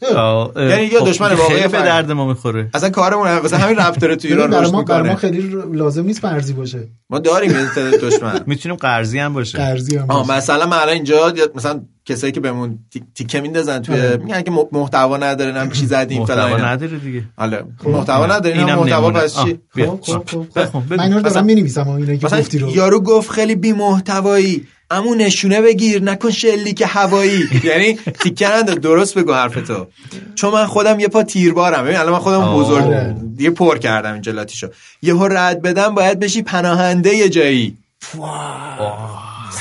یعنی 0.56 0.86
یا 0.86 1.00
خب، 1.00 1.10
دشمن 1.10 1.34
واقعی 1.34 1.68
به. 1.68 1.82
درد 1.82 2.12
ما 2.12 2.28
می‌خوره. 2.28 2.70
اصلا 2.74 2.90
کارمون 2.90 3.38
واسه 3.38 3.58
همین 3.58 3.78
رپ 3.78 3.98
داره 3.98 4.16
تو 4.16 4.28
ایران 4.28 4.50
برای 4.50 4.64
رشد 4.64 4.74
ما 4.74 4.80
می‌کنه. 4.80 5.16
خیلی 5.16 5.64
لازم 5.74 6.06
نیست 6.06 6.20
فرضی 6.20 6.54
باشه. 6.54 6.88
ما 7.10 7.20
داریم 7.20 7.52
یه 7.52 7.98
دشمن. 7.98 8.42
می‌تونیم 8.48 8.78
قرضی 8.78 9.20
هم 9.20 9.34
باشه. 9.34 9.58
قرضی 9.58 9.98
هم. 9.98 10.08
مثلا 10.30 10.66
من 10.66 10.78
الان 10.78 10.94
اینجا 10.94 11.34
مثلا 11.56 11.82
کسایی 12.06 12.34
که 12.34 12.40
بهمون 12.40 12.80
تی- 12.94 13.04
تیکه 13.16 13.42
میندازن 13.42 13.82
توی 13.82 13.96
آره. 14.02 14.18
میگن 14.18 14.42
که 14.42 14.52
محتوا 14.72 15.18
نداره 15.18 15.54
هم 15.54 15.72
چی 15.72 15.86
زدیم 15.86 16.20
محتوا 16.20 16.36
فلان 16.36 16.52
اینا. 16.54 16.68
نداره 16.72 16.98
دیگه 16.98 17.24
حالا 17.38 17.60
محتوا 17.86 18.26
نداره 18.26 18.58
اینم 18.58 18.76
محتوا. 18.80 19.12
پس 19.12 19.36
چی. 19.36 19.60
خب 19.76 20.00
خب 20.04 20.66
خب. 20.66 20.82
من 20.90 21.00
اینا 21.00 21.22
دارم 21.22 21.46
می‌نویسم 21.46 21.90
اینایی 21.90 22.18
که 22.18 22.28
گفتی 22.28 22.60
رو 22.60 22.70
یارو 22.76 23.00
گفت 23.02 23.32
خیلی 23.32 23.56
بی 23.56 23.74
محتوایی 23.74 24.68
امو 24.92 25.16
نشونه 25.16 25.62
بگیر 25.62 26.04
نکن 26.04 26.30
شلیک 26.32 26.84
هوایی 26.88 27.44
یعنی 27.64 27.94
تیکه 28.24 28.48
نداره 28.48 28.80
درست 28.80 29.18
بگو 29.18 29.34
حرفتو 29.34 29.88
چون 30.36 30.54
من 30.54 30.66
خودم 30.66 31.00
یه 31.00 31.08
پا 31.08 31.24
تیربارم 31.24 31.84
ببین 31.84 31.98
الان 31.98 32.14
من 32.14 32.20
خودم. 32.20 32.54
بزرگ. 32.56 33.14
دیگه 33.38 33.50
پر 33.50 33.78
کردم 33.78 34.14
این 34.14 34.22
جلاتیشو 34.22 34.68
یهو 35.02 35.28
رد 35.28 35.62
بدم 35.62 35.96
باید 35.96 36.20
بشی 36.20 36.42
پناهنده 36.42 37.16
یه 37.16 37.30
جایی 37.30 37.78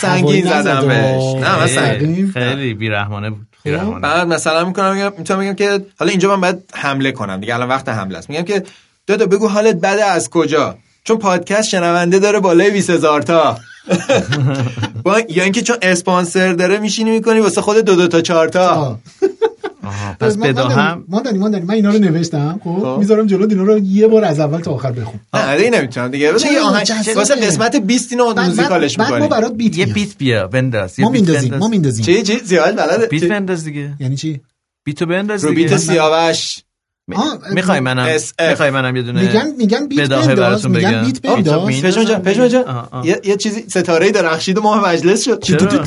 سنگین 0.01 0.45
زدم. 0.45 0.89
بهش 0.89 1.35
نه 1.35 1.59
من 1.59 1.67
سنگین 1.67 2.31
خیلی 2.33 2.75
بیرحمانه 2.75 3.31
بود 3.31 3.47
بیرحمانه. 3.65 4.01
بعد 4.01 4.27
مثلا 4.29 4.65
می‌کنم 4.65 4.95
میگم 4.95 5.13
می‌تونم 5.19 5.41
میگم 5.41 5.55
که 5.55 5.87
حالا 5.99 6.11
اینجا 6.11 6.37
من 6.37 6.41
باید 6.41 6.59
حمله 6.75 7.13
کنم 7.13 7.41
دیگه 7.41 7.55
الان 7.55 7.69
وقت 7.69 7.89
حمله 7.89 8.19
است 8.19 8.31
میگم 8.31 8.43
که 8.43 8.63
دادا 9.07 9.27
بگو 9.27 9.49
حالت 9.49 9.77
بده 9.77 10.05
از 10.05 10.31
کجا 10.31 10.79
چون 11.05 11.19
پادکست 11.19 11.69
شنونده 11.69 12.19
داره 12.19 12.41
بالای 12.41 12.71
20000 12.71 13.23
تا. 13.23 13.59
با 15.05 15.21
یا 15.29 15.43
اینکه 15.45 15.63
چون 15.63 15.77
اسپانسر 15.83 16.53
داره 16.53 16.79
میشینی 16.79 17.11
می‌کنی 17.11 17.41
واسه 17.41 17.61
خود 17.61 17.77
دو 17.77 17.95
دو 17.97 18.09
تا 18.09 18.21
چهار 18.21 18.49
تا. 18.49 18.99
پس 20.21 20.37
من- 20.37 20.47
من 20.47 20.53
بدا 20.53 20.69
هم. 20.69 21.05
ما 21.09 21.21
داریم 21.21 21.41
ما 21.41 21.49
داریم 21.49 21.67
من 21.67 21.75
اینا 21.75 21.91
رو 21.91 21.99
نوشتم 21.99 22.61
خب؟ 22.65 22.79
خب. 22.81 22.97
می‌ذارم 22.99 23.27
جلو 23.27 23.47
اینا 23.51 23.63
رو 23.63 23.79
یه 23.79 24.09
بار 24.09 24.25
از 24.25 24.41
اول 24.41 24.61
تا 24.61 24.71
آخر 24.73 24.93
بخون. 24.93 25.21
نه 25.35 25.57
دیگه 25.57 25.71
نمی‌تونم 25.71 26.09
دیگه. 26.09 26.33
واسه 26.33 26.61
آهنگ. 26.61 26.89
واسه 27.17 27.35
قسمت 27.35 27.77
20 27.77 28.13
اینو 28.13 28.35
موزیکالش 28.35 28.97
بعد 28.97 29.09
ما 29.09 29.15
می‌کنی 29.15 29.29
برات 29.29 29.53
بیت 29.53 29.79
یه. 29.79 29.87
بیت 29.87 30.17
بیا 30.19 30.47
بنداز. 30.47 30.99
یه 30.99 31.05
ما 31.05 31.11
بیت 31.11 31.21
میندازیم 31.23 31.51
بنداز. 31.51 31.61
ما 31.61 31.69
میندازیم. 31.69 32.05
چی؟ 32.05 32.23
چی؟ 32.23 32.39
زیاد 32.45 32.77
بلده. 32.77 33.07
بیت؟ 33.07 33.25
بنداز 33.25 33.65
دیگه. 33.65 33.95
یعنی 34.01 34.17
چی؟ 34.17 34.41
بیتو 34.85 35.07
بنداز 35.07 35.45
رو 35.45 35.55
بیت 35.55 35.77
سیاوش. 35.77 36.59
می‌خوای 37.53 37.81
منم. 37.81 38.19
می‌خوای 38.49 38.71
منم 38.71 38.97
یه 38.97 39.03
دونه 39.03 39.23
میگن 39.23 39.53
میگن 39.59 39.87
بیت 39.89 40.01
بنداز 40.01 40.29
براتون 40.29 40.71
میگن 40.71 41.05
بیت 41.05 41.23
بنداز 41.23 41.83
پژمان 41.83 42.07
جان 42.07 42.23
پژمان 42.23 42.49
جان. 42.49 42.89
یه 43.05 43.37
چیزی 43.37 43.65
ستاره 43.69 44.11
درخشید 44.11 44.59
و 44.59 44.63
ماه 44.63 44.89
مجلس 44.89 45.25
شد 45.25 45.41
چرا؟ 45.41 45.85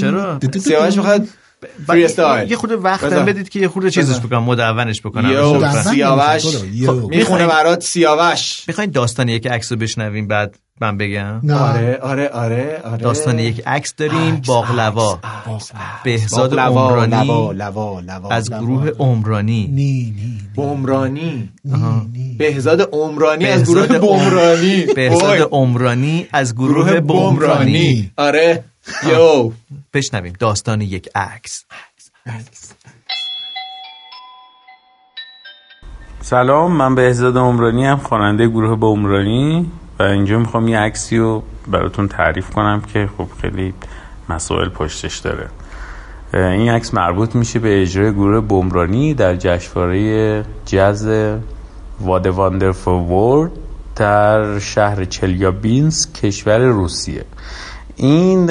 چرا؟ 0.00 0.40
سیاوش 0.60 0.96
می‌خواد 0.96 1.28
فری 1.86 2.04
استایل 2.04 2.50
یه 2.50 2.56
خورده 2.56 2.76
وقتم 2.76 3.06
بذار. 3.06 3.24
بدید 3.24 3.48
که 3.48 3.60
یه 3.60 3.68
خورده 3.68 3.90
چیزش. 3.90 4.18
بکنم 4.18 4.42
مدونش 4.42 5.00
بکنم. 5.00 5.30
یو 5.30 5.72
سیاوش. 5.72 6.44
یو. 6.72 7.00
خب، 7.00 7.08
می‌خونه 7.08 7.46
برات 7.46 7.82
سیاوش. 7.82 8.64
می‌خواین 8.68 8.90
داستان 8.90 9.28
یک 9.28 9.46
عکس 9.46 9.72
رو 9.72 9.78
بشنویم 9.78 10.28
بعد 10.28 10.56
من 10.80 10.96
بگم؟ 10.96 11.40
نه. 11.42 11.54
آره 11.54 11.98
آره 12.02 12.28
آره 12.28 12.80
آره. 12.84 12.96
داستان 12.96 13.38
یک 13.38 13.62
عکس 13.66 13.94
داریم 13.96 14.42
باقلوا. 14.46 15.18
بهزاد 16.04 16.50
باقلوا، 16.50 17.04
لوا 17.04 17.04
عمرانی 17.04 17.58
لوا 17.58 18.00
لوا. 18.00 18.30
از 18.30 18.50
گروه 18.50 18.90
عمرانی. 18.98 19.66
نی 19.72 20.14
نی 20.16 20.38
بمرانی 20.56 21.48
بهزاد 22.38 22.88
عمرانی 22.92 23.46
از 23.46 23.64
گروه 23.64 23.86
بمرانی 23.86 24.86
بهزاد. 24.96 25.48
عمرانی 25.50 26.26
از 26.32 26.54
گروه 26.54 27.00
بمرانی. 27.00 28.10
آره. 28.16 28.64
یو. 29.06 29.52
بشنویم. 29.94 30.32
داستان 30.38 30.80
یک 30.80 31.08
عکس. 31.14 31.64
سلام 36.20 36.72
من 36.72 36.94
بهزاد 36.94 37.36
عمرانی 37.38 37.86
هم 37.86 37.96
خواننده 37.96 38.48
گروه 38.48 38.78
بمرانی 38.78 39.70
و 39.98 40.02
اینجا 40.02 40.38
می‌خوام 40.38 40.68
یه 40.68 40.78
عکسی 40.78 41.18
رو 41.18 41.42
براتون 41.68 42.08
تعریف 42.08 42.50
کنم 42.50 42.82
که 42.92 43.08
خب 43.18 43.28
خیلی 43.40 43.74
مسائل 44.28 44.68
پشتش 44.68 45.18
داره. 45.18 45.48
این 46.34 46.70
عکس 46.70 46.94
مربوط 46.94 47.34
میشه 47.34 47.58
به 47.58 47.82
اجرای 47.82 48.12
گروه 48.12 48.40
بمرانی 48.40 49.14
در 49.14 49.36
جشنواره 49.36 50.44
جز 50.66 51.36
واد 52.00 52.26
واندرفول 52.26 52.92
ورد 52.92 53.50
در 53.96 54.58
شهر 54.58 55.04
چلیابینسک 55.04 56.12
کشور 56.12 56.58
روسیه. 56.58 57.24
این 57.96 58.50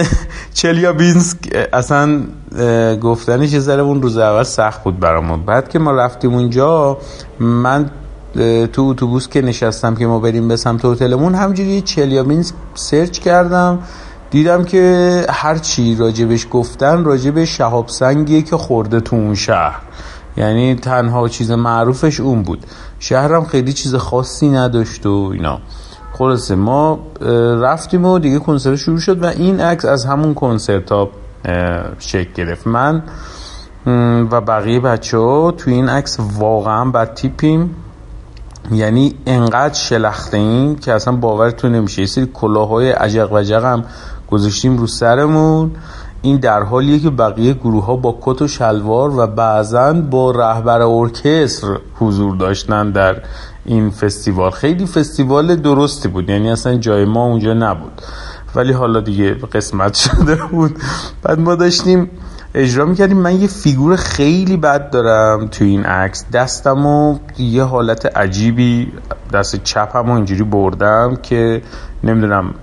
چلیابینسک 0.53 1.38
اصلا 1.73 2.22
اه، 2.57 2.95
گفتنش 2.95 3.53
یه 3.53 3.59
ذره 3.59 3.81
اون 3.81 4.01
روز 4.01 4.17
اول 4.17 4.43
سخت 4.43 4.84
بود 4.84 4.99
برامون 4.99 5.45
بعد 5.45 5.69
که 5.69 5.80
ما 5.80 5.91
رفتیم 5.91 6.34
اونجا 6.34 6.97
من 7.39 7.89
تو 8.73 8.81
اتوبوس 8.81 9.27
که 9.27 9.41
نشستم 9.41 9.95
که 9.95 10.07
ما 10.07 10.19
بریم 10.19 10.47
به 10.47 10.55
سمت 10.55 10.85
هتلمون 10.85 11.35
همجوری 11.35 11.81
چلیابینسک 11.81 12.55
سرچ 12.76 13.19
کردم. 13.19 13.80
دیدم 14.31 14.63
که 14.63 15.26
هر 15.30 15.57
چی 15.57 15.95
راجبش 15.95 16.47
گفتن 16.51 17.03
راجب 17.03 17.43
شهاب 17.43 17.88
سنگیه 17.88 18.41
که 18.41 18.57
خورده 18.57 18.99
تو 18.99 19.15
اون 19.15 19.35
شهر. 19.35 19.80
یعنی 20.38 20.76
تنها 20.76 21.27
چیز 21.27 21.51
معروفش 21.51 22.19
اون 22.19 22.43
بود. 22.43 22.65
شهرم 22.99 23.45
خیلی 23.45 23.73
چیز 23.73 23.95
خاصی 23.95 24.49
نداشت 24.49 25.05
و 25.05 25.30
اینا. 25.34 25.59
خلاصه 26.18 26.56
ما 26.56 27.00
رفتیم 27.62 28.06
و 28.06 28.20
دیگه 28.20 28.40
کنسرت 28.40 28.76
شروع 28.76 29.00
شد 29.00 29.24
و 29.24 29.26
این 29.26 29.62
عکس 29.62 29.86
از 29.86 30.06
همون 30.06 30.34
کنسرت 30.34 30.92
ها 30.92 31.10
شکل 32.00 32.34
گرفت. 32.36 32.68
من 32.68 33.04
و 34.32 34.42
بقیه 34.42 34.80
بچه 34.80 35.18
ها 35.18 35.52
توی 35.52 35.74
این 35.74 35.90
عکس 35.90 36.18
واقعا 36.40 36.86
بد 36.86 37.14
تیپیم 37.14 37.76
یعنی 38.72 39.16
انقدر 39.26 39.74
شلخته 39.74 40.38
این 40.38 40.76
که 40.76 40.94
اصلا 40.94 41.16
باورتون 41.16 41.72
نمیشه. 41.72 42.02
یه 42.02 42.08
سری 42.08 42.26
کلاهای 42.34 42.92
عجق 42.92 43.34
و 43.34 43.42
جق 43.42 43.64
هم 43.64 43.84
گذاشتیم 44.32 44.78
رو 44.78 44.88
سرمون. 44.88 45.72
این 46.22 46.38
در 46.38 46.64
حالیه 46.64 47.00
که 47.00 47.10
بقیه 47.10 47.54
گروه 47.54 47.86
ها 47.86 47.96
با 47.96 48.18
کت 48.22 48.42
و 48.42 48.48
شلوار 48.48 49.20
و 49.20 49.28
بعضا 49.28 49.94
با 49.94 50.32
رهبر 50.32 50.82
ارکستر 50.82 51.78
حضور 52.00 52.36
داشتن 52.36 52.92
در 52.92 53.22
این 53.66 53.90
فستیوال. 53.90 54.52
خیلی 54.52 54.86
فستیوال 54.86 55.56
درستی 55.56 56.08
بود. 56.08 56.30
یعنی 56.30 56.52
اصلا 56.52 56.76
جای 56.76 57.06
ما 57.06 57.26
اونجا 57.26 57.54
نبود. 57.54 58.02
ولی 58.56 58.74
حالا 58.74 59.00
دیگه 59.00 59.34
قسمت 59.34 59.96
شده 60.04 60.36
بود. 60.36 60.76
بعد 61.24 61.40
ما 61.40 61.56
داشتیم 61.56 62.10
اجرا 62.56 62.86
می‌کردیم. 62.86 63.18
من 63.18 63.42
یه 63.42 63.48
فیگور 63.48 63.96
خیلی 63.96 64.58
بد 64.58 64.90
دارم 64.90 65.48
تو 65.48 65.64
این 65.64 65.84
عکس. 65.86 66.26
دستم 66.34 66.86
و 66.86 67.20
یه 67.38 67.64
حالت 67.64 68.18
عجیبی 68.18 68.92
دست 69.34 69.64
چپم 69.64 70.10
اینجوری 70.12 70.44
بردم 70.44 71.16
که 71.16 71.62
نمی‌دونم 72.04 72.54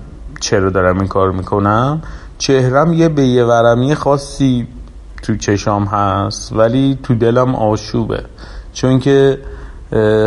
چرا 0.41 0.71
دارم 0.71 0.99
این 0.99 1.09
کار 1.09 1.33
می‌کنم. 1.33 2.03
چهرم 2.39 2.93
یه 2.93 3.09
به 3.09 3.23
یه 3.23 3.45
ورمی 3.45 3.95
خاصی 3.95 4.67
تو 5.23 5.37
چشام 5.37 5.85
هست 5.85 6.53
ولی 6.53 6.99
تو 7.03 7.15
دلم 7.15 7.55
آشوبه. 7.55 8.25
چون 8.73 8.99
که 8.99 9.39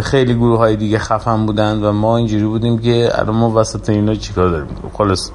خیلی 0.03 0.33
گروه 0.33 0.57
های 0.57 0.75
دیگه 0.75 0.99
خفن 0.99 1.45
بودن 1.45 1.83
و 1.83 1.91
ما 1.91 2.17
اینجوری 2.17 2.45
بودیم 2.45 2.77
که 2.77 3.09
الان 3.13 3.35
ما 3.35 3.51
وسط 3.55 3.89
اینا 3.89 4.15
چیکار 4.15 4.49
داریم؟ 4.49 4.67
خلاص. 4.93 5.31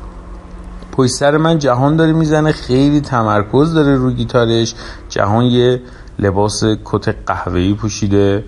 پشت 0.92 1.12
سر 1.12 1.36
من 1.36 1.58
جهان 1.58 1.96
داره 1.96 2.12
می‌زنه 2.12 2.52
خیلی 2.52 3.00
تمرکز 3.00 3.74
داره 3.74 3.96
رو 3.96 4.10
گیتارش. 4.10 4.74
جهان 5.08 5.44
یه 5.44 5.82
لباس 6.18 6.62
کت 6.84 7.14
قهوه‌ای 7.26 7.74
پوشیده 7.74 8.44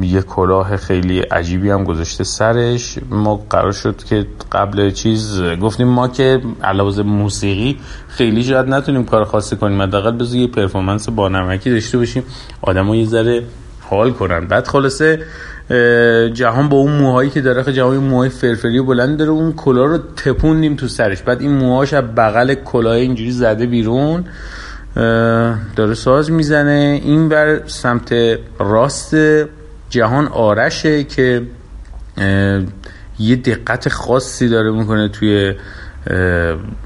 یه 0.00 0.22
کلاه 0.22 0.76
خیلی 0.76 1.20
عجیبی 1.20 1.70
هم 1.70 1.84
گذاشته 1.84 2.24
سرش. 2.24 2.98
ما 3.10 3.40
قرار 3.50 3.72
شد 3.72 4.04
که 4.04 4.26
قبل 4.52 4.90
چیز 4.90 5.42
گفتیم 5.42 5.88
ما 5.88 6.08
که 6.08 6.40
علاوه 6.62 7.02
موسیقی 7.02 7.78
خیلی 8.08 8.44
شاید 8.44 8.68
نتونیم 8.68 9.04
کار 9.04 9.24
خاصی 9.24 9.56
کنیم. 9.56 9.82
حداقل 9.82 10.10
بذار 10.10 10.36
یه 10.36 10.46
پرفورمنس 10.46 11.08
بانمکی 11.08 11.70
داشته 11.70 11.98
باشیم. 11.98 12.22
آدما 12.62 12.96
یه 12.96 13.06
ذره 13.06 13.42
حال 13.96 14.12
کنن. 14.12 14.46
بعد 14.46 14.66
خلاصه 14.66 15.18
جهان 16.34 16.68
با 16.68 16.76
اون 16.76 16.92
موهایی 16.92 17.30
که 17.30 17.40
داره 17.40 17.72
جهان 17.72 17.96
موهای 17.96 18.28
فرفری 18.28 18.78
و 18.78 18.84
بلند 18.84 19.18
داره 19.18 19.30
اون 19.30 19.52
کلاه 19.52 19.86
رو 19.86 19.98
تپوندیم 19.98 20.76
تو 20.76 20.88
سرش. 20.88 21.22
بعد 21.22 21.40
این 21.40 21.52
موهاش 21.52 21.92
از 21.92 22.04
بغل 22.04 22.54
کلاه 22.54 22.94
اینجوری 22.94 23.30
زده 23.30 23.66
بیرون. 23.66 24.24
داره 25.76 25.94
ساز 25.94 26.30
می‌زنه. 26.30 27.00
این 27.04 27.28
بر 27.28 27.60
سمت 27.66 28.14
راست 28.58 29.16
جهان 29.90 30.26
آرشه 30.26 31.04
که 31.04 31.42
یه 33.18 33.36
دقت 33.36 33.88
خاصی 33.88 34.48
داره 34.48 34.70
می‌کنه 34.70 35.08
توی 35.08 35.54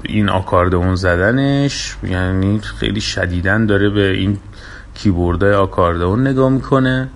این 0.03 0.29
آکاردئون 0.29 0.95
زدنش. 0.95 1.95
یعنی 2.03 2.59
خیلی 2.79 3.01
شدیدن 3.01 3.65
داره 3.65 3.89
به 3.89 4.11
این 4.11 4.37
کیبوردهای 4.97 5.53
آکاردئون 5.53 6.27
نگاه 6.27 6.49
می‌کنه. 6.49 7.09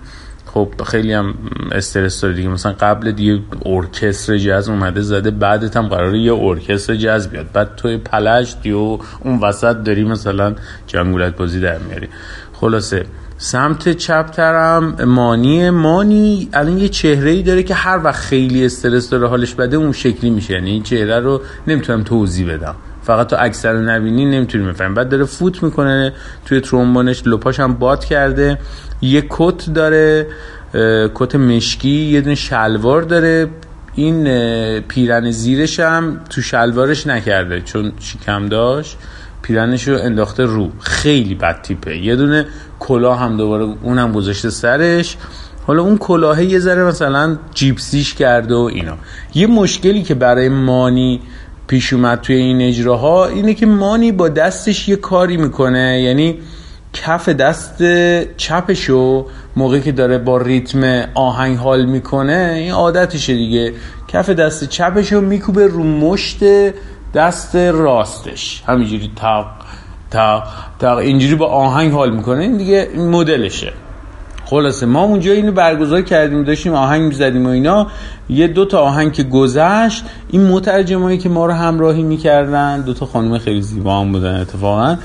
خب 0.54 0.68
خیلی 0.86 1.12
هم 1.12 1.34
استرس 1.72 2.20
داره 2.20 2.34
دیگه. 2.34 2.48
مثلا 2.48 2.72
قبل 2.72 3.12
دیگه 3.12 3.38
ارکستر 3.66 4.36
جاز 4.38 4.68
اومده 4.68 5.00
زده 5.00 5.30
بعدت 5.30 5.76
هم 5.76 5.88
قراره 5.88 6.18
یه 6.18 6.34
ارکستر 6.34 6.94
جاز 6.94 7.30
بیاد. 7.30 7.52
بعد 7.52 7.76
توی 7.76 7.96
پلشتی 7.96 8.72
و 8.72 8.98
اون 9.20 9.38
وسط 9.42 9.76
داری 9.76 10.04
مثلا 10.04 10.54
جنگولت 10.86 11.36
بازی 11.36 11.60
در 11.60 11.78
میاری. 11.78 12.08
خلاصه 12.52 13.04
سمت 13.38 13.88
چپ 13.88 14.26
ترم 14.26 15.04
مانی 15.04 15.70
مانی 15.70 16.48
الان 16.52 16.78
یه 16.78 16.88
چهره 16.88 17.30
ای 17.30 17.42
داره 17.42 17.62
که 17.62 17.74
هر 17.74 18.00
وقت 18.04 18.20
خیلی 18.20 18.64
استرس 18.64 19.10
داره 19.10 19.28
حالش 19.28 19.54
بده 19.54 19.76
اون 19.76 19.92
شکلی 19.92 20.30
میشه. 20.30 20.54
یعنی 20.54 20.70
این 20.70 20.82
چهره 20.82 21.20
رو 21.20 21.40
نمی‌تونم 21.66 22.02
توضیح 22.02 22.54
بدم. 22.54 22.74
فقط 23.02 23.26
تو 23.26 23.36
اکثر 23.38 23.72
نبینی 23.72 24.24
نمی‌تونی 24.24 24.64
بفهمی. 24.64 24.94
بعد 24.94 25.08
داره 25.08 25.24
فوت 25.24 25.62
می‌کنه 25.62 26.12
توی 26.46 26.60
ترومبونش 26.60 27.22
لپاش 27.26 27.60
هم 27.60 27.74
باد 27.74 28.04
کرده. 28.04 28.58
یه 29.02 29.26
کت 29.30 29.70
داره 29.74 30.26
کت 31.14 31.36
مشکی 31.36 31.88
یه 31.88 32.20
دونه 32.20 32.34
شلوار 32.34 33.02
داره. 33.02 33.48
این 33.94 34.24
پیرن 34.80 35.30
زیرش 35.30 35.80
هم 35.80 36.20
تو 36.30 36.42
شلوارش 36.42 37.06
نکرده 37.06 37.60
چون 37.60 37.92
شکم 38.00 38.46
داشت. 38.46 38.96
پیرنش 39.42 39.88
رو 39.88 39.98
انداخته 39.98 40.44
رو. 40.44 40.70
خیلی 40.80 41.34
بد 41.34 41.62
تیپه. 41.62 41.96
یه 41.96 42.16
دونه 42.16 42.46
کلاه 42.78 43.20
هم 43.20 43.36
دوباره 43.36 43.66
اونم 43.82 44.12
گذاشته 44.12 44.50
سرش. 44.50 45.16
حالا 45.66 45.82
اون 45.82 45.98
کلاه 45.98 46.44
یه 46.44 46.58
ذره 46.58 46.84
مثلا 46.84 47.36
جیپسیش 47.54 48.14
کرده 48.14 48.54
و 48.54 48.70
اینا. 48.72 48.96
یه 49.34 49.46
مشکلی 49.46 50.02
که 50.02 50.14
برای 50.14 50.48
مانی 50.48 51.20
پیش 51.66 51.92
اومد 51.92 52.20
توی 52.20 52.36
این 52.36 52.62
اجراها 52.62 53.26
اینه 53.26 53.54
که 53.54 53.66
مانی 53.66 54.12
با 54.12 54.28
دستش 54.28 54.88
یه 54.88 54.96
کاری 54.96 55.36
می‌کنه 55.36 56.00
یعنی 56.00 56.38
کف 56.92 57.28
دست 57.28 57.82
چپشو 58.36 59.26
موقعی 59.56 59.80
که 59.80 59.92
داره 59.92 60.18
با 60.18 60.36
ریتم 60.38 61.04
آهنگ 61.14 61.58
حال 61.58 61.84
می‌کنه 61.84 62.52
این 62.56 62.72
عادتشه 62.72 63.34
دیگه. 63.34 63.72
کف 64.08 64.30
دست 64.30 64.68
چپشو 64.68 65.20
میکوبه 65.20 65.66
رو 65.66 65.84
مشت 65.84 66.38
دست 67.14 67.56
راستش. 67.56 68.62
همینجوری 68.66 69.10
تق 69.16 69.46
تق 70.10 70.42
تق 70.78 70.96
اینجوری 70.96 71.34
با 71.34 71.46
آهنگ 71.46 71.92
حال 71.92 72.10
می‌کنه. 72.16 72.42
این 72.42 72.56
دیگه 72.56 72.88
مدلشه. 72.96 73.72
خلاصه 74.52 74.86
ما 74.86 75.02
اونجا 75.02 75.32
اینو 75.32 75.52
برگزار 75.52 76.02
کردیم 76.02 76.44
داشتیم 76.44 76.74
آهنگ 76.74 77.02
می‌زدیم 77.02 77.46
و 77.46 77.48
اینا. 77.48 77.86
یه 78.28 78.46
دو 78.46 78.64
تا 78.64 78.80
آهنگ 78.80 79.12
که 79.12 79.22
گذشت 79.22 80.04
این 80.30 80.44
مترجمایی 80.48 81.18
که 81.18 81.28
ما 81.28 81.46
رو 81.46 81.52
همراهی 81.52 82.02
می‌کردن 82.02 82.80
دو 82.80 82.94
تا 82.94 83.06
خانم 83.06 83.38
خیلی 83.38 83.62
زیبا 83.62 84.00
هم 84.00 84.12
بودن 84.12 84.40
اتفاقا. 84.40 84.96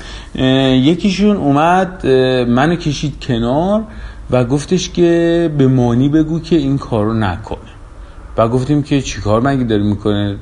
یکیشون 0.74 1.36
اومد 1.36 2.06
منو 2.46 2.76
کشید 2.76 3.14
کنار 3.20 3.84
و 4.30 4.44
گفتش 4.44 4.90
که 4.90 5.50
به 5.58 5.66
مانی 5.66 6.08
بگو 6.08 6.40
که 6.40 6.56
این 6.56 6.78
کارو 6.78 7.14
نکنه. 7.14 7.58
و 8.38 8.48
گفتیم 8.48 8.82
که 8.82 9.02
چیکار 9.02 9.40
مگه 9.40 9.64
داره 9.64 9.82
می‌کنه؟ 9.82 10.36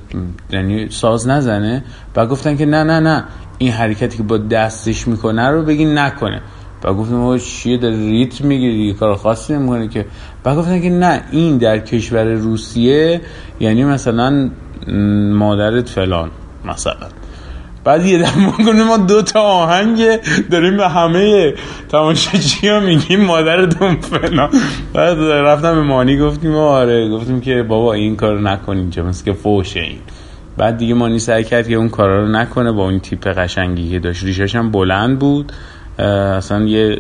یعنی 0.51 0.89
ساز 0.91 1.29
نزنه. 1.29 1.85
و 2.17 2.27
گفتن 2.27 2.57
که 2.57 2.67
نه 2.67 2.85
نه 2.85 3.01
نه 3.01 3.25
این 3.59 3.73
حرکتی 3.73 4.17
که 4.17 4.23
با 4.23 4.39
دستش 4.39 5.09
می‌کنه 5.09 5.49
رو 5.49 5.63
بگی 5.63 5.85
نکنه. 5.85 6.41
و 6.85 6.95
گفتیم 6.95 7.21
آقا 7.21 7.39
چیه 7.39 7.77
داره 7.77 7.97
ریتم 7.97 8.47
می‌گیره 8.47 8.73
دیگه 8.75 8.93
کار 8.93 9.17
خاصی 9.17 9.53
نمی‌کنه 9.55 9.89
که؟ 9.89 10.07
و 10.45 10.55
گفتن 10.55 10.81
که 10.81 10.91
نه 10.91 11.23
این 11.31 11.59
در 11.59 11.79
کشور 11.79 12.25
روسیه 12.25 13.21
یعنی 13.61 13.85
مثلا 13.85 14.51
مادرت 15.33 15.89
فلان 15.89 16.31
مثلا. 16.65 17.07
بعد 17.85 18.07
یه 18.07 18.19
دفعه 18.19 18.85
ما 18.85 18.97
دو 18.97 19.23
تا 19.23 19.41
آهنگ 19.41 20.03
داریم 20.51 20.77
به 20.77 20.89
همه 20.89 21.55
تماشاچی 21.89 22.69
ها 22.69 22.81
میگیم 22.81 23.21
مادرتون 23.21 24.01
فلان. 24.01 24.51
بعد 24.95 25.19
رفتم 25.19 25.75
به 25.75 25.83
مانی 25.83 26.19
گفتیم 26.19 26.55
آره 26.55 27.11
گفتیم 27.11 27.41
که 27.41 27.63
بابا 27.63 27.93
این 27.93 28.17
کار 28.17 28.41
نکنیم 28.41 28.91
چه 28.91 29.03
مثل 29.03 29.25
که 29.25 29.33
فوشه 29.33 29.81
این. 29.81 29.99
بعد 30.57 30.77
دیگه 30.77 30.95
مانی 30.95 31.19
سعی 31.19 31.45
کرد 31.45 31.69
که 31.69 31.75
اون 31.75 31.89
کارا 31.89 32.23
رو 32.23 32.29
نکنه 32.29 32.73
با 32.73 32.85
اون 32.85 33.01
تیپ 33.01 33.29
قشنگی 33.29 33.91
که 33.91 33.99
داشت. 33.99 34.25
ریشاش 34.25 34.57
هم 34.57 34.71
بلند 34.71 35.19
بود. 35.19 35.53
اصلا 35.99 36.65
یه 36.65 36.99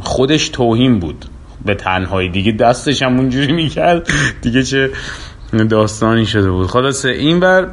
خودش 0.00 0.48
توهین 0.48 0.98
بود. 0.98 1.24
به 1.64 1.74
تنهایی. 1.74 2.30
دیگه 2.30 2.52
دستش 2.52 3.02
هم 3.02 3.18
اونجوری 3.18 3.52
می‌کرد. 3.52 4.08
دیگه 4.42 4.62
چه 4.62 4.90
داستانی 5.70 6.26
شده 6.26 6.50
بود. 6.50 6.66
خلاصه 6.66 7.08
این 7.08 7.40
بر 7.40 7.68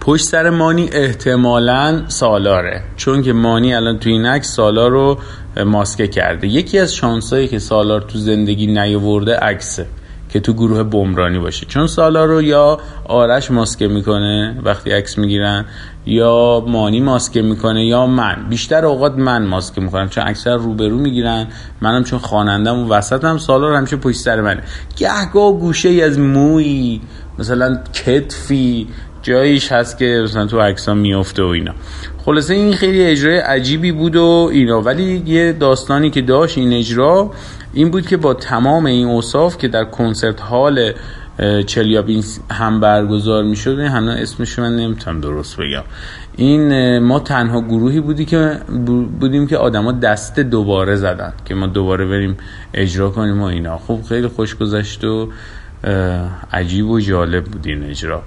پشت 0.00 0.24
سر 0.24 0.50
مانی 0.50 0.88
احتمالا 0.92 2.02
سالاره. 2.08 2.82
چون 2.96 3.22
که 3.22 3.32
مانی 3.32 3.74
الان 3.74 3.98
توی 3.98 4.12
این 4.12 4.26
عکس 4.26 4.54
سالار 4.54 4.90
رو 4.90 5.18
ماسکه 5.64 6.08
کرده. 6.08 6.46
یکی 6.46 6.78
از 6.78 6.94
شانسایی 6.94 7.48
که 7.48 7.58
سالار 7.58 8.00
تو 8.00 8.18
زندگی 8.18 8.66
نیاورده 8.66 9.36
عکسه. 9.36 9.86
که 10.32 10.40
تو 10.40 10.52
گروه 10.52 10.82
بمرانی 10.82 11.38
باشه 11.38 11.66
چون 11.66 11.86
سالار 11.86 12.28
رو 12.28 12.42
یا 12.42 12.78
آرش 13.04 13.50
ماسکه 13.50 13.88
می‌کنه 13.88 14.56
وقتی 14.64 14.90
عکس 14.90 15.18
می‌گیرن 15.18 15.64
یا 16.06 16.64
مانی 16.68 17.00
ماسکه 17.00 17.42
می‌کنه 17.42 17.86
یا 17.86 18.06
من. 18.06 18.46
بیشتر 18.50 18.84
اوقات 18.84 19.12
من 19.16 19.46
ماسکه 19.46 19.80
می‌کنم 19.80 20.08
چون 20.08 20.24
اکثر 20.26 20.56
روبرو 20.56 20.98
می‌گیرن. 20.98 21.46
منم 21.80 22.04
چون 22.04 22.18
خوانندم 22.18 22.78
و 22.78 22.88
وسطم 22.88 23.38
سالار 23.38 23.74
همیشه 23.74 23.96
پشت 23.96 24.16
سر 24.16 24.40
منه. 24.40 24.62
گهگاه 24.96 25.60
گوشه 25.60 25.88
ای 25.88 26.02
از 26.02 26.18
موی 26.18 27.00
مثلا 27.38 27.78
کتفی 27.92 28.88
جاییش 29.22 29.72
هست 29.72 29.98
که 29.98 30.20
مثلا 30.24 30.46
تو 30.46 30.60
عکسا 30.60 30.94
میفته 30.94 31.42
و 31.42 31.46
اینا. 31.46 31.72
خلاصه 32.24 32.54
این 32.54 32.72
خیلی 32.72 33.04
اجرای 33.04 33.38
عجیبی 33.38 33.92
بود 33.92 34.16
و 34.16 34.50
اینا. 34.52 34.80
ولی 34.80 35.22
یه 35.26 35.52
داستانی 35.52 36.10
که 36.10 36.22
داشت 36.22 36.58
این 36.58 36.72
اجرا 36.72 37.30
این 37.72 37.90
بود 37.90 38.06
که 38.06 38.16
با 38.16 38.34
تمام 38.34 38.86
این 38.86 39.08
اوصاف 39.08 39.58
که 39.58 39.68
در 39.68 39.84
کنسرت 39.84 40.40
هال 40.40 40.92
اه، 41.38 41.62
چلیابینس 41.62 42.40
هم 42.50 42.80
برگزار 42.80 43.44
می 43.44 43.56
شد 43.56 43.78
هنوز 43.78 44.16
اسمش 44.16 44.58
من 44.58 44.76
نمی‌تونم 44.76 45.20
درست 45.20 45.56
بگم. 45.56 45.82
این 46.36 46.98
ما 46.98 47.18
تنها 47.18 47.60
گروهی 47.60 48.00
بودی 48.00 48.24
که 48.24 48.58
بودیم 49.20 49.46
که 49.46 49.56
آدما 49.56 49.92
دست 49.92 50.40
دوباره 50.40 50.96
زدن 50.96 51.32
که 51.44 51.54
ما 51.54 51.66
دوباره 51.66 52.06
بریم 52.06 52.36
اجرا 52.74 53.10
کنیم 53.10 53.40
و 53.40 53.44
اینا. 53.44 53.78
خب 53.78 53.98
خیلی 54.08 54.28
خوش 54.28 54.56
گذشت 54.56 55.04
و 55.04 55.28
عجیب 56.52 56.88
و 56.88 57.00
جالب 57.00 57.44
بود 57.44 57.66
این 57.66 57.84
اجرا. 57.84 58.22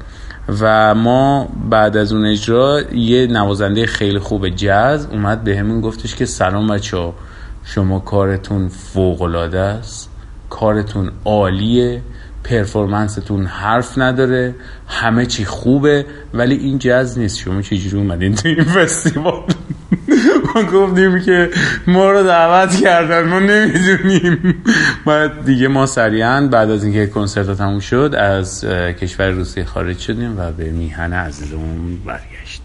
و 0.61 0.95
ما 0.95 1.49
بعد 1.69 1.97
از 1.97 2.13
اون 2.13 2.25
اجرا 2.25 2.81
یه 2.93 3.27
نوازنده 3.27 3.85
خیلی 3.85 4.19
خوب 4.19 4.49
جاز 4.49 5.05
اومد 5.05 5.43
به 5.43 5.57
همون 5.57 5.81
گفتش 5.81 6.15
که 6.15 6.25
سلام 6.25 6.67
بچه 6.67 7.13
شما 7.65 7.99
کارتون 7.99 8.67
فوق 8.67 9.21
العاده 9.21 9.59
است. 9.59 10.09
کارتون 10.49 11.11
عالیه. 11.25 12.01
پرفورمنستون 12.43 13.45
حرف 13.45 13.97
نداره. 13.97 14.55
همه 14.87 15.25
چی 15.25 15.45
خوبه. 15.45 16.05
ولی 16.33 16.55
این 16.55 16.79
جاز 16.79 17.19
نیست. 17.19 17.37
شما 17.37 17.61
چجوری 17.61 17.97
اومدین 17.97 18.35
تو 18.35 18.47
این 18.47 18.63
فستیوال؟ 18.63 19.43
ما 20.55 20.63
گفتیم 20.63 21.19
که 21.19 21.49
ما 21.87 22.11
رو 22.11 22.23
دعوت 22.23 22.75
کردن. 22.75 23.23
ما 23.23 23.39
نمی‌دونیم. 23.39 24.63
بعد 25.05 25.45
دیگه 25.45 25.67
ما 25.67 25.85
سریعا 25.85 26.47
بعد 26.47 26.69
از 26.69 26.83
اینکه 26.83 27.07
کنسرت 27.07 27.57
تموم 27.57 27.79
شد 27.79 28.15
از 28.17 28.65
کشور 29.01 29.29
روسیه 29.29 29.65
خارج 29.65 29.99
شدیم 29.99 30.39
و 30.39 30.51
به 30.51 30.71
میهن 30.71 31.13
عزیزمون 31.13 31.97
برگشتیم. 32.05 32.64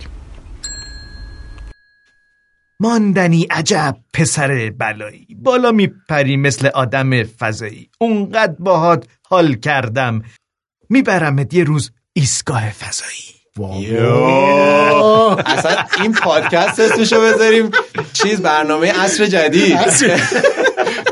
ماندنی 2.81 3.47
عجب 3.51 3.97
پسر 4.15 4.73
بلایی. 4.78 5.27
بالا 5.43 5.73
میپری 5.73 6.36
مثل 6.36 6.66
آدم 6.66 7.23
فضایی. 7.24 7.90
اونقدر 7.98 8.55
باهات 8.59 9.07
حال 9.28 9.55
کردم. 9.55 10.23
میبرمت 10.89 11.55
یه 11.55 11.65
روز 11.65 11.90
ایستگاه 12.12 12.70
فضایی. 12.70 13.40
اصلا 15.47 15.77
این 16.02 16.12
پادکست 16.12 16.81
اسمشو 16.81 17.20
بذاریم. 17.20 17.70
چیز 18.12 18.40
برنامه 18.40 18.93
عصر 18.93 19.27
جدید. 19.27 19.78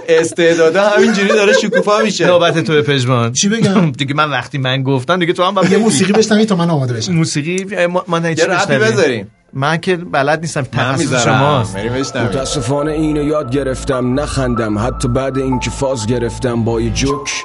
استعدادا 0.08 0.88
همینجوری 0.88 1.28
داره 1.28 1.52
شکوفا 1.52 1.98
میشه. 2.02 2.26
نوبت 2.26 2.58
تو 2.58 2.82
پژمان. 2.82 3.32
چی 3.32 3.48
بگم؟ 3.48 3.90
دیگه 3.98 4.14
من 4.14 4.30
وقتی 4.30 4.58
من 4.58 4.82
گفتم 4.82 5.18
دیگه 5.18 5.32
تو 5.32 5.44
هم 5.44 5.72
یه. 5.72 5.78
موسیقی 5.78 6.12
بشنوی 6.12 6.46
تا 6.46 6.56
من 6.56 6.70
آماده 6.70 6.94
بشم. 6.94 7.12
موسیقی؟ 7.12 7.86
ما 7.86 8.18
نه 8.18 8.34
چی؟ 8.34 8.46
بذاریم. 8.46 9.30
من 9.52 9.76
که 9.76 9.96
بلد 9.96 10.40
نیستم 10.40 10.62
تخصص 10.62 11.24
شماست. 11.24 11.76
بریم 11.76 11.92
بشنویم 11.92 12.28
متاسفانه 12.28 12.92
اینو 12.92 13.22
یاد 13.22 13.50
گرفتم 13.50 14.20
نخندم 14.20 14.78
حتی 14.78 15.08
بعد 15.08 15.38
اینکه 15.38 15.70
فاز 15.70 16.06
گرفتم 16.06 16.64
با 16.64 16.80
یه 16.80 16.90
جوک. 16.90 17.44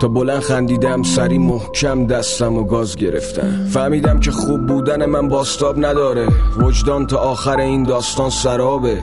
تا 0.00 0.08
بلند 0.08 0.40
خندیدم 0.40 1.02
سری 1.02 1.38
محکم 1.38 2.06
دستم 2.06 2.56
و 2.56 2.64
گاز 2.64 2.96
گرفتم. 2.96 3.66
فهمیدم 3.70 4.20
که 4.20 4.30
خوب 4.30 4.66
بودن 4.66 5.06
من 5.06 5.28
باستاب 5.28 5.86
نداره. 5.86 6.26
وجدان 6.58 7.06
تا 7.06 7.16
آخر 7.16 7.56
این 7.56 7.82
داستان 7.82 8.30
سرابه. 8.30 8.98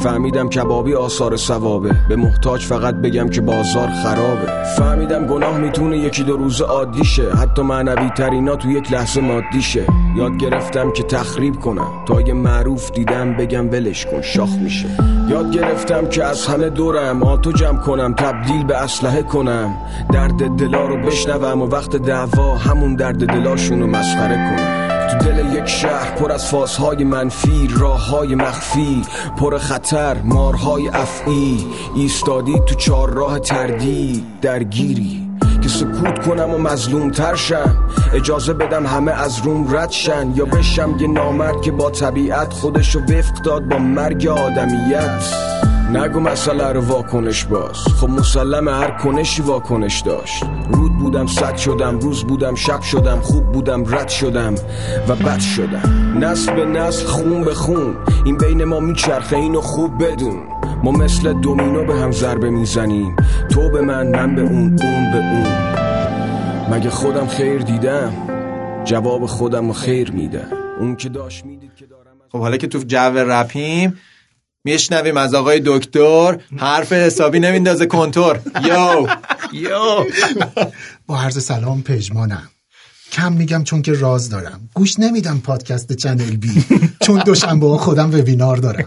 فهمیدم 0.00 0.48
کبابی 0.48 0.94
آثار 0.94 1.36
ثوابه. 1.36 1.94
به 2.08 2.16
محتاج 2.16 2.64
فقط 2.64 2.94
بگم 2.94 3.28
که 3.28 3.40
بازار 3.40 3.88
خرابه. 3.88 4.64
فهمیدم 4.76 5.26
گناه 5.26 5.58
می‌تونه 5.58 5.98
یکی 5.98 6.22
دو 6.22 6.36
روز 6.36 6.60
عادی 6.60 7.04
شه. 7.04 7.30
حتی 7.30 7.62
معنوی 7.62 8.10
ترینا 8.16 8.56
تو 8.56 8.70
یک 8.70 8.92
لحظه 8.92 9.20
مادی 9.20 9.62
شه. 9.62 9.86
یاد 10.16 10.36
گرفتم 10.36 10.90
که 10.90 11.02
تخریب 11.02 11.60
کنم. 11.60 12.04
تا 12.06 12.20
یه 12.20 12.34
معروف 12.34 12.90
دیدم 12.90 13.36
بگم 13.36 13.70
ولش 13.70 14.06
کن 14.06 14.22
شاخ 14.22 14.50
میشه. 14.62 14.88
یاد 15.28 15.50
گرفتم 15.50 16.06
که 16.06 16.24
از 16.24 16.46
همه 16.46 16.70
دورم. 16.70 17.22
آتو 17.22 17.52
جمع 17.52 17.78
کنم 17.78 18.14
تبدیل 18.14 18.64
به 18.64 18.76
اسلحه 18.76 19.22
کنم. 19.22 19.74
درد 20.12 20.43
دلا 20.48 20.86
رو 20.86 20.96
بشنوم 20.96 21.62
و 21.62 21.66
وقت 21.66 21.96
دعوا 21.96 22.56
همون 22.56 22.94
درد 22.94 23.26
دلاشون 23.26 23.80
رو 23.80 23.86
مسخره 23.86 24.34
کنم 24.34 24.84
تو 25.08 25.18
دل 25.18 25.52
یک 25.52 25.66
شهر 25.66 26.10
پر 26.10 26.32
از 26.32 26.46
فازهای 26.46 27.04
منفی 27.04 27.68
راه 27.78 28.08
های 28.08 28.34
مخفی 28.34 29.02
پر 29.36 29.58
خطر 29.58 30.16
مارهای 30.24 30.88
افعی. 30.88 31.66
ایستادی 31.96 32.62
تو 32.66 32.74
چهار 32.74 33.10
راه 33.10 33.38
تردید 33.38 34.24
درگیری. 34.40 35.20
که 35.62 35.68
سکوت 35.68 36.26
کنم 36.26 36.54
و 36.54 36.58
مظلوم 36.58 37.10
ترشم 37.10 37.76
اجازه 38.14 38.52
بدم 38.52 38.86
همه 38.86 39.12
از 39.12 39.38
روم 39.38 39.76
رد 39.76 39.90
شن. 39.90 40.32
یا 40.34 40.44
بشم 40.44 40.96
یه 41.00 41.06
نامرد 41.06 41.62
که 41.62 41.70
با 41.70 41.90
طبیعت 41.90 42.52
خودشو 42.52 43.00
وفق 43.00 43.42
داد 43.42 43.68
با 43.68 43.78
مرگ 43.78 44.26
آدمیت. 44.26 45.22
نگو 45.92 46.20
مسئله 46.20 46.72
رو 46.72 46.80
واکنش 46.80 47.44
باز. 47.44 47.76
خب 47.76 48.08
مسلم 48.08 48.68
هر 48.68 48.90
کنشی 48.90 49.42
واکنش 49.42 50.00
داشت. 50.00 50.44
رود 50.70 50.98
بودم 50.98 51.26
صد 51.26 51.56
شدم 51.56 51.98
روز 51.98 52.24
بودم 52.24 52.54
شب 52.54 52.80
شدم 52.80 53.20
خوب 53.20 53.52
بودم 53.52 53.94
رد 53.94 54.08
شدم 54.08 54.54
و 55.08 55.14
بد 55.14 55.40
شدم. 55.40 56.18
نسل 56.20 56.54
به 56.54 56.64
نسل 56.64 57.06
خون 57.06 57.44
به 57.44 57.54
خون. 57.54 57.96
این 58.24 58.36
بین 58.36 58.64
ما 58.64 58.80
میچرخه 58.80 59.36
اینو 59.36 59.60
خوب 59.60 60.04
بدون. 60.04 60.42
ما 60.82 60.90
مثل 60.90 61.32
دومینو 61.32 61.84
به 61.84 61.94
هم 61.94 62.12
ضربه 62.12 62.50
می‌زنیم. 62.50 63.16
تو 63.50 63.70
به 63.70 63.80
من 63.80 64.06
من 64.06 64.34
به 64.34 64.42
اون 64.42 64.78
اون 64.82 65.12
به 65.12 65.18
اون. 65.18 65.46
مگه 66.70 66.90
خودم 66.90 67.26
خیر 67.26 67.62
دیدم؟ 67.62 68.12
جواب 68.84 69.26
خودم 69.26 69.72
خیر 69.72 70.12
میدم. 70.12 70.48
اون 70.80 70.96
که 70.96 71.08
داشت 71.08 71.44
می‌دید 71.44 71.74
که 71.76 71.86
خب 72.32 72.38
حالا 72.38 72.56
که 72.56 72.66
تو 72.66 72.78
جو 72.78 73.12
رپیم 73.14 73.98
میشنویم 74.66 75.16
از 75.16 75.34
آقای 75.34 75.62
دکتر 75.64 76.38
حرف 76.56 76.92
حسابی 76.92 77.40
نمیندازه 77.40 77.86
کنتور 77.86 78.40
یو. 78.64 79.06
یو. 79.52 80.04
با 81.06 81.20
عرض 81.20 81.44
سلام 81.44 81.82
پژمانم. 81.82 82.48
کم 83.12 83.32
میگم 83.32 83.64
چون 83.64 83.82
که 83.82 83.92
راز 83.92 84.30
دارم. 84.30 84.68
گوش 84.74 84.98
نمیدم 84.98 85.40
پادکست 85.40 85.92
چنل 85.92 86.36
بی 86.36 86.64
چون 87.00 87.22
دوشنبه 87.26 87.66
خودم 87.66 88.14
وبینار 88.14 88.56
دارم. 88.56 88.84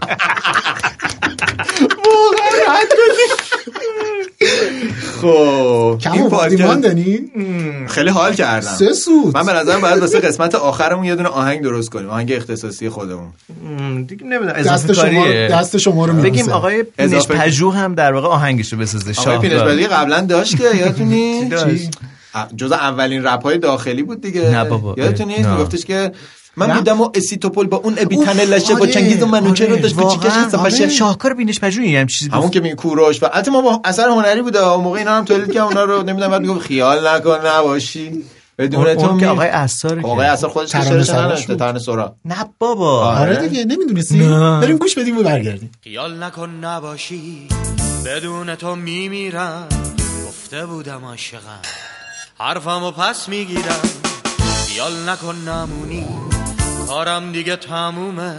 خب 5.20 5.98
کم 6.00 6.12
این 6.12 6.28
پادکست- 6.30 6.82
خیلی 7.88 8.10
حال 8.10 8.34
کردم 8.34 8.66
سه 8.66 8.92
سود 8.92 9.36
من 9.36 9.46
به 9.46 9.52
نظرم 9.52 9.80
باید 9.80 9.98
واسه 9.98 10.20
قسمت 10.20 10.54
آخرمون 10.54 11.04
یه 11.04 11.14
دونه 11.16 11.28
آهنگ 11.28 11.62
درست 11.62 11.90
کنیم 11.90 12.10
آهنگ 12.10 12.32
اختصاصی 12.32 12.88
خودمون 12.88 13.28
دیگه 14.08 14.24
نمی‌دونم 14.24 14.52
دست 14.52 14.92
شما 14.92 15.26
دست 15.50 15.76
شما 15.76 16.06
رو 16.06 16.12
بگیم. 16.12 16.48
آقای 16.48 16.82
پینش 16.82 17.26
پژوه 17.28 17.74
هم 17.76 17.94
در 17.94 18.12
واقع 18.12 18.28
آهنگش 18.28 18.72
رو 18.72 18.78
بسازه 18.78 19.04
آقای 19.10 19.24
شاه 19.24 19.38
پینشبادی 19.38 19.86
قبلا 19.86 20.20
داشت 20.20 20.56
که 20.58 20.76
یادتونی؟ 20.76 21.50
جز 22.56 22.72
اولین 22.72 23.24
رپ 23.24 23.42
های 23.42 23.58
داخلی 23.58 24.02
بود 24.02 24.20
دیگه 24.20 24.40
نه 24.50 24.64
بابا. 24.64 24.94
یادتون 24.98 25.26
نیست 25.26 25.40
نه. 25.40 25.54
میگفتش 25.56 25.84
که 25.84 26.12
من؟ 26.66 26.74
بودم 26.74 27.00
و 27.00 27.10
اسیتوپول 27.14 27.66
با 27.66 27.76
اون 27.76 27.94
ابیتن 27.98 28.40
اوف، 28.40 28.50
لشه 28.50 28.74
با 28.74 28.80
آره، 28.80 28.92
چنگیز 28.92 29.22
و 29.22 29.26
منوچه 29.26 29.66
رو 29.66 29.72
آره، 29.72 29.82
داشت 29.82 29.94
کوچیکش 29.94 30.32
هست 30.32 30.54
آره. 30.54 30.88
شاهکار 30.88 31.34
بینش 31.34 31.60
پژوهی 31.60 31.96
هم 31.96 32.06
چیزی 32.06 32.30
همون 32.30 32.50
که 32.50 32.60
می 32.60 32.74
کوروش. 32.74 33.22
و 33.22 33.26
البته 33.32 33.50
ما 33.50 33.60
با 33.60 33.80
اثر 33.84 34.08
هنری 34.08 34.42
بوده 34.42 34.66
اون 34.66 34.84
موقع 34.84 34.98
اینا 34.98 35.16
هم 35.16 35.24
تولید 35.24 35.52
که 35.52 35.60
اونا 35.60 35.84
رو 35.84 36.02
نمی‌دونم 36.02 36.30
بعد 36.30 36.40
میگم 36.40 36.58
خیال 36.58 37.08
نکن 37.08 37.46
نباشی. 37.46 38.24
بدون 38.58 38.94
تو 38.94 39.20
که 39.20 39.26
آقای 39.26 39.48
عصاره 39.48 40.02
آقای. 40.02 40.26
اثر 40.26 40.48
خودش 40.48 40.74
ننوشته 40.74 41.46
بود. 41.46 41.58
ترانه 41.58 41.78
سرا. 41.78 42.16
نه 42.24 42.36
بابا. 42.58 43.04
آره. 43.04 43.48
دیگه 43.48 43.64
نمی‌دونستی. 43.64 44.18
بریم 44.62 44.76
گوش 44.76 44.98
بدیم 44.98 45.18
و 45.18 45.22
برگردیم. 45.22 45.70
خیال 45.84 46.22
نکن 46.22 46.50
نباشی. 46.50 47.48
بدون 48.06 48.54
تو 48.54 48.76
میمیرم. 48.76 49.68
گفته 50.28 50.66
بودم 50.66 51.04
عاشقم. 51.04 51.60
حرفمو 52.38 52.90
پس 52.90 53.28
می‌گیرم. 53.28 53.82
خیال 54.68 54.92
نکن 55.08 55.36
نمونی. 55.48 56.06
کارم 56.88 57.32
دیگه 57.32 57.56
تمومه. 57.56 58.34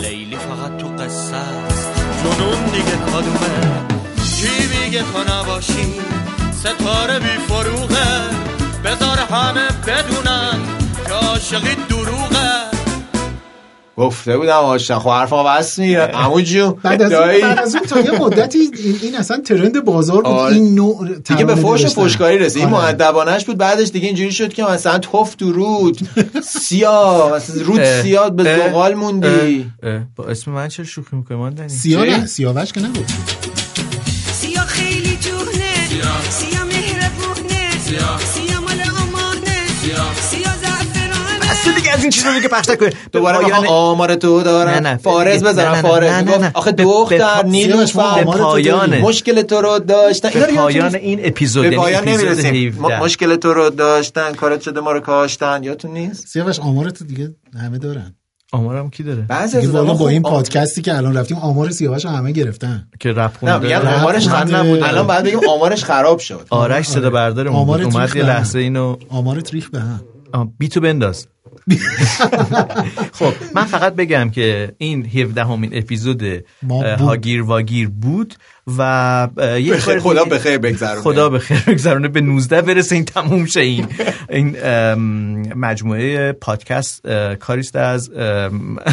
لیلی 0.00 0.36
فقط 0.36 0.76
تو 0.76 0.88
قصه 0.88 1.36
است. 1.36 1.88
جنون 2.22 2.64
دیگه 2.64 2.96
کدومه. 2.96 3.86
کی 4.24 4.66
میگه 4.66 5.02
تو 5.02 5.34
نباشی؟ 5.34 6.00
ستاره 6.52 7.18
بی 7.18 7.38
فروغه. 7.48 8.20
بذار 8.84 9.18
همه 9.18 9.68
بدونن 9.86 10.58
که 11.06 11.12
عاشقی 11.12 11.74
دروغه. 11.74 12.73
گفته 13.96 14.36
بودم 14.36 14.52
عاشق 14.52 14.98
خب 14.98 15.10
حرفا 15.10 15.44
بس 15.44 15.78
میره 15.78 16.02
عمو 16.02 16.40
جون 16.40 16.74
بعد 16.82 17.02
از. 17.02 17.12
بعد 17.12 17.58
از 17.58 17.74
اون 17.74 17.84
تا 17.84 18.00
یه 18.00 18.10
مدتی 18.10 18.58
این, 18.58 18.98
این 19.02 19.16
اصلا 19.16 19.40
ترند 19.40 19.84
بازار 19.84 20.22
بود 20.22 20.26
آره. 20.26 20.54
این 20.54 20.74
نوع 20.74 21.08
دیگه 21.24 21.44
به 21.44 21.54
فوش. 21.54 21.86
فوشکاری 21.86 22.38
رسید 22.38 22.62
این 22.62 22.74
آره. 22.74 22.86
مؤدبانش 22.86 23.44
بود 23.44 23.58
بعدش 23.58 23.88
دیگه 23.88 24.06
اینجوری 24.06 24.32
شد 24.32 24.52
که 24.52 24.64
مثلا 24.64 24.98
توف 24.98 25.34
تو 25.34 25.52
رود 25.52 25.98
سیاه 26.42 27.36
مثلا 27.36 27.62
رود 27.62 27.80
اه، 27.80 28.02
سیاه 28.02 28.30
به 28.30 28.68
زغال 28.68 28.94
موندی. 28.94 29.70
با 30.16 30.24
اسم 30.24 30.50
من 30.50 30.68
چرا 30.68 30.84
شوخی 30.84 31.16
می‌کنی 31.16 31.68
سیاه 31.68 32.04
چی؟ 32.06 32.10
نه 32.10 32.26
سیاوش 32.26 32.72
که 32.72 32.80
نبود 32.80 33.06
این 42.04 42.10
چیزا 42.10 42.34
دیگه 42.34 42.48
پخش 42.48 42.68
نکنه 42.68 42.92
دوباره 43.12 43.38
می‌خوام 43.38 43.66
آمار 43.66 44.14
تو 44.14 44.42
دارم. 44.42 44.70
نه، 44.70 44.80
نه. 44.80 44.96
فارز 44.96 45.42
نه، 45.42 45.48
بزنم 45.48 45.68
نه، 45.68 45.74
نه، 45.76 45.82
فارز. 45.82 46.10
نه، 46.10 46.22
نه، 46.22 46.38
نه. 46.38 46.50
آخه 46.54 46.72
دختر 46.72 47.44
نیلوفر 47.44 48.24
به 48.24 48.30
پایان 48.30 48.98
مشکل 48.98 49.42
تو 49.42 49.60
رو 49.60 49.78
داشتن. 49.78 50.28
اینا 50.28 50.46
رو 50.46 50.54
پایان؟ 50.54 50.94
این 50.94 51.20
اپیزود 51.22 51.70
به 51.70 51.76
پایان 51.76 52.08
نمی‌رسیم. 52.08 52.72
17. 52.84 53.00
مشکل 53.00 53.36
تو 53.36 53.54
رو 53.54 53.70
داشتن 53.70 54.32
کارت 54.32 54.60
شده 54.60 54.80
ما 54.80 54.92
رو 54.92 55.00
کاشتن. 55.00 55.62
یادتون 55.62 55.90
نیست؟ 55.90 56.26
سیاوش 56.28 56.60
آمارت 56.60 57.02
دیگه 57.02 57.34
همه 57.62 57.78
دارن. 57.78 58.14
آمارم 58.52 58.90
کی 58.90 59.02
داره؟ 59.02 59.22
بعضی 59.22 59.58
از 59.58 59.66
والا 59.70 59.84
با 59.84 59.94
خوب 59.94 60.06
این 60.06 60.22
پادکستی 60.22 60.82
که 60.82 60.96
الان 60.96 61.16
رفتیم 61.16 61.36
آمار 61.36 61.70
سیاوش 61.70 62.04
رو 62.04 62.10
همه 62.10 62.32
گرفتن. 62.32 62.88
که 63.00 63.12
رپ 63.12 63.18
نه 63.18 63.28
خونده. 63.28 63.58
میگم 63.58 63.88
آمارش 63.88 64.28
خراب 64.28 64.54
نبود. 64.54 64.82
الان 64.82 65.06
بعد 65.06 65.24
بگیم 65.24 65.38
آمارش 65.48 65.84
خراب 65.84 66.18
شد. 66.18 66.46
آرش 66.50 66.86
صدا 66.86 67.08
آمار 67.50 67.84
بود. 67.84 67.94
اومد 67.94 68.08
تریخ 68.08 68.16
یه 68.16 68.22
به 68.22 68.28
هم. 68.28 68.36
لحظه 68.36 68.58
اینو 68.58 68.96
آمارت 69.08 69.54
ریخ 69.54 69.70
به 69.70 69.80
هم. 69.80 70.00
بیتو 70.58 70.80
بنداز. 70.80 71.26
خب 73.18 73.32
من 73.54 73.64
فقط 73.64 73.94
بگم 73.94 74.30
که 74.30 74.74
این 74.78 75.06
17 75.06 75.44
همین 75.44 75.70
اپیزود. 75.72 76.22
هاگیر 76.98 77.42
واگیر 77.42 77.88
بود 77.88 78.34
و 78.78 79.28
یه 79.60 79.74
بخیر- 79.74 79.98
خدا 79.98 80.24
دیگه- 80.24 80.36
بخیر 80.36 80.58
بگذرونه. 80.58 81.00
خدا 81.00 81.28
بخیر 81.28 81.58
بگذرونه. 81.66 82.08
به 82.08 82.20
19 82.20 82.62
برسه 82.62 82.94
این 82.94 83.04
تموم 83.04 83.46
شه 83.46 83.60
این 83.60 83.86
این 84.30 84.56
مجموعه 85.54 86.32
پادکست. 86.32 87.06
کاریست 87.40 87.76
از 87.76 88.10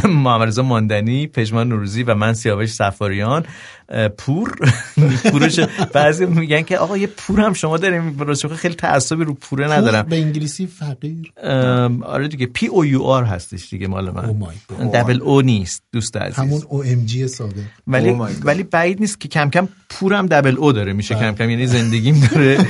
محمد 0.06 0.48
رضا 0.48 0.64
ماندنی 0.64 1.28
پژمان 1.28 1.68
نوروزی 1.70 2.04
و 2.04 2.16
من 2.16 2.34
سیاوش 2.34 2.70
سفاریان 2.74 3.46
پور. 4.18 4.52
پورش 5.32 5.60
بعضی 5.94 6.26
میگن 6.26 6.62
که 6.62 6.78
آقا 6.78 6.98
یه 6.98 7.08
پور 7.08 7.40
هم 7.42 7.54
شما 7.54 7.78
داریم. 7.78 8.20
راستش 8.20 8.52
خیلی 8.52 8.76
تعصبی 8.76 9.24
رو 9.24 9.34
پوره 9.34 9.72
ندارم. 9.72 10.06
به 10.06 10.16
انگلیسی 10.16 10.68
فقیر. 10.68 11.32
آره 12.04 12.28
دیگه. 12.28 12.46
پی 12.46 12.68
او 12.68 12.86
یو 12.86 13.02
آر 13.02 13.24
هستش 13.24 13.70
دیگه 13.70 13.88
مال 13.88 14.12
من. 14.12 14.36
Oh. 14.80 14.96
دبل 14.96 15.22
او 15.22 15.42
نیست 15.42 15.84
دوست 15.92 16.18
عزیز. 16.18 16.36
همون 16.40 16.62
او 16.70 16.84
ام 16.84 17.06
جی 17.06 17.28
سابق. 17.28 17.54
ولی 17.88 18.10
Oh. 18.16 18.22
ولی 18.44 18.64
بعید 18.64 19.00
نیست 19.00 19.20
که 19.20 19.28
کم 19.28 19.50
کم 19.50 19.61
پورم 19.90 20.28
دبل 20.28 20.56
او 20.58 20.72
داره 20.72 20.94
میشه 20.94 21.16
کم 21.16 21.36
کم 21.36 21.50
یعنی 21.50 21.68
زندگیم 21.68 22.30
داره. 22.32 22.58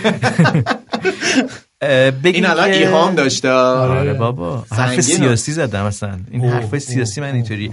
این 2.23 2.45
الان 2.45 2.69
ایهام 2.69 3.15
داشته. 3.15 3.49
آره. 3.49 4.13
بابا. 4.13 4.65
حرف. 4.71 5.01
سیاسی 5.01 5.51
زدم 5.51 5.85
مثلا 5.85 6.19
این 6.31 6.45
حرف 6.45 6.79
سیاسی 6.79 7.21
من 7.21 7.33
اینطوری. 7.33 7.71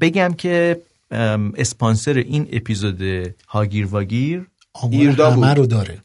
بگم 0.00 0.34
که 0.38 0.80
اسپانسر 1.56 2.14
این 2.14 2.48
اپیزود 2.52 3.02
هاگیر 3.48 3.86
واگیر 3.86 4.46
ایردا 4.90 5.30
بود. 5.30 5.44
رو 5.44 5.66
داره. 5.66 5.98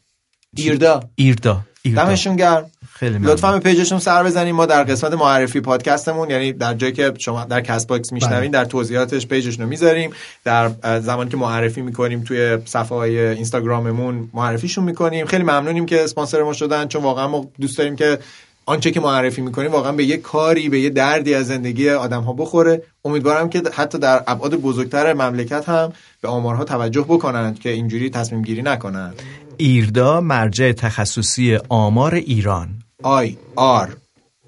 ایردا. 0.56 1.00
ایردا. 1.14 1.60
دمشون 1.84 2.36
گرم. 2.36 2.70
خیلی 2.92 3.18
ممنون. 3.18 3.32
لطفا 3.32 3.52
به 3.52 3.58
page 3.58 3.78
شون 3.78 3.98
سر 3.98 4.24
بزنیم. 4.24 4.54
ما 4.54 4.66
در 4.66 4.84
قسمت 4.84 5.12
معرفی 5.12 5.60
پادکستمون 5.60 6.30
یعنی 6.30 6.52
در 6.52 6.74
جایی 6.74 6.92
که 6.92 7.12
شما 7.18 7.44
در 7.44 7.60
Castbox 7.60 8.12
میشنوین 8.12 8.50
بله. 8.50 8.62
در 8.62 8.64
توضیحاتش 8.64 9.26
page 9.26 9.44
شون 9.44 9.62
رو 9.62 9.68
می‌ذاریم. 9.68 10.10
در 10.44 10.70
زمانی 11.00 11.30
که 11.30 11.36
معرفی 11.36 11.82
می‌کنیم 11.82 12.20
توی 12.22 12.58
صفحه 12.64 12.96
های 12.96 13.20
اینستاگراممون 13.20 14.30
معرفیشون 14.34 14.84
می‌کنیم. 14.84 15.26
خیلی 15.26 15.42
ممنونیم 15.42 15.86
که 15.86 16.04
اسپانسر 16.04 16.42
ما 16.42 16.52
شدن 16.52 16.88
چون 16.88 17.02
واقعا 17.02 17.28
ما 17.28 17.46
دوست 17.60 17.78
داریم 17.78 17.96
که 17.96 18.18
آنچه 18.66 18.90
که 18.90 19.00
معرفی 19.00 19.40
می‌کنیم 19.40 19.72
واقعا 19.72 19.92
به 19.92 20.04
یه 20.04 20.16
کاری 20.16 20.68
به 20.68 20.80
یه 20.80 20.90
دردی 20.90 21.34
از 21.34 21.46
زندگی 21.46 21.90
آدم 21.90 22.22
ها 22.22 22.32
بخوره. 22.32 22.82
امیدوارم 23.04 23.48
که 23.48 23.62
حتی 23.72 23.98
در 23.98 24.22
ابعاد 24.26 24.54
بزرگتر 24.54 25.12
مملکت 25.12 25.68
هم 25.68 25.92
به 26.20 26.28
آمارها 26.28 26.64
توجه 26.64 27.02
بکنند 27.08 27.58
که 27.58 27.68
اینجوری 27.68 28.10
تصمیم 28.10 28.42
گیری 28.42 28.62
نکنند. 28.62 29.22
ایردا 29.56 30.20
مرجع 30.20 30.72
تخصصی 30.72 31.56
آمار 31.68 32.14
ایران. 32.14 32.82
I 33.04 33.36
R 33.84 33.90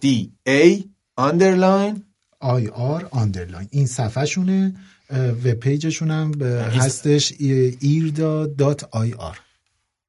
D 0.05 0.07
A 0.49 0.85
underline 1.21 2.01
IR 2.41 3.09
underline 3.11 3.69
این 3.71 3.87
صفحه 3.87 4.25
شونه 4.25 4.75
web 5.11 5.53
page 5.53 5.82
شون 5.82 6.11
هم 6.11 6.43
هستش 6.43 7.33
ایردا 7.81 8.47
dot 8.47 8.89
IR. 8.91 9.41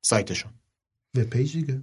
سایتشون. 0.02 0.52
web 1.16 1.24
page 1.24 1.54
دیگه. 1.54 1.82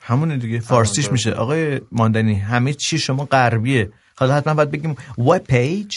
همونه 0.00 0.36
دیگه. 0.36 0.60
فارسیش 0.60 1.12
میشه. 1.12 1.32
آقای 1.32 1.80
ماندنی 1.92 2.34
همه 2.34 2.72
چی 2.72 2.98
شما 2.98 3.24
غربیه. 3.24 3.92
حالا 4.16 4.34
حتما 4.34 4.54
باید 4.54 4.70
بگیم 4.70 4.96
web 5.18 5.38
page 5.38 5.96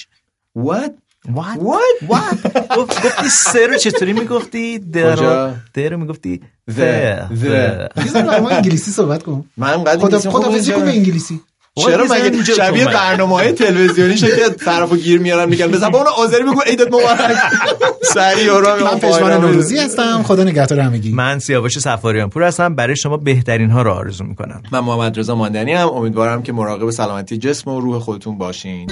What? 0.58 0.94
What? 1.28 1.58
What? 1.58 2.10
What? 2.10 2.78
گفت- 2.78 3.06
گفتی 3.06 3.30
سه 3.30 3.68
رو 3.68 3.78
چطوری 3.78 4.14
می‌گفتی؟ 4.14 4.80
ده 4.80 5.10
رو 5.12 5.16
کجا؟ 5.16 5.54
ده 5.74 5.90
رو 5.90 5.98
می‌گفتی 5.98 6.42
The. 6.72 6.74
the. 6.74 8.06
یه 8.06 8.08
ذره 8.14 8.40
ما 8.40 8.50
انگلیسی 8.50 8.92
صحبت 8.92 9.24
کن 9.24 9.46
من 9.58 9.84
قد 9.84 10.00
خدا. 10.00 10.20
کن 10.32 10.42
به 10.86 10.90
انگلیسی 10.90 11.42
چرا 11.76 12.06
مگه 12.06 12.44
شبیه 12.44 12.86
برنامه 12.86 13.36
های 13.36 13.52
تلویزیونی 13.52 14.18
شد 14.18 14.36
که 14.36 14.50
طرفو 14.50 14.96
گیر 14.96 15.20
میارن 15.20 15.50
میگن 15.50 15.68
به 15.68 15.78
زبان 15.78 16.06
آذری 16.18 16.44
بگو 16.44 16.62
عیدت 16.66 16.88
مبارک 16.88 17.38
سری 18.14 18.44
یورا 18.44 18.76
من 18.76 19.00
پشمان 19.00 19.32
نوروزی 19.42 19.78
هستم 19.78 20.24
خدا 20.24 20.44
نگهدار 20.44 20.80
همگی 20.80 21.12
من 21.14 21.40
سیاوش 21.40 21.80
سفاریان 21.80 22.30
پور 22.30 22.44
هستم 22.44 22.76
برای 22.76 22.96
شما 22.96 23.18
بهترین 23.18 23.70
ها 23.70 23.82
رو 23.82 23.92
آرزو 23.92 24.24
می‌کنم 24.24 24.64
من 24.72 24.80
محمد 24.80 25.20
رضا 25.20 25.36
ماندنی 25.36 25.74
هم 25.74 25.88
امیدوارم 25.88 26.44
که 26.44 26.54
مراقب 26.54 26.90
سلامتی 26.90 27.38
جسم 27.38 27.72
و 27.72 27.80
روح 27.80 28.00
خودتون 28.00 28.38
باشین 28.38 28.90